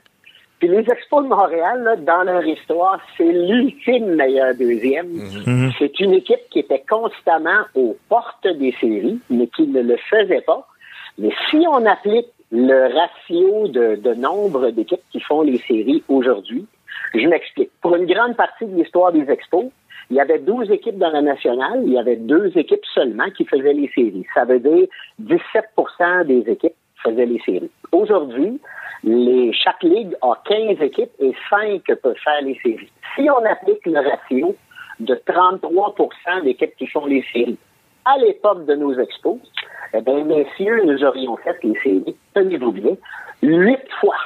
Puis 0.59 0.67
les 0.67 0.89
Expos 0.89 1.23
de 1.23 1.29
Montréal, 1.29 1.83
là, 1.83 1.95
dans 1.97 2.23
leur 2.23 2.45
histoire, 2.45 2.99
c'est 3.17 3.31
l'ultime 3.31 4.15
meilleur 4.15 4.55
deuxième. 4.55 5.07
C'est 5.77 5.99
une 5.99 6.13
équipe 6.13 6.39
qui 6.51 6.59
était 6.59 6.83
constamment 6.89 7.63
aux 7.75 7.97
portes 8.07 8.47
des 8.47 8.73
séries, 8.79 9.19
mais 9.29 9.47
qui 9.47 9.67
ne 9.67 9.81
le 9.81 9.97
faisait 10.09 10.41
pas. 10.41 10.67
Mais 11.17 11.31
si 11.49 11.65
on 11.69 11.85
applique 11.85 12.27
le 12.51 12.93
ratio 12.93 13.67
de, 13.67 13.95
de 13.95 14.13
nombre 14.13 14.69
d'équipes 14.69 15.01
qui 15.11 15.19
font 15.19 15.41
les 15.41 15.57
séries 15.59 16.03
aujourd'hui, 16.07 16.65
je 17.13 17.27
m'explique. 17.27 17.71
Pour 17.81 17.95
une 17.95 18.05
grande 18.05 18.35
partie 18.35 18.65
de 18.65 18.75
l'histoire 18.75 19.11
des 19.11 19.29
Expos, 19.29 19.65
il 20.09 20.17
y 20.17 20.19
avait 20.19 20.39
12 20.39 20.71
équipes 20.71 20.97
dans 20.97 21.11
la 21.11 21.21
nationale, 21.21 21.81
il 21.85 21.93
y 21.93 21.97
avait 21.97 22.17
deux 22.17 22.51
équipes 22.57 22.85
seulement 22.93 23.29
qui 23.31 23.45
faisaient 23.45 23.73
les 23.73 23.89
séries. 23.95 24.25
Ça 24.33 24.45
veut 24.45 24.59
dire 24.59 24.87
17% 25.21 26.25
des 26.25 26.51
équipes 26.51 26.75
faisaient 27.01 27.25
les 27.25 27.39
séries. 27.39 27.71
Aujourd'hui, 27.91 28.59
les, 29.03 29.53
chaque 29.53 29.83
ligue 29.83 30.15
a 30.21 30.33
15 30.45 30.81
équipes 30.81 31.11
et 31.19 31.33
5 31.49 31.83
peuvent 32.01 32.15
faire 32.23 32.41
les 32.41 32.57
séries. 32.63 32.91
Si 33.15 33.29
on 33.29 33.45
applique 33.45 33.85
le 33.85 33.99
ratio 33.99 34.55
de 34.99 35.15
33% 35.15 36.43
d'équipes 36.43 36.75
qui 36.77 36.87
font 36.87 37.05
les 37.05 37.23
séries 37.33 37.57
à 38.05 38.17
l'époque 38.17 38.65
de 38.65 38.75
nos 38.75 38.97
expos, 38.99 39.39
Eh 39.93 40.01
bien, 40.01 40.23
messieurs, 40.23 40.81
nous 40.85 41.03
aurions 41.03 41.37
fait 41.37 41.57
les 41.63 41.79
séries, 41.81 42.15
tenez-vous 42.33 42.71
bien, 42.71 42.95
huit 43.41 43.87
fois. 43.99 44.17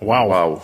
Wow. 0.00 0.28
Wow. 0.28 0.60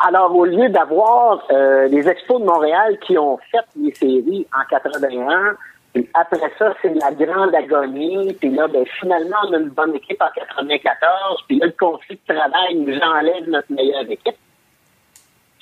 Alors, 0.00 0.34
au 0.34 0.44
lieu 0.46 0.68
d'avoir 0.70 1.44
euh, 1.50 1.86
les 1.88 2.08
Expos 2.08 2.40
de 2.40 2.46
Montréal 2.46 2.98
qui 3.06 3.18
ont 3.18 3.38
fait 3.50 3.64
les 3.76 3.94
séries 3.94 4.46
en 4.54 4.64
81, 4.68 5.56
puis 5.92 6.08
après 6.14 6.50
ça, 6.58 6.74
c'est 6.80 6.94
la 6.94 7.12
grande 7.12 7.54
agonie, 7.54 8.32
puis 8.34 8.50
là, 8.50 8.66
ben, 8.68 8.84
finalement, 8.98 9.36
on 9.48 9.52
a 9.52 9.58
une 9.58 9.68
bonne 9.68 9.94
équipe 9.94 10.22
en 10.22 10.30
94, 10.34 11.44
puis 11.48 11.58
là, 11.58 11.66
le 11.66 11.72
conflit 11.72 12.18
de 12.26 12.34
travail 12.34 12.76
nous 12.76 12.98
enlève 12.98 13.48
notre 13.48 13.70
meilleure 13.70 14.08
équipe. 14.08 14.36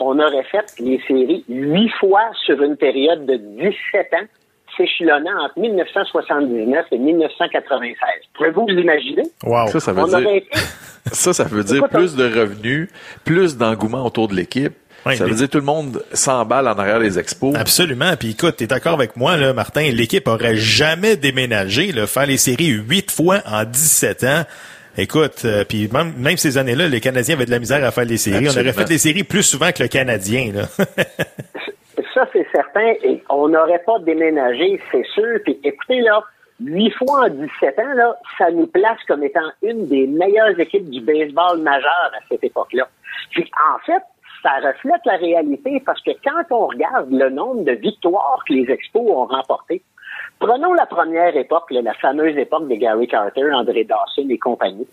On 0.01 0.18
aurait 0.20 0.45
fait 0.45 0.72
les 0.78 1.01
séries 1.09 1.45
huit 1.49 1.91
fois 1.99 2.30
sur 2.45 2.62
une 2.62 2.76
période 2.76 3.26
de 3.26 3.36
17 3.36 4.14
ans, 4.14 4.26
s'échelonnant 4.79 5.45
entre 5.45 5.59
1979 5.59 6.87
et 6.93 6.99
1996. 6.99 7.97
Pouvez-vous 8.35 8.62
vous 8.62 8.81
imaginer? 8.81 9.22
Wow. 9.43 9.66
Ça, 9.68 9.81
ça 9.81 9.93
veut 9.93 10.01
On 10.01 10.07
dire, 10.07 10.18
aurait 10.18 10.39
été 10.39 10.49
ça, 11.12 11.33
ça 11.35 11.45
veut 11.45 11.64
dire 11.64 11.79
Écoute, 11.79 11.91
plus 11.91 12.16
de 12.16 12.24
revenus, 12.24 12.89
plus 13.24 13.59
d'engouement 13.59 14.07
autour 14.07 14.29
de 14.29 14.35
l'équipe. 14.35 14.72
Oui, 15.07 15.16
ça 15.16 15.26
veut 15.26 15.35
dire 15.35 15.49
tout 15.49 15.59
le 15.59 15.64
monde 15.64 16.03
s'emballe 16.12 16.66
en 16.66 16.72
arrière 16.79 17.01
des 17.01 17.18
expos. 17.18 17.55
Absolument. 17.55 18.16
Puis 18.18 18.31
écoute, 18.31 18.57
t'es 18.57 18.66
d'accord 18.66 18.95
avec 18.95 19.16
moi, 19.16 19.37
là, 19.37 19.53
Martin, 19.53 19.83
l'équipe 19.93 20.26
aurait 20.26 20.57
jamais 20.57 21.16
déménagé, 21.16 21.93
là, 21.93 22.07
faire 22.07 22.26
les 22.26 22.37
séries 22.37 22.70
huit 22.70 23.11
fois 23.11 23.41
en 23.47 23.64
17 23.64 24.24
ans. 24.24 24.43
Écoute, 24.97 25.43
euh, 25.45 25.64
puis 25.64 25.89
même, 25.93 26.12
même 26.18 26.37
ces 26.37 26.59
années-là, 26.59 26.89
les 26.89 27.01
Canadiens 27.01 27.37
avaient 27.37 27.47
de 27.47 27.53
la 27.53 27.61
misère 27.61 27.85
à 27.85 27.93
faire 27.93 28.05
les 28.05 28.16
séries. 28.16 28.49
On 28.49 28.51
aurait 28.51 28.72
fait 28.72 28.89
les 28.89 28.99
séries 28.99 29.22
plus 29.22 29.45
souvent 29.45 29.70
que 29.70 29.85
le 29.85 29.89
Canadien. 29.89 30.53
Là. 30.53 30.68
Ça, 32.14 32.28
c'est 32.32 32.46
certain. 32.53 32.94
Et 33.03 33.22
on 33.28 33.49
n'aurait 33.49 33.82
pas 33.84 33.99
déménagé, 34.01 34.80
c'est 34.90 35.07
sûr. 35.07 35.38
Puis 35.44 35.59
écoutez, 35.64 36.01
là, 36.01 36.22
huit 36.61 36.90
fois 36.92 37.26
en 37.26 37.28
17 37.28 37.78
ans, 37.78 37.94
là, 37.94 38.16
ça 38.36 38.51
nous 38.51 38.66
place 38.66 38.99
comme 39.07 39.22
étant 39.22 39.51
une 39.62 39.86
des 39.86 40.07
meilleures 40.07 40.59
équipes 40.59 40.88
du 40.90 41.01
baseball 41.01 41.61
majeur 41.61 42.12
à 42.14 42.18
cette 42.28 42.44
époque-là. 42.44 42.88
Puis 43.30 43.51
en 43.74 43.78
fait, 43.84 44.03
ça 44.42 44.57
reflète 44.57 45.05
la 45.05 45.16
réalité 45.16 45.82
parce 45.84 46.01
que 46.03 46.12
quand 46.24 46.42
on 46.51 46.66
regarde 46.66 47.11
le 47.11 47.30
nombre 47.30 47.64
de 47.64 47.72
victoires 47.72 48.42
que 48.46 48.55
les 48.55 48.70
Expos 48.70 49.11
ont 49.11 49.26
remportées, 49.26 49.82
Prenons 50.41 50.72
la 50.74 50.86
première 50.86 51.36
époque, 51.36 51.64
la 51.70 51.95
fameuse 51.95 52.36
époque 52.36 52.68
de 52.68 52.74
Gary 52.76 53.09
Carter, 53.09 53.51
André 53.53 53.82
Dawson 53.84 54.28
et 54.28 54.39
compagnie. 54.39 54.86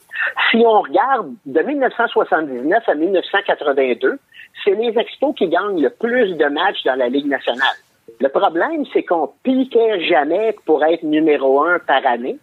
Si 0.50 0.58
on 0.58 0.82
regarde 0.82 1.34
de 1.46 1.62
1979 1.62 2.84
à 2.88 2.96
1982, 2.96 4.18
c'est 4.64 4.72
les 4.72 4.98
Expos 4.98 5.36
qui 5.36 5.48
gagnent 5.48 5.82
le 5.82 5.92
plus 5.92 6.36
de 6.36 6.46
matchs 6.46 6.84
dans 6.84 6.96
la 6.96 7.10
Ligue 7.10 7.28
nationale. 7.28 7.76
Le 8.20 8.30
problème, 8.30 8.86
c'est 8.92 9.04
qu'on 9.04 9.30
piquait 9.44 10.04
jamais 10.06 10.56
pour 10.66 10.84
être 10.84 11.04
numéro 11.04 11.64
un 11.64 11.78
par 11.80 12.06
année. 12.08 12.38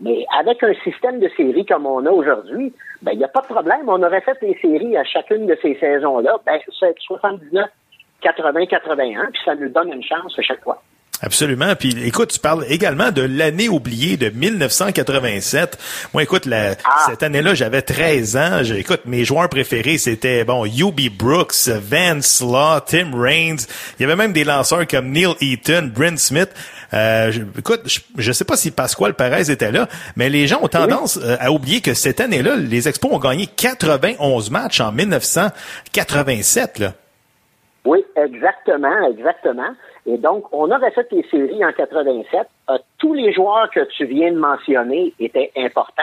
Mais 0.00 0.24
avec 0.36 0.62
un 0.62 0.74
système 0.82 1.20
de 1.20 1.28
séries 1.36 1.66
comme 1.66 1.86
on 1.86 2.04
a 2.06 2.10
aujourd'hui, 2.10 2.72
ben, 3.02 3.12
il 3.12 3.18
n'y 3.18 3.24
a 3.24 3.28
pas 3.28 3.42
de 3.42 3.46
problème. 3.46 3.82
On 3.86 4.02
aurait 4.02 4.22
fait 4.22 4.38
les 4.42 4.58
séries 4.60 4.96
à 4.96 5.04
chacune 5.04 5.46
de 5.46 5.56
ces 5.62 5.74
saisons-là. 5.76 6.38
Ben, 6.46 6.58
c'est 6.80 6.98
79, 6.98 7.68
80, 8.22 8.66
81, 8.66 9.26
puis 9.26 9.40
ça 9.44 9.54
nous 9.54 9.68
donne 9.68 9.92
une 9.92 10.02
chance 10.02 10.36
à 10.38 10.42
chaque 10.42 10.62
fois. 10.62 10.82
Absolument. 11.22 11.74
Puis 11.76 11.94
écoute, 12.06 12.30
tu 12.32 12.38
parles 12.38 12.64
également 12.68 13.10
de 13.10 13.20
l'année 13.20 13.68
oubliée 13.68 14.16
de 14.16 14.30
1987. 14.30 15.78
Moi, 16.14 16.22
écoute, 16.22 16.46
la- 16.46 16.76
cette 17.06 17.22
année-là, 17.22 17.54
j'avais 17.54 17.82
13 17.82 18.36
ans. 18.38 18.62
Je- 18.62 18.74
écoute, 18.74 19.02
mes 19.04 19.24
joueurs 19.24 19.48
préférés, 19.50 19.98
c'était 19.98 20.44
bon, 20.44 20.64
U.B. 20.64 21.10
Brooks, 21.14 21.68
Vance 21.68 22.40
Law, 22.40 22.80
Tim 22.86 23.10
Raines. 23.14 23.58
Il 23.98 24.02
y 24.02 24.04
avait 24.06 24.16
même 24.16 24.32
des 24.32 24.44
lanceurs 24.44 24.86
comme 24.86 25.10
Neil 25.10 25.34
Eaton, 25.42 25.90
Brent 25.94 26.18
Smith. 26.18 26.48
Euh, 26.94 27.30
je- 27.30 27.42
écoute, 27.58 27.82
je, 27.84 28.00
je 28.16 28.32
sais 28.32 28.44
pas 28.46 28.56
si 28.56 28.70
Pasquale 28.70 29.14
Perez 29.14 29.50
était 29.50 29.70
là, 29.70 29.88
mais 30.16 30.28
les 30.30 30.46
gens 30.46 30.60
ont 30.62 30.68
tendance 30.68 31.18
euh, 31.22 31.36
à 31.38 31.52
oublier 31.52 31.80
que 31.82 31.92
cette 31.94 32.20
année-là, 32.20 32.56
les 32.56 32.88
Expos 32.88 33.12
ont 33.12 33.18
gagné 33.18 33.46
91 33.46 34.50
matchs 34.50 34.80
en 34.80 34.90
1987. 34.90 36.78
Là. 36.78 36.92
Oui, 37.84 38.04
exactement, 38.16 39.08
exactement. 39.10 39.68
Et 40.06 40.16
donc, 40.18 40.44
on 40.52 40.70
aurait 40.70 40.90
fait 40.92 41.06
les 41.12 41.22
séries 41.30 41.64
en 41.64 41.72
87. 41.72 42.46
Euh, 42.70 42.78
tous 42.98 43.14
les 43.14 43.32
joueurs 43.32 43.68
que 43.70 43.80
tu 43.96 44.06
viens 44.06 44.32
de 44.32 44.38
mentionner 44.38 45.12
étaient 45.20 45.52
importants. 45.56 46.02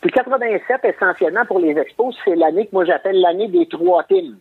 Puis 0.00 0.10
87, 0.10 0.80
essentiellement 0.84 1.44
pour 1.46 1.58
les 1.58 1.76
Expos, 1.78 2.14
c'est 2.24 2.34
l'année 2.36 2.66
que 2.66 2.70
moi 2.72 2.84
j'appelle 2.84 3.20
l'année 3.20 3.48
des 3.48 3.66
trois 3.66 4.04
teams. 4.04 4.36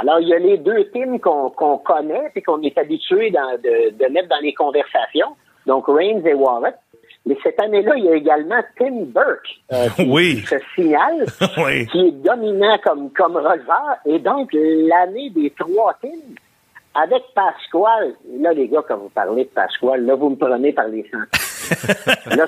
Alors, 0.00 0.20
il 0.20 0.28
y 0.28 0.34
a 0.34 0.38
les 0.38 0.58
deux 0.58 0.84
teams 0.90 1.18
qu'on 1.20 1.50
connaît 1.78 2.30
et 2.34 2.42
qu'on 2.42 2.60
est 2.62 2.76
habitué 2.78 3.30
de, 3.30 3.90
de 3.90 4.12
mettre 4.12 4.28
dans 4.28 4.40
les 4.42 4.52
conversations, 4.54 5.34
donc 5.66 5.86
Reigns 5.88 6.22
et 6.26 6.34
Warwick. 6.34 6.74
Mais 7.24 7.36
cette 7.42 7.58
année-là, 7.60 7.94
il 7.96 8.04
y 8.04 8.08
a 8.08 8.14
également 8.14 8.60
Tim 8.78 9.04
Burke 9.06 9.48
euh, 9.72 9.88
qui, 9.96 10.06
Oui. 10.08 10.36
qui 10.36 10.46
se 10.46 10.56
signale, 10.76 11.26
Oui. 11.56 11.86
qui 11.86 12.06
est 12.06 12.12
dominant 12.12 12.78
comme, 12.84 13.10
comme 13.12 13.36
releveur. 13.36 13.96
Et 14.04 14.18
donc, 14.20 14.50
l'année 14.52 15.30
des 15.30 15.50
trois 15.58 15.94
teams, 16.00 16.36
avec 17.02 17.22
Pasquale, 17.34 18.14
là, 18.38 18.52
les 18.52 18.68
gars, 18.68 18.82
quand 18.86 18.96
vous 18.96 19.08
parlez 19.08 19.44
de 19.44 19.50
Pasquale, 19.50 20.04
là, 20.04 20.14
vous 20.14 20.30
me 20.30 20.36
prenez 20.36 20.72
par 20.72 20.88
les 20.88 21.08
sentiers. 21.10 22.14
là, 22.36 22.46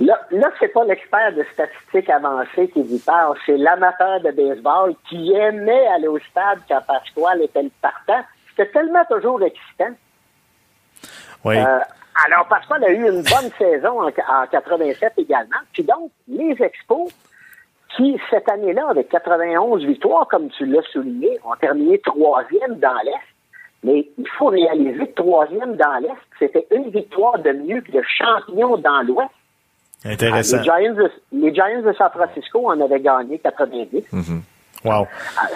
là, 0.00 0.20
là, 0.30 0.50
c'est 0.58 0.68
pas 0.68 0.84
l'expert 0.84 1.32
de 1.34 1.44
statistiques 1.52 2.10
avancées 2.10 2.68
qui 2.68 2.82
vous 2.82 2.98
parle, 2.98 3.36
c'est 3.44 3.56
l'amateur 3.56 4.20
de 4.20 4.30
baseball 4.30 4.94
qui 5.08 5.32
aimait 5.32 5.86
aller 5.88 6.08
au 6.08 6.18
stade 6.18 6.60
quand 6.68 6.80
Pasquale 6.86 7.42
était 7.42 7.62
le 7.62 7.70
partant. 7.80 8.24
C'était 8.50 8.70
tellement 8.70 9.04
toujours 9.10 9.42
excitant. 9.42 9.94
Oui. 11.44 11.58
Euh, 11.58 11.80
alors, 12.26 12.46
Pascal 12.48 12.84
a 12.84 12.90
eu 12.90 13.08
une 13.08 13.22
bonne 13.22 13.50
saison 13.58 14.02
en, 14.02 14.06
en 14.06 14.46
87 14.50 15.12
également. 15.18 15.56
Puis 15.72 15.82
donc, 15.82 16.10
les 16.28 16.56
Expos, 16.62 17.12
qui, 17.96 18.20
cette 18.30 18.48
année-là, 18.48 18.88
avec 18.88 19.08
91 19.08 19.84
victoires, 19.84 20.26
comme 20.28 20.48
tu 20.50 20.66
l'as 20.66 20.82
souligné, 20.92 21.38
ont 21.44 21.56
terminé 21.56 21.98
troisième 22.00 22.78
dans 22.78 22.98
l'Est. 23.04 23.33
Mais 23.84 24.08
il 24.16 24.28
faut 24.38 24.46
réaliser 24.46 25.12
troisième 25.12 25.76
dans 25.76 26.00
l'Est, 26.00 26.16
c'était 26.38 26.66
une 26.70 26.90
victoire 26.90 27.38
de 27.38 27.52
mieux 27.52 27.82
que 27.82 27.92
le 27.92 28.02
champion 28.02 28.78
dans 28.78 29.02
l'Ouest. 29.02 29.30
Intéressant. 30.04 30.58
Les 30.58 30.64
Giants, 30.64 30.94
de, 30.94 31.10
les 31.32 31.54
Giants 31.54 31.82
de 31.82 31.92
San 31.92 32.10
Francisco 32.10 32.70
en 32.70 32.80
avaient 32.80 33.00
gagné 33.00 33.38
90. 33.38 34.04
Wow. 34.84 35.06
Ah, 35.38 35.48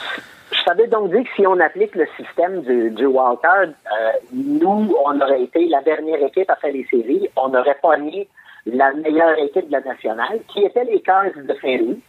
Ça 0.65 0.75
veut 0.75 0.87
donc 0.89 1.11
dire 1.11 1.23
que 1.23 1.29
si 1.37 1.47
on 1.47 1.59
applique 1.61 1.95
le 1.95 2.07
système 2.17 2.63
du, 2.63 2.91
du 2.91 3.07
wildcard, 3.07 3.69
euh, 3.69 4.11
nous, 4.33 4.95
on 5.05 5.21
aurait 5.21 5.43
été 5.43 5.67
la 5.69 5.83
dernière 5.83 6.23
équipe 6.23 6.51
à 6.51 6.57
faire 6.57 6.73
les 6.73 6.87
séries. 6.91 7.29
On 7.37 7.55
aurait 7.55 7.79
pogné 7.83 8.29
la 8.67 8.93
meilleure 8.93 9.39
équipe 9.39 9.67
de 9.67 9.73
la 9.73 9.81
nationale, 9.81 10.41
qui 10.49 10.65
était 10.65 10.85
les 10.85 11.01
Cars 11.01 11.25
de 11.35 11.55
Saint-Louis. 11.61 12.01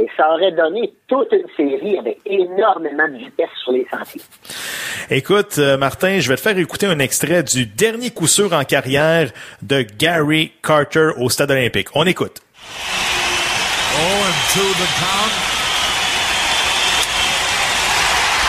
Et 0.00 0.08
ça 0.16 0.32
aurait 0.32 0.52
donné 0.52 0.92
toute 1.06 1.32
une 1.32 1.46
série 1.56 1.98
avec 1.98 2.18
énormément 2.26 3.08
de 3.08 3.18
vitesse 3.18 3.48
sur 3.62 3.72
les 3.72 3.86
sentiers. 3.90 4.22
Écoute, 5.10 5.58
euh, 5.58 5.76
Martin, 5.76 6.18
je 6.18 6.28
vais 6.28 6.36
te 6.36 6.40
faire 6.40 6.58
écouter 6.58 6.86
un 6.86 6.98
extrait 6.98 7.42
du 7.42 7.66
dernier 7.66 8.10
coup 8.10 8.26
sûr 8.26 8.52
en 8.52 8.64
carrière 8.64 9.30
de 9.62 9.82
Gary 9.82 10.52
Carter 10.62 11.10
au 11.18 11.30
Stade 11.30 11.52
olympique. 11.52 11.88
On 11.94 12.06
écoute. 12.06 12.40
Oh, 13.96 14.00
and 14.00 14.34
to 14.50 14.66
count. 14.98 15.34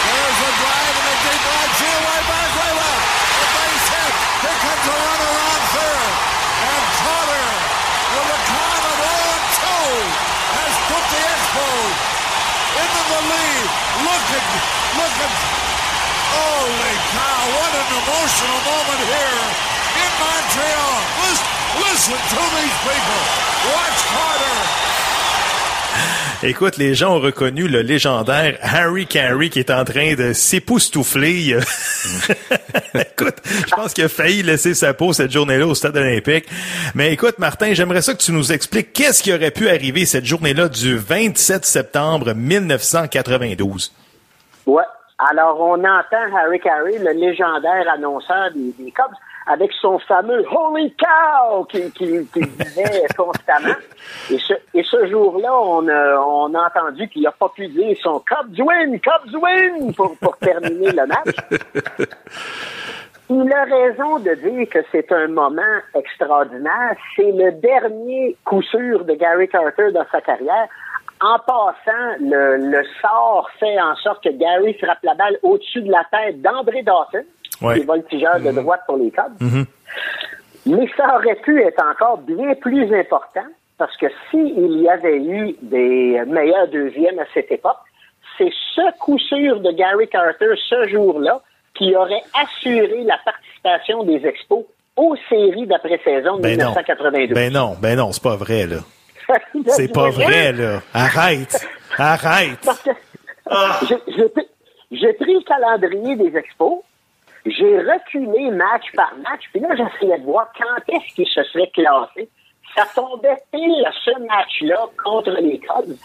There's 0.05 0.39
a 0.41 0.51
drive 0.57 0.95
in 0.97 1.05
the 1.05 1.17
deep 1.21 1.43
right 1.45 1.71
field, 1.77 2.01
way 2.01 2.21
back, 2.25 2.49
way 2.57 2.71
left. 2.81 3.05
The 3.29 3.45
base 3.53 3.87
hit. 3.93 4.13
Here 4.41 4.57
comes 4.65 4.85
a 4.89 4.95
runner 5.05 5.33
on 5.37 5.61
third. 5.69 6.09
And 6.65 6.85
Carter, 6.97 7.49
with 8.09 8.25
a 8.25 8.41
count 8.41 8.83
of 8.89 8.95
0 9.05 9.21
and 9.37 9.45
2, 9.53 10.25
has 10.57 10.73
put 10.89 11.03
the 11.13 11.21
Expos 11.29 11.93
into 12.73 13.01
the 13.05 13.21
lead. 13.29 13.67
Look 14.01 14.27
at, 14.33 14.45
look 14.97 15.15
at, 15.29 15.33
holy 16.33 16.95
cow, 17.13 17.41
what 17.53 17.71
an 17.85 17.89
emotional 18.01 18.59
moment 18.65 19.01
here 19.13 19.45
in 19.93 20.11
Montreal. 20.25 20.95
Listen, 21.21 21.47
listen 21.85 22.17
to 22.17 22.41
these 22.57 22.77
people. 22.81 23.21
Watch 23.77 23.99
Carter. 24.09 24.57
Écoute, 26.43 26.77
les 26.77 26.95
gens 26.95 27.15
ont 27.15 27.19
reconnu 27.19 27.67
le 27.67 27.81
légendaire 27.81 28.57
Harry 28.61 29.07
Carey 29.07 29.49
qui 29.49 29.59
est 29.59 29.71
en 29.71 29.83
train 29.83 30.15
de 30.15 30.33
s'époustoufler. 30.33 31.57
écoute, 32.93 33.35
je 33.45 33.75
pense 33.75 33.93
qu'il 33.93 34.03
a 34.03 34.09
failli 34.09 34.43
laisser 34.43 34.73
sa 34.73 34.93
peau 34.93 35.13
cette 35.13 35.31
journée-là 35.31 35.65
au 35.65 35.75
Stade 35.75 35.97
olympique. 35.97 36.45
Mais 36.93 37.13
écoute, 37.13 37.39
Martin, 37.39 37.73
j'aimerais 37.73 38.01
ça 38.01 38.13
que 38.13 38.21
tu 38.21 38.31
nous 38.31 38.51
expliques 38.51 38.93
qu'est-ce 38.93 39.23
qui 39.23 39.33
aurait 39.33 39.51
pu 39.51 39.69
arriver 39.69 40.05
cette 40.05 40.25
journée-là 40.25 40.67
du 40.67 40.97
27 40.97 41.65
septembre 41.65 42.33
1992. 42.33 43.93
Ouais. 44.65 44.83
Alors, 45.31 45.59
on 45.61 45.79
entend 45.79 46.35
Harry 46.37 46.59
Carey, 46.59 46.97
le 46.99 47.11
légendaire 47.11 47.89
annonceur 47.93 48.51
des, 48.53 48.73
des 48.77 48.91
Cubs, 48.91 49.15
avec 49.47 49.71
son 49.79 49.99
fameux 49.99 50.43
Holy 50.49 50.93
cow 50.95 51.65
qu'il 51.65 51.91
qui, 51.91 52.25
qui 52.33 52.39
disait 52.39 53.05
constamment. 53.17 53.75
Et 54.31 54.39
ce, 54.39 54.53
et 54.73 54.83
ce 54.83 55.07
jour-là, 55.07 55.53
on 55.53 55.87
a, 55.87 56.17
on 56.19 56.53
a 56.53 56.67
entendu 56.67 57.07
qu'il 57.09 57.23
n'a 57.23 57.31
pas 57.31 57.49
pu 57.49 57.67
dire 57.67 57.95
son 58.01 58.19
Cubs 58.19 58.59
win, 58.59 58.99
Cubs 58.99 59.35
win 59.35 59.93
pour, 59.93 60.17
pour 60.17 60.37
terminer 60.37 60.91
le 60.91 61.05
match. 61.05 61.35
il 63.29 63.53
a 63.53 63.63
raison 63.63 64.19
de 64.19 64.33
dire 64.33 64.69
que 64.69 64.79
c'est 64.91 65.11
un 65.11 65.27
moment 65.27 65.61
extraordinaire. 65.93 66.95
C'est 67.15 67.31
le 67.31 67.51
dernier 67.53 68.35
coup 68.45 68.63
sûr 68.63 69.05
de 69.05 69.13
Gary 69.13 69.47
Carter 69.47 69.91
dans 69.91 70.05
sa 70.11 70.21
carrière. 70.21 70.67
En 71.21 71.39
passant, 71.39 72.17
le, 72.19 72.57
le 72.57 72.83
sort 73.01 73.49
fait 73.59 73.79
en 73.79 73.95
sorte 73.95 74.23
que 74.23 74.29
Gary 74.29 74.73
frappe 74.73 75.03
la 75.03 75.13
balle 75.13 75.37
au-dessus 75.43 75.81
de 75.81 75.91
la 75.91 76.03
tête 76.11 76.41
d'André 76.41 76.83
Dawson, 76.83 77.23
Ouais. 77.61 77.75
qui 77.75 77.81
est 77.81 77.85
voltigeur 77.85 78.39
de 78.39 78.51
droite 78.51 78.81
pour 78.87 78.97
les 78.97 79.11
Cubs. 79.11 79.39
Mhm. 79.41 79.65
Mais 80.67 80.87
ça 80.97 81.15
aurait 81.15 81.35
pu 81.35 81.61
être 81.61 81.81
encore 81.83 82.17
bien 82.19 82.53
plus 82.55 82.93
important 82.93 83.45
parce 83.77 83.95
que 83.97 84.07
s'il 84.31 84.81
y 84.81 84.89
avait 84.89 85.17
eu 85.23 85.55
des 85.61 86.21
meilleurs 86.27 86.67
deuxièmes 86.69 87.19
à 87.19 87.25
cette 87.33 87.51
époque, 87.51 87.77
c'est 88.37 88.51
ce 88.73 88.97
coup 88.99 89.19
sûr 89.19 89.59
de 89.59 89.71
Gary 89.71 90.07
Carter 90.07 90.53
ce 90.69 90.87
jour-là 90.89 91.41
qui 91.75 91.95
aurait 91.95 92.23
assuré 92.33 93.03
la 93.03 93.17
participation 93.23 94.03
des 94.03 94.25
Expos 94.25 94.63
aux 94.97 95.15
séries 95.29 95.67
d'après-saison 95.67 96.37
de 96.37 96.41
Ben 96.41 96.57
non. 96.57 96.69
1992. 96.71 97.29
Ben 97.35 97.51
non, 97.53 97.75
ben 97.81 97.97
non, 97.97 98.11
c'est 98.11 98.23
pas 98.23 98.35
vrai, 98.37 98.65
là. 98.65 98.77
C'est 99.67 99.91
pas 99.91 100.09
vrai, 100.11 100.51
là. 100.53 100.81
Arrête. 100.93 101.67
Arrête. 101.97 102.59
Parce 102.63 102.79
que 102.83 104.27
pris- 104.27 104.47
j'ai 104.91 105.13
pris 105.13 105.33
le 105.33 105.41
calendrier 105.41 106.15
des 106.15 106.37
expos, 106.37 106.79
j'ai 107.45 107.79
reculé 107.79 108.49
match 108.51 108.91
par 108.95 109.13
match, 109.17 109.43
puis 109.51 109.59
là, 109.59 109.69
j'essayais 109.75 110.17
de 110.17 110.23
voir 110.23 110.51
quand 110.57 110.93
est-ce 110.93 111.13
qu'ils 111.15 111.27
se 111.27 111.43
seraient 111.43 111.69
classés. 111.73 112.29
Ça 112.75 112.85
tombait 112.93 113.37
pile 113.51 113.87
ce 114.03 114.19
match-là 114.19 114.87
contre 115.03 115.31
les 115.39 115.59
Cubs. 115.59 115.95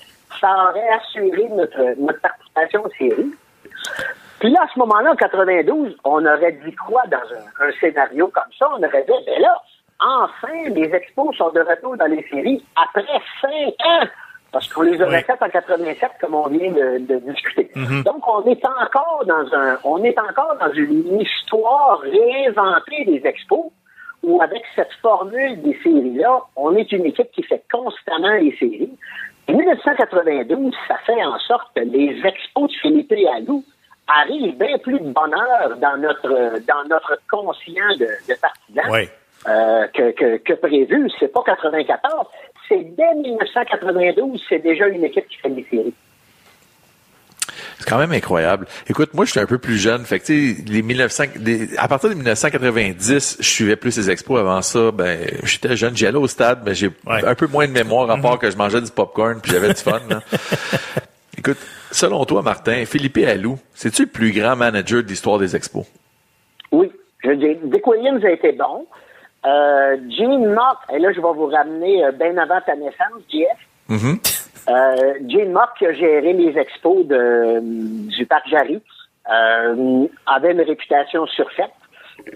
Ça 0.40 0.70
aurait 0.70 0.88
assuré 0.90 1.48
notre, 1.50 1.98
notre 1.98 2.20
participation 2.20 2.84
aux 2.84 2.90
séries. 2.90 3.34
Puis 4.38 4.50
là, 4.50 4.62
à 4.62 4.68
ce 4.72 4.78
moment-là, 4.78 5.12
en 5.12 5.16
92, 5.16 5.96
on 6.04 6.24
aurait 6.24 6.52
dit 6.52 6.74
quoi 6.74 7.02
dans 7.10 7.18
un, 7.18 7.66
un 7.66 7.72
scénario 7.80 8.28
comme 8.28 8.52
ça? 8.58 8.68
On 8.76 8.82
aurait 8.82 9.04
dit, 9.04 9.12
ben 9.26 9.40
là, 9.40 9.62
enfin, 9.98 10.68
les 10.68 10.94
Expos 10.94 11.36
sont 11.36 11.50
de 11.50 11.60
retour 11.60 11.96
dans 11.96 12.06
les 12.06 12.22
séries 12.30 12.64
après 12.76 13.20
cinq 13.40 13.86
ans. 13.86 14.06
Parce 14.52 14.66
qu'on 14.72 14.82
les 14.82 15.00
aurait 15.00 15.18
Oui. 15.18 15.22
faites 15.24 15.40
en 15.42 15.48
87, 15.48 16.10
comme 16.20 16.34
on 16.34 16.48
vient 16.48 16.72
de, 16.72 16.98
de 16.98 17.16
discuter. 17.30 17.70
Donc, 18.04 18.26
on 18.26 18.44
est 18.46 18.64
encore 18.64 19.22
dans 19.26 19.54
un, 19.54 19.78
on 19.84 20.02
est 20.02 20.18
encore 20.18 20.56
dans 20.60 20.72
une 20.72 21.20
histoire 21.20 22.00
réinventée 22.00 23.04
des 23.06 23.22
Expos, 23.26 23.66
où 24.22 24.42
avec 24.42 24.62
cette 24.74 24.92
formule 25.00 25.62
des 25.62 25.78
séries-là, 25.82 26.40
on 26.56 26.74
est 26.76 26.90
une 26.92 27.06
équipe 27.06 27.30
qui 27.32 27.42
fait 27.44 27.62
constamment 27.70 28.34
les 28.34 28.54
séries. 28.58 28.90
En 29.48 29.52
1992, 29.54 30.74
ça 30.88 30.96
fait 31.06 31.24
en 31.24 31.38
sorte 31.38 31.68
que 31.74 31.80
les 31.82 32.20
Expos 32.24 32.70
de 32.70 32.76
Philippe 32.82 33.12
Allou 33.34 33.64
arrivent 34.08 34.58
bien 34.58 34.78
plus 34.78 34.98
de 34.98 35.10
bonheur 35.12 35.76
dans 35.80 35.96
notre, 35.96 36.58
dans 36.66 36.84
notre 36.88 37.18
conscient 37.30 37.88
de, 37.98 38.06
de 38.28 38.34
partisans 38.40 38.90
Oui. 38.90 39.08
euh, 39.48 39.86
que, 39.94 40.10
que, 40.10 40.36
que 40.38 40.52
prévu. 40.54 41.08
C'est 41.18 41.32
pas 41.32 41.42
94, 41.46 42.26
c'est 42.70 42.82
dès 42.96 43.14
1992, 43.16 44.42
c'est 44.48 44.60
déjà 44.60 44.86
une 44.88 45.04
équipe 45.04 45.28
qui 45.28 45.36
fait 45.36 45.50
des 45.50 45.66
séries. 45.70 45.92
C'est 47.78 47.88
quand 47.88 47.98
même 47.98 48.12
incroyable. 48.12 48.66
Écoute, 48.88 49.12
moi, 49.14 49.24
je 49.24 49.32
suis 49.32 49.40
un 49.40 49.46
peu 49.46 49.58
plus 49.58 49.76
jeune. 49.76 50.04
Fait 50.04 50.20
que, 50.20 50.30
les 50.32 50.82
1900, 50.82 51.24
des- 51.36 51.76
à 51.78 51.88
partir 51.88 52.08
de 52.10 52.14
1990, 52.14 53.38
je 53.40 53.44
suivais 53.44 53.76
plus 53.76 53.96
les 53.96 54.10
expos. 54.10 54.38
Avant 54.38 54.62
ça, 54.62 54.90
ben, 54.92 55.18
j'étais 55.42 55.76
jeune, 55.76 55.96
j'y 55.96 56.06
allais 56.06 56.18
au 56.18 56.26
stade, 56.28 56.60
mais 56.64 56.74
j'ai 56.74 56.88
Ouais. 57.06 57.24
un 57.24 57.34
peu 57.34 57.46
moins 57.46 57.66
de 57.66 57.72
mémoire, 57.72 58.10
à 58.10 58.16
part 58.18 58.38
que 58.38 58.50
je 58.50 58.56
mangeais 58.56 58.80
du 58.82 58.90
popcorn 58.90 59.40
puis 59.40 59.52
j'avais 59.52 59.68
du 59.68 59.80
fun, 59.80 60.00
là. 60.08 60.20
Écoute, 61.38 61.58
selon 61.90 62.24
toi, 62.26 62.42
Martin, 62.42 62.84
Philippe 62.84 63.16
Allou, 63.26 63.58
c'est-tu 63.74 64.02
le 64.02 64.08
plus 64.08 64.30
grand 64.32 64.56
manager 64.56 65.02
de 65.02 65.08
l'histoire 65.08 65.38
des 65.38 65.56
expos? 65.56 65.86
Oui, 66.70 66.90
je 67.24 67.30
dis, 67.30 67.56
Dick 67.64 67.86
Williams 67.86 68.22
a 68.24 68.30
été 68.30 68.52
bon. 68.52 68.86
Euh, 69.46 69.96
Gene 70.10 70.52
Mock, 70.52 70.78
et 70.92 70.98
là, 70.98 71.12
je 71.12 71.20
vais 71.20 71.32
vous 71.32 71.46
ramener 71.46 72.04
euh, 72.04 72.12
bien 72.12 72.36
avant 72.36 72.60
ta 72.60 72.76
naissance, 72.76 73.22
JF. 73.32 73.46
Mhm. 73.88 74.18
Euh, 74.68 75.14
Gene 75.28 75.52
Mock, 75.52 75.70
qui 75.78 75.86
a 75.86 75.92
géré 75.92 76.32
les 76.32 76.58
expos 76.58 77.06
de, 77.06 77.60
du 78.08 78.26
Parc 78.26 78.48
Jarry, 78.48 78.82
euh, 79.30 80.06
avait 80.26 80.52
une 80.52 80.60
réputation 80.60 81.26
surfaite. 81.26 81.70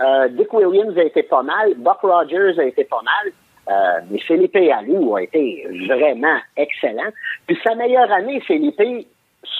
Euh, 0.00 0.28
Dick 0.28 0.52
Williams 0.52 0.96
a 0.96 1.02
été 1.02 1.22
pas 1.22 1.42
mal. 1.42 1.74
Buck 1.76 2.00
Rogers 2.00 2.58
a 2.58 2.64
été 2.64 2.84
pas 2.84 3.02
mal. 3.02 3.32
Euh, 3.66 4.00
mais 4.10 4.18
Philippe 4.20 4.56
Allou 4.56 5.16
a 5.16 5.22
été 5.22 5.66
vraiment 5.88 6.38
excellent. 6.56 7.10
Puis 7.46 7.58
sa 7.64 7.74
meilleure 7.74 8.10
année, 8.12 8.40
Philippe, 8.40 8.80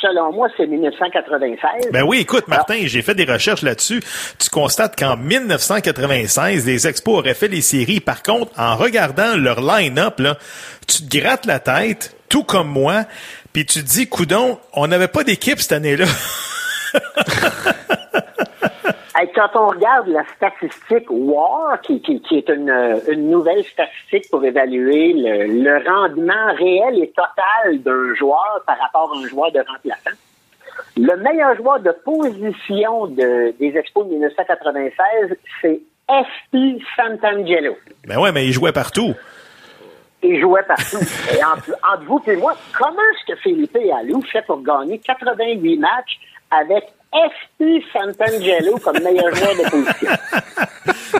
selon 0.01 0.32
moi, 0.32 0.49
c'est 0.57 0.66
1996. 0.66 1.91
Ben 1.93 2.03
oui, 2.03 2.18
écoute, 2.20 2.49
Martin, 2.49 2.78
j'ai 2.85 3.03
fait 3.03 3.14
des 3.14 3.24
recherches 3.24 3.62
là-dessus. 3.62 4.03
Tu 4.39 4.51
constates 4.51 4.99
qu'en 4.99 5.16
1996, 5.16 6.66
les 6.66 6.87
Expos 6.87 7.18
auraient 7.18 7.35
fait 7.35 7.49
les 7.49 7.61
séries. 7.61 8.01
Par 8.01 8.22
contre, 8.22 8.53
en 8.59 8.76
regardant 8.76 9.37
leur 9.37 9.61
line-up, 9.61 10.18
là, 10.20 10.37
tu 10.87 11.07
te 11.07 11.18
grattes 11.18 11.47
la 11.47 11.59
tête, 11.59 12.16
tout 12.28 12.45
comme 12.45 12.68
moi, 12.68 13.05
puis 13.53 13.64
tu 13.66 13.82
te 13.82 13.89
dis, 13.89 14.09
coudon, 14.09 14.59
on 14.72 14.87
n'avait 14.87 15.09
pas 15.09 15.24
d'équipe 15.24 15.61
cette 15.61 15.72
année-là. 15.72 16.07
Quand 19.34 19.50
on 19.54 19.68
regarde 19.68 20.08
la 20.08 20.24
statistique 20.36 21.06
WAR, 21.08 21.80
qui, 21.82 22.00
qui, 22.02 22.20
qui 22.20 22.38
est 22.38 22.48
une, 22.48 23.00
une 23.08 23.30
nouvelle 23.30 23.62
statistique 23.64 24.28
pour 24.30 24.44
évaluer 24.44 25.12
le, 25.12 25.46
le 25.62 25.88
rendement 25.88 26.52
réel 26.56 27.00
et 27.02 27.10
total 27.12 27.80
d'un 27.82 28.14
joueur 28.16 28.62
par 28.66 28.76
rapport 28.78 29.12
à 29.14 29.18
un 29.18 29.28
joueur 29.28 29.52
de 29.52 29.58
remplaçant, 29.60 30.16
le 30.96 31.16
meilleur 31.16 31.54
joueur 31.56 31.78
de 31.80 31.92
position 32.04 33.06
de- 33.06 33.54
des 33.58 33.76
Expos 33.76 34.04
de 34.06 34.10
1996, 34.14 35.36
c'est 35.62 35.80
FP 36.08 36.82
Santangelo. 36.96 37.76
ben 38.06 38.18
ouais, 38.18 38.32
mais 38.32 38.44
il 38.46 38.52
jouait 38.52 38.72
partout. 38.72 39.14
Il 40.22 40.40
jouait 40.40 40.62
partout. 40.64 40.98
et 41.32 41.44
entre, 41.44 41.70
entre 41.92 42.04
vous 42.04 42.22
et 42.26 42.36
moi, 42.36 42.54
comment 42.76 43.00
est-ce 43.12 43.32
que 43.32 43.38
Philippe 43.40 43.76
Allou 43.76 44.20
fait 44.22 44.42
pour 44.46 44.60
gagner 44.62 44.98
88 44.98 45.78
matchs 45.78 46.18
avec 46.50 46.84
FP 47.14 47.82
Santangelo 47.92 48.78
comme 48.78 48.98
meilleur 49.02 49.34
joueur 49.34 49.54
de 49.54 49.62
position? 49.70 50.10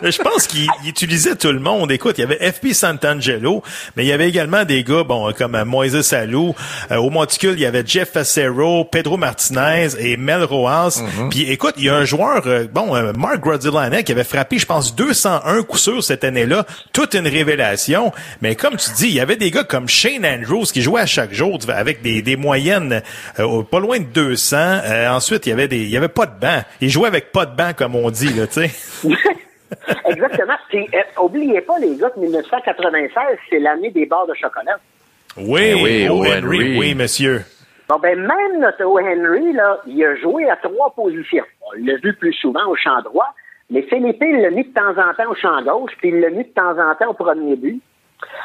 Mais 0.03 0.11
je 0.11 0.21
pense 0.21 0.47
qu'il 0.47 0.67
il 0.83 0.89
utilisait 0.89 1.35
tout 1.35 1.51
le 1.51 1.59
monde. 1.59 1.91
Écoute, 1.91 2.17
il 2.17 2.21
y 2.21 2.23
avait 2.23 2.51
FP 2.51 2.73
Santangelo, 2.73 3.63
mais 3.95 4.03
il 4.03 4.07
y 4.07 4.11
avait 4.11 4.27
également 4.29 4.63
des 4.63 4.83
gars, 4.83 5.03
bon, 5.03 5.31
comme 5.33 5.55
euh, 5.55 5.65
Moises 5.65 6.01
Salou. 6.01 6.55
Euh, 6.91 6.97
au 6.97 7.09
monticule, 7.09 7.53
il 7.53 7.61
y 7.61 7.65
avait 7.65 7.83
Jeff 7.85 8.11
Facero, 8.11 8.85
Pedro 8.85 9.17
Martinez 9.17 9.89
et 9.99 10.17
Mel 10.17 10.43
Rojas. 10.43 11.01
Puis 11.29 11.49
écoute, 11.51 11.75
il 11.77 11.85
y 11.85 11.89
a 11.89 11.95
un 11.95 12.05
joueur, 12.05 12.43
euh, 12.45 12.65
bon, 12.71 12.95
euh, 12.95 13.13
Mark 13.13 13.39
Grodilane, 13.39 14.03
qui 14.03 14.11
avait 14.11 14.23
frappé, 14.23 14.57
je 14.57 14.65
pense, 14.65 14.95
201 14.95 15.63
coups 15.63 15.81
sûrs 15.81 16.03
cette 16.03 16.23
année-là. 16.23 16.65
Toute 16.93 17.13
une 17.13 17.27
révélation. 17.27 18.11
Mais 18.41 18.55
comme 18.55 18.77
tu 18.77 18.89
dis, 18.97 19.07
il 19.07 19.13
y 19.13 19.19
avait 19.19 19.35
des 19.35 19.51
gars 19.51 19.63
comme 19.63 19.87
Shane 19.87 20.25
Andrews 20.25 20.65
qui 20.65 20.81
jouaient 20.81 21.01
à 21.01 21.05
chaque 21.05 21.33
jour 21.33 21.59
avec 21.67 22.01
des, 22.01 22.21
des 22.21 22.35
moyennes 22.35 23.01
euh, 23.39 23.63
pas 23.63 23.79
loin 23.79 23.99
de 23.99 24.05
200. 24.05 24.57
Euh, 24.57 25.09
ensuite, 25.09 25.45
il 25.45 25.49
y 25.49 25.53
avait 25.53 25.67
des, 25.67 25.81
il 25.81 25.89
y 25.89 25.97
avait 25.97 26.07
pas 26.07 26.25
de 26.25 26.39
banc. 26.39 26.61
Il 26.81 26.89
jouait 26.89 27.07
avec 27.07 27.31
pas 27.31 27.45
de 27.45 27.55
banc, 27.55 27.71
comme 27.75 27.95
on 27.95 28.09
dit, 28.09 28.33
là, 28.33 28.47
tu 28.47 28.61
sais. 28.61 28.71
Exactement. 30.05 30.53
Puis, 30.69 30.87
euh, 30.93 31.21
oubliez 31.21 31.61
pas, 31.61 31.77
les 31.79 31.95
gars, 31.97 32.09
que 32.09 32.19
1996, 32.19 33.23
c'est 33.49 33.59
l'année 33.59 33.91
des 33.91 34.05
barres 34.05 34.27
de 34.27 34.33
chocolat. 34.33 34.77
Oui, 35.37 35.73
Ben 35.73 35.83
oui, 35.83 36.09
O. 36.09 36.13
O. 36.13 36.25
Henry, 36.25 36.37
Henry. 36.37 36.77
oui, 36.79 36.95
monsieur. 36.95 37.41
Bon, 37.89 37.97
ben, 37.99 38.17
même 38.19 38.59
notre 38.59 38.83
O. 38.85 38.99
Henry, 38.99 39.53
là, 39.53 39.79
il 39.85 40.03
a 40.05 40.15
joué 40.15 40.49
à 40.49 40.55
trois 40.57 40.91
positions. 40.95 41.43
On 41.61 41.71
l'a 41.85 41.95
vu 41.97 42.13
plus 42.15 42.33
souvent 42.33 42.65
au 42.67 42.75
champ 42.75 43.01
droit, 43.03 43.33
mais 43.69 43.81
Philippe, 43.83 44.17
il 44.21 44.41
l'a 44.41 44.49
mis 44.51 44.63
de 44.63 44.73
temps 44.73 44.91
en 44.91 45.13
temps 45.13 45.29
au 45.29 45.35
champ 45.35 45.61
gauche, 45.61 45.91
puis 45.97 46.09
il 46.09 46.19
l'a 46.19 46.29
mis 46.29 46.43
de 46.45 46.49
temps 46.49 46.77
en 46.79 46.95
temps 46.95 47.09
au 47.09 47.13
premier 47.13 47.55
but. 47.55 47.81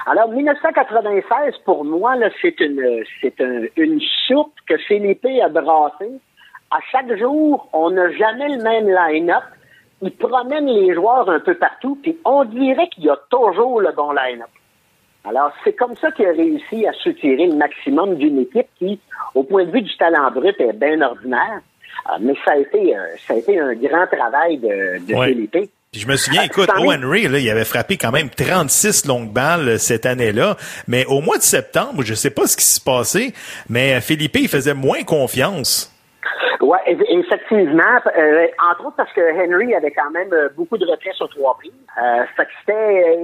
Alors, 0.07 0.29
1996, 0.31 1.55
pour 1.65 1.85
moi, 1.85 2.17
là, 2.17 2.29
c'est 2.43 2.59
une, 2.61 3.05
c'est 3.21 3.41
un- 3.41 3.67
une 3.77 4.01
soupe 4.27 4.53
que 4.69 4.77
Philippe 4.79 5.25
a 5.43 5.49
brassée. 5.49 6.11
À 6.73 6.79
chaque 6.91 7.17
jour, 7.17 7.69
on 7.73 7.91
n'a 7.91 8.11
jamais 8.13 8.49
le 8.49 8.63
même 8.63 8.89
line-up. 8.89 9.43
Il 10.03 10.13
promène 10.13 10.67
les 10.67 10.95
joueurs 10.95 11.29
un 11.29 11.41
peu 11.41 11.55
partout, 11.55 11.99
puis 12.03 12.17
on 12.25 12.45
dirait 12.45 12.89
qu'il 12.89 13.05
y 13.05 13.11
a 13.11 13.19
toujours 13.31 13.81
le 13.81 13.93
bon 13.93 14.13
line-up. 14.13 14.49
Alors, 15.29 15.53
c'est 15.63 15.75
comme 15.75 15.95
ça 15.97 16.11
qu'il 16.13 16.25
a 16.27 16.33
réussi 16.33 16.87
à 16.87 16.93
soutirer 16.95 17.47
le 17.47 17.55
maximum 17.57 18.15
d'une 18.17 18.39
équipe 18.41 18.69
qui, 18.79 18.99
au 19.35 19.43
point 19.43 19.65
de 19.67 19.71
vue 19.71 19.83
du 19.83 19.95
talent 19.99 20.31
brut, 20.31 20.59
est 20.59 20.73
bien 20.73 21.01
ordinaire. 21.03 21.61
Euh, 22.09 22.17
mais 22.21 22.33
ça 22.45 22.53
a 22.53 22.57
été, 22.57 22.97
euh, 22.97 23.01
ça 23.27 23.35
a 23.35 23.37
été 23.37 23.61
un 23.61 23.75
grand 23.75 24.07
travail 24.07 24.57
de, 24.57 25.05
de 25.07 25.15
Ouais. 25.15 25.29
Philippe. 25.29 25.51
Puis 25.93 26.01
je 26.01 26.07
me 26.07 26.17
souviens, 26.17 26.41
Ah, 26.45 26.47
écoute, 26.47 26.71
c'en 26.75 26.83
est- 26.83 26.87
O. 26.87 26.93
Henry, 26.93 27.29
là, 27.29 27.39
il 27.39 27.51
avait 27.51 27.65
frappé 27.67 27.99
quand 27.99 28.13
même 28.13 28.31
36 28.31 29.05
longues 29.07 29.31
balles 29.31 29.69
euh, 29.69 29.77
cette 29.79 30.07
année-là. 30.07 30.57
Mais 30.89 31.05
au 31.07 31.21
mois 31.21 31.37
de 31.37 31.43
septembre, 31.43 32.03
je 32.03 32.15
sais 32.15 32.31
pas 32.31 32.47
ce 32.47 32.57
qui 32.57 32.65
s'est 32.65 32.81
passé, 32.83 33.35
mais 33.69 33.95
euh, 33.97 34.01
Philippe, 34.01 34.37
il 34.37 34.49
faisait 34.49 34.73
moins 34.73 35.03
confiance. 35.03 35.93
Oui, 36.71 36.79
effectivement. 36.87 37.99
Euh, 38.17 38.47
entre 38.71 38.87
autres 38.87 38.97
parce 38.97 39.13
que 39.13 39.21
Henry 39.21 39.75
avait 39.75 39.91
quand 39.91 40.11
même 40.13 40.33
euh, 40.33 40.49
beaucoup 40.57 40.79
de 40.79 40.87
retraits 40.87 41.15
sur 41.15 41.29
trois 41.31 41.57
prises. 41.57 41.73
Euh, 42.01 42.25
fait 42.37 42.45
que 42.45 42.51
c'était, 42.61 43.19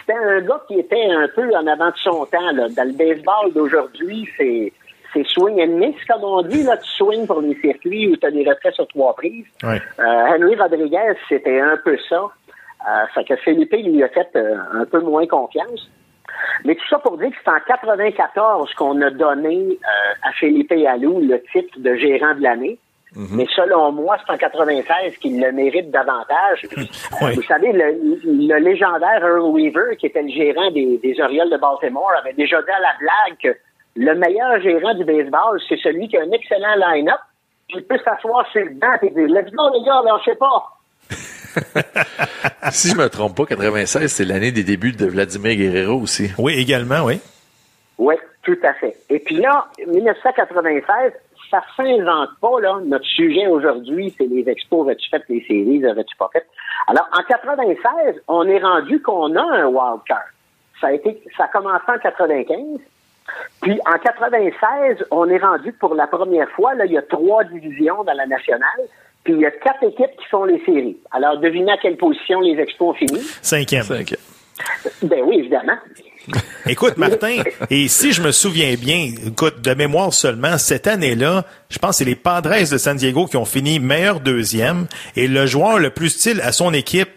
c'était 0.00 0.18
un 0.18 0.40
gars 0.42 0.60
qui 0.68 0.78
était 0.80 1.06
un 1.10 1.26
peu 1.34 1.48
en 1.56 1.66
avant 1.66 1.88
de 1.88 1.96
son 1.96 2.26
temps. 2.26 2.52
Là. 2.52 2.68
Dans 2.68 2.86
le 2.86 2.92
baseball 2.92 3.54
d'aujourd'hui, 3.54 4.28
c'est 4.36 4.70
c'est 5.14 5.26
swing 5.26 5.62
and 5.62 5.78
miss, 5.78 5.96
comme 6.06 6.24
on 6.24 6.42
dit. 6.42 6.62
Là, 6.62 6.76
tu 6.76 6.88
swings 6.90 7.26
pour 7.26 7.40
les 7.40 7.54
circuits 7.60 8.08
où 8.08 8.16
tu 8.16 8.26
as 8.26 8.30
des 8.30 8.46
retraits 8.46 8.74
sur 8.74 8.86
trois 8.88 9.14
prises. 9.14 9.46
Euh, 9.64 9.78
Henry 9.98 10.54
Rodriguez, 10.56 11.14
c'était 11.26 11.58
un 11.58 11.78
peu 11.78 11.96
ça. 12.06 12.28
Euh, 12.86 13.06
fait 13.14 13.24
que 13.24 13.36
Philippe 13.36 13.72
lui 13.72 14.02
a 14.02 14.08
fait 14.08 14.28
euh, 14.36 14.56
un 14.74 14.84
peu 14.84 15.00
moins 15.00 15.26
confiance. 15.26 15.90
Mais 16.64 16.74
tout 16.74 16.86
ça 16.88 16.98
pour 16.98 17.16
dire 17.16 17.30
que 17.30 17.36
c'est 17.42 17.50
en 17.50 17.60
94 17.66 18.74
qu'on 18.74 19.00
a 19.00 19.10
donné 19.10 19.78
à 20.22 20.32
Philippe 20.32 20.72
Allou 20.72 21.20
le 21.20 21.42
titre 21.52 21.78
de 21.78 21.94
gérant 21.96 22.34
de 22.34 22.42
l'année. 22.42 22.78
Mais 23.16 23.46
selon 23.56 23.90
moi, 23.92 24.16
c'est 24.24 24.32
en 24.32 24.36
96 24.36 25.16
qu'il 25.18 25.40
le 25.40 25.52
mérite 25.52 25.90
davantage. 25.90 26.66
Oui. 27.22 27.34
Vous 27.34 27.42
savez, 27.42 27.72
le, 27.72 27.98
le 28.24 28.58
légendaire 28.58 29.22
Earl 29.22 29.50
Weaver, 29.50 29.96
qui 29.98 30.06
était 30.06 30.22
le 30.22 30.30
gérant 30.30 30.70
des, 30.70 30.98
des 31.02 31.20
Orioles 31.20 31.50
de 31.50 31.58
Baltimore, 31.58 32.12
avait 32.18 32.32
déjà 32.32 32.62
dit 32.62 32.70
à 32.70 32.80
la 32.80 32.94
blague 32.98 33.38
que 33.42 33.58
le 33.96 34.14
meilleur 34.14 34.60
gérant 34.60 34.94
du 34.94 35.04
baseball, 35.04 35.60
c'est 35.68 35.78
celui 35.82 36.08
qui 36.08 36.16
a 36.16 36.22
un 36.22 36.30
excellent 36.30 36.76
line-up, 36.76 37.20
qui 37.68 37.80
peut 37.82 37.98
s'asseoir 38.04 38.46
sur 38.52 38.64
le 38.64 38.70
banc 38.70 38.94
et 39.02 39.10
dire 39.10 39.26
Let's 39.28 39.50
go, 39.52 39.70
les 39.74 39.84
gars, 39.84 40.02
lâchez 40.04 40.34
pas. 40.36 40.80
si 42.70 42.90
je 42.90 42.96
me 42.96 43.08
trompe 43.08 43.36
pas, 43.36 43.46
96, 43.46 44.06
c'est 44.06 44.24
l'année 44.24 44.52
des 44.52 44.64
débuts 44.64 44.92
de 44.92 45.06
Vladimir 45.06 45.56
Guerrero 45.56 46.00
aussi. 46.00 46.30
Oui, 46.38 46.54
également, 46.54 47.04
oui. 47.04 47.20
Oui, 47.98 48.14
tout 48.42 48.58
à 48.62 48.72
fait. 48.74 48.96
Et 49.10 49.18
puis 49.18 49.36
là, 49.36 49.66
1996, 49.86 51.12
ça 51.50 51.62
s'invente 51.76 52.30
pas, 52.40 52.60
là. 52.60 52.78
Notre 52.84 53.04
sujet 53.04 53.46
aujourd'hui, 53.46 54.14
c'est 54.16 54.26
les 54.26 54.48
expos, 54.48 54.88
as-tu 54.88 55.08
fait 55.08 55.22
les 55.28 55.44
séries, 55.46 55.84
as-tu 55.84 56.16
pas 56.16 56.30
fait? 56.32 56.46
Alors, 56.86 57.08
en 57.12 57.22
96, 57.22 58.22
on 58.28 58.46
est 58.46 58.58
rendu 58.58 59.02
qu'on 59.02 59.34
a 59.36 59.42
un 59.42 59.66
wild 59.66 60.02
card. 60.06 60.24
Ça 60.80 60.88
a 60.88 60.92
été, 60.92 61.22
ça 61.36 61.44
a 61.44 61.48
commencé 61.48 61.84
en 61.88 61.98
95. 61.98 62.80
Puis 63.62 63.78
en 63.86 63.98
96, 63.98 65.04
on 65.10 65.28
est 65.28 65.38
rendu 65.38 65.72
que 65.72 65.78
pour 65.78 65.94
la 65.94 66.06
première 66.06 66.48
fois, 66.50 66.74
là, 66.74 66.86
il 66.86 66.92
y 66.92 66.98
a 66.98 67.02
trois 67.02 67.44
divisions 67.44 68.02
dans 68.04 68.14
la 68.14 68.26
nationale. 68.26 68.80
Puis 69.24 69.34
il 69.34 69.40
y 69.40 69.46
a 69.46 69.50
quatre 69.50 69.82
équipes 69.84 70.16
qui 70.18 70.26
font 70.30 70.44
les 70.44 70.64
séries. 70.64 70.96
Alors, 71.12 71.38
devinez 71.38 71.72
à 71.72 71.76
quelle 71.76 71.96
position 71.96 72.40
les 72.40 72.58
expos 72.58 72.88
ont 72.88 72.94
fini? 72.94 73.18
Cinquième. 73.42 73.82
Cinq. 73.82 74.14
Ben 75.02 75.22
oui, 75.24 75.40
évidemment. 75.40 75.76
Écoute, 76.66 76.96
Martin, 76.96 77.42
et 77.70 77.88
si 77.88 78.12
je 78.12 78.22
me 78.22 78.32
souviens 78.32 78.74
bien, 78.74 79.12
écoute, 79.26 79.62
de 79.62 79.74
mémoire 79.74 80.12
seulement, 80.12 80.58
cette 80.58 80.86
année-là, 80.86 81.44
je 81.68 81.78
pense 81.78 81.90
que 81.90 81.96
c'est 81.96 82.04
les 82.04 82.16
Padres 82.16 82.70
de 82.70 82.78
San 82.78 82.96
Diego 82.96 83.26
qui 83.26 83.36
ont 83.36 83.44
fini 83.44 83.78
meilleur 83.78 84.20
deuxième, 84.20 84.86
et 85.16 85.26
le 85.26 85.46
joueur 85.46 85.78
le 85.78 85.90
plus 85.90 86.10
style 86.10 86.40
à 86.42 86.52
son 86.52 86.72
équipe, 86.74 87.10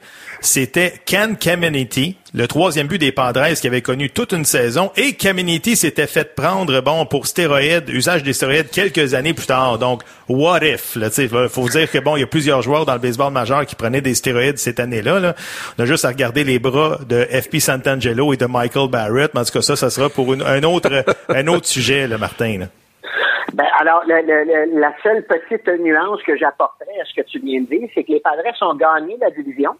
c'était 0.45 0.93
Ken 1.05 1.37
Caminiti, 1.37 2.17
le 2.33 2.47
troisième 2.47 2.87
but 2.87 2.97
des 2.97 3.11
Padres 3.11 3.53
qui 3.59 3.67
avait 3.67 3.81
connu 3.81 4.09
toute 4.09 4.33
une 4.33 4.45
saison, 4.45 4.91
et 4.97 5.13
Caminiti 5.13 5.75
s'était 5.75 6.07
fait 6.07 6.35
prendre, 6.35 6.81
bon, 6.81 7.05
pour 7.05 7.27
stéroïdes, 7.27 7.89
usage 7.89 8.23
des 8.23 8.33
stéroïdes 8.33 8.69
quelques 8.69 9.13
années 9.13 9.33
plus 9.33 9.45
tard. 9.45 9.79
Donc, 9.79 10.01
what 10.27 10.59
if, 10.63 10.97
sais, 11.11 11.27
faut 11.49 11.69
dire 11.69 11.89
que 11.89 11.99
bon, 11.99 12.17
il 12.17 12.21
y 12.21 12.23
a 12.23 12.27
plusieurs 12.27 12.61
joueurs 12.61 12.85
dans 12.85 12.93
le 12.93 12.99
baseball 12.99 13.31
majeur 13.31 13.65
qui 13.65 13.75
prenaient 13.75 14.01
des 14.01 14.15
stéroïdes 14.15 14.57
cette 14.57 14.79
année-là, 14.79 15.19
là. 15.19 15.35
On 15.77 15.83
a 15.83 15.85
juste 15.85 16.05
à 16.05 16.09
regarder 16.09 16.43
les 16.43 16.59
bras 16.59 16.99
de 17.07 17.23
FP 17.23 17.59
Santangelo 17.59 18.33
et 18.33 18.37
de 18.37 18.45
Michael 18.45 18.89
Barrett, 18.89 19.33
mais 19.33 19.39
en 19.41 19.45
tout 19.45 19.53
cas, 19.53 19.61
ça, 19.61 19.75
ça 19.75 19.89
sera 19.89 20.09
pour 20.09 20.33
un 20.33 20.63
autre, 20.63 21.05
un 21.29 21.47
autre 21.47 21.67
sujet, 21.67 22.07
là, 22.07 22.17
Martin. 22.17 22.67
Ben, 23.53 23.65
alors, 23.79 24.01
le- 24.07 24.79
la 24.79 24.93
seule 25.03 25.23
petite 25.25 25.67
nuance 25.79 26.19
que 26.25 26.35
j'apporterais 26.35 26.99
à 27.01 27.05
ce 27.05 27.13
que 27.21 27.25
tu 27.27 27.39
viens 27.39 27.61
de 27.61 27.67
dire, 27.67 27.87
c'est 27.93 28.03
que 28.03 28.11
les 28.11 28.19
Padres 28.19 28.41
ont 28.61 28.75
gagné 28.75 29.15
la 29.21 29.29
division. 29.29 29.71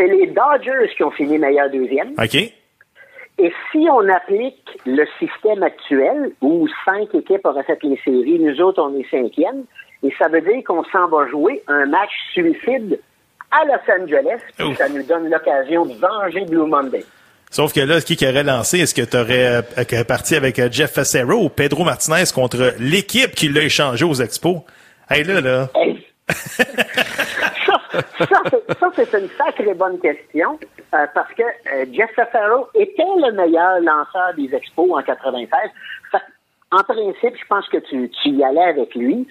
C'est 0.00 0.06
les 0.06 0.28
Dodgers 0.28 0.94
qui 0.96 1.04
ont 1.04 1.10
fini 1.10 1.36
meilleur 1.36 1.68
deuxième. 1.70 2.14
OK? 2.16 2.34
Et 2.34 3.52
si 3.70 3.86
on 3.90 4.08
applique 4.08 4.64
le 4.86 5.04
système 5.18 5.62
actuel, 5.62 6.32
où 6.40 6.66
cinq 6.86 7.14
équipes 7.14 7.44
auraient 7.44 7.64
fait 7.64 7.78
les 7.82 8.00
séries, 8.02 8.38
nous 8.38 8.58
autres, 8.62 8.82
on 8.82 8.98
est 8.98 9.06
cinquième, 9.10 9.64
et 10.02 10.10
ça 10.18 10.28
veut 10.28 10.40
dire 10.40 10.64
qu'on 10.66 10.82
s'en 10.84 11.06
va 11.08 11.28
jouer 11.28 11.62
un 11.68 11.84
match 11.84 12.10
suicide 12.32 12.98
à 13.50 13.64
Los 13.66 14.02
Angeles, 14.02 14.40
puis 14.56 14.74
ça 14.76 14.88
nous 14.88 15.02
donne 15.02 15.28
l'occasion 15.28 15.84
de 15.84 15.92
venger 15.92 16.46
Blue 16.46 16.66
Monday. 16.66 17.04
Sauf 17.50 17.74
que 17.74 17.80
là, 17.80 18.00
qui 18.00 18.16
qui 18.16 18.26
aurait 18.26 18.44
lancé? 18.44 18.78
Est-ce 18.78 18.94
que 18.94 19.02
tu 19.02 19.16
aurais 19.18 20.04
parti 20.04 20.34
avec 20.34 20.58
euh, 20.60 20.68
Jeff 20.70 20.92
Facero 20.92 21.44
ou 21.44 21.48
Pedro 21.50 21.84
Martinez 21.84 22.24
contre 22.34 22.74
l'équipe 22.78 23.34
qui 23.34 23.48
l'a 23.48 23.64
échangé 23.64 24.06
aux 24.06 24.14
expos? 24.14 24.62
Hey, 25.10 25.24
là, 25.24 25.42
là. 25.42 25.68
Hey. 25.74 26.06
ça, 27.90 28.26
ça, 28.78 28.88
c'est- 28.94 29.18
une 29.18 29.28
sacrée 29.30 29.74
bonne 29.74 29.98
question 29.98 30.58
euh, 30.94 31.06
parce 31.14 31.32
que 31.34 31.42
euh, 31.42 31.84
Jeff 31.92 32.10
Farrow 32.32 32.68
était 32.74 33.02
le 33.02 33.32
meilleur 33.32 33.80
lanceur 33.80 34.34
des 34.36 34.54
expos 34.54 34.90
en 34.92 35.02
96. 35.02 35.48
Fait 36.12 36.18
que, 36.18 36.22
en 36.72 36.82
principe, 36.84 37.36
je 37.36 37.46
pense 37.48 37.68
que 37.68 37.78
tu, 37.78 38.08
tu 38.22 38.28
y 38.30 38.44
allais 38.44 38.62
avec 38.62 38.94
lui. 38.94 39.26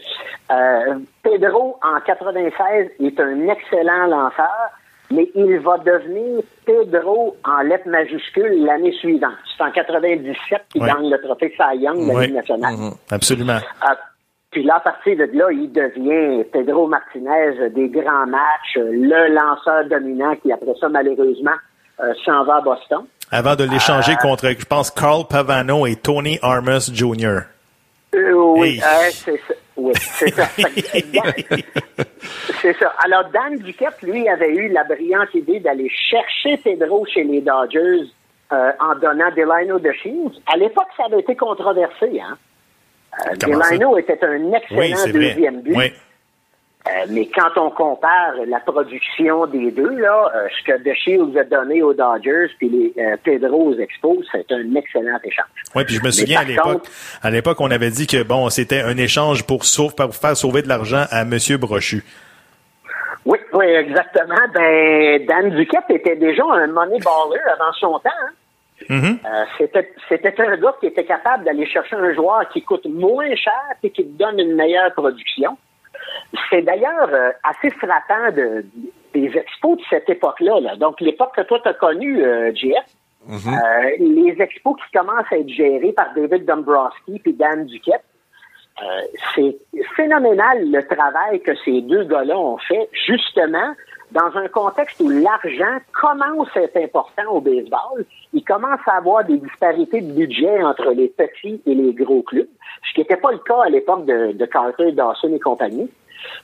Euh, 0.52 0.96
Pedro, 1.24 1.80
en 1.84 2.00
96, 2.02 2.90
est 3.00 3.20
un 3.20 3.48
excellent 3.48 4.08
lanceur, 4.08 4.70
mais 5.12 5.30
il 5.36 5.58
va 5.60 5.78
devenir 5.78 6.42
Pedro 6.66 7.38
en 7.46 7.62
lettres 7.62 7.88
majuscules 7.88 8.66
l'année 8.66 8.92
suivante. 8.94 9.32
C'est 9.58 9.64
en 9.64 9.72
97 9.72 10.62
qu'il 10.70 10.82
Ouais. 10.84 10.88
gagne 10.90 11.10
le 11.10 11.20
trophée 11.22 11.54
Cy 11.58 11.78
Young 11.78 12.08
de 12.08 12.14
la. 12.14 12.26
Ligue 12.26 12.36
nationale. 12.36 12.76
Absolument. 13.10 13.60
Puis 14.52 14.64
là, 14.64 14.76
à 14.78 14.80
partir 14.80 15.16
de 15.16 15.30
là, 15.38 15.52
il 15.52 15.72
devient 15.72 16.44
Pedro 16.52 16.88
Martinez 16.88 17.60
euh, 17.60 17.70
des 17.70 17.88
grands 17.90 18.26
matchs, 18.26 18.78
euh, 18.78 18.90
le 18.92 19.34
lanceur 19.34 19.86
dominant 19.90 20.36
qui, 20.38 20.52
après 20.52 20.74
ça, 20.80 20.90
malheureusement, 20.90 21.52
euh, 22.00 22.14
s'en 22.26 22.44
va 22.46 22.56
à 22.58 22.62
Boston. 22.62 23.06
Avant 23.32 23.56
de 23.56 23.64
l'échanger 23.66 24.16
contre, 24.22 24.48
je 24.58 24.66
pense, 24.66 24.90
Carl 24.90 25.24
Pavano 25.30 25.86
et 25.86 25.96
Tony 25.98 26.40
Armus 26.42 26.92
Jr. 26.92 27.42
Euh, 28.16 28.32
oui, 28.34 28.78
Hey. 28.78 28.82
euh, 28.82 29.10
c'est 29.12 29.38
ça. 29.48 29.54
Oui, 29.78 29.92
c'est 29.96 30.30
ça. 30.34 30.46
C'est 32.62 32.74
ça. 32.78 32.94
Alors, 33.06 33.30
Dan 33.32 33.58
Duquette, 33.60 34.02
lui, 34.02 34.28
avait 34.28 34.54
eu 34.54 34.68
la 34.70 34.84
brillante 34.84 35.34
idée 35.34 35.60
d'aller 35.62 35.90
chercher 35.90 36.58
Pedro 36.58 37.06
chez 37.06 37.24
les 37.24 37.40
Dodgers 37.40 38.10
euh, 38.52 38.72
en 38.82 38.96
donnant 38.96 39.30
Delano 39.38 39.80
de 39.80 39.92
Shields. 39.94 40.38
À 40.52 40.58
l'époque, 40.58 40.88
ça 40.98 41.06
avait 41.06 41.22
été 41.22 41.36
controversé. 41.38 42.20
Hein? 42.20 42.38
Euh? 43.28 43.36
Delano 43.36 43.98
était 43.98 44.24
un 44.24 44.54
excellent 44.54 44.80
Oui, 44.80 45.12
deuxième 45.12 45.62
but. 45.62 45.76
Oui. 45.76 45.94
Euh, 46.88 47.06
mais 47.10 47.28
quand 47.28 47.50
on 47.58 47.70
compare 47.72 48.36
la 48.48 48.60
production 48.62 49.46
des 49.48 49.70
deux, 49.72 49.98
là, 50.00 50.32
euh, 50.34 50.48
ce 50.58 50.64
que 50.64 50.78
The 50.78 50.96
Shields 50.96 51.38
a 51.38 51.44
donné 51.44 51.84
aux 51.84 51.94
Dodgers 51.94 52.48
puis 52.58 52.70
les 52.70 53.04
euh, 53.04 53.18
Pedro 53.22 53.72
aux 53.74 53.78
Expos, 53.78 54.26
c'est 54.32 54.50
un 54.52 54.76
excellent 54.76 55.20
échange. 55.24 55.46
Oui, 55.76 55.84
puis 55.84 55.96
je 55.96 56.04
me 56.04 56.10
souviens 56.10 56.40
à 56.40 56.44
l'époque, 56.46 56.88
à 57.22 57.30
l'époque, 57.30 57.60
on 57.60 57.70
avait 57.70 57.92
dit 57.92 58.08
que 58.08 58.24
bon, 58.24 58.50
c'était 58.50 58.82
un 58.82 58.96
échange 58.98 59.46
pour, 59.46 59.66
sauve, 59.66 59.94
pour 59.94 60.16
faire 60.16 60.38
sauver 60.38 60.62
de 60.62 60.70
l'argent 60.70 61.04
à 61.12 61.26
Monsieur 61.26 61.58
Brochu. 61.58 62.02
Oui, 63.26 63.38
oui, 63.54 63.66
exactement. 63.66 64.40
Ben, 64.54 65.26
Dan 65.26 65.50
Duquette 65.50 65.90
était 65.90 66.16
déjà 66.16 66.44
un 66.44 66.68
money 66.68 66.98
baller 67.00 67.42
avant 67.54 67.74
son 67.74 68.00
temps. 68.00 68.10
hein. 68.24 68.32
Mhm. 68.90 69.20
Euh, 69.24 69.46
c'était, 69.58 69.92
c'était 70.10 70.42
un 70.42 70.58
gars 70.58 70.76
qui 70.80 70.88
était 70.88 71.06
capable 71.06 71.44
d'aller 71.44 71.68
chercher 71.68 71.96
un 71.96 72.14
joueur 72.14 72.50
qui 72.50 72.64
coûte 72.64 72.86
moins 72.86 73.34
cher 73.36 73.54
et 73.84 73.92
qui 73.92 74.04
te 74.04 74.18
donne 74.18 74.40
une 74.40 74.56
meilleure 74.56 74.92
production. 74.94 75.58
C'est 76.50 76.64
d'ailleurs 76.64 77.10
euh, 77.12 77.32
assez 77.44 77.70
frappant 77.70 78.32
de, 78.36 78.66
des 79.14 79.32
expos 79.38 79.78
de 79.78 79.84
cette 79.90 80.10
époque-là. 80.10 80.60
là. 80.60 80.76
Donc, 80.76 81.00
l'époque 81.02 81.36
que 81.36 81.42
toi, 81.42 81.60
tu 81.62 81.70
as 81.70 81.74
connue, 81.74 82.24
euh, 82.24 82.52
JF, 82.54 82.86
euh, 83.30 83.90
les 84.00 84.36
expos 84.40 84.76
qui 84.78 84.98
commencent 84.98 85.32
à 85.32 85.38
être 85.38 85.50
gérés 85.50 85.94
par 85.94 86.14
David 86.16 86.46
Dombrowski 86.46 87.22
et 87.26 87.34
Dan 87.34 87.66
Duquette, 87.66 88.04
euh, 88.82 89.02
c'est 89.36 89.56
phénoménal 89.96 90.72
le 90.72 90.82
travail 90.88 91.42
que 91.42 91.52
ces 91.66 91.82
deux 91.82 92.06
gars-là 92.06 92.38
ont 92.38 92.58
fait, 92.58 92.90
justement, 93.06 93.74
dans 94.12 94.36
un 94.36 94.48
contexte 94.48 95.00
où 95.02 95.10
l'argent 95.10 95.78
commence 95.94 96.50
à 96.56 96.62
être 96.62 96.78
important 96.78 97.32
au 97.32 97.42
baseball. 97.42 98.06
Il 98.34 98.44
commence 98.44 98.80
à 98.88 98.98
avoir 98.98 99.24
des 99.24 99.38
disparités 99.38 100.02
de 100.02 100.12
budget 100.12 100.64
entre 100.64 100.92
les 100.92 101.10
petits 101.10 101.62
et 101.66 101.76
les 101.76 101.94
gros 101.94 102.24
clubs, 102.24 102.48
ce 102.88 102.94
qui 102.94 103.02
n'était 103.02 103.18
pas 103.18 103.32
le 103.32 103.40
cas 103.40 103.64
à 103.66 103.70
l'époque 103.70 104.06
de, 104.06 104.32
de 104.32 104.46
Carter, 104.46 104.92
Dawson 104.92 105.34
et 105.34 105.40
compagnie. 105.40 105.90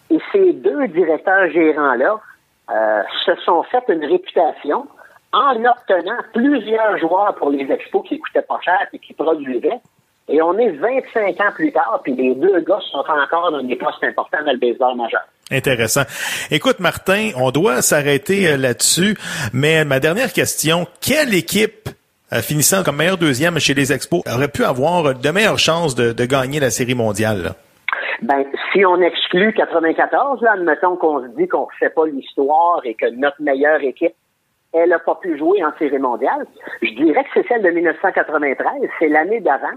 Et 0.10 0.20
ces 0.32 0.54
deux 0.54 0.88
directeurs 0.88 1.50
gérants-là 1.50 2.20
euh, 2.72 3.04
se 3.26 3.36
sont 3.42 3.64
fait 3.64 3.84
une 3.90 4.06
réputation 4.06 4.88
en 5.34 5.56
obtenant 5.66 6.18
plusieurs 6.34 6.98
joueurs 6.98 7.36
pour 7.36 7.50
les 7.50 7.70
expos 7.72 8.08
qui 8.08 8.20
coûtaient 8.20 8.42
pas 8.42 8.60
cher 8.62 8.88
et 8.94 9.00
qui 9.00 9.14
produisaient. 9.14 9.82
Et 10.28 10.42
on 10.42 10.58
est 10.58 10.72
25 10.72 11.40
ans 11.42 11.52
plus 11.54 11.72
tard, 11.72 12.00
puis 12.04 12.16
les 12.16 12.34
deux 12.34 12.60
gars 12.62 12.80
sont 12.92 12.98
encore 12.98 13.52
dans 13.52 13.62
des 13.62 13.76
postes 13.76 14.04
importants 14.04 14.44
dans 14.44 14.54
le 14.54 14.58
baseball 14.58 14.96
majeur. 14.96 15.22
Intéressant. 15.52 16.02
Écoute, 16.50 16.80
Martin, 16.80 17.30
on 17.36 17.52
doit 17.52 17.84
s'arrêter 17.84 18.48
euh, 18.48 18.58
là-dessus, 18.58 19.16
mais 19.54 19.86
ma 19.86 20.00
dernière 20.00 20.34
question, 20.34 20.88
quelle 21.02 21.36
équipe 21.36 21.90
euh, 22.34 22.42
finissant 22.42 22.84
comme 22.84 22.98
meilleur 22.98 23.18
deuxième 23.18 23.60
chez 23.60 23.76
les 23.76 23.94
Expos 23.94 24.24
aurait 24.28 24.48
pu 24.48 24.64
avoir 24.64 25.14
de 25.14 25.30
meilleures 25.30 25.60
chances 25.60 25.94
de, 25.94 26.26
gagner 26.26 26.60
la 26.60 26.72
Série 26.72 26.96
mondiale? 26.96 27.54
Ben, 28.24 28.44
si 28.74 28.84
on 28.86 29.00
exclut 29.02 29.54
94, 29.54 30.42
là, 30.42 30.54
admettons 30.54 30.96
qu'on 30.96 31.22
se 31.22 31.28
dit 31.38 31.48
qu'on 31.48 31.68
ne 31.68 31.78
fait 31.80 31.94
pas 31.94 32.08
l'histoire 32.08 32.82
et 32.84 32.96
que 32.96 33.06
notre 33.16 33.40
meilleure 33.40 33.84
équipe, 33.84 34.16
elle 34.76 34.90
n'a 34.90 35.00
pas 35.00 35.16
pu 35.22 35.38
jouer 35.38 35.64
en 35.64 35.72
série 35.80 35.98
mondiale, 36.00 36.46
je 36.82 36.90
dirais 36.96 37.24
que 37.24 37.30
c'est 37.34 37.48
celle 37.48 37.62
de 37.64 37.70
1993. 37.70 38.68
C'est 39.00 39.08
l'année 39.08 39.40
d'avant. 39.40 39.68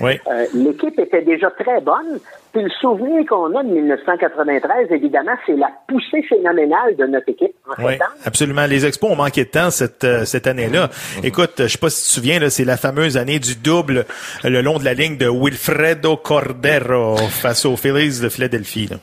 Oui. 0.00 0.18
Euh, 0.28 0.46
L'équipe 0.54 0.98
était 0.98 1.22
déjà 1.22 1.50
très 1.52 1.80
bonne. 1.80 2.18
Puis 2.52 2.62
le 2.62 2.70
souvenir 2.80 3.24
qu'on 3.28 3.54
a 3.56 3.62
de 3.62 3.68
1993, 3.68 4.88
évidemment, 4.90 5.32
c'est 5.46 5.54
la 5.56 5.70
poussée 5.88 6.22
phénoménale 6.28 6.96
de 6.96 7.06
notre 7.06 7.28
équipe 7.28 7.54
en 7.66 7.82
Oui, 7.84 7.92
septembre. 7.92 8.12
absolument. 8.24 8.66
Les 8.66 8.86
Expos 8.86 9.10
ont 9.12 9.16
manqué 9.16 9.44
de 9.44 9.50
temps 9.50 9.70
cette, 9.70 10.04
euh, 10.04 10.24
cette 10.24 10.46
année-là. 10.46 10.90
Écoute, 11.22 11.54
je 11.58 11.66
sais 11.68 11.78
pas 11.78 11.90
si 11.90 12.02
tu 12.02 12.08
te 12.08 12.14
souviens, 12.14 12.50
c'est 12.50 12.64
la 12.64 12.76
fameuse 12.76 13.16
année 13.16 13.38
du 13.38 13.56
double 13.56 14.04
euh, 14.44 14.48
le 14.48 14.62
long 14.62 14.78
de 14.78 14.84
la 14.84 14.94
ligne 14.94 15.16
de 15.16 15.28
Wilfredo 15.28 16.16
Cordero 16.16 17.16
face 17.16 17.64
aux 17.64 17.76
Phillies 17.76 18.20
de 18.22 18.28
Philadelphie. 18.28 18.88
là. 18.90 18.96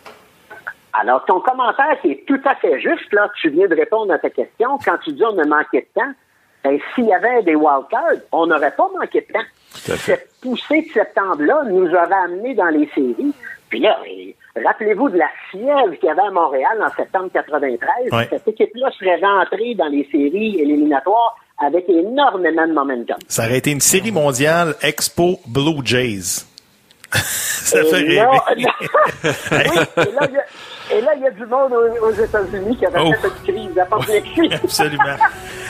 Alors, 0.94 1.24
ton 1.26 1.40
commentaire 1.40 2.00
qui 2.02 2.12
est 2.12 2.26
tout 2.28 2.40
à 2.46 2.56
fait 2.56 2.80
juste, 2.82 3.12
là, 3.14 3.30
tu 3.42 3.50
viens 3.50 3.68
de 3.68 3.76
répondre 3.76 4.14
à 4.14 4.20
ta 4.20 4.30
question. 4.30 4.78
Quand 4.84 4.98
tu 5.04 5.14
dis 5.14 5.24
on 5.24 5.38
a 5.40 5.46
manqué 5.46 5.82
de 5.82 6.02
temps, 6.02 6.12
ben, 6.64 6.78
s'il 6.94 7.06
y 7.06 7.14
avait 7.14 7.42
des 7.44 7.56
wildcards, 7.56 8.22
on 8.32 8.48
n'aurait 8.48 8.76
pas 8.76 8.88
manqué 9.00 9.22
de 9.28 9.34
temps. 9.34 9.46
Cette 9.74 10.30
poussée 10.42 10.82
de 10.82 10.92
septembre-là 10.94 11.64
nous 11.70 11.88
aurait 11.88 12.24
amené 12.26 12.54
dans 12.56 12.68
les 12.68 12.88
séries. 12.94 13.34
Puis 13.70 13.80
là, 13.80 13.98
eh, 14.06 14.36
rappelez-vous 14.64 15.10
de 15.10 15.18
la 15.18 15.30
fièvre 15.50 15.92
qu'il 15.98 16.08
y 16.08 16.10
avait 16.10 16.22
à 16.28 16.32
Montréal 16.32 16.78
en 16.84 16.90
septembre 16.96 17.30
93. 17.34 18.12
Ouais. 18.12 18.28
Cette 18.30 18.48
équipe-là 18.50 18.92
serait 19.00 19.16
rentrée 19.22 19.74
dans 19.76 19.88
les 19.88 20.04
séries 20.12 20.60
éliminatoires 20.60 21.38
avec 21.64 21.88
énormément 21.88 22.68
de 22.68 22.74
momentum. 22.74 23.18
Ça 23.30 23.46
aurait 23.46 23.60
été 23.60 23.72
une 23.72 23.80
série 23.80 24.12
mondiale 24.12 24.76
Expo 24.82 25.40
Blue 25.48 25.80
Jays. 25.86 26.46
Ça 27.14 27.82
Et 27.82 27.86
fait 27.86 28.02
là- 28.16 28.30
rêver. 28.48 28.66
oui, 29.24 29.60
et 29.98 30.12
là, 30.12 30.28
il 30.28 30.34
y 30.34 30.38
a- 30.38 30.46
et 30.94 31.02
là, 31.02 31.12
il 31.16 31.24
y 31.24 31.28
a 31.28 31.32
du 31.32 31.46
monde 31.46 31.72
aux, 31.74 32.06
aux 32.08 32.12
États-Unis 32.12 32.78
qui 32.78 32.86
avait 32.86 33.00
Oh. 33.02 33.12
fait 33.22 33.28
une 33.48 33.54
crise 33.54 33.80
apoplectique. 33.80 34.54
Absolument. 34.64 35.04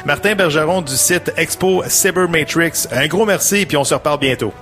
Martin 0.06 0.36
Bergeron 0.36 0.82
du 0.82 0.96
site 0.96 1.32
Expo 1.38 1.84
Cybermatrix. 1.88 2.88
Un 2.92 3.08
gros 3.08 3.26
merci, 3.26 3.66
puis 3.66 3.78
on 3.78 3.84
se 3.84 3.94
reparle 3.94 4.20
bientôt. 4.20 4.54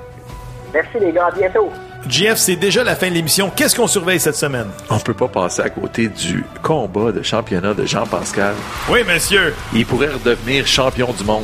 Merci 0.73 0.99
les 0.99 1.11
gars, 1.11 1.27
à 1.27 1.31
bientôt. 1.31 1.69
JF, 2.07 2.35
c'est 2.37 2.55
déjà 2.55 2.83
la 2.83 2.95
fin 2.95 3.09
de 3.09 3.13
l'émission. 3.13 3.51
Qu'est-ce 3.53 3.75
qu'on 3.75 3.87
surveille 3.87 4.19
cette 4.19 4.35
semaine? 4.35 4.67
On 4.89 4.99
peut 4.99 5.13
pas 5.13 5.27
passer 5.27 5.61
à 5.61 5.69
côté 5.69 6.07
du 6.07 6.45
combat 6.63 7.11
de 7.11 7.21
championnat 7.23 7.73
de 7.73 7.85
Jean-Pascal. 7.85 8.53
Oui, 8.89 8.99
monsieur. 9.05 9.53
Il 9.73 9.85
pourrait 9.85 10.07
redevenir 10.09 10.65
champion 10.65 11.11
du 11.11 11.23
monde. 11.25 11.43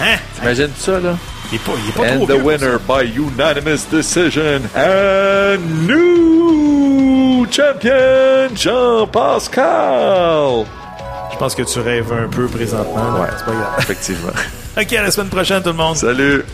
Hein? 0.00 0.16
T'imagines 0.36 0.70
ça, 0.76 1.00
là? 1.00 1.16
Il 1.50 1.56
est 1.56 1.64
pas, 1.64 1.72
il 1.82 1.88
est 1.88 1.92
pas 1.92 2.02
And 2.12 2.16
trop 2.16 2.26
the 2.26 2.32
vieux 2.32 2.42
winner 2.42 2.76
by 2.86 3.10
unanimous 3.16 3.86
decision, 3.90 4.60
and 4.76 5.58
new 5.86 7.46
champion 7.50 8.54
Jean-Pascal. 8.54 10.66
Je 11.32 11.36
pense 11.38 11.54
que 11.54 11.62
tu 11.62 11.78
rêves 11.80 12.12
un 12.12 12.28
peu 12.28 12.46
présentement. 12.48 13.12
là. 13.14 13.20
Ouais. 13.20 13.28
C'est 13.36 13.44
pas 13.46 13.52
grave. 13.52 13.74
Effectivement. 13.78 14.32
OK, 14.80 14.92
à 14.92 15.02
la 15.02 15.10
semaine 15.10 15.28
prochaine, 15.28 15.62
tout 15.62 15.70
le 15.70 15.74
monde. 15.76 15.96
Salut. 15.96 16.44